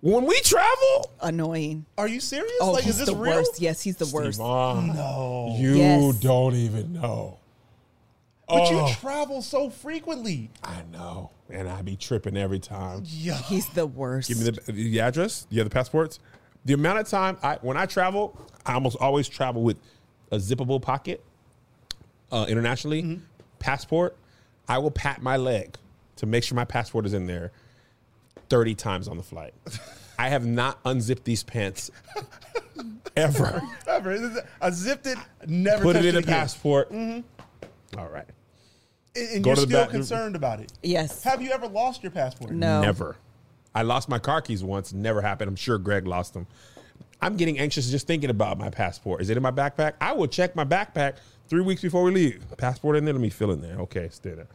When 0.00 0.24
we 0.24 0.38
travel, 0.42 1.10
Annoying. 1.20 1.86
Are 1.98 2.06
you 2.06 2.20
serious? 2.20 2.52
Oh, 2.60 2.70
like 2.70 2.84
he's 2.84 2.92
is 2.94 2.98
this 3.00 3.08
the 3.08 3.16
real? 3.16 3.34
worst. 3.38 3.60
Yes, 3.60 3.82
he's 3.82 3.96
the 3.96 4.06
worst. 4.14 4.38
Stevon, 4.38 4.94
No. 4.94 5.56
you 5.58 5.74
Yes. 5.76 6.16
don't 6.20 6.54
even 6.54 6.92
know. 6.92 7.38
But 8.46 8.68
Oh. 8.70 8.86
you 8.86 8.94
travel 8.94 9.42
so 9.42 9.70
frequently. 9.70 10.50
I 10.62 10.82
know, 10.92 11.30
and 11.50 11.68
I 11.68 11.82
be 11.82 11.96
tripping 11.96 12.36
every 12.36 12.60
time. 12.60 13.02
Yeah. 13.06 13.34
He's 13.38 13.66
the 13.70 13.86
worst. 13.86 14.28
Give 14.28 14.38
me 14.38 14.44
the, 14.50 14.72
the 14.72 15.00
address. 15.00 15.48
You 15.50 15.58
have 15.60 15.68
the 15.68 15.74
passports. 15.74 16.20
The 16.64 16.74
amount 16.74 17.00
of 17.00 17.08
time 17.08 17.38
I 17.42 17.56
when 17.62 17.76
I 17.76 17.86
travel, 17.86 18.38
I 18.64 18.74
almost 18.74 18.98
always 19.00 19.28
travel 19.28 19.62
with 19.64 19.78
a 20.30 20.36
zippable 20.36 20.80
pocket. 20.80 21.24
Uh, 22.32 22.46
internationally, 22.48 23.20
passport. 23.58 24.16
I 24.68 24.78
will 24.78 24.90
pat 24.90 25.22
my 25.22 25.36
leg 25.36 25.76
to 26.16 26.26
make 26.26 26.42
sure 26.42 26.56
my 26.56 26.64
passport 26.64 27.06
is 27.06 27.12
in 27.14 27.26
there. 27.26 27.52
Thirty 28.48 28.74
times 28.74 29.08
on 29.08 29.16
the 29.16 29.22
flight. 29.22 29.54
I 30.18 30.28
have 30.28 30.44
not 30.46 30.78
unzipped 30.84 31.24
these 31.24 31.42
pants 31.42 31.90
ever. 33.16 33.62
Ever. 33.86 34.46
I 34.60 34.70
zipped 34.70 35.06
it, 35.06 35.18
never 35.46 35.82
Put 35.82 35.96
it 35.96 36.04
in 36.04 36.14
a 36.16 36.18
again. 36.18 36.32
passport. 36.32 36.90
All 36.92 38.08
right. 38.08 38.26
And, 39.16 39.28
and 39.36 39.46
you're 39.46 39.56
still 39.56 39.68
back- 39.68 39.90
concerned 39.90 40.34
about 40.36 40.60
it. 40.60 40.72
yes. 40.82 41.22
Have 41.22 41.40
you 41.40 41.50
ever 41.52 41.68
lost 41.68 42.02
your 42.02 42.10
passport? 42.12 42.50
No. 42.52 42.80
Never. 42.80 43.16
I 43.74 43.82
lost 43.82 44.08
my 44.08 44.18
car 44.18 44.40
keys 44.42 44.62
once. 44.64 44.92
Never 44.92 45.20
happened. 45.20 45.48
I'm 45.48 45.56
sure 45.56 45.78
Greg 45.78 46.06
lost 46.06 46.34
them. 46.34 46.46
I'm 47.20 47.36
getting 47.36 47.58
anxious 47.58 47.90
just 47.90 48.06
thinking 48.06 48.30
about 48.30 48.58
my 48.58 48.70
passport. 48.70 49.20
Is 49.20 49.30
it 49.30 49.36
in 49.36 49.42
my 49.42 49.50
backpack? 49.50 49.94
I 50.00 50.12
will 50.12 50.26
check 50.26 50.54
my 50.54 50.64
backpack 50.64 51.14
three 51.48 51.62
weeks 51.62 51.82
before 51.82 52.02
we 52.02 52.10
leave. 52.12 52.44
Passport 52.58 52.96
in 52.96 53.04
there. 53.04 53.14
Let 53.14 53.20
me 53.20 53.30
fill 53.30 53.50
in 53.52 53.60
there. 53.60 53.78
Okay, 53.80 54.04
it's 54.04 54.18
there. 54.18 54.46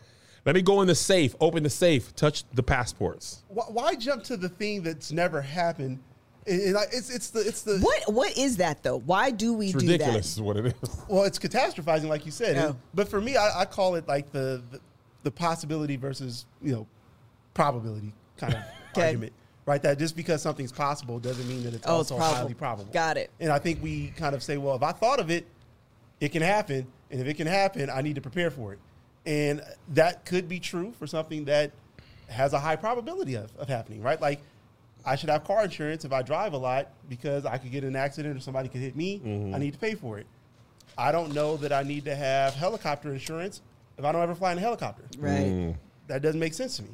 Let 0.45 0.55
me 0.55 0.61
go 0.61 0.81
in 0.81 0.87
the 0.87 0.95
safe. 0.95 1.35
Open 1.41 1.63
the 1.63 1.69
safe. 1.69 2.15
Touch 2.15 2.43
the 2.53 2.63
passports. 2.63 3.43
Why, 3.49 3.65
why 3.67 3.95
jump 3.95 4.23
to 4.25 4.37
the 4.37 4.49
thing 4.49 4.81
that's 4.83 5.11
never 5.11 5.41
happened? 5.41 5.99
And- 6.47 6.61
and 6.61 6.77
it's 6.91 7.09
it's 7.09 7.29
the 7.29 7.41
it's 7.41 7.61
the 7.61 7.79
What 7.79 8.11
What 8.13 8.37
is 8.37 8.57
that 8.57 8.81
though? 8.81 8.97
Why 8.99 9.29
do 9.29 9.53
we 9.53 9.67
It's 9.67 9.73
do 9.83 9.91
ridiculous, 9.91 10.33
is 10.33 10.41
what 10.41 10.57
it 10.57 10.65
is. 10.67 10.73
well, 11.07 11.23
it's 11.25 11.37
catastrophizing, 11.37 12.07
like 12.07 12.25
you 12.25 12.31
said. 12.31 12.55
Yeah. 12.55 12.67
Oh. 12.69 12.75
But 12.93 13.07
for 13.09 13.21
me, 13.21 13.35
I, 13.35 13.61
I 13.61 13.65
call 13.65 13.95
it 13.95 14.07
like 14.07 14.31
the, 14.31 14.63
the 14.71 14.79
the 15.23 15.31
possibility 15.31 15.97
versus 15.97 16.45
you 16.61 16.71
know 16.71 16.87
probability 17.53 18.13
kind 18.37 18.53
of 18.55 18.61
Okay. 18.93 19.07
argument, 19.07 19.33
right? 19.67 19.81
That 19.83 19.99
just 19.99 20.15
because 20.15 20.41
something's 20.41 20.71
possible 20.71 21.19
doesn't 21.19 21.47
mean 21.47 21.63
that 21.63 21.75
it's 21.75 21.85
Oh, 21.85 21.99
it's 22.01 22.09
also 22.09 22.15
probable. 22.17 22.35
highly 22.37 22.53
probable. 22.55 22.91
Got 22.91 23.17
it. 23.17 23.29
And 23.39 23.51
I 23.51 23.59
think 23.59 23.83
we 23.83 24.07
kind 24.17 24.33
of 24.33 24.41
say, 24.41 24.57
well, 24.57 24.75
if 24.75 24.81
I 24.81 24.91
thought 24.93 25.19
of 25.19 25.29
it, 25.29 25.45
it 26.19 26.29
can 26.29 26.41
happen, 26.41 26.87
and 27.11 27.21
if 27.21 27.27
it 27.27 27.35
can 27.35 27.47
happen, 27.47 27.89
I 27.89 28.01
need 28.01 28.15
to 28.15 28.21
prepare 28.21 28.51
for 28.51 28.73
it. 28.73 28.79
And 29.25 29.61
that 29.89 30.25
could 30.25 30.47
be 30.47 30.59
true 30.59 30.93
for 30.97 31.07
something 31.07 31.45
that 31.45 31.71
has 32.27 32.53
a 32.53 32.59
high 32.59 32.75
probability 32.75 33.35
of, 33.35 33.55
of 33.57 33.67
happening, 33.67 34.01
right? 34.01 34.19
Like 34.21 34.41
I 35.05 35.15
should 35.15 35.29
have 35.29 35.43
car 35.43 35.63
insurance 35.63 36.05
if 36.05 36.13
I 36.13 36.21
drive 36.21 36.53
a 36.53 36.57
lot 36.57 36.89
because 37.09 37.45
I 37.45 37.57
could 37.57 37.71
get 37.71 37.83
in 37.83 37.89
an 37.89 37.95
accident 37.95 38.37
or 38.37 38.39
somebody 38.39 38.69
could 38.69 38.81
hit 38.81 38.95
me. 38.95 39.15
I 39.15 39.27
mm-hmm. 39.27 39.59
need 39.59 39.73
to 39.73 39.79
pay 39.79 39.95
for 39.95 40.19
it. 40.19 40.27
I 40.97 41.11
don't 41.11 41.33
know 41.33 41.57
that 41.57 41.71
I 41.71 41.83
need 41.83 42.05
to 42.05 42.15
have 42.15 42.53
helicopter 42.53 43.11
insurance 43.11 43.61
if 43.97 44.05
I 44.05 44.11
don't 44.11 44.21
ever 44.21 44.35
fly 44.35 44.51
in 44.51 44.57
a 44.57 44.61
helicopter. 44.61 45.03
Right. 45.17 45.47
Mm. 45.47 45.75
That 46.07 46.21
doesn't 46.21 46.39
make 46.39 46.53
sense 46.53 46.77
to 46.77 46.83
me. 46.83 46.89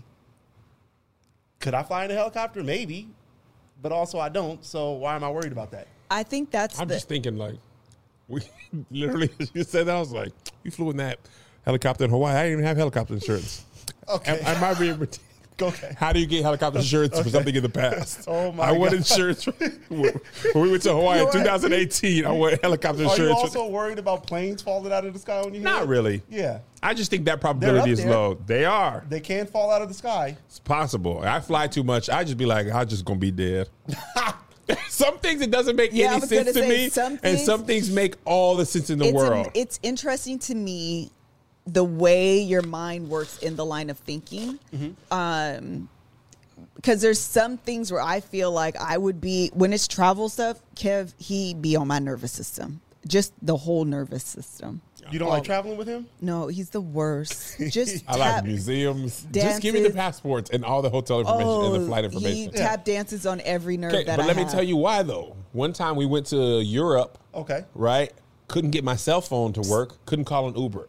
Could 1.60 1.74
I 1.74 1.84
fly 1.84 2.06
in 2.06 2.12
a 2.12 2.14
helicopter? 2.14 2.64
Maybe, 2.64 3.08
but 3.82 3.92
also 3.92 4.20
I 4.20 4.30
don't. 4.30 4.64
So 4.64 4.92
why 4.92 5.16
am 5.16 5.24
I 5.24 5.32
worried 5.32 5.52
about 5.52 5.72
that? 5.72 5.88
I 6.12 6.24
think 6.24 6.52
that's 6.52 6.80
I'm 6.80 6.88
the. 6.88 6.96
just 6.96 7.08
thinking, 7.10 7.38
like, 7.38 7.56
we 8.28 8.42
literally, 8.92 9.30
as 9.40 9.52
you 9.54 9.64
said 9.64 9.88
that, 9.88 9.96
I 9.96 10.00
was 10.00 10.12
like, 10.12 10.32
you 10.64 10.72
flew 10.72 10.90
in 10.92 10.98
that 10.98 11.20
helicopter 11.64 12.06
in 12.06 12.10
Hawaii. 12.10 12.36
I 12.36 12.44
didn't 12.44 12.54
even 12.54 12.66
have 12.66 12.78
helicopter 12.78 13.14
insurance. 13.14 13.66
Okay. 14.08 14.40
Am, 14.40 14.58
am 14.58 14.64
I 14.64 14.74
being 14.80 15.08
Okay. 15.62 15.96
How 15.98 16.12
do 16.12 16.20
you 16.20 16.26
get 16.26 16.44
helicopter 16.44 16.80
insurance 16.80 17.18
for 17.20 17.30
something 17.30 17.56
in 17.56 17.64
the 17.64 17.70
past? 17.70 18.26
Oh, 18.28 18.52
my 18.52 18.66
god. 18.66 18.70
I 18.70 18.78
want 18.78 18.92
God. 18.92 18.98
insurance. 18.98 19.46
when 19.46 20.20
we 20.54 20.72
went 20.72 20.84
to 20.84 20.94
Hawaii 20.94 21.22
in 21.22 21.28
You 21.28 21.44
know 21.44 21.50
what? 21.54 21.62
2018, 21.62 22.26
I 22.26 22.32
want 22.32 22.62
helicopter 22.62 23.04
insurance. 23.04 23.22
Are 23.22 23.26
you 23.26 23.34
also 23.34 23.68
worried 23.68 23.98
about 23.98 24.28
planes 24.28 24.62
falling 24.62 24.92
out 24.92 25.06
of 25.06 25.14
the 25.14 25.20
sky 25.20 25.42
when 25.44 25.54
you 25.54 25.62
Not 25.62 25.88
really. 25.88 26.24
Yeah, 26.30 26.60
I 26.84 26.94
just 26.94 27.10
think 27.10 27.26
that 27.26 27.40
probability 27.40 27.92
is 27.92 28.04
low. 28.04 28.34
They 28.46 28.66
are. 28.66 29.06
they 29.08 29.22
can 29.22 29.48
fall 29.48 29.72
out 29.72 29.82
of 29.82 29.88
the 29.88 29.94
sky. 29.94 30.38
It's 30.48 30.60
possible. 30.60 31.22
I 31.24 31.40
fly 31.40 31.68
too 31.68 31.84
much. 31.84 32.10
I 32.10 32.24
just 32.24 32.38
be 32.38 32.46
like, 32.46 32.70
I'm 32.70 32.88
just 32.88 33.06
gonna 33.06 33.20
be 33.20 33.32
dead. 33.32 33.70
some 34.90 35.18
things 35.20 35.42
it 35.42 35.52
doesn't 35.52 35.76
make 35.76 35.92
Yeah, 35.94 36.14
any 36.14 36.22
sense 36.22 36.54
to 36.54 36.68
me, 36.68 36.90
some 36.90 37.20
and 37.24 37.40
some 37.40 37.66
things 37.66 37.90
make 37.90 38.16
all 38.26 38.56
the 38.56 38.66
sense 38.66 38.90
in 38.90 39.00
the 39.00 39.06
it's, 39.06 39.14
world. 39.14 39.52
it's 39.54 39.80
interesting 39.84 40.40
to 40.40 40.56
me 40.56 41.12
the 41.68 41.84
way 41.84 42.40
your 42.40 42.62
mind 42.62 43.10
works 43.10 43.38
in 43.40 43.56
the 43.56 43.66
line 43.66 43.90
of 43.90 43.98
thinking. 44.00 44.60
Mm-hmm. 44.74 45.14
Um, 45.14 45.90
because 46.76 47.02
there's 47.02 47.20
some 47.20 47.58
things 47.58 47.92
where 47.92 48.02
I 48.02 48.20
feel 48.20 48.52
like 48.52 48.76
I 48.78 48.98
would 48.98 49.20
be 49.20 49.50
when 49.54 49.74
it's 49.74 49.88
travel 49.88 50.30
stuff. 50.30 50.62
Kev, 50.76 51.14
he 51.18 51.54
be 51.56 51.76
on 51.76 51.88
my 51.88 51.98
nervous 52.00 52.32
system, 52.32 52.82
just 53.08 53.34
the 53.42 53.58
whole 53.58 53.86
nervous 53.86 54.24
system. 54.24 54.82
You 55.12 55.20
don't 55.20 55.30
like 55.30 55.44
traveling 55.44 55.78
with 55.78 55.88
him? 55.88 56.08
No, 56.22 56.48
he's 56.48 56.70
the 56.72 56.82
worst. 56.82 57.58
Just 57.70 58.04
I 58.08 58.16
like 58.18 58.36
tap- 58.36 58.44
museums. 58.46 59.28
Just 59.32 59.62
give 59.62 59.74
me 59.74 59.82
the 59.82 59.90
dances. 59.90 59.96
passports 60.00 60.50
and 60.50 60.66
all 60.66 60.82
the 60.82 60.90
hotel 60.90 61.20
information 61.20 61.48
and 61.66 61.76
the 61.76 61.80
oh, 61.82 61.86
flight 61.88 62.06
Oh, 62.06 62.10
He 62.10 62.44
information. 62.46 62.54
tap 62.54 62.86
dances 62.86 63.26
on 63.26 63.40
every 63.42 63.78
nerve 63.78 63.94
Okay, 63.94 64.04
that 64.06 64.18
but 64.18 64.24
I 64.24 64.28
let 64.28 64.36
me 64.36 64.44
have. 64.44 64.52
tell 64.52 64.64
you 64.64 64.78
why 64.78 65.04
though. 65.04 65.36
One 65.54 65.74
time 65.74 65.96
we 65.96 66.06
went 66.06 66.26
to 66.28 66.62
Europe, 66.62 67.18
Okay. 67.34 67.64
right? 67.76 68.12
Couldn't 68.48 68.72
get 68.72 68.84
my 68.84 68.96
cell 68.96 69.22
phone 69.22 69.54
to 69.54 69.62
work. 69.62 70.04
Couldn't 70.06 70.26
call 70.26 70.48
an 70.48 70.56
Uber. 70.56 70.88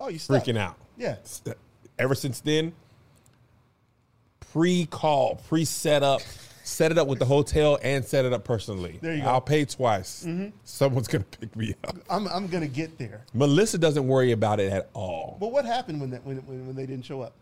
Oh, 0.00 0.08
you 0.08 0.18
stuck. 0.18 0.44
Freaking 0.44 0.56
out. 0.58 0.76
Yeah. 0.96 1.16
Ever 1.98 2.14
since 2.14 2.40
then, 2.40 2.72
pre-call, 4.40 5.36
pre-set 5.48 6.02
up, 6.02 6.20
set 6.66 6.90
it 6.90 6.98
up 6.98 7.06
with 7.06 7.18
the 7.18 7.24
hotel 7.24 7.78
and 7.82 8.04
set 8.04 8.24
it 8.24 8.32
up 8.32 8.44
personally. 8.44 8.98
There 9.00 9.14
you 9.14 9.22
go. 9.22 9.28
I'll 9.28 9.40
pay 9.40 9.64
twice. 9.64 10.24
Mm-hmm. 10.26 10.48
Someone's 10.64 11.06
gonna 11.08 11.24
pick 11.24 11.54
me 11.54 11.74
up. 11.84 11.96
I'm, 12.10 12.26
I'm 12.28 12.46
going 12.48 12.62
to 12.62 12.68
get 12.68 12.98
there. 12.98 13.22
Melissa 13.34 13.78
doesn't 13.78 14.06
worry 14.06 14.32
about 14.32 14.60
it 14.60 14.72
at 14.72 14.90
all. 14.92 15.36
But 15.40 15.52
what 15.52 15.64
happened 15.64 16.00
when, 16.00 16.10
that, 16.10 16.24
when, 16.24 16.38
when, 16.38 16.66
when 16.66 16.76
they 16.76 16.86
didn't 16.86 17.04
show 17.04 17.22
up? 17.22 17.34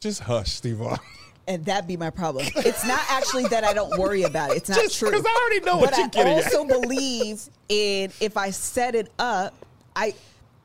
Just 0.00 0.20
hush, 0.20 0.50
Steve. 0.52 0.80
and 1.48 1.64
that 1.64 1.86
be 1.86 1.96
my 1.96 2.10
problem. 2.10 2.46
It's 2.56 2.86
not 2.86 3.00
actually 3.10 3.44
that 3.48 3.64
I 3.64 3.72
don't 3.72 3.98
worry 3.98 4.22
about 4.22 4.50
it. 4.50 4.58
It's 4.58 4.68
not 4.68 4.78
Just 4.80 4.98
true. 4.98 5.10
'cause 5.10 5.24
I 5.26 5.40
already 5.42 5.64
know 5.64 5.76
what 5.78 5.90
but 5.90 5.98
you're 5.98 6.06
I 6.06 6.10
getting 6.10 6.38
at. 6.38 6.44
also 6.54 6.66
believe 6.66 7.42
in 7.68 8.12
if 8.20 8.36
I 8.36 8.50
set 8.50 8.94
it 8.94 9.10
up, 9.18 9.54
I 9.96 10.14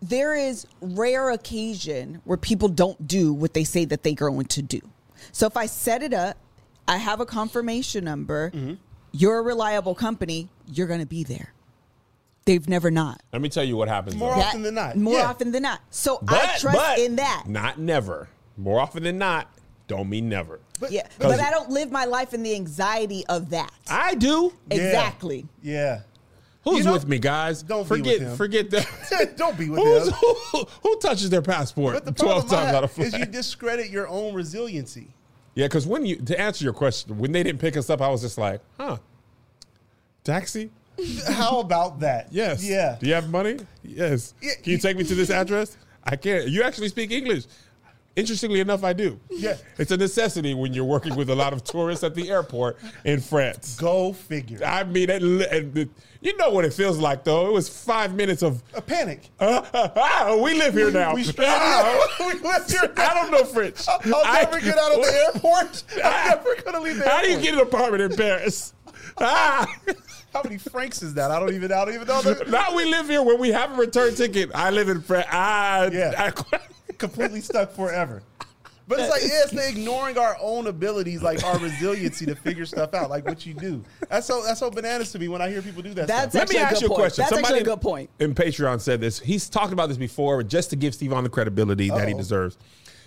there 0.02 0.36
is 0.36 0.66
rare 0.82 1.32
occasion 1.32 2.22
where 2.26 2.38
people 2.38 2.70
don't 2.70 3.08
do 3.08 3.34
what 3.34 3.54
they 3.54 3.64
say 3.64 3.86
that 3.86 4.04
they're 4.04 4.14
going 4.14 4.46
to 4.46 4.62
do. 4.62 4.82
So 5.32 5.48
if 5.48 5.56
I 5.58 5.66
set 5.66 6.04
it 6.04 6.14
up, 6.14 6.38
I 6.88 6.98
have 6.98 7.20
a 7.20 7.26
confirmation 7.26 8.04
number. 8.04 8.52
Mm-hmm. 8.52 8.74
You're 9.12 9.40
a 9.40 9.42
reliable 9.42 9.96
company. 9.96 10.50
You're 10.68 10.88
going 10.88 11.00
to 11.00 11.06
be 11.06 11.24
there. 11.24 11.54
They've 12.46 12.68
never 12.68 12.90
not. 12.90 13.22
Let 13.32 13.42
me 13.42 13.50
tell 13.50 13.64
you 13.64 13.78
what 13.78 13.88
happens. 13.90 14.16
More 14.16 14.34
though. 14.34 14.42
often 14.42 14.64
than 14.64 14.76
not. 14.76 14.96
More 14.96 15.14
Yeah. 15.20 15.30
often 15.30 15.52
than 15.52 15.64
not. 15.64 15.82
So 15.92 16.20
But, 16.22 16.36
I 16.44 16.58
trust 16.58 16.78
but 16.78 17.00
in 17.00 17.16
that. 17.18 17.44
Not 17.48 17.80
never. 17.80 18.28
More 18.58 18.80
often 18.80 19.04
than 19.04 19.18
not, 19.18 19.48
don't 19.88 20.10
mean 20.10 20.30
never. 20.30 20.60
But, 20.80 20.92
yeah, 20.92 21.08
but- 21.20 21.28
but 21.30 21.40
I 21.40 21.52
don't 21.52 21.70
live 21.70 21.92
my 21.92 22.06
life 22.06 22.34
in 22.34 22.42
the 22.44 22.56
anxiety 22.56 23.26
of 23.28 23.50
that. 23.52 23.72
I 23.90 24.16
do. 24.16 24.54
Exactly. 24.72 25.46
Yeah. 25.62 26.02
Who's 26.64 26.80
You 26.80 26.84
know- 26.86 26.94
with 26.94 27.08
me, 27.08 27.20
guys? 27.20 27.62
Don't 27.64 27.84
be 27.84 27.88
forget, 27.88 28.20
with 28.20 28.28
him. 28.30 28.38
forget 28.38 28.70
that. 28.72 29.34
don't 29.38 29.58
be 29.58 29.70
with 29.70 29.80
Who's, 29.82 30.08
him. 30.08 30.14
who, 30.52 30.66
who 30.84 31.00
touches 31.00 31.30
their 31.30 31.42
passport 31.42 31.94
But 31.96 32.06
the 32.06 32.12
twelve 32.12 32.50
times 32.50 32.74
out 32.74 32.84
of 32.84 32.98
is 33.00 33.14
you 33.14 33.26
discredit 33.26 33.90
your 33.90 34.08
own 34.08 34.34
resiliency. 34.34 35.08
Yeah, 35.60 35.66
because 35.66 35.86
when 35.86 36.06
you 36.06 36.16
to 36.16 36.40
answer 36.40 36.64
your 36.64 36.72
question, 36.72 37.18
when 37.18 37.34
they 37.34 37.44
didn't 37.44 37.60
pick 37.60 37.76
us 37.76 37.90
up, 37.90 38.00
I 38.00 38.08
was 38.08 38.22
just 38.22 38.38
like, 38.38 38.62
huh, 38.78 38.96
taxi? 40.24 40.72
How 41.28 41.60
about 41.60 42.00
that? 42.00 42.30
Yes. 42.32 42.64
Yeah. 42.64 42.96
Do 42.98 43.06
you 43.06 43.14
have 43.14 43.30
money? 43.30 43.58
Yes. 43.84 44.36
Yeah, 44.42 44.54
Can 44.64 44.72
you 44.72 44.78
take 44.78 44.96
me 44.96 45.04
to 45.04 45.16
this 45.16 45.30
address? 45.30 45.76
I 46.02 46.16
can't. 46.16 46.48
You 46.48 46.64
actually 46.64 46.88
speak 46.88 47.12
English. 47.12 47.44
Interestingly 48.20 48.60
enough, 48.60 48.84
I 48.84 48.92
do. 48.94 49.18
Yeah. 49.30 49.56
It's 49.78 49.92
a 49.92 49.98
necessity 49.98 50.54
when 50.54 50.74
you're 50.74 50.84
working 50.84 51.16
with 51.16 51.30
a 51.30 51.36
lot 51.36 51.54
of 51.54 51.64
tourists 51.64 52.04
at 52.04 52.14
the 52.16 52.30
airport 52.30 52.78
in 53.06 53.22
France. 53.22 53.78
Go 53.80 54.12
figure. 54.14 54.60
I 54.66 54.84
mean, 54.84 55.10
it, 55.10 55.24
it- 55.24 55.90
you 56.22 56.36
know 56.36 56.50
what 56.50 56.66
it 56.66 56.74
feels 56.74 56.98
like, 56.98 57.24
though. 57.24 57.48
It 57.48 57.54
was 57.54 57.70
five 57.70 58.14
minutes 58.14 58.44
of, 58.44 58.62
A 58.74 58.82
panic. 58.82 59.22
ah, 59.40 60.38
we 60.44 60.54
live 60.54 60.74
here 60.74 60.92
now. 60.92 61.16
We 61.16 61.24
Ah, 61.40 62.08
we 62.20 62.26
here. 62.34 62.94
I 62.98 63.14
don't 63.14 63.32
know 63.32 63.46
French. 63.46 63.88
I'll, 63.88 64.02
I'll 64.14 64.22
I- 64.26 64.42
never 64.44 64.60
get 64.60 64.78
out 64.78 64.92
of 64.92 65.02
the 65.06 65.32
airport. 65.34 65.84
I'm 66.04 66.28
never 66.30 66.62
gonna 66.62 66.82
leave 66.82 66.98
the 66.98 67.08
How 67.10 67.22
do 67.22 67.32
you 67.32 67.40
get 67.40 67.54
an 67.54 67.62
apartment 67.62 68.02
in 68.12 68.18
Paris? 68.18 68.74
Ah, 69.18 69.66
How 70.34 70.42
many 70.44 70.58
francs 70.58 71.02
is 71.02 71.14
that? 71.14 71.32
I 71.32 71.40
don't 71.40 71.54
even. 71.54 71.72
I 71.72 71.86
don't 71.86 71.94
even 71.94 72.08
know. 72.08 72.22
Now 72.50 72.76
we 72.76 72.84
live 72.84 73.08
here 73.08 73.24
when 73.24 73.40
we 73.40 73.50
have 73.50 73.72
a 73.72 73.76
return 73.76 74.14
ticket. 74.14 74.52
I 74.54 74.72
live 74.72 74.90
in 74.90 75.02
France. 75.02 75.28
Ah, 75.32 75.86
Yeah. 75.90 76.32
I- 76.52 76.60
completely 77.00 77.42
stuck 77.42 77.72
forever. 77.72 78.22
But 78.88 79.00
it's 79.00 79.10
like 79.12 79.22
yeah, 79.22 79.44
it's 79.44 79.52
the 79.52 79.68
ignoring 79.70 80.18
our 80.18 80.36
own 80.42 80.66
abilities, 80.66 81.22
like 81.22 81.44
our 81.44 81.60
resiliency 81.60 82.26
to 82.26 82.34
figure 82.34 82.66
stuff 82.66 82.96
out, 82.96 83.12
like 83.12 83.24
what 83.24 83.46
you 83.46 83.54
do. 83.54 83.84
That's 84.10 84.26
so 84.26 84.42
that's 84.44 84.60
so 84.60 84.72
bananas 84.72 85.12
to 85.12 85.20
me 85.20 85.28
when 85.28 85.44
I 85.44 85.50
hear 85.52 85.62
people 85.62 85.84
do 85.84 85.94
that. 85.94 86.08
That's 86.08 86.32
stuff. 86.32 86.50
Let 86.50 86.50
me 86.50 86.58
a 86.58 86.62
ask 86.62 86.74
good 86.74 86.82
you 86.82 86.88
a 86.88 86.90
point. 86.90 87.00
question. 87.00 87.22
That's 87.22 87.30
Somebody 87.36 87.54
actually 87.60 87.72
a 87.72 87.76
good 87.76 87.82
point. 87.82 88.10
In 88.20 88.34
Patreon 88.34 88.82
said 88.82 89.00
this. 89.00 89.20
He's 89.20 89.48
talked 89.48 89.74
about 89.74 89.90
this 89.90 89.98
before, 90.00 90.42
just 90.42 90.72
to 90.72 90.76
give 90.76 90.94
Stevon 90.96 91.22
the 91.22 91.30
credibility 91.30 91.90
that 91.90 92.08
he 92.08 92.16
deserves. 92.16 92.58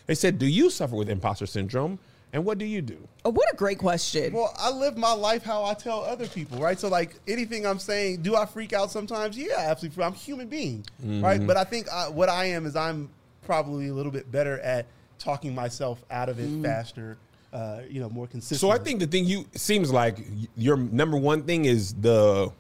They 0.07 0.15
said, 0.15 0.39
"Do 0.39 0.47
you 0.47 0.71
suffer 0.71 0.95
with 0.95 1.09
imposter 1.11 1.47
syndrome? 1.47 1.99
And 2.33 2.45
what 2.45 2.59
do 2.59 2.65
you 2.65 2.81
do?" 2.81 3.09
Oh, 3.25 3.31
what 3.31 3.53
a 3.53 3.57
great 3.57 3.79
question. 3.79 4.33
Well, 4.33 4.55
I 4.57 4.71
live 4.71 4.97
my 4.97 5.13
life 5.13 5.43
how 5.43 5.65
I 5.65 5.75
tell 5.75 6.05
other 6.05 6.29
people, 6.29 6.59
right? 6.61 6.79
So, 6.79 6.87
like 6.87 7.17
anything 7.27 7.67
I'm 7.67 7.81
saying, 7.81 8.23
do 8.23 8.37
I 8.37 8.47
freak 8.47 8.73
out 8.73 8.93
sometimes? 8.93 9.37
Yeah, 9.37 9.55
absolutely. 9.59 10.05
I'm 10.05 10.13
a 10.13 10.17
human 10.17 10.47
being, 10.47 10.85
Mm-hmm. 11.05 11.25
right? 11.25 11.45
But 11.45 11.57
I 11.57 11.65
think 11.65 11.89
I, 11.91 12.09
what 12.09 12.29
I 12.29 12.45
am 12.47 12.67
is 12.67 12.77
I'm 12.77 13.11
probably 13.43 13.89
a 13.89 13.95
little 13.95 14.13
bit 14.13 14.31
better 14.31 14.59
at 14.61 14.87
talking 15.19 15.55
myself 15.55 16.05
out 16.11 16.29
of 16.29 16.39
it 16.39 16.63
faster, 16.63 17.17
uh, 17.53 17.81
you 17.89 18.01
know, 18.01 18.09
more 18.09 18.27
consistent. 18.27 18.61
So 18.61 18.71
I 18.71 18.79
think 18.79 19.01
the 19.01 19.07
thing 19.07 19.25
you 19.25 19.45
seems 19.55 19.93
like 19.93 20.19
your 20.57 20.77
number 20.77 21.17
one 21.17 21.43
thing 21.43 21.65
is 21.65 21.95
the, 21.95 22.51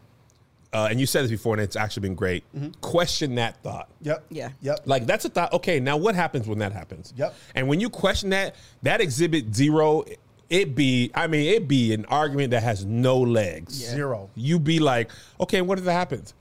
uh, 0.72 0.88
and 0.90 1.00
you 1.00 1.06
said 1.06 1.22
this 1.22 1.30
before, 1.30 1.54
and 1.54 1.62
it's 1.62 1.76
actually 1.76 2.02
been 2.02 2.14
great. 2.14 2.44
Question 2.80 3.34
that 3.36 3.62
thought. 3.62 3.88
Yep. 4.02 4.24
Yeah. 4.30 4.50
Yep. 4.60 4.80
Like 4.84 5.06
that's 5.06 5.24
a 5.24 5.28
thought. 5.28 5.52
Okay, 5.52 5.80
now 5.80 5.96
what 5.96 6.14
happens 6.14 6.46
when 6.46 6.58
that 6.58 6.72
happens? 6.72 7.12
Yep. 7.16 7.34
And 7.54 7.68
when 7.68 7.80
you 7.80 7.90
question 7.90 8.30
that, 8.30 8.54
that 8.82 9.00
exhibit 9.00 9.54
zero, 9.54 10.04
it 10.48 10.74
be, 10.74 11.10
I 11.14 11.26
mean, 11.26 11.52
it 11.52 11.66
be 11.66 11.94
an 11.94 12.04
argument 12.06 12.50
that 12.50 12.62
has 12.62 12.84
no 12.84 13.18
legs. 13.18 13.72
Zero. 13.72 14.30
You 14.34 14.58
be 14.58 14.78
like, 14.78 15.10
okay, 15.40 15.62
what 15.62 15.78
if 15.78 15.84
that 15.84 15.94
happens? 15.94 16.34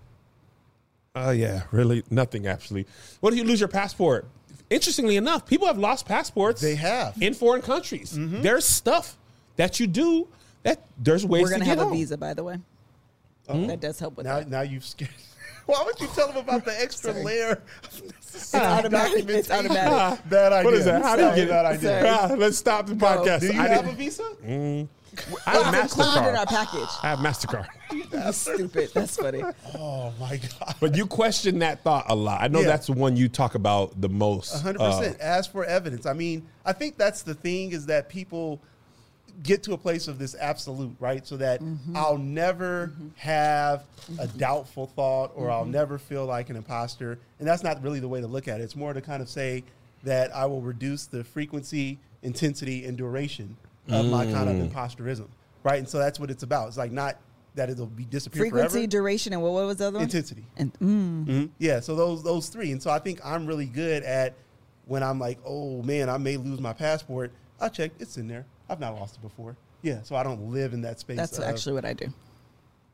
Oh 1.13 1.31
yeah, 1.31 1.63
really 1.71 2.03
nothing 2.09 2.47
actually. 2.47 2.87
What 3.19 3.33
if 3.33 3.39
you 3.39 3.43
lose 3.45 3.59
your 3.59 3.67
passport? 3.69 4.25
Interestingly 4.69 5.17
enough, 5.17 5.45
people 5.45 5.67
have 5.67 5.77
lost 5.77 6.05
passports. 6.05 6.61
They 6.61 6.75
have. 6.75 7.21
in 7.21 7.33
foreign 7.33 7.61
countries. 7.61 8.13
Mm-hmm. 8.17 8.41
There's 8.41 8.65
stuff 8.65 9.17
that 9.57 9.79
you 9.79 9.87
do 9.87 10.27
that 10.63 10.81
there's 10.97 11.25
ways 11.25 11.49
to 11.49 11.55
do 11.55 11.59
that. 11.59 11.59
We're 11.59 11.59
gonna 11.59 11.59
to 11.59 11.65
get 11.65 11.69
have 11.69 11.79
a 11.79 11.89
home. 11.89 11.93
visa, 11.97 12.17
by 12.17 12.33
the 12.33 12.43
way. 12.43 12.57
Uh-huh. 13.49 13.67
That 13.67 13.81
does 13.81 13.99
help 13.99 14.15
with 14.15 14.25
now, 14.25 14.39
that. 14.39 14.49
now 14.49 14.61
you've 14.61 14.85
scared. 14.85 15.11
Why 15.65 15.83
would 15.85 15.99
you 15.99 16.07
tell 16.15 16.27
them 16.27 16.37
about 16.37 16.63
the 16.63 16.79
extra 16.81 17.11
layer? 17.11 17.61
It's 18.33 18.55
automatic. 18.55 19.27
It's 19.29 19.51
automatic. 19.51 19.91
Ah, 19.93 20.17
ah, 20.17 20.29
bad 20.29 20.53
idea. 20.53 20.65
What 20.65 20.73
is 20.75 20.85
that? 20.85 21.01
How 21.01 21.15
do 21.17 21.23
you 21.23 21.35
get 21.35 21.47
that 21.49 21.65
idea. 21.65 22.03
Ah, 22.07 22.33
let's 22.37 22.57
stop 22.57 22.87
the 22.87 22.93
podcast. 22.95 23.41
Do 23.41 23.47
you 23.47 23.59
I 23.61 23.67
have 23.67 23.81
a 23.81 23.83
didn't- 23.87 23.97
visa? 23.97 24.23
Mm. 24.45 24.87
I 25.45 25.57
have 25.57 25.85
It's 25.85 25.95
included 25.95 26.29
in 26.29 26.35
our 26.35 26.45
Mastercard. 26.45 26.47
package. 26.47 26.89
I 27.03 27.09
have 27.09 27.19
Mastercard. 27.19 27.67
That's 28.11 28.37
stupid. 28.37 28.91
That's 28.93 29.17
funny. 29.17 29.43
Oh 29.75 30.13
my 30.19 30.37
god. 30.37 30.75
But 30.79 30.95
you 30.95 31.05
question 31.05 31.59
that 31.59 31.83
thought 31.83 32.05
a 32.09 32.15
lot. 32.15 32.41
I 32.41 32.47
know 32.47 32.61
Yeah. 32.61 32.67
that's 32.67 32.87
the 32.87 32.93
one 32.93 33.15
you 33.17 33.27
talk 33.27 33.55
about 33.55 33.99
the 33.99 34.09
most. 34.09 34.61
hundred 34.61 34.81
Uh, 34.81 34.99
percent. 34.99 35.17
Ask 35.19 35.51
for 35.51 35.65
evidence. 35.65 36.05
I 36.05 36.13
mean, 36.13 36.47
I 36.65 36.73
think 36.73 36.97
that's 36.97 37.23
the 37.23 37.33
thing 37.33 37.71
is 37.71 37.85
that 37.87 38.09
people 38.09 38.61
get 39.43 39.63
to 39.63 39.73
a 39.73 39.77
place 39.77 40.07
of 40.07 40.19
this 40.19 40.35
absolute, 40.39 40.95
right? 40.99 41.25
So 41.25 41.37
that 41.37 41.61
mm-hmm. 41.61 41.95
I'll 41.95 42.17
never 42.17 42.87
mm-hmm. 42.87 43.07
have 43.17 43.83
a 44.07 44.11
mm-hmm. 44.11 44.37
doubtful 44.37 44.87
thought 44.87 45.31
or 45.35 45.49
I'll 45.49 45.65
never 45.65 45.97
feel 45.97 46.25
like 46.25 46.49
an 46.49 46.55
imposter. 46.55 47.17
And 47.39 47.47
that's 47.47 47.63
not 47.63 47.81
really 47.81 47.99
the 47.99 48.07
way 48.07 48.21
to 48.21 48.27
look 48.27 48.47
at 48.47 48.61
it. 48.61 48.63
It's 48.63 48.75
more 48.75 48.93
to 48.93 49.01
kind 49.01 49.21
of 49.21 49.29
say 49.29 49.63
that 50.03 50.35
I 50.35 50.45
will 50.45 50.61
reduce 50.61 51.05
the 51.05 51.23
frequency, 51.23 51.99
intensity, 52.23 52.85
and 52.85 52.97
duration 52.97 53.57
of 53.91 54.05
my 54.07 54.25
kind 54.25 54.49
of 54.49 54.55
imposterism, 54.71 55.27
right? 55.63 55.79
And 55.79 55.87
so 55.87 55.97
that's 55.99 56.19
what 56.19 56.29
it's 56.31 56.43
about. 56.43 56.67
It's 56.69 56.77
like 56.77 56.91
not 56.91 57.17
that 57.55 57.69
it'll 57.69 57.85
be 57.85 58.05
disappear 58.05 58.43
Frequency, 58.43 58.69
forever. 58.73 58.87
duration, 58.87 59.33
and 59.33 59.41
what, 59.41 59.51
what 59.51 59.65
was 59.65 59.77
the 59.77 59.87
other 59.87 59.97
one? 59.97 60.03
Intensity. 60.05 60.45
And 60.57 60.73
mm, 60.75 61.25
Mhm. 61.25 61.49
Yeah, 61.59 61.79
so 61.81 61.95
those 61.95 62.23
those 62.23 62.47
three, 62.49 62.71
and 62.71 62.81
so 62.81 62.89
I 62.91 62.99
think 62.99 63.19
I'm 63.25 63.45
really 63.45 63.65
good 63.65 64.03
at 64.03 64.35
when 64.85 65.03
I'm 65.03 65.19
like, 65.19 65.37
oh 65.45 65.81
man, 65.83 66.09
I 66.09 66.17
may 66.17 66.37
lose 66.37 66.59
my 66.59 66.73
passport. 66.73 67.31
I 67.59 67.69
check, 67.69 67.91
it's 67.99 68.17
in 68.17 68.27
there. 68.27 68.45
I've 68.69 68.79
not 68.79 68.95
lost 68.95 69.15
it 69.15 69.21
before. 69.21 69.55
Yeah, 69.81 70.01
so 70.03 70.15
I 70.15 70.23
don't 70.23 70.51
live 70.51 70.73
in 70.73 70.81
that 70.81 70.99
space. 70.99 71.17
that's 71.17 71.37
of, 71.37 71.43
actually 71.43 71.73
what 71.73 71.85
I 71.85 71.93
do. 71.93 72.07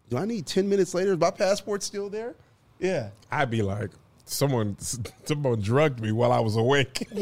Do 0.10 0.18
I 0.18 0.26
need 0.26 0.46
ten 0.46 0.68
minutes 0.68 0.94
later? 0.94 1.12
Is 1.14 1.20
my 1.20 1.32
passport 1.32 1.84
still 1.84 2.10
there? 2.10 2.34
Yeah. 2.80 3.10
I'd 3.32 3.50
be 3.52 3.62
like, 3.62 3.90
someone, 4.26 4.78
someone 5.26 5.62
drugged 5.62 6.00
me 6.00 6.12
while 6.12 6.32
I 6.32 6.40
was 6.40 6.56
awake. 6.56 7.08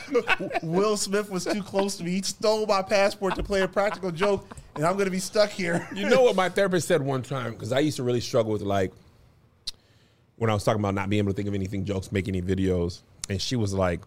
Will 0.62 0.96
Smith 0.96 1.30
was 1.30 1.44
too 1.44 1.62
close 1.62 1.96
to 1.96 2.04
me. 2.04 2.12
He 2.12 2.22
stole 2.22 2.66
my 2.66 2.82
passport 2.82 3.34
to 3.36 3.42
play 3.42 3.62
a 3.62 3.68
practical 3.68 4.10
joke, 4.10 4.46
and 4.74 4.84
I'm 4.84 4.96
gonna 4.96 5.10
be 5.10 5.18
stuck 5.18 5.50
here. 5.50 5.88
You 5.94 6.08
know 6.08 6.22
what 6.22 6.36
my 6.36 6.48
therapist 6.48 6.88
said 6.88 7.02
one 7.02 7.22
time? 7.22 7.52
Because 7.52 7.72
I 7.72 7.80
used 7.80 7.96
to 7.96 8.02
really 8.02 8.20
struggle 8.20 8.52
with 8.52 8.62
like 8.62 8.92
when 10.36 10.50
I 10.50 10.54
was 10.54 10.64
talking 10.64 10.80
about 10.80 10.94
not 10.94 11.08
being 11.08 11.18
able 11.18 11.32
to 11.32 11.36
think 11.36 11.48
of 11.48 11.54
anything 11.54 11.84
jokes, 11.84 12.10
make 12.10 12.28
any 12.28 12.42
videos, 12.42 13.02
and 13.28 13.40
she 13.40 13.56
was 13.56 13.72
like, 13.72 14.00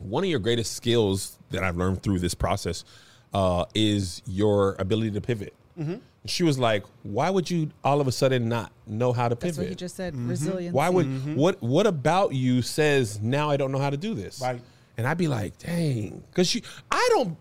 "One 0.00 0.24
of 0.24 0.30
your 0.30 0.40
greatest 0.40 0.72
skills 0.74 1.38
that 1.50 1.62
I've 1.62 1.76
learned 1.76 2.02
through 2.02 2.18
this 2.18 2.34
process 2.34 2.84
uh, 3.32 3.64
is 3.74 4.22
your 4.26 4.76
ability 4.78 5.12
to 5.12 5.20
pivot." 5.20 5.54
Mm-hmm. 5.78 5.96
She 6.26 6.42
was 6.42 6.58
like, 6.58 6.84
"Why 7.02 7.30
would 7.30 7.50
you 7.50 7.70
all 7.84 8.00
of 8.00 8.08
a 8.08 8.12
sudden 8.12 8.48
not 8.48 8.72
know 8.86 9.12
how 9.12 9.28
to 9.28 9.34
That's 9.34 9.44
pivot? 9.44 9.58
what 9.58 9.68
he 9.68 9.74
just 9.74 9.96
said. 9.96 10.16
Resilience. 10.16 10.74
Why 10.74 10.88
would 10.88 11.36
what 11.36 11.62
what 11.62 11.86
about 11.86 12.34
you 12.34 12.62
says 12.62 13.20
now 13.20 13.50
I 13.50 13.56
don't 13.56 13.72
know 13.72 13.78
how 13.78 13.90
to 13.90 13.96
do 13.96 14.14
this? 14.14 14.40
Right. 14.40 14.60
And 14.96 15.06
I'd 15.06 15.18
be 15.18 15.28
like, 15.28 15.58
dang, 15.58 16.22
because 16.30 16.54
you, 16.54 16.62
I 16.90 17.08
don't. 17.12 17.36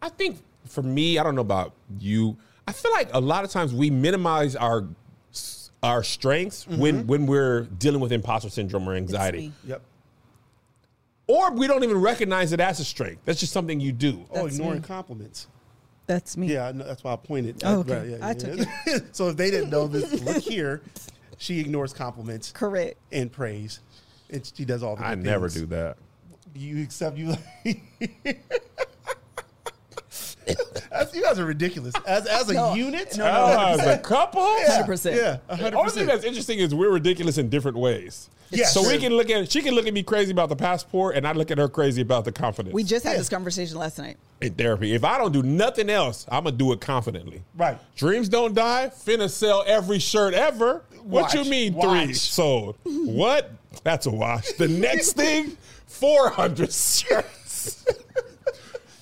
I 0.00 0.08
think 0.08 0.38
for 0.66 0.82
me, 0.82 1.18
I 1.18 1.22
don't 1.22 1.34
know 1.34 1.40
about 1.40 1.72
you. 1.98 2.36
I 2.66 2.72
feel 2.72 2.92
like 2.92 3.08
a 3.12 3.20
lot 3.20 3.44
of 3.44 3.50
times 3.50 3.72
we 3.72 3.90
minimize 3.90 4.54
our 4.54 4.86
our 5.82 6.02
strengths 6.02 6.64
mm-hmm. 6.64 6.80
when 6.80 7.06
when 7.06 7.26
we're 7.26 7.62
dealing 7.62 8.00
with 8.00 8.12
imposter 8.12 8.50
syndrome 8.50 8.88
or 8.88 8.94
anxiety. 8.94 9.52
Yep. 9.64 9.82
or 11.26 11.52
we 11.52 11.66
don't 11.66 11.84
even 11.84 12.00
recognize 12.00 12.52
it 12.52 12.60
as 12.60 12.80
a 12.80 12.84
strength. 12.84 13.22
That's 13.24 13.40
just 13.40 13.52
something 13.52 13.80
you 13.80 13.92
do. 13.92 14.24
Oh, 14.30 14.46
ignoring 14.46 14.80
me. 14.80 14.86
compliments. 14.86 15.46
That's 16.06 16.36
me. 16.36 16.52
Yeah, 16.52 16.68
I 16.68 16.72
that's 16.72 17.04
why 17.04 17.12
I 17.12 17.16
pointed. 17.16 17.62
Oh, 17.64 17.68
I- 17.68 17.76
okay. 17.76 17.98
right, 17.98 18.08
yeah, 18.08 18.26
I 18.26 18.28
yeah, 18.28 18.34
took 18.34 18.58
yeah. 18.86 18.98
so 19.12 19.28
if 19.28 19.36
they 19.36 19.50
didn't 19.50 19.70
know 19.70 19.86
this, 19.86 20.22
look 20.24 20.42
here. 20.42 20.82
She 21.40 21.60
ignores 21.60 21.92
compliments 21.92 22.50
Correct. 22.50 22.96
and 23.12 23.30
praise, 23.30 23.78
and 24.28 24.50
she 24.56 24.64
does 24.64 24.82
all 24.82 24.96
the. 24.96 25.06
I 25.06 25.14
good 25.14 25.24
never 25.24 25.48
things. 25.48 25.60
do 25.60 25.66
that. 25.68 25.96
You 26.54 26.82
accept 26.82 27.16
you. 27.16 27.34
That's- 30.90 31.14
you 31.14 31.22
guys 31.22 31.38
are 31.38 31.44
ridiculous. 31.44 31.94
As 32.06 32.26
as 32.26 32.48
a 32.48 32.54
No, 32.54 32.74
unit, 32.74 33.16
no, 33.18 33.24
Oh, 33.26 33.66
as 33.78 33.86
a 33.86 33.98
couple, 33.98 34.40
yeah, 34.60 34.82
100%. 34.82 35.14
Yeah, 35.14 35.36
The 35.48 35.56
hundred 35.56 35.74
only 35.74 35.90
thing 35.90 36.04
percent. 36.04 36.06
that's 36.08 36.24
interesting 36.24 36.58
is 36.58 36.74
we're 36.74 36.90
ridiculous 36.90 37.36
in 37.38 37.48
different 37.50 37.76
ways. 37.76 38.30
Yes. 38.50 38.72
So 38.72 38.80
we 38.88 38.96
can 38.96 39.12
look 39.12 39.28
at 39.28 39.52
she 39.52 39.60
can 39.60 39.74
look 39.74 39.86
at 39.86 39.92
me 39.92 40.02
crazy 40.02 40.30
about 40.32 40.48
the 40.48 40.56
passport, 40.56 41.16
and 41.16 41.26
I 41.26 41.32
look 41.32 41.50
at 41.50 41.58
her 41.58 41.68
crazy 41.68 42.00
about 42.00 42.24
the 42.24 42.32
confidence. 42.32 42.72
We 42.74 42.82
just 42.82 43.04
had 43.04 43.12
Yeah. 43.12 43.18
this 43.18 43.28
conversation 43.28 43.76
last 43.76 43.98
night. 43.98 44.16
in 44.40 44.54
therapy. 44.54 44.94
If 44.94 45.04
I 45.04 45.18
don't 45.18 45.32
do 45.32 45.42
nothing 45.42 45.90
else, 45.90 46.24
I'm 46.30 46.44
gonna 46.44 46.56
do 46.56 46.72
it 46.72 46.80
confidently. 46.80 47.42
Right. 47.56 47.76
Dreams 47.96 48.28
don't 48.30 48.54
die. 48.54 48.90
Finna 49.04 49.28
sell 49.28 49.64
every 49.66 49.98
shirt 49.98 50.32
ever. 50.32 50.82
What 51.02 51.34
you 51.34 51.40
Watch, 51.40 51.48
mean 51.48 51.74
watch. 51.74 52.04
three 52.06 52.14
sold? 52.14 52.76
what? 52.84 53.50
That's 53.84 54.06
a 54.06 54.10
wash. 54.10 54.50
The 54.52 54.68
next 54.68 55.12
thing, 55.12 55.56
four 55.88 56.30
hundred 56.30 56.72
shirts. 56.72 57.84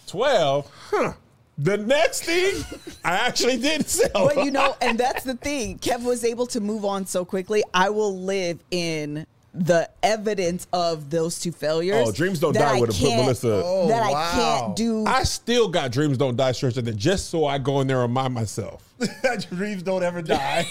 Twelve. 0.06 0.70
Huh. 0.90 1.12
The 1.58 1.78
next 1.78 2.24
thing, 2.24 2.62
I 3.02 3.14
actually 3.16 3.56
did 3.56 3.88
sell. 3.88 4.10
But 4.12 4.44
you 4.44 4.50
know, 4.50 4.76
and 4.80 4.98
that's 4.98 5.24
the 5.24 5.34
thing. 5.36 5.78
Kev 5.78 6.04
was 6.04 6.22
able 6.24 6.46
to 6.48 6.60
move 6.60 6.84
on 6.84 7.06
so 7.06 7.24
quickly. 7.24 7.62
I 7.72 7.88
will 7.90 8.18
live 8.18 8.62
in 8.70 9.26
the 9.54 9.88
evidence 10.02 10.66
of 10.72 11.08
those 11.08 11.38
two 11.38 11.52
failures. 11.52 12.08
Oh, 12.08 12.12
Dreams 12.12 12.40
Don't 12.40 12.52
Die 12.52 12.76
I 12.76 12.78
would've 12.78 13.00
Melissa- 13.00 13.62
Oh, 13.64 13.88
that 13.88 14.02
I 14.02 14.30
can't 14.32 14.76
do. 14.76 15.06
I 15.06 15.22
still 15.22 15.68
got 15.68 15.92
dreams 15.92 16.18
don't 16.18 16.36
die 16.36 16.52
shirts 16.52 16.76
in 16.76 16.84
there 16.84 16.92
just 16.92 17.30
so 17.30 17.46
I 17.46 17.56
go 17.56 17.80
in 17.80 17.86
there 17.86 18.02
and 18.02 18.10
remind 18.10 18.34
myself. 18.34 18.85
That 19.22 19.46
dreams 19.50 19.82
don't 19.82 20.02
ever 20.02 20.22
die. 20.22 20.64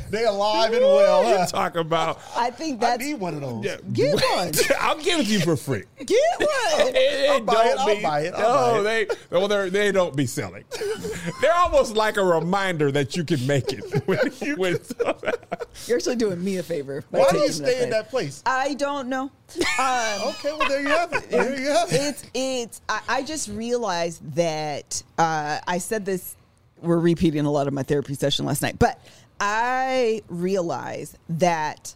they 0.10 0.24
alive 0.24 0.72
and 0.72 0.82
well. 0.82 1.24
What 1.24 1.36
huh? 1.36 1.42
you 1.42 1.46
talk 1.48 1.74
about? 1.76 2.20
I 2.36 2.50
think 2.50 2.82
I 2.82 2.90
that's 2.90 3.02
need 3.04 3.14
one 3.14 3.34
of 3.34 3.40
those. 3.40 3.64
Yeah. 3.64 3.76
get 3.92 4.14
one. 4.36 4.52
I'll 4.80 4.98
give 5.00 5.20
it 5.20 5.24
to 5.26 5.32
you 5.32 5.40
for 5.40 5.56
free. 5.56 5.82
Get 6.04 6.18
one. 6.38 6.48
It- 6.94 7.30
I'll 7.30 7.40
buy 7.40 7.64
it, 7.64 7.74
don't 7.74 7.78
I'll 7.80 7.96
be- 7.96 8.02
buy 8.02 8.20
it, 8.20 8.34
I'll 8.34 8.76
No, 8.76 8.76
buy 8.76 8.82
they 8.82 9.06
well, 9.30 9.48
they're, 9.48 9.70
they 9.70 9.90
don't 9.90 10.14
be 10.14 10.26
selling. 10.26 10.64
They're 11.40 11.54
almost 11.54 11.96
like 11.96 12.16
a 12.16 12.24
reminder 12.24 12.92
that 12.92 13.16
you 13.16 13.24
can 13.24 13.44
make 13.46 13.72
it. 13.72 14.06
When 14.06 14.18
you, 14.40 14.56
when 14.56 14.78
You're 15.86 15.96
actually 15.96 16.16
doing 16.16 16.42
me 16.44 16.58
a 16.58 16.62
favor. 16.62 17.02
Why 17.10 17.28
do 17.30 17.38
you 17.38 17.48
stay 17.50 17.82
in 17.82 17.90
that 17.90 18.08
place? 18.10 18.42
I 18.46 18.74
don't 18.74 19.08
know. 19.08 19.30
Um, 19.78 20.20
Okay, 20.34 20.52
well 20.58 20.68
there 20.68 20.80
you 20.82 20.88
have 20.88 21.12
it. 21.12 21.30
There 21.30 21.58
you 21.58 21.68
have 21.70 21.92
it. 21.92 21.96
it's 22.00 22.24
it's 22.34 22.80
I, 22.88 23.00
I 23.08 23.22
just 23.22 23.48
realized 23.48 24.20
that 24.36 25.02
uh, 25.18 25.58
I 25.66 25.78
said 25.78 26.04
this 26.04 26.36
we're 26.84 26.98
repeating 26.98 27.44
a 27.46 27.50
lot 27.50 27.66
of 27.66 27.72
my 27.72 27.82
therapy 27.82 28.14
session 28.14 28.44
last 28.44 28.62
night 28.62 28.78
but 28.78 29.00
I 29.40 30.22
realize 30.28 31.16
that 31.28 31.94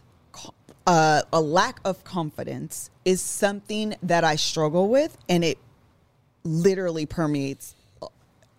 uh, 0.85 1.21
a 1.31 1.41
lack 1.41 1.79
of 1.85 2.03
confidence 2.03 2.89
is 3.05 3.21
something 3.21 3.95
that 4.03 4.23
I 4.23 4.35
struggle 4.35 4.89
with 4.89 5.17
and 5.27 5.43
it 5.43 5.57
literally 6.43 7.05
permeates 7.05 7.75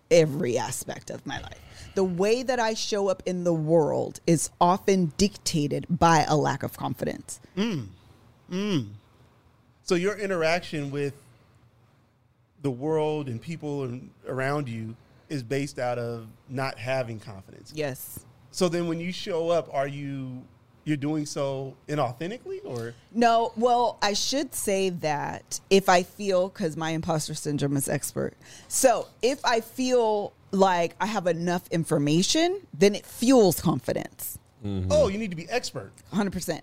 every 0.09 0.57
aspect 0.57 1.09
of 1.09 1.25
my 1.25 1.39
life. 1.41 1.59
The 1.95 2.03
way 2.03 2.43
that 2.43 2.59
I 2.59 2.73
show 2.73 3.09
up 3.09 3.23
in 3.25 3.43
the 3.43 3.53
world 3.53 4.19
is 4.25 4.49
often 4.59 5.13
dictated 5.17 5.85
by 5.89 6.25
a 6.27 6.35
lack 6.35 6.63
of 6.63 6.77
confidence. 6.77 7.39
So 9.83 9.95
your 9.95 10.17
interaction 10.17 10.91
with 10.91 11.13
the 12.61 12.71
world 12.71 13.27
and 13.27 13.41
people 13.41 13.99
around 14.27 14.69
you 14.69 14.95
is 15.31 15.41
based 15.41 15.79
out 15.79 15.97
of 15.97 16.27
not 16.49 16.77
having 16.77 17.19
confidence. 17.19 17.71
Yes. 17.73 18.19
So 18.51 18.67
then 18.67 18.87
when 18.87 18.99
you 18.99 19.11
show 19.13 19.49
up, 19.49 19.73
are 19.73 19.87
you 19.87 20.43
you're 20.83 20.97
doing 20.97 21.25
so 21.27 21.75
inauthentically 21.87 22.59
or 22.65 22.93
No, 23.13 23.53
well, 23.55 23.97
I 24.01 24.13
should 24.13 24.53
say 24.53 24.89
that 24.89 25.59
if 25.69 25.87
I 25.87 26.03
feel, 26.03 26.49
because 26.49 26.75
my 26.75 26.89
imposter 26.89 27.35
syndrome 27.35 27.77
is 27.77 27.87
expert. 27.87 28.33
So 28.67 29.07
if 29.21 29.45
I 29.45 29.61
feel 29.61 30.33
like 30.51 30.95
I 30.99 31.05
have 31.05 31.27
enough 31.27 31.67
information, 31.69 32.61
then 32.73 32.95
it 32.95 33.05
fuels 33.05 33.61
confidence. 33.61 34.39
Mm-hmm. 34.65 34.91
oh, 34.91 35.07
you 35.07 35.17
need 35.17 35.31
to 35.31 35.37
be 35.37 35.49
expert. 35.49 35.91
100%. 36.13 36.61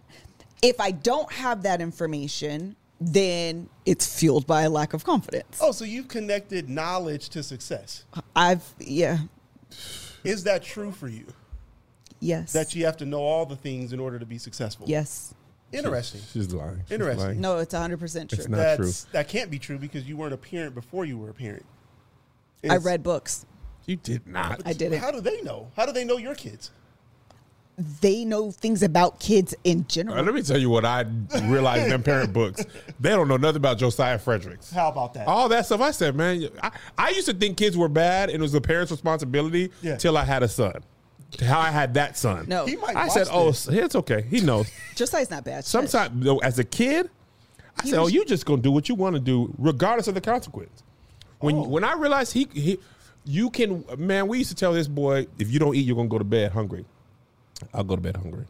If 0.62 0.80
I 0.80 0.90
don't 0.90 1.32
have 1.32 1.62
that 1.62 1.80
information, 1.80 2.76
then 3.00 3.68
it's 3.86 4.18
fueled 4.18 4.46
by 4.46 4.62
a 4.62 4.70
lack 4.70 4.92
of 4.94 5.04
confidence. 5.04 5.58
Oh, 5.60 5.72
so 5.72 5.84
you've 5.84 6.08
connected 6.08 6.68
knowledge 6.68 7.28
to 7.30 7.42
success. 7.42 8.04
I've, 8.34 8.64
yeah, 8.78 9.18
Is 10.24 10.44
that 10.44 10.62
true 10.62 10.90
for 10.92 11.08
you? 11.08 11.26
yes. 12.20 12.52
That 12.52 12.74
you 12.74 12.84
have 12.86 12.96
to 12.98 13.06
know 13.06 13.20
all 13.20 13.46
the 13.46 13.56
things 13.56 13.92
in 13.92 14.00
order 14.00 14.18
to 14.18 14.26
be 14.26 14.38
successful? 14.38 14.86
yes. 14.88 15.34
Interesting. 15.70 16.22
she's 16.32 16.50
lying. 16.54 16.80
She's 16.86 16.92
Interesting. 16.92 17.24
lying. 17.26 17.40
No, 17.42 17.58
it's 17.58 17.74
100% 17.74 17.98
true. 18.00 18.38
It's 18.38 18.48
not 18.48 18.56
That's 18.56 19.02
true. 19.02 19.10
that 19.12 19.28
can't 19.28 19.50
be 19.50 19.58
true 19.58 19.76
because 19.78 20.08
you 20.08 20.16
weren't 20.16 20.32
a 20.32 20.38
parent 20.38 20.74
before 20.74 21.04
you 21.04 21.18
were 21.18 21.28
a 21.28 21.34
parent. 21.34 21.66
I 22.68 22.78
read 22.78 23.02
books. 23.02 23.44
You 23.84 23.96
did 23.96 24.26
not. 24.26 24.62
I 24.64 24.72
didn't. 24.72 24.98
How 24.98 25.10
do 25.10 25.20
they 25.20 25.42
know? 25.42 25.70
How 25.76 25.84
do 25.84 25.92
they 25.92 26.04
know 26.04 26.16
your 26.16 26.34
kids? 26.34 26.70
They 28.00 28.24
know 28.24 28.50
things 28.50 28.82
about 28.82 29.20
kids 29.20 29.54
in 29.62 29.86
general. 29.86 30.18
Uh, 30.18 30.22
let 30.22 30.34
me 30.34 30.42
tell 30.42 30.58
you 30.58 30.68
what 30.68 30.84
I 30.84 31.04
realized 31.44 31.84
in 31.84 31.90
them 31.90 32.02
parent 32.02 32.32
books. 32.32 32.64
They 32.98 33.10
don't 33.10 33.28
know 33.28 33.36
nothing 33.36 33.58
about 33.58 33.78
Josiah 33.78 34.18
Fredericks. 34.18 34.72
How 34.72 34.88
about 34.88 35.14
that? 35.14 35.28
All 35.28 35.48
that 35.50 35.66
stuff. 35.66 35.80
I 35.80 35.92
said, 35.92 36.16
man, 36.16 36.48
I, 36.62 36.72
I 36.98 37.10
used 37.10 37.28
to 37.28 37.34
think 37.34 37.56
kids 37.56 37.76
were 37.76 37.88
bad 37.88 38.30
and 38.30 38.38
it 38.38 38.42
was 38.42 38.50
the 38.52 38.60
parents' 38.60 38.90
responsibility 38.90 39.70
Yeah. 39.80 39.96
till 39.96 40.16
I 40.18 40.24
had 40.24 40.42
a 40.42 40.48
son. 40.48 40.82
How 41.40 41.60
I 41.60 41.70
had 41.70 41.94
that 41.94 42.16
son. 42.16 42.46
No. 42.48 42.66
He 42.66 42.74
might 42.76 42.96
I 42.96 43.04
watch 43.04 43.12
said, 43.12 43.28
oh, 43.30 43.46
this. 43.50 43.68
it's 43.68 43.94
okay. 43.94 44.22
He 44.28 44.40
knows. 44.40 44.68
Josiah's 44.96 45.30
not 45.30 45.44
bad. 45.44 45.64
Sometimes, 45.64 46.24
though, 46.24 46.38
as 46.38 46.58
a 46.58 46.64
kid, 46.64 47.08
I 47.78 47.82
He 47.84 47.90
said, 47.90 47.98
"Oh, 47.98 48.04
was- 48.04 48.12
you 48.14 48.24
just 48.24 48.44
gonna 48.46 48.60
do 48.62 48.72
what 48.72 48.88
you 48.88 48.94
want 48.96 49.14
to 49.14 49.20
do, 49.20 49.54
regardless 49.58 50.08
of 50.08 50.14
the 50.14 50.20
consequence." 50.20 50.82
When 51.38 51.54
Oh. 51.54 51.68
when 51.68 51.84
I 51.84 51.92
realized 51.94 52.32
he, 52.32 52.48
he, 52.52 52.78
you 53.24 53.50
can, 53.50 53.84
man. 53.98 54.26
We 54.26 54.38
used 54.38 54.50
to 54.50 54.56
tell 54.56 54.72
this 54.72 54.88
boy, 54.88 55.26
if 55.38 55.52
you 55.52 55.58
don't 55.60 55.76
eat, 55.76 55.86
you're 55.86 55.94
gonna 55.96 56.08
go 56.08 56.18
to 56.18 56.24
bed 56.24 56.50
hungry. 56.50 56.84
I'll 57.74 57.84
go 57.84 57.96
to 57.96 58.02
bed 58.02 58.16
hungry 58.16 58.44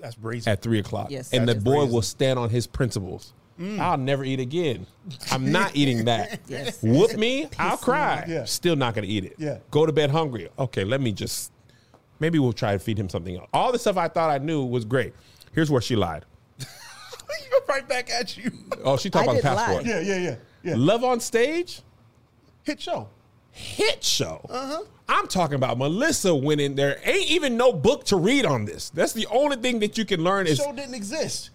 That's 0.00 0.14
brazen. 0.14 0.52
at 0.52 0.62
three 0.62 0.78
o'clock, 0.78 1.10
Yes, 1.10 1.32
and 1.32 1.48
the 1.48 1.54
boy 1.54 1.76
brazen. 1.76 1.92
will 1.92 2.02
stand 2.02 2.38
on 2.38 2.50
his 2.50 2.66
principles. 2.66 3.32
Mm. 3.60 3.78
I'll 3.80 3.96
never 3.96 4.22
eat 4.24 4.38
again. 4.40 4.86
I'm 5.32 5.50
not 5.58 5.74
eating 5.74 6.04
that. 6.04 6.40
Whoop 6.82 7.14
me, 7.16 7.48
I'll 7.58 7.78
cry. 7.78 8.24
Yeah. 8.28 8.44
Still 8.44 8.76
not 8.76 8.94
gonna 8.94 9.06
eat 9.06 9.24
it. 9.24 9.34
Yeah. 9.38 9.58
Go 9.70 9.86
to 9.86 9.92
bed 9.92 10.10
hungry. 10.10 10.48
Okay, 10.58 10.84
let 10.84 11.00
me 11.00 11.12
just. 11.12 11.52
Maybe 12.20 12.38
we'll 12.38 12.52
try 12.54 12.72
to 12.72 12.78
feed 12.78 12.98
him 12.98 13.08
something 13.10 13.36
else. 13.36 13.48
All 13.52 13.72
the 13.72 13.78
stuff 13.78 13.96
I 13.98 14.08
thought 14.08 14.30
I 14.30 14.38
knew 14.38 14.64
was 14.64 14.84
great. 14.86 15.14
Here's 15.52 15.70
where 15.70 15.80
she 15.82 15.96
lied. 15.96 16.24
right 17.68 17.86
back 17.88 18.10
at 18.10 18.36
you. 18.36 18.50
Oh, 18.84 18.96
she 18.96 19.10
talked 19.10 19.24
about 19.24 19.36
the 19.36 19.42
didn't 19.42 19.56
lie. 19.56 19.64
passport. 19.66 19.84
yeah, 19.86 20.00
yeah, 20.00 20.16
yeah, 20.16 20.36
yeah. 20.62 20.74
Love 20.76 21.04
on 21.04 21.20
stage, 21.20 21.80
Hit 22.62 22.80
show. 22.80 23.08
hit 23.50 24.02
show. 24.04 24.40
Uh-huh. 24.48 24.82
I'm 25.08 25.28
talking 25.28 25.54
about 25.54 25.78
Melissa 25.78 26.34
went 26.34 26.60
in 26.60 26.74
there. 26.74 26.98
Ain't 27.04 27.30
even 27.30 27.56
no 27.56 27.72
book 27.72 28.04
to 28.06 28.16
read 28.16 28.44
on 28.44 28.64
this. 28.64 28.90
That's 28.90 29.12
the 29.12 29.26
only 29.28 29.56
thing 29.56 29.78
that 29.80 29.96
you 29.96 30.04
can 30.04 30.24
learn 30.24 30.46
is 30.46 30.58
show 30.58 30.72
didn't 30.72 30.94
exist. 30.94 31.50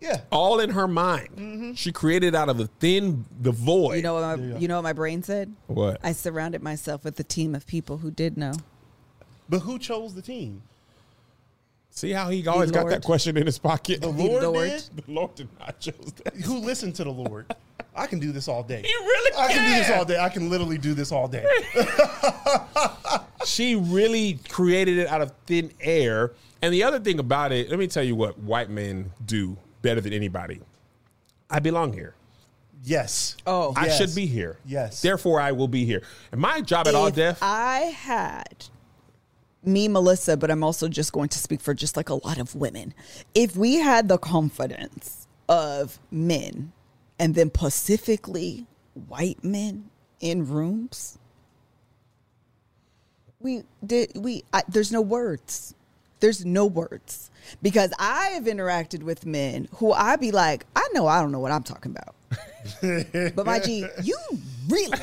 Yeah. 0.00 0.20
all 0.30 0.60
in 0.60 0.70
her 0.70 0.86
mind. 0.86 1.28
Mm-hmm. 1.36 1.72
She 1.72 1.90
created 1.90 2.34
out 2.34 2.48
of 2.50 2.58
the 2.58 2.66
thin, 2.80 3.24
the 3.40 3.50
void. 3.50 3.96
You 3.96 4.02
know 4.02 4.14
what 4.14 4.38
my, 4.38 4.44
Yeah. 4.44 4.58
you 4.58 4.68
know 4.68 4.76
what 4.76 4.82
my 4.82 4.92
brain 4.92 5.22
said? 5.22 5.54
what? 5.68 5.98
I 6.02 6.12
surrounded 6.12 6.62
myself 6.62 7.02
with 7.02 7.18
a 7.18 7.24
team 7.24 7.54
of 7.54 7.66
people 7.66 7.98
who 7.98 8.10
did 8.10 8.36
know. 8.36 8.52
But 9.48 9.60
who 9.60 9.78
chose 9.78 10.14
the 10.14 10.22
team? 10.22 10.62
See 11.96 12.12
how 12.12 12.28
he 12.28 12.46
always 12.46 12.70
got 12.70 12.88
that 12.90 13.02
question 13.02 13.38
in 13.38 13.46
his 13.46 13.58
pocket. 13.58 14.02
The 14.02 14.08
Lord, 14.10 14.42
Lord. 14.42 14.68
did? 14.68 14.82
The 15.06 15.10
Lord 15.12 15.34
did 15.34 15.48
not 15.58 15.80
choose 15.80 16.12
that. 16.24 16.34
Who 16.36 16.58
listened 16.58 16.94
to 16.96 17.04
the 17.04 17.10
Lord? 17.10 17.46
I 17.94 18.06
can 18.06 18.18
do 18.18 18.32
this 18.32 18.48
all 18.48 18.62
day. 18.62 18.82
He 18.84 18.92
really 18.94 19.36
I 19.38 19.52
can 19.52 19.64
do 19.64 19.78
this 19.78 19.90
all 19.90 20.04
day. 20.04 20.18
I 20.20 20.28
can 20.28 20.50
literally 20.50 20.76
do 20.76 20.92
this 20.94 21.10
all 21.10 21.26
day. 21.26 21.44
She 23.44 23.76
really 23.76 24.40
created 24.48 24.98
it 24.98 25.06
out 25.06 25.20
of 25.22 25.32
thin 25.46 25.70
air. 25.80 26.32
And 26.62 26.74
the 26.74 26.82
other 26.82 26.98
thing 26.98 27.20
about 27.20 27.52
it, 27.52 27.70
let 27.70 27.78
me 27.78 27.86
tell 27.86 28.02
you 28.02 28.16
what 28.16 28.36
white 28.40 28.68
men 28.68 29.12
do 29.24 29.56
better 29.82 30.00
than 30.00 30.12
anybody. 30.12 30.60
I 31.48 31.60
belong 31.60 31.92
here. 31.92 32.14
Yes. 32.82 33.36
Oh. 33.46 33.72
I 33.76 33.86
Yes. 33.86 33.98
should 33.98 34.14
be 34.16 34.26
here. 34.26 34.58
Yes. 34.66 35.00
Therefore, 35.00 35.40
I 35.40 35.52
will 35.52 35.68
be 35.68 35.84
here. 35.84 36.02
And 36.32 36.40
my 36.40 36.60
job 36.60 36.88
at 36.88 36.96
All 36.96 37.06
if 37.06 37.14
Deaf. 37.14 37.38
I 37.40 37.78
had 37.96 38.66
me, 39.66 39.88
Melissa, 39.88 40.36
but 40.36 40.50
I'm 40.50 40.64
also 40.64 40.88
just 40.88 41.12
going 41.12 41.28
to 41.30 41.38
speak 41.38 41.60
for 41.60 41.74
just 41.74 41.96
like 41.96 42.08
a 42.08 42.14
lot 42.14 42.38
of 42.38 42.54
women. 42.54 42.94
If 43.34 43.56
we 43.56 43.76
had 43.76 44.08
the 44.08 44.18
confidence 44.18 45.26
of 45.48 45.98
men 46.10 46.72
and 47.18 47.34
then 47.34 47.50
specifically 47.54 48.66
white 49.08 49.42
men 49.44 49.90
in 50.20 50.46
rooms. 50.48 51.18
We 53.40 53.64
did 53.84 54.12
we 54.16 54.44
I, 54.52 54.62
there's 54.68 54.92
no 54.92 55.00
words. 55.00 55.74
There's 56.20 56.44
no 56.46 56.66
words 56.66 57.30
because 57.62 57.92
I 57.98 58.28
have 58.30 58.44
interacted 58.44 59.02
with 59.02 59.26
men 59.26 59.68
who 59.76 59.92
I 59.92 60.16
be 60.16 60.32
like, 60.32 60.64
I 60.74 60.86
know 60.94 61.06
I 61.06 61.20
don't 61.20 61.30
know 61.32 61.40
what 61.40 61.52
I'm 61.52 61.62
talking 61.62 61.92
about. 61.92 62.14
but 63.36 63.46
my 63.46 63.60
G, 63.60 63.86
you 64.02 64.16
really 64.68 64.98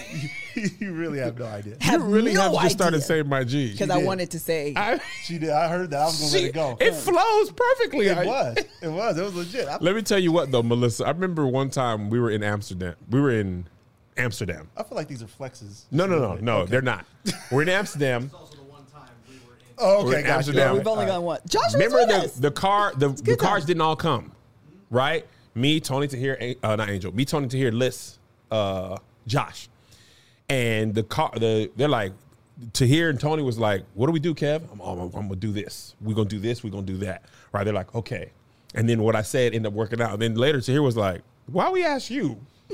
you 0.80 0.92
really 0.94 1.20
have 1.20 1.38
no 1.40 1.46
idea. 1.46 1.78
have 1.80 2.02
you 2.02 2.08
really 2.08 2.34
no 2.34 2.42
have 2.54 2.64
just 2.64 2.76
started 2.76 2.98
idea. 2.98 3.06
saying 3.08 3.30
my 3.30 3.44
G. 3.46 3.72
because 3.72 3.90
I 3.90 3.98
did. 4.00 4.06
wanted 4.06 4.32
to 4.32 4.40
say 4.40 4.74
I, 4.78 5.00
She 5.24 5.38
did. 5.38 5.50
I 5.52 5.70
heard 5.70 5.92
that. 5.92 6.02
I 6.02 6.06
was 6.06 6.20
gonna 6.20 6.32
let 6.34 6.44
it 6.50 6.54
go. 6.54 6.78
it 6.82 6.94
flows 6.94 7.52
perfectly. 7.52 8.08
It 8.08 8.18
I- 8.18 8.26
was. 8.26 8.58
It 8.82 8.88
was. 8.90 9.18
It 9.18 9.24
was 9.24 9.36
legit. 9.36 9.68
I, 9.68 9.78
Let 9.80 9.96
me 9.96 10.02
tell 10.02 10.20
you 10.20 10.32
what 10.34 10.52
though, 10.52 10.64
Melissa. 10.64 11.06
I 11.06 11.12
remember 11.12 11.48
one 11.48 11.70
time 11.70 12.10
we 12.10 12.20
were 12.20 12.32
in 12.32 12.44
Amsterdam. 12.44 12.96
We 13.10 13.22
were 13.22 13.32
in 13.32 13.68
Amsterdam. 14.18 14.70
I 14.76 14.84
feel 14.84 14.98
like 14.98 15.08
these 15.08 15.24
are 15.24 15.28
flexes. 15.28 15.84
No, 15.92 16.06
no, 16.06 16.20
no, 16.20 16.36
no. 16.36 16.66
They're 16.66 16.82
not. 16.82 17.06
We're 17.52 17.62
in 17.64 17.70
Amsterdam. 17.70 18.26
It's 18.26 18.34
also 18.34 18.58
the 18.58 18.64
one 18.64 18.84
time 18.92 19.10
we 19.30 19.36
were 19.48 19.54
in. 19.56 19.66
Oh, 19.84 20.08
okay, 20.08 20.20
in 20.20 20.24
gotcha. 20.24 20.34
Amsterdam. 20.36 20.70
All 20.70 20.78
we've 20.78 20.88
only 20.88 21.06
all 21.06 21.12
gone 21.12 21.24
one. 21.24 21.40
Josh 21.48 21.74
Remember 21.74 21.98
with 21.98 22.08
the 22.10 22.16
us. 22.16 22.34
the 22.36 22.52
car 22.52 22.94
the, 22.96 23.10
the 23.10 23.22
good 23.22 23.40
cars 23.40 23.64
time. 23.64 23.68
didn't 23.68 23.82
all 23.82 23.96
come, 23.96 24.32
right? 24.90 25.26
Me, 25.56 25.80
Tony 25.80 26.08
Tahir, 26.08 26.56
uh, 26.64 26.76
not 26.76 26.90
Angel. 26.90 27.14
Me, 27.14 27.26
Tony 27.26 27.48
Tahir, 27.48 27.72
Liz, 27.72 28.18
uh, 28.50 28.98
Josh, 29.28 29.70
and 30.50 30.96
the 30.96 31.04
car. 31.04 31.32
The 31.38 31.70
they're 31.76 31.88
like 31.88 32.14
Tahir, 32.72 33.10
and 33.10 33.20
Tony 33.20 33.44
was 33.44 33.60
like, 33.60 33.84
"What 33.94 34.08
do 34.08 34.14
we 34.14 34.20
do, 34.20 34.34
Kev? 34.34 34.62
I'm, 34.72 34.80
I'm, 34.80 35.00
I'm 35.00 35.12
gonna 35.12 35.36
do 35.36 35.52
this. 35.52 35.96
We're 36.02 36.16
gonna 36.16 36.30
do 36.30 36.40
this. 36.40 36.64
We're 36.64 36.72
gonna 36.72 36.84
do 36.84 36.98
that." 36.98 37.24
Right? 37.52 37.64
They're 37.66 37.74
like, 37.74 37.94
"Okay," 37.94 38.32
and 38.74 38.88
then 38.88 39.02
what 39.04 39.16
I 39.16 39.22
said 39.22 39.54
ended 39.54 39.68
up 39.68 39.74
working 39.74 40.02
out. 40.02 40.14
And 40.14 40.22
then 40.22 40.36
later, 40.36 40.62
Tahir 40.62 40.82
was 40.82 40.96
like, 40.98 41.22
"Why 41.48 41.70
we 41.70 41.84
ask 41.84 42.10
you?" 42.10 42.40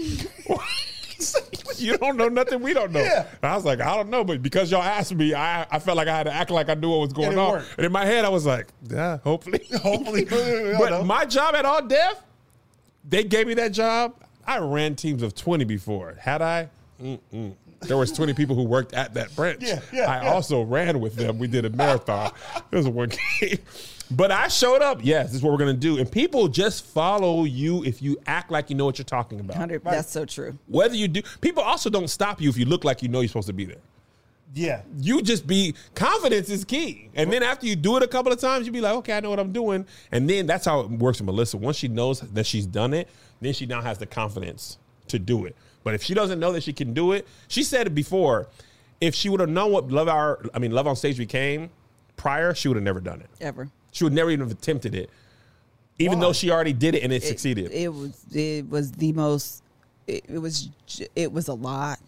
you 1.77 1.97
don't 1.97 2.17
know 2.17 2.29
nothing 2.29 2.61
we 2.61 2.73
don't 2.73 2.91
know. 2.91 3.01
Yeah. 3.01 3.27
And 3.41 3.51
I 3.51 3.55
was 3.55 3.65
like, 3.65 3.81
I 3.81 3.95
don't 3.95 4.09
know, 4.09 4.23
but 4.23 4.41
because 4.41 4.71
y'all 4.71 4.81
asked 4.81 5.13
me, 5.13 5.33
I, 5.33 5.65
I 5.69 5.79
felt 5.79 5.97
like 5.97 6.07
I 6.07 6.17
had 6.17 6.23
to 6.23 6.33
act 6.33 6.51
like 6.51 6.69
I 6.69 6.73
knew 6.73 6.89
what 6.89 6.99
was 6.99 7.13
going 7.13 7.33
it 7.33 7.37
on. 7.37 7.51
worked. 7.53 7.77
And 7.77 7.85
in 7.85 7.91
my 7.91 8.05
head, 8.05 8.25
I 8.25 8.29
was 8.29 8.45
like, 8.45 8.67
yeah, 8.89 9.17
hopefully. 9.17 9.65
Hopefully. 9.81 10.25
But 10.25 10.89
know. 10.89 11.03
my 11.03 11.25
job 11.25 11.55
at 11.55 11.65
All 11.65 11.81
Def, 11.81 12.21
they 13.07 13.23
gave 13.23 13.47
me 13.47 13.53
that 13.55 13.69
job. 13.69 14.15
I 14.45 14.59
ran 14.59 14.95
teams 14.95 15.21
of 15.23 15.35
20 15.35 15.63
before. 15.65 16.15
Had 16.19 16.41
I? 16.41 16.69
Mm-mm. 17.01 17.55
There 17.81 17.97
was 17.97 18.11
20 18.11 18.33
people 18.33 18.55
who 18.55 18.63
worked 18.63 18.93
at 18.93 19.13
that 19.13 19.33
branch. 19.35 19.61
Yeah, 19.61 19.79
yeah, 19.93 20.11
I 20.11 20.23
yeah. 20.23 20.31
also 20.31 20.61
ran 20.63 20.99
with 20.99 21.15
them. 21.15 21.39
We 21.39 21.47
did 21.47 21.65
a 21.65 21.69
marathon. 21.69 22.31
it 22.71 22.75
was 22.75 22.85
a 22.85 22.89
one 22.89 23.11
game. 23.39 23.59
But 24.11 24.31
I 24.31 24.47
showed 24.47 24.81
up. 24.81 24.99
Yes, 25.03 25.27
this 25.27 25.35
is 25.35 25.43
what 25.43 25.51
we're 25.51 25.59
going 25.59 25.75
to 25.75 25.79
do. 25.79 25.97
And 25.99 26.11
people 26.11 26.47
just 26.47 26.85
follow 26.85 27.43
you 27.43 27.83
if 27.83 28.01
you 28.01 28.17
act 28.25 28.51
like 28.51 28.69
you 28.69 28.75
know 28.75 28.85
what 28.85 28.97
you're 28.97 29.05
talking 29.05 29.39
about. 29.39 29.55
100 29.55 29.83
That's 29.83 30.11
so 30.11 30.25
true. 30.25 30.57
Whether 30.67 30.95
you 30.95 31.07
do, 31.07 31.21
people 31.41 31.61
also 31.63 31.89
don't 31.89 32.07
stop 32.09 32.41
you 32.41 32.49
if 32.49 32.57
you 32.57 32.65
look 32.65 32.83
like 32.83 33.03
you 33.03 33.09
know 33.09 33.19
you're 33.21 33.27
supposed 33.27 33.47
to 33.47 33.53
be 33.53 33.65
there. 33.65 33.77
yeah. 34.55 34.81
You 34.97 35.21
just 35.21 35.45
be 35.45 35.75
confidence 35.93 36.49
is 36.49 36.65
key, 36.65 37.09
and 37.13 37.31
then 37.31 37.43
after 37.43 37.67
you 37.67 37.75
do 37.75 37.97
it 37.97 38.03
a 38.03 38.07
couple 38.07 38.31
of 38.31 38.39
times, 38.39 38.65
you 38.65 38.71
be 38.71 38.81
like, 38.81 38.95
okay, 38.95 39.13
I 39.13 39.19
know 39.19 39.29
what 39.29 39.39
I'm 39.39 39.51
doing, 39.51 39.85
and 40.11 40.27
then 40.27 40.47
that's 40.47 40.65
how 40.65 40.79
it 40.79 40.89
works 40.89 41.19
with 41.19 41.27
Melissa. 41.27 41.57
Once 41.57 41.77
she 41.77 41.87
knows 41.87 42.21
that 42.21 42.45
she's 42.47 42.65
done 42.65 42.95
it, 42.95 43.07
then 43.41 43.53
she 43.53 43.67
now 43.67 43.81
has 43.81 43.99
the 43.99 44.07
confidence 44.07 44.79
to 45.09 45.19
do 45.19 45.45
it. 45.45 45.55
But 45.83 45.93
if 45.93 46.01
she 46.03 46.13
doesn't 46.15 46.39
know 46.39 46.51
that 46.53 46.63
she 46.63 46.73
can 46.73 46.93
do 46.93 47.11
it, 47.11 47.27
she 47.47 47.61
said 47.63 47.85
it 47.87 47.95
before. 47.95 48.47
If 48.99 49.13
she 49.15 49.29
would 49.29 49.39
have 49.39 49.49
known 49.49 49.71
what 49.71 49.89
Love 49.89 50.07
Hour 50.09 50.43
I 50.53 50.59
mean 50.59 50.71
Love 50.71 50.87
on 50.87 50.95
Stage 50.95 51.17
became 51.17 51.69
prior, 52.17 52.53
she 52.55 52.67
would 52.67 52.75
have 52.75 52.83
never 52.83 52.99
done 52.99 53.21
it. 53.21 53.29
Ever. 53.39 53.69
She 53.91 54.03
would 54.03 54.13
never 54.13 54.29
even 54.31 54.47
have 54.47 54.57
attempted 54.57 54.93
it, 54.95 55.09
even 55.97 56.19
Why? 56.19 56.25
though 56.25 56.33
she 56.33 56.51
already 56.51 56.73
did 56.73 56.95
it 56.95 57.03
and 57.03 57.11
it, 57.13 57.23
succeeded. 57.23 57.71
It 57.71 57.93
was 57.93 58.23
it 58.33 58.69
was 58.69 58.91
the 58.93 59.11
most 59.13 59.63
it, 60.07 60.25
it 60.27 60.39
was 60.39 60.69
it 61.15 61.31
was 61.31 61.47
a 61.47 61.53
lot. 61.53 61.99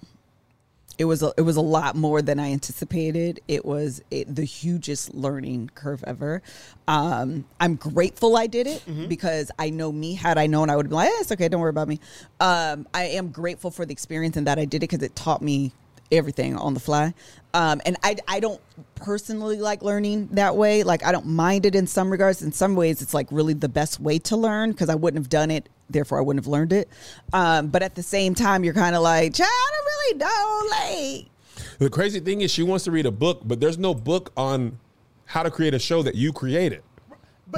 It 0.98 1.06
was 1.06 1.24
a, 1.24 1.34
it 1.36 1.42
was 1.42 1.56
a 1.56 1.62
lot 1.62 1.96
more 1.96 2.22
than 2.22 2.38
I 2.40 2.52
anticipated. 2.52 3.40
It 3.48 3.66
was 3.66 4.04
it, 4.12 4.36
the 4.36 4.44
hugest 4.44 5.16
learning 5.16 5.72
curve 5.74 6.04
ever. 6.06 6.44
Um, 6.88 7.46
I'm 7.60 7.76
grateful 7.76 8.38
I 8.38 8.46
did 8.46 8.68
it 8.68 8.84
Mm-hmm. 8.86 9.08
because 9.08 9.50
I 9.58 9.72
know 9.72 9.92
me. 9.92 10.14
Had 10.14 10.38
I 10.38 10.46
known, 10.46 10.70
I 10.70 10.76
would 10.76 10.86
have 10.86 10.90
been 10.92 10.98
like, 10.98 11.10
eh, 11.10 11.14
"It's 11.22 11.32
okay, 11.32 11.48
don't 11.48 11.60
worry 11.62 11.72
about 11.72 11.88
me." 11.88 12.00
Um, 12.40 12.88
I 12.94 13.06
am 13.06 13.30
grateful 13.30 13.72
for 13.72 13.84
the 13.86 13.94
experience 13.94 14.38
and 14.38 14.46
that 14.46 14.60
I 14.60 14.66
did 14.66 14.84
it 14.84 14.92
because 14.92 15.02
it 15.02 15.16
taught 15.16 15.42
me 15.42 15.72
everything 16.12 16.56
on 16.56 16.74
the 16.74 16.80
fly. 16.80 17.14
Um, 17.54 17.82
and 17.86 17.98
I, 18.04 18.16
I 18.28 18.40
don't 18.40 18.62
personally 18.96 19.58
like 19.58 19.82
learning 19.82 20.30
that 20.34 20.56
way. 20.56 20.84
Like 20.84 21.04
I 21.06 21.12
don't 21.12 21.26
mind 21.26 21.66
it 21.66 21.76
in 21.76 21.88
some 21.88 22.10
regards. 22.10 22.42
In 22.42 22.52
some 22.52 22.76
ways, 22.76 23.02
it's 23.02 23.14
like 23.14 23.28
really 23.32 23.54
the 23.54 23.70
best 23.70 24.00
way 24.00 24.20
to 24.20 24.38
learn 24.38 24.72
because 24.72 24.90
I 24.90 24.96
wouldn't 24.96 25.22
have 25.22 25.30
done 25.30 25.52
it. 25.52 25.68
Therefore, 25.90 26.20
I 26.20 26.22
wouldn't 26.22 26.46
have 26.46 26.52
learned 26.52 26.72
it. 26.72 26.88
Um, 27.34 27.68
but 27.68 27.84
at 27.84 27.96
the 27.96 28.04
same 28.04 28.34
time, 28.34 28.64
you're 28.64 28.74
kind 28.74 28.96
of 28.96 29.02
like, 29.02 29.34
child, 29.34 29.50
I 29.52 29.72
don't 29.74 29.86
really 29.86 30.18
know. 30.26 31.22
Like, 31.22 31.78
The 31.80 31.90
crazy 31.90 32.22
thing 32.22 32.42
is, 32.42 32.52
she 32.52 32.64
wants 32.64 32.86
to 32.86 32.92
read 32.92 33.06
a 33.06 33.12
book, 33.12 33.42
but 33.44 33.60
there's 33.60 33.78
no 33.78 33.94
book 33.94 34.32
on 34.38 34.80
how 35.26 35.44
to 35.44 35.52
create 35.52 35.74
a 35.74 35.80
show 35.80 36.02
that 36.04 36.16
you 36.16 36.32
created. 36.32 36.84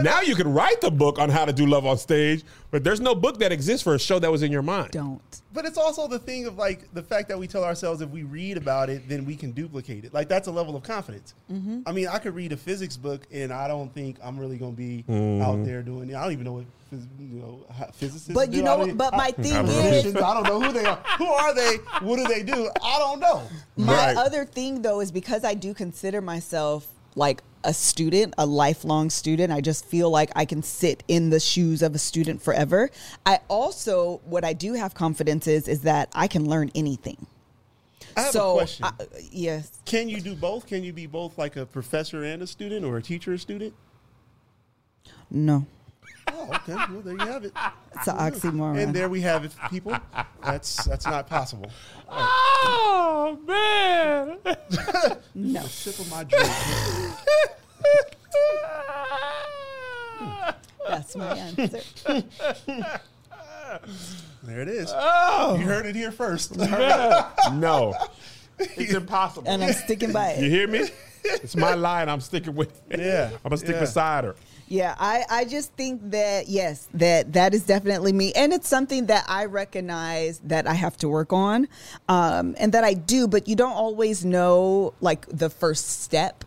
Now 0.01 0.21
you 0.21 0.35
can 0.35 0.51
write 0.51 0.81
the 0.81 0.89
book 0.89 1.19
on 1.19 1.29
how 1.29 1.45
to 1.45 1.53
do 1.53 1.65
love 1.67 1.85
on 1.85 1.97
stage, 1.97 2.43
but 2.71 2.83
there's 2.83 2.99
no 2.99 3.13
book 3.13 3.37
that 3.39 3.51
exists 3.51 3.83
for 3.83 3.93
a 3.95 3.99
show 3.99 4.17
that 4.19 4.31
was 4.31 4.41
in 4.41 4.51
your 4.51 4.61
mind. 4.63 4.91
don't. 4.91 5.21
But 5.53 5.65
it's 5.65 5.77
also 5.77 6.07
the 6.07 6.17
thing 6.17 6.47
of 6.47 6.57
like 6.57 6.91
the 6.95 7.03
fact 7.03 7.29
that 7.29 7.37
we 7.37 7.45
tell 7.45 7.63
ourselves 7.63 8.01
if 8.01 8.09
we 8.09 8.23
read 8.23 8.57
about 8.57 8.89
it, 8.89 9.07
then 9.07 9.23
we 9.23 9.35
can 9.35 9.51
duplicate 9.51 10.03
it. 10.03 10.11
Like 10.13 10.27
that's 10.29 10.47
a 10.47 10.51
level 10.51 10.75
of 10.75 10.81
confidence. 10.83 11.35
Mm-hmm. 11.51 11.81
I 11.85 11.91
mean, 11.91 12.07
I 12.07 12.17
could 12.17 12.33
read 12.33 12.51
a 12.53 12.57
physics 12.57 12.97
book, 12.97 13.27
and 13.31 13.53
I 13.53 13.67
don't 13.67 13.93
think 13.93 14.17
I'm 14.23 14.39
really 14.39 14.57
going 14.57 14.71
to 14.73 14.77
be 14.77 15.03
Mm-hmm. 15.07 15.43
out 15.43 15.63
there 15.63 15.83
doing 15.83 16.09
it. 16.09 16.15
I 16.15 16.23
don't 16.23 16.31
even 16.33 16.45
know 16.45 16.53
what 16.53 16.65
phys- 16.91 17.07
you 17.19 17.39
know 17.39 17.65
physicists. 17.93 18.29
But 18.33 18.51
you 18.51 18.59
do. 18.59 18.63
know 18.63 18.73
I 18.73 18.77
what- 18.77 18.87
mean, 18.87 18.97
but 18.97 19.13
I- 19.13 19.17
my 19.17 19.31
thing 19.31 19.53
I- 19.53 19.63
is- 19.63 20.15
I 20.15 20.33
don't 20.33 20.43
know 20.43 20.59
who 20.59 20.71
they 20.71 20.85
are. 20.85 20.95
Who 21.19 21.27
are 21.27 21.53
they? 21.53 21.75
What 22.01 22.17
do 22.17 22.23
they 22.25 22.41
do? 22.41 22.69
I 22.81 22.97
don't 22.97 23.19
know. 23.19 23.43
My 23.77 23.93
Right. 24.07 24.17
other 24.17 24.45
thing 24.45 24.81
though 24.81 25.01
is 25.01 25.11
because 25.11 25.43
I 25.43 25.53
do 25.53 25.75
consider 25.75 26.19
myself 26.21 26.87
like 27.15 27.43
a 27.63 27.73
student, 27.73 28.33
a 28.37 28.45
lifelong 28.45 29.09
student. 29.09 29.51
I 29.51 29.61
just 29.61 29.85
feel 29.85 30.09
like 30.09 30.31
I 30.35 30.45
can 30.45 30.61
sit 30.63 31.03
in 31.07 31.29
the 31.29 31.39
shoes 31.39 31.81
of 31.81 31.95
a 31.95 31.99
student 31.99 32.41
forever. 32.41 32.89
I 33.25 33.39
also 33.47 34.21
what 34.25 34.43
I 34.43 34.53
do 34.53 34.73
have 34.73 34.93
confidence 34.93 35.47
is 35.47 35.67
is 35.67 35.81
that 35.81 36.09
I 36.13 36.27
can 36.27 36.49
learn 36.49 36.71
anything. 36.75 37.25
I 38.15 38.21
have 38.21 38.31
so 38.31 38.51
a 38.51 38.53
question. 38.55 38.85
I- 38.85 38.89
uh, 38.99 39.05
yes. 39.31 39.71
Can 39.85 40.09
you 40.09 40.21
do 40.21 40.35
both? 40.35 40.67
Can 40.67 40.83
you 40.83 40.93
be 40.93 41.07
both 41.07 41.37
like 41.37 41.55
a 41.55 41.65
professor 41.65 42.23
and 42.23 42.41
a 42.41 42.47
student, 42.47 42.85
or 42.85 42.97
a 42.97 43.01
teacher 43.01 43.31
and 43.31 43.39
a 43.39 43.41
student? 43.41 43.73
No. 45.31 45.65
Oh, 46.33 46.49
okay. 46.55 46.73
Well, 46.73 47.01
there 47.01 47.13
you 47.13 47.19
have 47.19 47.45
it. 47.45 47.53
It's 47.95 48.07
an 48.07 48.17
oxymoron. 48.17 48.81
And 48.81 48.93
there 48.93 49.09
we 49.09 49.21
have 49.21 49.45
it, 49.45 49.53
people. 49.69 49.95
That's 50.43 50.83
that's 50.85 51.05
not 51.05 51.27
possible. 51.29 51.71
Oh 52.09 53.39
man! 53.47 54.37
no. 55.35 55.61
Sip 55.67 55.99
of 55.99 56.09
my 56.11 56.23
drink. 56.23 56.49
That's 60.87 61.15
my 61.15 61.37
answer. 61.37 61.81
There 64.43 64.59
it 64.59 64.67
is. 64.67 64.91
Oh 64.93 65.55
You 65.59 65.65
heard 65.65 65.85
it 65.85 65.95
here 65.95 66.11
first. 66.11 66.57
man. 66.57 67.25
no, 67.53 67.95
it's 68.59 68.93
impossible. 68.93 69.49
And 69.49 69.63
I'm 69.63 69.73
sticking 69.73 70.11
by 70.11 70.35
you 70.35 70.49
hear 70.49 70.67
me? 70.67 70.89
It's 71.25 71.55
my 71.55 71.73
line. 71.73 72.09
I'm 72.09 72.19
sticking 72.19 72.53
with 72.53 72.81
it. 72.89 72.99
Yeah, 72.99 73.29
I'm 73.31 73.39
gonna 73.43 73.55
stick 73.55 73.75
yeah. 73.75 73.79
beside 73.79 74.25
her. 74.25 74.35
Yeah, 74.67 74.95
I, 74.97 75.23
I 75.29 75.45
just 75.45 75.73
think 75.73 76.01
that 76.11 76.47
yes, 76.47 76.87
that 76.95 77.33
that 77.33 77.53
is 77.53 77.63
definitely 77.65 78.13
me, 78.13 78.31
and 78.33 78.51
it's 78.53 78.67
something 78.67 79.05
that 79.07 79.25
I 79.27 79.45
recognize 79.45 80.39
that 80.45 80.65
I 80.67 80.73
have 80.73 80.97
to 80.97 81.09
work 81.09 81.31
on, 81.33 81.67
um, 82.09 82.55
and 82.57 82.71
that 82.73 82.83
I 82.83 82.93
do. 82.93 83.27
But 83.27 83.47
you 83.47 83.55
don't 83.55 83.73
always 83.73 84.25
know 84.25 84.93
like 85.01 85.27
the 85.27 85.49
first 85.49 86.01
step 86.01 86.43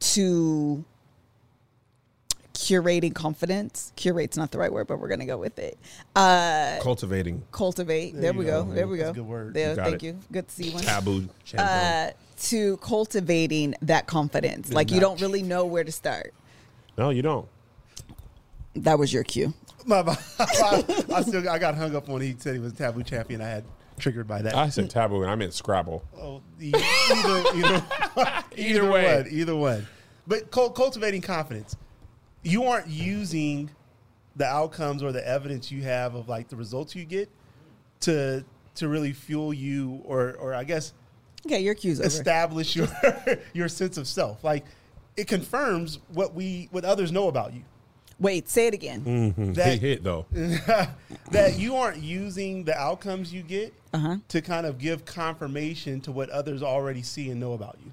to 0.00 0.84
curating 2.54 3.14
confidence. 3.14 3.92
Curate's 3.96 4.36
not 4.36 4.50
the 4.52 4.58
right 4.58 4.72
word, 4.72 4.86
but 4.86 4.98
we're 5.00 5.08
gonna 5.08 5.26
go 5.26 5.36
with 5.36 5.58
it. 5.58 5.76
Uh, 6.14 6.78
Cultivating 6.80 7.42
cultivate. 7.52 8.12
There, 8.14 8.32
you 8.32 8.38
we 8.38 8.44
go. 8.44 8.64
go. 8.64 8.72
There 8.72 8.86
we 8.86 8.98
That's 8.98 9.08
go. 9.08 9.10
a 9.10 9.14
good 9.24 9.28
word. 9.28 9.54
There, 9.54 9.70
You 9.70 9.76
got 9.76 9.84
thank 9.90 10.02
it. 10.02 10.06
you. 10.06 10.18
Good 10.32 10.48
to 10.48 10.54
see 10.54 10.70
one 10.70 10.82
taboo. 10.84 11.28
uh, 11.58 12.10
to 12.44 12.76
cultivating 12.78 13.74
that 13.82 14.06
confidence. 14.06 14.72
Like 14.72 14.90
you 14.90 15.00
don't 15.00 15.20
really 15.20 15.42
know 15.42 15.66
where 15.66 15.84
to 15.84 15.92
start. 15.92 16.32
No, 16.98 17.10
you 17.10 17.22
don't. 17.22 17.48
That 18.76 18.98
was 18.98 19.12
your 19.12 19.24
cue. 19.24 19.54
My, 19.86 20.02
my, 20.02 20.16
I 20.38 21.22
still 21.22 21.48
I 21.48 21.58
got 21.58 21.74
hung 21.74 21.94
up 21.94 22.08
when 22.08 22.22
He 22.22 22.34
said 22.38 22.54
he 22.54 22.60
was 22.60 22.72
a 22.72 22.76
taboo 22.76 23.02
champion. 23.02 23.40
I 23.40 23.48
had 23.48 23.64
triggered 23.98 24.26
by 24.26 24.42
that. 24.42 24.54
I 24.54 24.68
said 24.68 24.90
taboo, 24.90 25.22
and 25.22 25.30
I 25.30 25.34
meant 25.34 25.52
Scrabble. 25.54 26.02
oh, 26.18 26.40
the, 26.58 26.74
either, 26.74 27.82
either, 28.56 28.82
Either 28.82 28.90
way. 28.90 29.16
one, 29.22 29.26
either 29.30 29.56
one. 29.56 29.86
But 30.26 30.50
cultivating 30.50 31.20
confidence. 31.20 31.76
You 32.42 32.64
aren't 32.64 32.88
using 32.88 33.70
the 34.36 34.46
outcomes 34.46 35.02
or 35.02 35.12
the 35.12 35.26
evidence 35.26 35.70
you 35.70 35.82
have 35.82 36.14
of 36.14 36.28
like 36.28 36.48
the 36.48 36.56
results 36.56 36.94
you 36.96 37.04
get 37.04 37.30
to 38.00 38.44
to 38.76 38.88
really 38.88 39.12
fuel 39.12 39.54
you 39.54 40.02
or 40.04 40.32
or 40.40 40.54
I 40.54 40.64
guess 40.64 40.92
Okay, 41.46 41.60
your 41.60 41.74
cue's 41.74 42.00
over. 42.00 42.06
establish 42.08 42.74
your 42.76 42.88
your 43.52 43.68
sense 43.68 43.96
of 43.98 44.08
self. 44.08 44.42
Like 44.42 44.64
it 45.16 45.26
confirms 45.28 45.98
what 46.12 46.34
we 46.34 46.68
what 46.70 46.84
others 46.84 47.12
know 47.12 47.28
about 47.28 47.52
you. 47.54 47.62
Wait, 48.20 48.48
say 48.48 48.68
it 48.68 48.74
again. 48.74 49.32
Big 49.36 49.54
That 49.54 49.78
hit 49.80 50.04
though. 50.04 50.26
that 51.30 51.58
you 51.58 51.74
aren't 51.76 52.02
using 52.02 52.64
the 52.64 52.76
outcomes 52.78 53.32
you 53.32 53.42
get 53.42 53.74
Uh-huh. 53.92 54.16
to 54.28 54.40
kind 54.40 54.66
of 54.66 54.78
give 54.78 55.04
confirmation 55.04 56.00
to 56.02 56.12
what 56.12 56.30
others 56.30 56.62
already 56.62 57.02
see 57.02 57.30
and 57.30 57.40
know 57.40 57.54
about 57.54 57.76
you. 57.84 57.92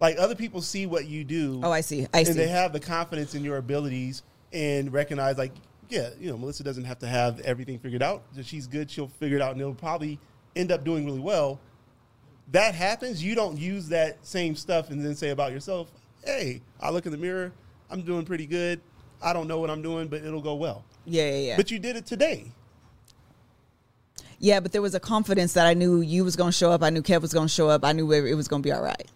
Like 0.00 0.16
other 0.18 0.34
people 0.34 0.60
see 0.62 0.86
what 0.86 1.06
you 1.06 1.24
do. 1.24 1.60
Oh, 1.62 1.70
I 1.72 1.80
see. 1.80 2.06
I 2.12 2.22
see. 2.22 2.30
and 2.30 2.36
see. 2.38 2.44
they 2.44 2.48
have 2.48 2.72
the 2.72 2.80
confidence 2.80 3.34
in 3.34 3.42
your 3.44 3.56
abilities 3.56 4.22
and 4.52 4.92
recognize, 4.92 5.38
like, 5.38 5.52
yeah, 5.88 6.10
you 6.20 6.30
know, 6.30 6.36
Melissa 6.36 6.62
doesn't 6.64 6.84
have 6.84 6.98
to 6.98 7.06
have 7.06 7.40
everything 7.40 7.78
figured 7.78 8.02
out. 8.02 8.22
If 8.36 8.46
she's 8.46 8.66
good, 8.66 8.90
she'll 8.90 9.08
figure 9.08 9.36
it 9.36 9.42
out, 9.42 9.52
and 9.52 9.60
it'll 9.60 9.74
probably 9.74 10.18
end 10.54 10.70
up 10.70 10.84
doing 10.84 11.06
really 11.06 11.20
well. 11.20 11.60
That 12.52 12.74
happens. 12.74 13.22
You 13.22 13.34
don't 13.34 13.58
use 13.58 13.88
that 13.88 14.18
same 14.24 14.54
stuff 14.54 14.90
and 14.90 15.04
then 15.04 15.14
say 15.14 15.30
about 15.30 15.52
yourself, 15.52 15.90
"Hey, 16.24 16.62
I 16.80 16.90
look 16.90 17.06
in 17.06 17.12
the 17.12 17.18
mirror. 17.18 17.52
I'm 17.90 18.02
doing 18.02 18.24
pretty 18.24 18.46
good. 18.46 18.80
I 19.22 19.32
don't 19.32 19.48
know 19.48 19.58
what 19.58 19.70
I'm 19.70 19.82
doing, 19.82 20.08
but 20.08 20.22
it'll 20.22 20.40
go 20.42 20.54
well." 20.54 20.84
yeah, 21.04 21.28
yeah, 21.30 21.36
yeah. 21.36 21.56
But 21.56 21.70
you 21.70 21.78
did 21.78 21.96
it 21.96 22.06
today. 22.06 22.50
yeah, 24.38 24.60
but 24.60 24.72
there 24.72 24.82
was 24.82 24.94
a 24.94 25.00
confidence 25.00 25.54
that 25.54 25.66
I 25.66 25.74
knew 25.74 26.00
you 26.00 26.24
was 26.24 26.36
going 26.36 26.50
to 26.50 26.56
show 26.56 26.70
up. 26.70 26.82
I 26.82 26.90
knew 26.90 27.02
Kev 27.02 27.22
was 27.22 27.32
going 27.32 27.46
to 27.48 27.52
show 27.52 27.68
up. 27.68 27.84
I 27.84 27.92
knew 27.92 28.10
it 28.12 28.34
was 28.34 28.48
going 28.48 28.62
to 28.62 28.66
be 28.66 28.72
all 28.72 28.82
right. 28.82 29.06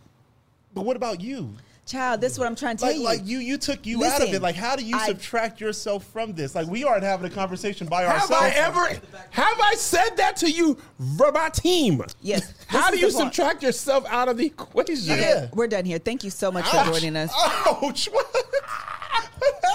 But 0.73 0.85
what 0.85 0.97
about 0.97 1.21
you? 1.21 1.55
Child, 1.91 2.21
this 2.21 2.33
is 2.35 2.39
what 2.39 2.47
I'm 2.47 2.55
trying 2.55 2.77
to 2.77 2.85
tell 2.85 2.91
Like, 2.91 2.99
you. 2.99 3.05
like 3.05 3.21
you, 3.25 3.39
you 3.39 3.59
took 3.59 3.85
you 3.85 4.05
out 4.05 4.23
of 4.23 4.33
it. 4.33 4.41
Like, 4.41 4.55
how 4.55 4.77
do 4.77 4.85
you 4.85 4.97
I- 4.97 5.07
subtract 5.09 5.61
yourself 5.61 6.05
from 6.05 6.35
this? 6.35 6.55
Like, 6.55 6.69
we 6.69 6.85
aren't 6.85 7.03
having 7.03 7.27
a 7.27 7.35
conversation 7.35 7.89
by 7.89 8.03
Have 8.03 8.13
ourselves. 8.31 8.33
I 8.45 8.49
ever 8.51 8.87
have 9.31 9.61
I 9.61 9.75
said 9.77 10.11
that 10.19 10.37
to 10.37 10.51
you 10.51 10.79
verbatim? 11.01 12.03
Yes. 12.23 12.55
How 12.69 12.91
do 12.93 12.99
you 12.99 13.09
is 13.09 13.15
the 13.15 13.23
part. 13.23 13.35
subtract 13.35 13.63
yourself 13.65 14.05
out 14.09 14.29
of 14.29 14.37
the 14.37 14.47
equation? 14.47 15.13
Okay, 15.13 15.21
Yeah. 15.21 15.49
we're 15.53 15.67
done 15.67 15.85
here. 15.85 15.99
Thank 15.99 16.23
you 16.23 16.31
so 16.31 16.53
much 16.53 16.69
for 16.69 16.85
joining 16.85 17.17
us. 17.17 17.33
Ouch! 17.67 18.09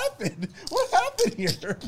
What, 0.10 0.20
what 0.20 0.30
happened? 0.32 0.48
What 0.70 0.92
happened 0.92 1.34
here? 1.36 1.78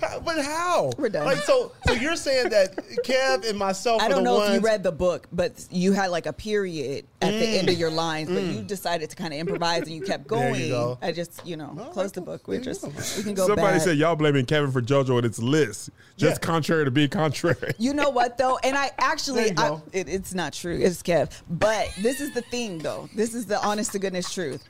How- 0.00 0.18
but 0.18 0.44
how? 0.44 0.90
We're 0.98 1.08
done. 1.08 1.24
Like 1.24 1.38
so, 1.38 1.70
so 1.86 1.92
you're 1.92 2.16
saying 2.16 2.48
that 2.48 2.74
Kev 3.04 3.48
and 3.48 3.56
myself 3.56 4.02
I 4.02 4.08
don't 4.08 4.18
the 4.18 4.24
know 4.24 4.34
ones. 4.38 4.50
if 4.50 4.60
you 4.60 4.66
read 4.66 4.82
the 4.82 4.90
book, 4.90 5.28
but 5.32 5.64
you 5.70 5.92
had 5.92 6.08
like 6.10 6.26
a 6.26 6.32
period 6.32 7.06
at 7.20 7.30
the 7.30 7.46
end 7.46 7.68
of 7.68 7.78
your 7.78 7.90
lines, 7.90 8.28
but 8.28 8.42
you 8.42 8.62
decided 8.62 9.08
to 9.10 9.14
kind 9.16 9.32
of 9.32 9.38
improvise 9.38 9.82
and 9.82 9.92
you 9.92 10.02
kept 10.02 10.24
Mm. 10.24 10.28
Going. 10.28 10.60
you 10.62 10.68
go. 10.70 10.98
I 11.00 11.12
just, 11.12 11.46
you 11.46 11.56
know, 11.56 11.76
All 11.78 11.86
close 11.92 12.10
the 12.10 12.20
book. 12.20 12.48
We 12.48 12.56
There 12.56 12.64
just 12.64 12.82
go. 12.82 12.88
we 13.16 13.22
can 13.22 13.34
go 13.34 13.46
Somebody 13.46 13.78
back. 13.78 13.82
said 13.82 13.96
y'all 13.98 14.16
blaming 14.16 14.44
Kevin 14.46 14.72
for 14.72 14.82
JoJo 14.82 15.18
and 15.18 15.26
its 15.26 15.38
list. 15.38 15.90
Just 16.16 16.42
Yeah. 16.42 16.46
contrary 16.46 16.84
to 16.84 16.90
being 16.90 17.08
contrary. 17.08 17.72
You 17.78 17.94
know 17.94 18.10
what 18.10 18.36
though, 18.38 18.58
and 18.64 18.76
I 18.76 18.90
actually, 18.98 19.52
I, 19.56 19.78
it, 19.92 20.08
it's 20.08 20.34
not 20.34 20.52
true. 20.52 20.76
It's 20.76 21.00
Kev, 21.02 21.30
but 21.48 21.88
this 22.02 22.20
is 22.20 22.32
the 22.34 22.42
thing 22.42 22.78
though. 22.78 23.08
This 23.14 23.34
is 23.34 23.46
the 23.46 23.62
honest 23.64 23.92
to 23.92 24.00
goodness 24.00 24.32
truth. 24.32 24.64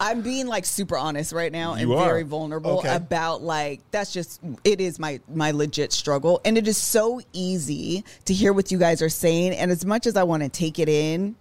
I'm 0.00 0.22
being 0.22 0.46
like 0.46 0.64
super 0.64 0.96
honest 0.96 1.32
right 1.32 1.50
now 1.50 1.72
and 1.72 1.82
You 1.82 1.94
are. 1.94 2.04
very 2.06 2.22
vulnerable 2.22 2.78
Okay. 2.78 2.94
about 2.94 3.42
like 3.42 3.80
that's 3.90 4.12
just 4.12 4.40
it 4.64 4.80
is 4.80 4.98
my 4.98 5.20
my 5.28 5.50
legit 5.50 5.92
struggle 5.92 6.40
and 6.44 6.56
it 6.56 6.68
is 6.68 6.76
so 6.76 7.20
easy 7.32 8.04
to 8.26 8.32
hear 8.34 8.52
what 8.52 8.70
you 8.70 8.78
guys 8.78 9.02
are 9.02 9.08
saying 9.08 9.52
and 9.54 9.70
as 9.70 9.84
much 9.84 10.06
as 10.06 10.16
I 10.16 10.22
want 10.22 10.42
to 10.44 10.48
take 10.48 10.78
it 10.78 10.88
in 10.88 11.34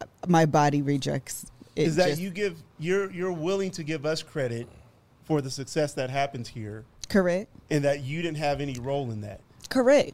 uh, 0.00 0.04
my 0.28 0.46
body 0.46 0.80
rejects 0.82 1.46
it 1.74 1.88
is 1.88 1.96
that 1.96 2.10
just- 2.10 2.20
you 2.20 2.30
give 2.30 2.62
you're 2.78 3.10
you're 3.10 3.32
willing 3.32 3.70
to 3.72 3.82
give 3.82 4.06
us 4.06 4.22
credit 4.22 4.68
for 5.24 5.40
the 5.40 5.50
success 5.50 5.92
that 5.94 6.08
happens 6.08 6.46
here, 6.46 6.84
correct 7.08 7.50
and 7.68 7.84
that 7.84 8.04
you 8.04 8.22
didn't 8.22 8.36
have 8.36 8.60
any 8.60 8.78
role 8.78 9.10
in 9.10 9.22
that. 9.22 9.40
correct 9.70 10.12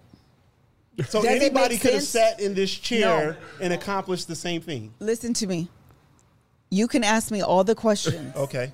So 1.07 1.21
Does 1.21 1.27
anybody 1.27 1.77
could 1.77 1.93
have 1.93 2.03
sat 2.03 2.41
in 2.41 2.55
this 2.55 2.73
chair 2.75 3.37
and 3.61 3.75
accomplished 3.75 4.27
the 4.27 4.35
same 4.37 4.63
thing. 4.63 4.95
listen 5.01 5.35
to 5.35 5.47
me 5.47 5.69
you 6.73 6.89
can 6.89 7.05
ask 7.05 7.31
me 7.31 7.43
all 7.43 7.63
the 7.65 7.75
questions 7.75 8.35
Okay. 8.37 8.73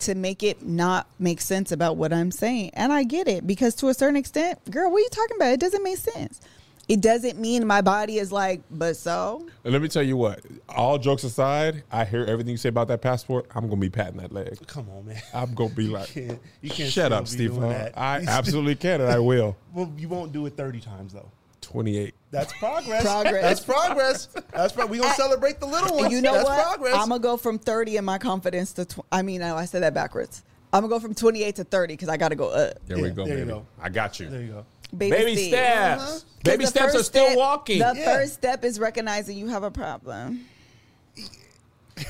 to 0.00 0.14
make 0.14 0.42
it 0.42 0.64
not 0.64 1.06
make 1.18 1.42
sense 1.42 1.70
about 1.72 1.96
what 1.98 2.10
I'm 2.10 2.30
saying. 2.30 2.70
And 2.72 2.90
I 2.90 3.04
get 3.04 3.28
it 3.28 3.46
because 3.46 3.74
to 3.76 3.88
a 3.88 3.94
certain 3.94 4.16
extent, 4.16 4.58
girl, 4.70 4.90
what 4.90 4.96
are 4.96 5.00
you 5.00 5.08
talking 5.10 5.36
about? 5.36 5.52
It 5.52 5.60
doesn't 5.60 5.82
make 5.82 5.98
sense. 5.98 6.40
It 6.88 7.02
doesn't 7.02 7.38
mean 7.38 7.66
my 7.66 7.82
body 7.82 8.16
is 8.16 8.32
like, 8.32 8.62
but 8.70 8.96
so 8.96 9.46
let 9.62 9.82
me 9.82 9.88
tell 9.88 10.02
you 10.02 10.16
what. 10.16 10.40
All 10.70 10.96
jokes 10.96 11.22
aside, 11.22 11.82
I 11.92 12.06
hear 12.06 12.24
everything 12.24 12.52
you 12.52 12.56
say 12.56 12.70
about 12.70 12.88
that 12.88 13.02
passport. 13.02 13.44
I'm 13.54 13.68
gonna 13.68 13.76
be 13.78 13.90
patting 13.90 14.16
that 14.22 14.32
leg. 14.32 14.56
Come 14.66 14.88
on, 14.96 15.04
man. 15.04 15.20
I'm 15.34 15.52
gonna 15.52 15.68
be 15.74 15.88
like, 15.88 16.08
can't- 16.08 16.40
you 16.62 16.70
can't 16.70 16.90
shut 16.90 17.12
up, 17.12 17.24
be 17.24 17.30
Steve. 17.30 17.62
I 17.62 18.24
absolutely 18.26 18.74
can, 18.74 19.02
and 19.02 19.10
I 19.12 19.18
will. 19.18 19.54
Well, 19.74 19.92
you 19.98 20.08
won't 20.08 20.32
do 20.32 20.46
it 20.46 20.56
30 20.56 20.80
times 20.80 21.12
though. 21.12 21.30
28. 21.70 22.14
That's 22.30 22.52
progress. 22.54 23.02
Progress. 23.02 23.42
That's 23.42 23.60
progress. 23.64 24.26
That's 24.52 24.72
pro- 24.72 24.86
we 24.86 24.98
gonna 24.98 25.10
I- 25.10 25.14
celebrate 25.16 25.60
the 25.60 25.66
little 25.66 25.96
ones. 25.96 26.12
You 26.12 26.20
know 26.22 26.32
That's 26.32 26.44
what? 26.48 26.62
progress. 26.66 26.94
I'm 26.94 27.08
gonna 27.08 27.20
go 27.20 27.36
from 27.36 27.58
30 27.58 27.98
in 27.98 28.04
my 28.04 28.18
confidence 28.18 28.72
to. 28.74 28.84
Tw- 28.86 29.00
I 29.12 29.22
mean, 29.22 29.40
no, 29.40 29.56
I 29.56 29.64
said 29.66 29.82
that 29.82 29.92
backwards. 29.94 30.42
I'm 30.72 30.82
gonna 30.82 30.90
go 30.90 30.98
from 31.00 31.14
28 31.14 31.56
to 31.56 31.64
30 31.64 31.94
because 31.94 32.08
I 32.08 32.16
got 32.16 32.28
to 32.28 32.36
go 32.36 32.48
up. 32.48 32.74
There 32.86 32.96
we 32.98 33.10
go, 33.10 33.24
there 33.26 33.38
you 33.38 33.44
baby. 33.44 33.50
go. 33.58 33.66
I 33.80 33.88
got 33.88 34.18
you. 34.20 34.28
there 34.28 34.40
you 34.42 34.48
go. 34.52 34.66
Baby 34.96 35.36
steps. 35.36 35.48
steps. 35.48 36.02
Uh-huh. 36.02 36.12
'Cause 36.12 36.22
Baby 36.44 36.66
steps 36.66 36.94
are 36.94 37.02
still 37.02 37.26
step- 37.26 37.36
walking. 37.38 37.78
The 37.80 37.94
Yeah. 37.96 38.04
first 38.16 38.34
step 38.34 38.64
is 38.64 38.78
recognizing 38.80 39.36
you 39.36 39.48
have 39.48 39.62
a 39.62 39.70
problem. 39.70 40.46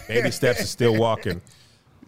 Baby 0.07 0.31
steps 0.31 0.61
are 0.61 0.67
still 0.67 0.97
walking. 0.97 1.41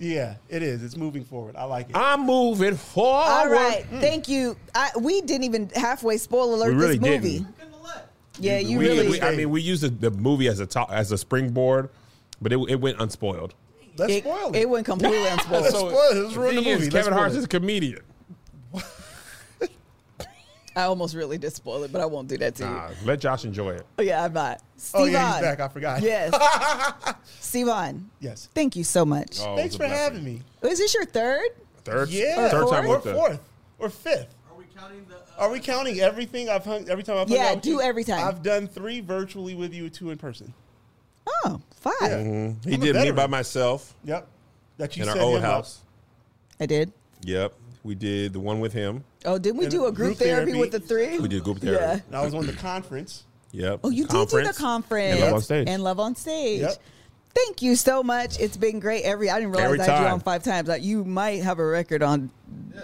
Yeah, 0.00 0.36
it 0.48 0.62
is. 0.62 0.82
It's 0.82 0.96
moving 0.96 1.24
forward. 1.24 1.56
I 1.56 1.64
like 1.64 1.90
it. 1.90 1.96
I'm 1.96 2.24
moving 2.24 2.74
forward. 2.76 3.30
All 3.30 3.48
right, 3.50 3.84
mm. 3.90 4.00
thank 4.00 4.28
you. 4.28 4.56
I, 4.74 4.90
we 4.98 5.20
didn't 5.20 5.44
even 5.44 5.70
halfway 5.76 6.16
spoil 6.16 6.54
alert 6.54 6.70
We 6.70 6.74
really 6.74 6.98
this 6.98 7.08
movie. 7.10 7.38
didn't. 7.40 7.54
Yeah, 8.38 8.58
you 8.58 8.78
we, 8.78 8.88
really. 8.88 9.08
we- 9.08 9.20
I 9.20 9.36
mean, 9.36 9.50
we 9.50 9.60
used 9.60 9.82
the, 9.82 9.90
the 9.90 10.10
movie 10.10 10.48
as 10.48 10.60
a 10.60 10.66
top, 10.66 10.90
as 10.90 11.12
a 11.12 11.18
springboard, 11.18 11.90
but 12.40 12.52
it, 12.52 12.58
it 12.70 12.80
went 12.80 12.98
unspoiled. 12.98 13.54
Let's 13.98 14.12
it, 14.14 14.24
spoil 14.24 14.54
it. 14.54 14.60
it 14.60 14.68
went 14.70 14.86
completely 14.86 15.26
unspoiled. 15.26 15.62
Let's 15.64 15.78
spoil 15.78 15.90
it. 15.90 16.14
Let's 16.16 16.36
ruin 16.36 16.54
the 16.56 16.62
thing 16.62 16.70
is, 16.70 16.78
movie. 16.78 16.90
Let's 16.90 16.94
Kevin 16.94 17.02
spoil 17.12 17.18
Hart 17.18 17.32
it. 17.32 17.38
is 17.38 17.44
a 17.44 17.48
comedian. 17.48 18.00
I 20.76 20.82
almost 20.82 21.14
really 21.14 21.36
did 21.38 21.52
spoil 21.52 21.82
it, 21.84 21.92
but 21.92 22.00
I 22.00 22.06
won't 22.06 22.28
do 22.28 22.38
that 22.38 22.54
to 22.56 22.62
you. 22.64 22.68
Nah, 22.70 22.90
let 23.04 23.20
Josh 23.20 23.44
enjoy 23.44 23.70
it. 23.70 23.86
Oh, 23.98 24.02
yeah, 24.02 24.24
I'm 24.24 24.32
not. 24.32 24.60
Steve 24.76 25.00
Oh, 25.00 25.04
yeah, 25.04 25.32
he's 25.34 25.42
back. 25.42 25.60
I 25.60 25.68
forgot. 25.68 26.00
Yes. 26.02 26.32
Stevon, 27.40 28.04
Yes. 28.20 28.48
thank 28.54 28.76
you 28.76 28.84
so 28.84 29.04
much. 29.04 29.38
Oh, 29.40 29.56
Thanks 29.56 29.76
for 29.76 29.82
was 29.84 29.92
having 29.92 30.22
blessing. 30.22 30.42
me. 30.62 30.70
Is 30.70 30.78
this 30.78 30.94
your 30.94 31.04
third? 31.06 31.48
Third, 31.84 32.08
Yeah. 32.10 32.48
third 32.50 32.68
time 32.68 32.86
Or 32.86 32.98
the 33.00 33.12
fourth 33.14 33.40
or 33.78 33.88
fifth. 33.90 34.34
Are 34.50 34.56
we 34.56 34.64
counting 34.76 35.04
the? 35.08 35.16
Uh, 35.16 35.20
Are 35.38 35.50
we 35.50 35.58
counting 35.60 36.00
everything 36.00 36.48
I've 36.48 36.64
hung 36.64 36.88
every 36.88 37.02
time 37.02 37.16
I've 37.18 37.28
hung 37.28 37.36
Yeah, 37.36 37.50
out 37.52 37.62
do 37.62 37.70
you? 37.70 37.80
every 37.80 38.04
time. 38.04 38.26
I've 38.26 38.42
done 38.42 38.68
three 38.68 39.00
virtually 39.00 39.54
with 39.54 39.72
you, 39.74 39.88
two 39.90 40.10
in 40.10 40.18
person. 40.18 40.52
Oh, 41.44 41.60
five. 41.80 41.94
Yeah. 42.02 42.52
He 42.64 42.74
I'm 42.74 42.80
did 42.80 42.96
me 42.96 43.10
by 43.10 43.26
myself 43.26 43.94
Yep. 44.04 44.26
That 44.78 44.96
you 44.96 45.02
in 45.02 45.08
our 45.08 45.16
set 45.16 45.24
old 45.24 45.38
him 45.38 45.44
up. 45.44 45.50
house. 45.50 45.80
I 46.60 46.66
did. 46.66 46.92
Yep, 47.22 47.54
we 47.82 47.94
did 47.94 48.32
the 48.32 48.40
one 48.40 48.60
with 48.60 48.72
him. 48.72 49.04
Oh, 49.24 49.38
didn't 49.38 49.58
we 49.58 49.64
And 49.66 49.72
do 49.72 49.86
a 49.86 49.92
group, 49.92 49.96
group 49.96 50.18
therapy, 50.18 50.52
therapy. 50.52 50.60
with 50.60 50.70
the 50.72 50.80
three? 50.80 51.18
We 51.18 51.28
did 51.28 51.44
group 51.44 51.58
Yeah. 51.62 51.76
therapy. 51.76 52.02
And 52.08 52.16
I 52.16 52.24
was 52.24 52.34
on 52.34 52.46
the 52.46 52.52
conference. 52.54 53.24
Yep. 53.52 53.80
Oh, 53.84 53.90
you 53.90 54.06
did 54.06 54.28
do 54.28 54.42
the 54.44 54.52
conference 54.54 55.12
And 55.16 55.20
Love 55.24 55.34
on 55.34 55.40
stage. 55.42 55.68
and 55.68 55.82
love 55.84 56.00
on 56.00 56.14
stage. 56.16 56.60
Yep. 56.60 56.76
Thank 57.34 57.62
you 57.62 57.76
so 57.76 58.02
much. 58.02 58.38
It's 58.40 58.56
been 58.56 58.80
great. 58.80 59.02
Every 59.04 59.30
I 59.30 59.38
didn't 59.40 59.52
realize 59.52 59.80
I 59.80 59.92
had 59.92 60.02
you 60.02 60.06
on 60.08 60.20
five 60.20 60.42
times. 60.42 60.68
Like 60.68 60.82
you 60.82 61.04
might 61.04 61.42
have 61.42 61.58
a 61.58 61.64
record 61.66 62.02
on. 62.02 62.30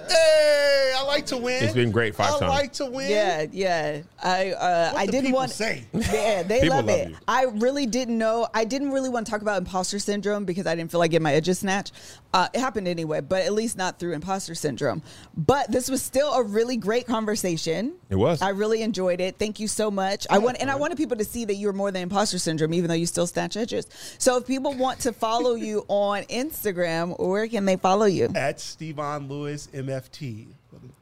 Hey, 0.08 0.92
I 0.96 1.02
like 1.04 1.26
to 1.26 1.36
win. 1.36 1.64
It's 1.64 1.72
been 1.74 1.90
great 1.90 2.14
five 2.14 2.26
I 2.34 2.38
times. 2.38 2.42
I 2.42 2.48
like 2.48 2.72
to 2.74 2.86
win. 2.86 3.10
Yeah, 3.10 3.46
yeah. 3.50 4.02
I 4.22 4.50
uh, 4.52 4.92
What 4.92 5.00
I 5.00 5.06
didn't 5.06 5.22
people 5.26 5.38
want. 5.38 5.50
say? 5.50 5.84
Yeah, 5.94 6.42
they 6.42 6.60
People 6.60 6.76
love, 6.76 6.86
love 6.86 6.98
it. 6.98 7.08
you. 7.10 7.16
I 7.26 7.44
really 7.44 7.86
didn't 7.86 8.18
know. 8.18 8.46
I 8.54 8.64
didn't 8.64 8.90
really 8.92 9.08
want 9.08 9.26
to 9.26 9.30
talk 9.32 9.42
about 9.42 9.58
imposter 9.58 9.98
syndrome 9.98 10.44
because 10.44 10.66
I 10.66 10.74
didn't 10.74 10.90
feel 10.90 11.00
like 11.00 11.10
getting 11.12 11.24
my 11.24 11.32
edges 11.34 11.60
snatched. 11.60 11.92
Uh, 12.34 12.48
it 12.52 12.60
happened 12.60 12.86
anyway, 12.86 13.20
but 13.22 13.42
at 13.44 13.52
least 13.54 13.76
not 13.78 13.98
through 13.98 14.12
imposter 14.12 14.54
syndrome. 14.54 15.02
But 15.36 15.70
this 15.72 15.88
was 15.90 16.02
still 16.02 16.32
a 16.34 16.42
really 16.42 16.76
great 16.76 17.06
conversation. 17.06 17.94
It 18.10 18.16
was. 18.16 18.42
I 18.42 18.50
really 18.50 18.82
enjoyed 18.82 19.20
it. 19.20 19.38
Thank 19.38 19.58
you 19.58 19.68
so 19.68 19.90
much. 19.90 20.26
I 20.30 20.38
want 20.38 20.58
and 20.60 20.70
I 20.70 20.76
wanted 20.76 20.98
people 20.98 21.16
to 21.16 21.24
see 21.24 21.44
that 21.46 21.54
you 21.54 21.66
were 21.68 21.72
more 21.72 21.90
than 21.90 22.02
imposter 22.02 22.38
syndrome, 22.38 22.74
even 22.74 22.88
though 22.88 22.94
you 22.94 23.06
still 23.06 23.26
snatch 23.26 23.56
edges. 23.56 23.86
So 24.18 24.36
if 24.36 24.46
people 24.46 24.74
want 24.74 25.00
to 25.00 25.12
follow 25.12 25.54
you 25.54 25.84
on 25.88 26.24
Instagram, 26.24 27.18
where 27.18 27.48
can 27.48 27.64
they 27.64 27.76
follow 27.76 28.06
you? 28.06 28.26
At 28.34 28.58
Stevon 28.58 29.28
Lewis 29.30 29.55
MFT. 29.68 30.46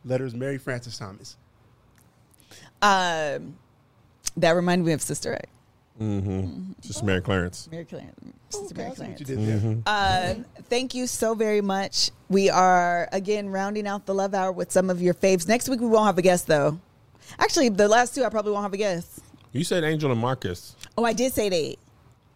Letters 0.05 0.35
Mary 0.35 0.59
Francis 0.59 0.97
Thomas. 0.99 1.37
Um, 2.83 3.57
that 4.37 4.53
reminded 4.53 4.85
me 4.87 4.93
of 4.93 5.03
Sister 5.03 5.35
Act. 5.35 5.49
Just 6.81 7.03
Mary 7.05 7.21
Clarence. 7.21 7.69
Mary 7.71 7.85
Clarence. 7.85 8.13
Sister 8.51 8.75
Mary 8.75 8.89
That's 8.89 8.99
what 8.99 9.07
Clarence. 9.17 9.21
you 9.21 9.27
did 9.27 9.85
there. 9.85 10.35
Um, 10.37 10.45
thank 10.69 10.95
you 10.95 11.07
so 11.07 11.35
very 11.35 11.61
much. 11.61 12.11
We 12.29 12.51
are 12.51 13.09
again 13.13 13.49
rounding 13.49 13.87
out 13.87 14.07
the 14.07 14.15
love 14.15 14.35
hour 14.35 14.53
with 14.53 14.71
some 14.73 14.91
of 14.91 15.01
your 15.01 15.15
faves. 15.15 15.47
Next 15.49 15.69
week 15.69 15.81
we 15.81 15.87
won't 15.87 16.07
have 16.07 16.19
a 16.19 16.23
guest 16.23 16.47
though. 16.47 16.79
Actually, 17.39 17.69
the 17.71 17.89
last 17.89 18.15
two 18.15 18.25
I 18.25 18.29
probably 18.29 18.53
won't 18.53 18.65
have 18.65 18.75
a 18.75 18.77
guest. 18.77 19.21
You 19.53 19.65
said 19.65 19.85
Angel 19.85 20.11
and 20.11 20.21
Marcus, 20.21 20.75
Oh, 20.99 21.05
I 21.05 21.13
did 21.13 21.33
say 21.33 21.49
they. 21.49 21.77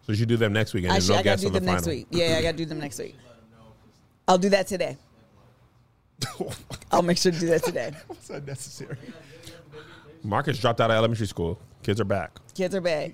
so 0.05 0.13
you 0.13 0.15
should 0.15 0.29
do 0.29 0.37
them 0.37 0.53
next 0.53 0.73
week, 0.73 0.85
and 0.85 0.93
there's 0.93 1.09
Actually, 1.09 1.15
no 1.15 1.19
I 1.19 1.23
gotta 1.23 1.41
do 1.41 1.47
the 1.49 1.53
them 1.59 1.63
final. 1.65 1.75
next 1.75 1.87
week. 1.87 2.07
Yeah, 2.11 2.35
I 2.37 2.41
gotta 2.41 2.57
do 2.57 2.65
them 2.65 2.79
next 2.79 2.97
week. 2.99 3.15
I'll 4.27 4.37
do 4.37 4.49
that 4.49 4.67
today. 4.67 4.97
I'll 6.91 7.01
make 7.01 7.17
sure 7.17 7.31
to 7.31 7.39
do 7.39 7.47
that 7.47 7.63
today. 7.63 7.91
What's 8.07 8.29
unnecessary? 8.29 8.97
Marcus 10.23 10.59
dropped 10.59 10.81
out 10.81 10.89
of 10.91 10.95
elementary 10.97 11.27
school. 11.27 11.59
Kids 11.83 11.99
are 12.01 12.05
back. 12.05 12.31
Kids 12.55 12.75
are 12.75 12.81
back. 12.81 13.13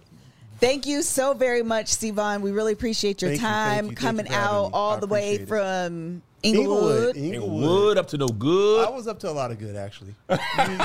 Thank 0.60 0.86
you 0.88 1.02
so 1.02 1.34
very 1.34 1.61
much, 1.64 1.88
Stevon. 1.88 2.41
We 2.41 2.52
really 2.52 2.73
appreciate 2.73 3.22
your 3.22 3.32
Thank 3.32 3.41
you, 3.41 3.48
thank 3.48 3.56
time 3.65 3.76
you, 3.76 3.90
thank 3.90 4.02
you 4.02 4.07
coming 4.07 4.26
for 4.26 4.34
having 4.34 4.48
out 4.56 4.64
me. 4.68 4.69
all 4.73 4.94
I 4.94 4.99
the 5.02 5.07
way 5.07 5.36
appreciate 5.36 5.41
it. 5.41 5.48
from 5.48 6.22
Inglewood. 6.43 7.17
Inglewood 7.17 7.97
up 7.97 8.07
to 8.09 8.17
no 8.17 8.27
good. 8.27 8.87
I 8.87 8.89
was 8.91 9.07
up 9.07 9.19
to 9.19 9.29
a 9.29 9.31
lot 9.31 9.51
of 9.51 9.59
good, 9.59 9.75
actually. 9.75 10.13
you, 10.29 10.37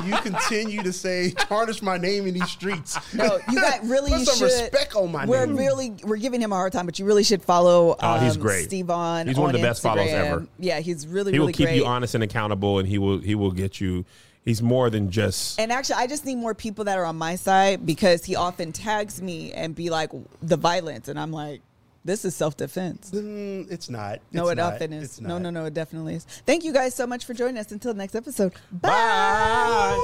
you 0.07 0.17
continue 0.23 0.83
to 0.83 0.93
say 0.93 1.31
tarnish 1.31 1.83
my 1.83 1.99
name 1.99 2.27
in 2.27 2.35
these 2.35 2.49
streets. 2.51 2.99
No, 3.15 3.39
you 3.51 3.61
got 3.61 3.83
really 3.85 4.11
Put 4.11 4.21
you 4.21 4.25
some 4.27 4.37
should. 4.37 4.45
respect 4.45 4.95
on 4.97 5.13
my 5.13 5.27
we're 5.27 5.47
name. 5.47 5.57
really 5.57 5.91
we're 6.03 6.17
giving 6.17 6.41
him 6.41 6.53
a 6.53 6.57
hard 6.57 6.73
time, 6.73 6.87
but 6.87 6.99
you 6.99 7.05
really 7.05 7.25
should 7.25 7.43
follow. 7.43 7.97
Oh, 8.01 8.19
he's 8.19 8.37
um, 8.37 8.43
great. 8.43 8.69
Stevon. 8.69 9.27
He's 9.27 9.37
one 9.37 9.51
of 9.51 9.55
on 9.55 9.61
the 9.61 9.67
best 9.67 9.83
follows 9.83 10.09
Instagram. 10.09 10.25
ever. 10.25 10.47
Yeah, 10.59 10.81
he's 10.81 11.07
really 11.07 11.21
really 11.21 11.25
good. 11.31 11.35
he 11.35 11.39
will 11.39 11.47
really 11.47 11.53
keep 11.53 11.67
great. 11.67 11.77
you 11.77 11.87
honest 11.87 12.15
and 12.15 12.25
accountable, 12.25 12.79
and 12.79 12.89
he 12.89 12.99
will 12.99 13.19
he 13.19 13.35
will 13.35 13.53
get 13.53 13.81
you. 13.81 14.05
He's 14.43 14.63
more 14.63 14.89
than 14.89 15.11
just. 15.11 15.61
And 15.61 15.71
actually, 15.71 15.97
I 15.97 16.07
just 16.07 16.25
need 16.25 16.37
more 16.37 16.55
people 16.55 16.85
that 16.87 16.97
are 16.97 17.05
on 17.05 17.17
my 17.17 17.37
side 17.37 17.85
because 17.85 18.25
he 18.25 18.37
often 18.37 18.73
tags 18.73 19.21
me 19.21 19.53
and 19.53 19.75
be 19.75 19.91
like 19.91 20.11
the 20.41 20.57
violence, 20.57 21.09
and 21.09 21.21
I'm 21.21 21.31
like, 21.31 21.61
this 22.05 22.25
is 22.25 22.35
self 22.35 22.57
defense. 22.57 23.11
Mm, 23.13 23.71
it's 23.71 23.89
not. 23.91 24.21
No, 24.33 24.45
It's 24.45 24.53
it 24.53 24.55
not. 24.57 24.75
often 24.75 24.93
is. 24.93 25.05
It's 25.05 25.21
No, 25.21 25.29
not. 25.39 25.43
no, 25.43 25.51
no, 25.51 25.65
it 25.67 25.75
definitely 25.75 26.15
is. 26.15 26.25
Thank 26.47 26.65
you 26.65 26.73
guys 26.73 26.95
so 26.95 27.07
much 27.07 27.25
for 27.25 27.35
joining 27.35 27.59
us. 27.59 27.71
Until 27.73 27.95
next 27.95 28.15
episode. 28.15 28.53
Bye. 28.73 29.99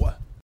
Bye. 0.00 0.16